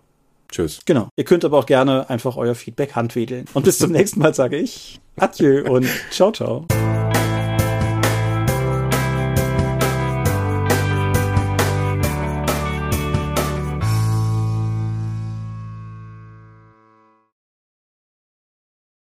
Tschüss. 0.49 0.81
Genau. 0.85 1.09
Ihr 1.17 1.25
könnt 1.25 1.45
aber 1.45 1.59
auch 1.59 1.67
gerne 1.67 2.09
einfach 2.09 2.37
euer 2.37 2.55
Feedback 2.55 2.95
handwedeln. 2.95 3.47
Und 3.53 3.65
bis 3.65 3.79
zum 3.79 3.91
nächsten 3.91 4.21
Mal 4.21 4.33
sage 4.33 4.59
ich 4.59 5.01
Adieu 5.17 5.65
und 5.69 5.89
ciao, 6.13 6.31
ciao. 6.31 6.67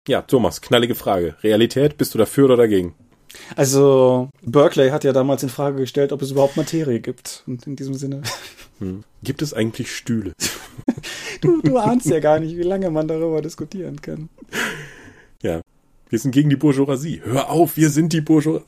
Ja, 0.07 0.21
Thomas, 0.21 0.61
knallige 0.61 0.95
Frage. 0.95 1.35
Realität, 1.43 1.97
bist 1.97 2.13
du 2.13 2.17
dafür 2.17 2.45
oder 2.45 2.55
dagegen? 2.55 2.95
Also, 3.55 4.29
Berkeley 4.41 4.89
hat 4.89 5.03
ja 5.03 5.13
damals 5.13 5.43
in 5.43 5.49
Frage 5.49 5.77
gestellt, 5.77 6.11
ob 6.11 6.21
es 6.21 6.31
überhaupt 6.31 6.57
Materie 6.57 6.99
gibt. 6.99 7.43
Und 7.47 7.67
in 7.67 7.75
diesem 7.75 7.93
Sinne, 7.93 8.21
Hm. 8.81 9.03
Gibt 9.23 9.43
es 9.43 9.53
eigentlich 9.53 9.95
Stühle? 9.95 10.33
du, 11.41 11.61
du 11.61 11.77
ahnst 11.77 12.07
ja 12.07 12.19
gar 12.19 12.39
nicht, 12.39 12.57
wie 12.57 12.63
lange 12.63 12.89
man 12.89 13.07
darüber 13.07 13.41
diskutieren 13.41 14.01
kann. 14.01 14.27
Ja. 15.43 15.61
Wir 16.09 16.19
sind 16.19 16.31
gegen 16.31 16.49
die 16.49 16.55
Bourgeoisie. 16.55 17.21
Hör 17.23 17.51
auf, 17.51 17.77
wir 17.77 17.89
sind 17.89 18.11
die 18.11 18.21
Bourgeoisie. 18.21 18.65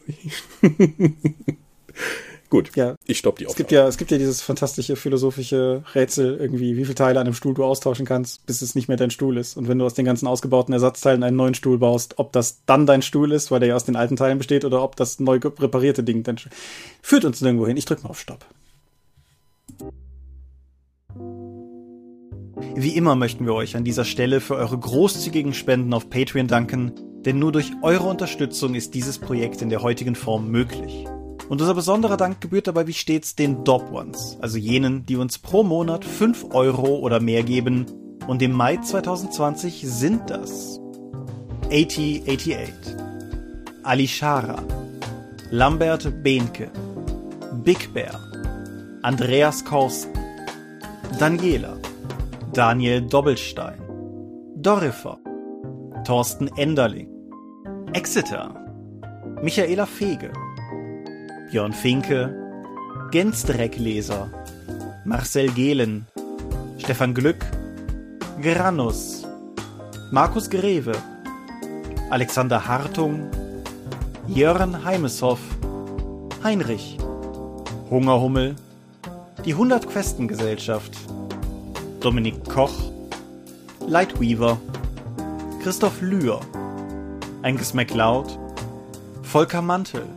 Gut, 2.53 2.69
Ja. 2.75 2.93
ich 3.07 3.17
stopp 3.17 3.39
die 3.39 3.45
Es 3.45 3.55
gibt 3.55 3.69
Aufnahme. 3.69 3.83
ja, 3.85 3.89
es 3.89 3.97
gibt 3.97 4.11
ja 4.11 4.19
dieses 4.19 4.43
fantastische 4.43 4.95
philosophische 4.95 5.83
Rätsel 5.95 6.37
irgendwie, 6.39 6.77
wie 6.77 6.83
viele 6.83 6.93
Teile 6.93 7.19
an 7.19 7.25
einem 7.25 7.33
Stuhl 7.33 7.55
du 7.55 7.63
austauschen 7.63 8.05
kannst, 8.05 8.45
bis 8.45 8.61
es 8.61 8.75
nicht 8.75 8.87
mehr 8.87 8.95
dein 8.95 9.09
Stuhl 9.09 9.39
ist. 9.39 9.57
Und 9.57 9.67
wenn 9.67 9.79
du 9.79 9.85
aus 9.87 9.95
den 9.95 10.05
ganzen 10.05 10.27
ausgebauten 10.27 10.71
Ersatzteilen 10.71 11.23
einen 11.23 11.35
neuen 11.35 11.55
Stuhl 11.55 11.79
baust, 11.79 12.19
ob 12.19 12.31
das 12.31 12.61
dann 12.67 12.85
dein 12.85 13.01
Stuhl 13.01 13.31
ist, 13.31 13.49
weil 13.49 13.59
der 13.59 13.69
ja 13.69 13.75
aus 13.75 13.85
den 13.85 13.95
alten 13.95 14.17
Teilen 14.17 14.37
besteht, 14.37 14.65
oder 14.65 14.83
ob 14.83 14.95
das 14.95 15.19
neu 15.19 15.39
reparierte 15.41 16.03
Ding 16.03 16.21
dein 16.21 16.37
Stuhl 16.37 16.51
Führt 17.01 17.25
uns 17.25 17.41
nirgendwo 17.41 17.65
hin. 17.65 17.75
Ich 17.75 17.85
drück 17.85 18.03
mal 18.03 18.11
auf 18.11 18.19
Stopp. 18.19 18.45
Wie 22.75 22.95
immer 22.95 23.15
möchten 23.15 23.47
wir 23.47 23.55
euch 23.55 23.75
an 23.75 23.83
dieser 23.83 24.05
Stelle 24.05 24.41
für 24.41 24.57
eure 24.57 24.77
großzügigen 24.77 25.55
Spenden 25.55 25.91
auf 25.91 26.11
Patreon 26.11 26.47
danken, 26.47 26.91
denn 27.25 27.39
nur 27.39 27.51
durch 27.51 27.71
eure 27.81 28.07
Unterstützung 28.07 28.75
ist 28.75 28.93
dieses 28.93 29.17
Projekt 29.17 29.63
in 29.63 29.69
der 29.69 29.81
heutigen 29.81 30.13
Form 30.13 30.51
möglich. 30.51 31.07
Und 31.53 31.61
unser 31.61 31.75
besonderer 31.75 32.17
Dank 32.17 32.41
gebührt 32.41 32.65
dabei 32.65 32.87
wie 32.87 32.93
stets 32.93 33.35
den 33.35 33.63
Dob 33.63 33.93
Ones, 33.93 34.39
also 34.41 34.57
jenen, 34.57 35.05
die 35.05 35.17
uns 35.17 35.37
pro 35.37 35.61
Monat 35.61 36.03
5 36.03 36.47
Euro 36.49 36.95
oder 36.95 37.19
mehr 37.19 37.43
geben. 37.43 37.85
Und 38.25 38.41
im 38.41 38.53
Mai 38.53 38.77
2020 38.77 39.83
sind 39.85 40.31
das 40.31 40.79
8088, 41.65 42.73
Alishara, 43.83 44.63
Lambert 45.51 46.23
Behnke, 46.23 46.71
Big 47.63 47.93
Bear, 47.93 48.19
Andreas 49.03 49.63
Korsten, 49.63 50.11
Daniela, 51.19 51.77
Daniel 52.53 52.99
Doppelstein, 52.99 53.79
Dorifer, 54.55 55.19
Thorsten 56.03 56.47
Enderling, 56.57 57.09
Exeter, 57.93 58.55
Michaela 59.43 59.85
Fege, 59.85 60.31
Björn 61.53 61.71
Finke, 61.71 62.33
Gensdreckleser, 63.11 64.27
Marcel 65.05 65.51
Gehlen, 65.51 66.07
Stefan 66.79 67.13
Glück, 67.13 67.45
Granus, 68.41 69.23
Markus 70.09 70.49
Greve, 70.49 70.93
Alexander 72.09 72.67
Hartung, 72.67 73.29
Jörn 74.27 74.83
Heimeshoff, 74.83 75.41
Heinrich, 76.43 76.97
Hungerhummel, 77.91 78.55
die 79.45 79.53
100 79.53 79.87
Questen 79.87 80.27
Gesellschaft, 80.27 80.97
Dominik 81.99 82.49
Koch, 82.49 82.91
Lightweaver, 83.87 84.57
Christoph 85.61 86.01
Lühr, 86.01 86.39
Angus 87.43 87.75
MacLeod, 87.75 88.39
Volker 89.21 89.61
Mantel, 89.61 90.07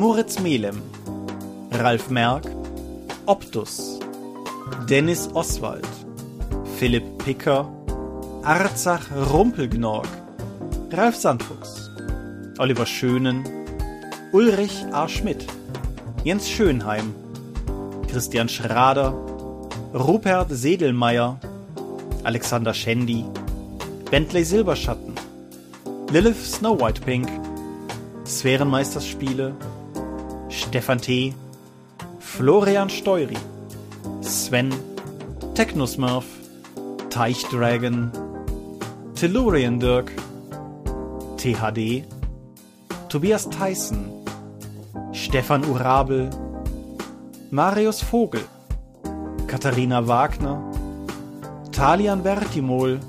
Moritz 0.00 0.38
Melem, 0.38 0.80
Ralf 1.72 2.08
Merck, 2.08 2.46
Optus, 3.26 4.00
Dennis 4.88 5.28
Oswald, 5.34 5.86
Philipp 6.78 7.04
Picker, 7.18 7.70
Arzach 8.42 9.02
Rumpelgnorg, 9.30 10.08
Ralf 10.90 11.16
Sandfuchs, 11.16 11.90
Oliver 12.56 12.86
Schönen, 12.86 13.44
Ulrich 14.32 14.86
A. 14.90 15.06
Schmidt, 15.06 15.46
Jens 16.24 16.48
Schönheim, 16.48 17.14
Christian 18.10 18.48
Schrader, 18.48 19.12
Rupert 19.92 20.48
Sedelmeier, 20.48 21.38
Alexander 22.24 22.72
Schendi, 22.72 23.26
Bentley 24.10 24.44
Silberschatten, 24.44 25.12
Lilith 26.10 26.42
Snow 26.42 26.80
White 26.80 27.02
Pink, 27.02 27.28
Sphärenmeisterspiele, 28.24 29.54
Stefan 30.50 30.98
T., 30.98 31.34
Florian 32.18 32.88
Steury, 32.88 33.38
Sven, 34.20 34.70
Technosmurf, 35.54 36.24
Teichdragon, 37.08 38.10
Tellurian 39.14 39.78
Dirk, 39.78 40.12
THD, 41.36 42.04
Tobias 43.08 43.46
Tyson, 43.46 44.24
Stefan 45.12 45.62
Urabel, 45.62 46.30
Marius 47.50 48.02
Vogel, 48.02 48.42
Katharina 49.46 50.02
Wagner, 50.02 50.58
Talian 51.70 52.22
Vertimol, 52.22 53.00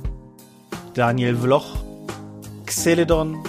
Daniel 0.94 1.36
Vloch, 1.36 1.78
Xeledon 2.66 3.44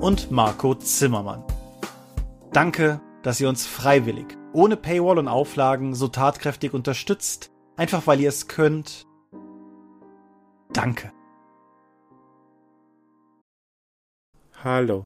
und 0.00 0.30
Marco 0.30 0.74
Zimmermann. 0.74 1.55
Danke, 2.56 3.02
dass 3.22 3.38
ihr 3.38 3.50
uns 3.50 3.66
freiwillig, 3.66 4.38
ohne 4.54 4.78
Paywall 4.78 5.18
und 5.18 5.28
Auflagen 5.28 5.94
so 5.94 6.08
tatkräftig 6.08 6.72
unterstützt, 6.72 7.50
einfach 7.76 8.06
weil 8.06 8.18
ihr 8.18 8.30
es 8.30 8.48
könnt. 8.48 9.06
Danke. 10.72 11.12
Hallo. 14.64 15.04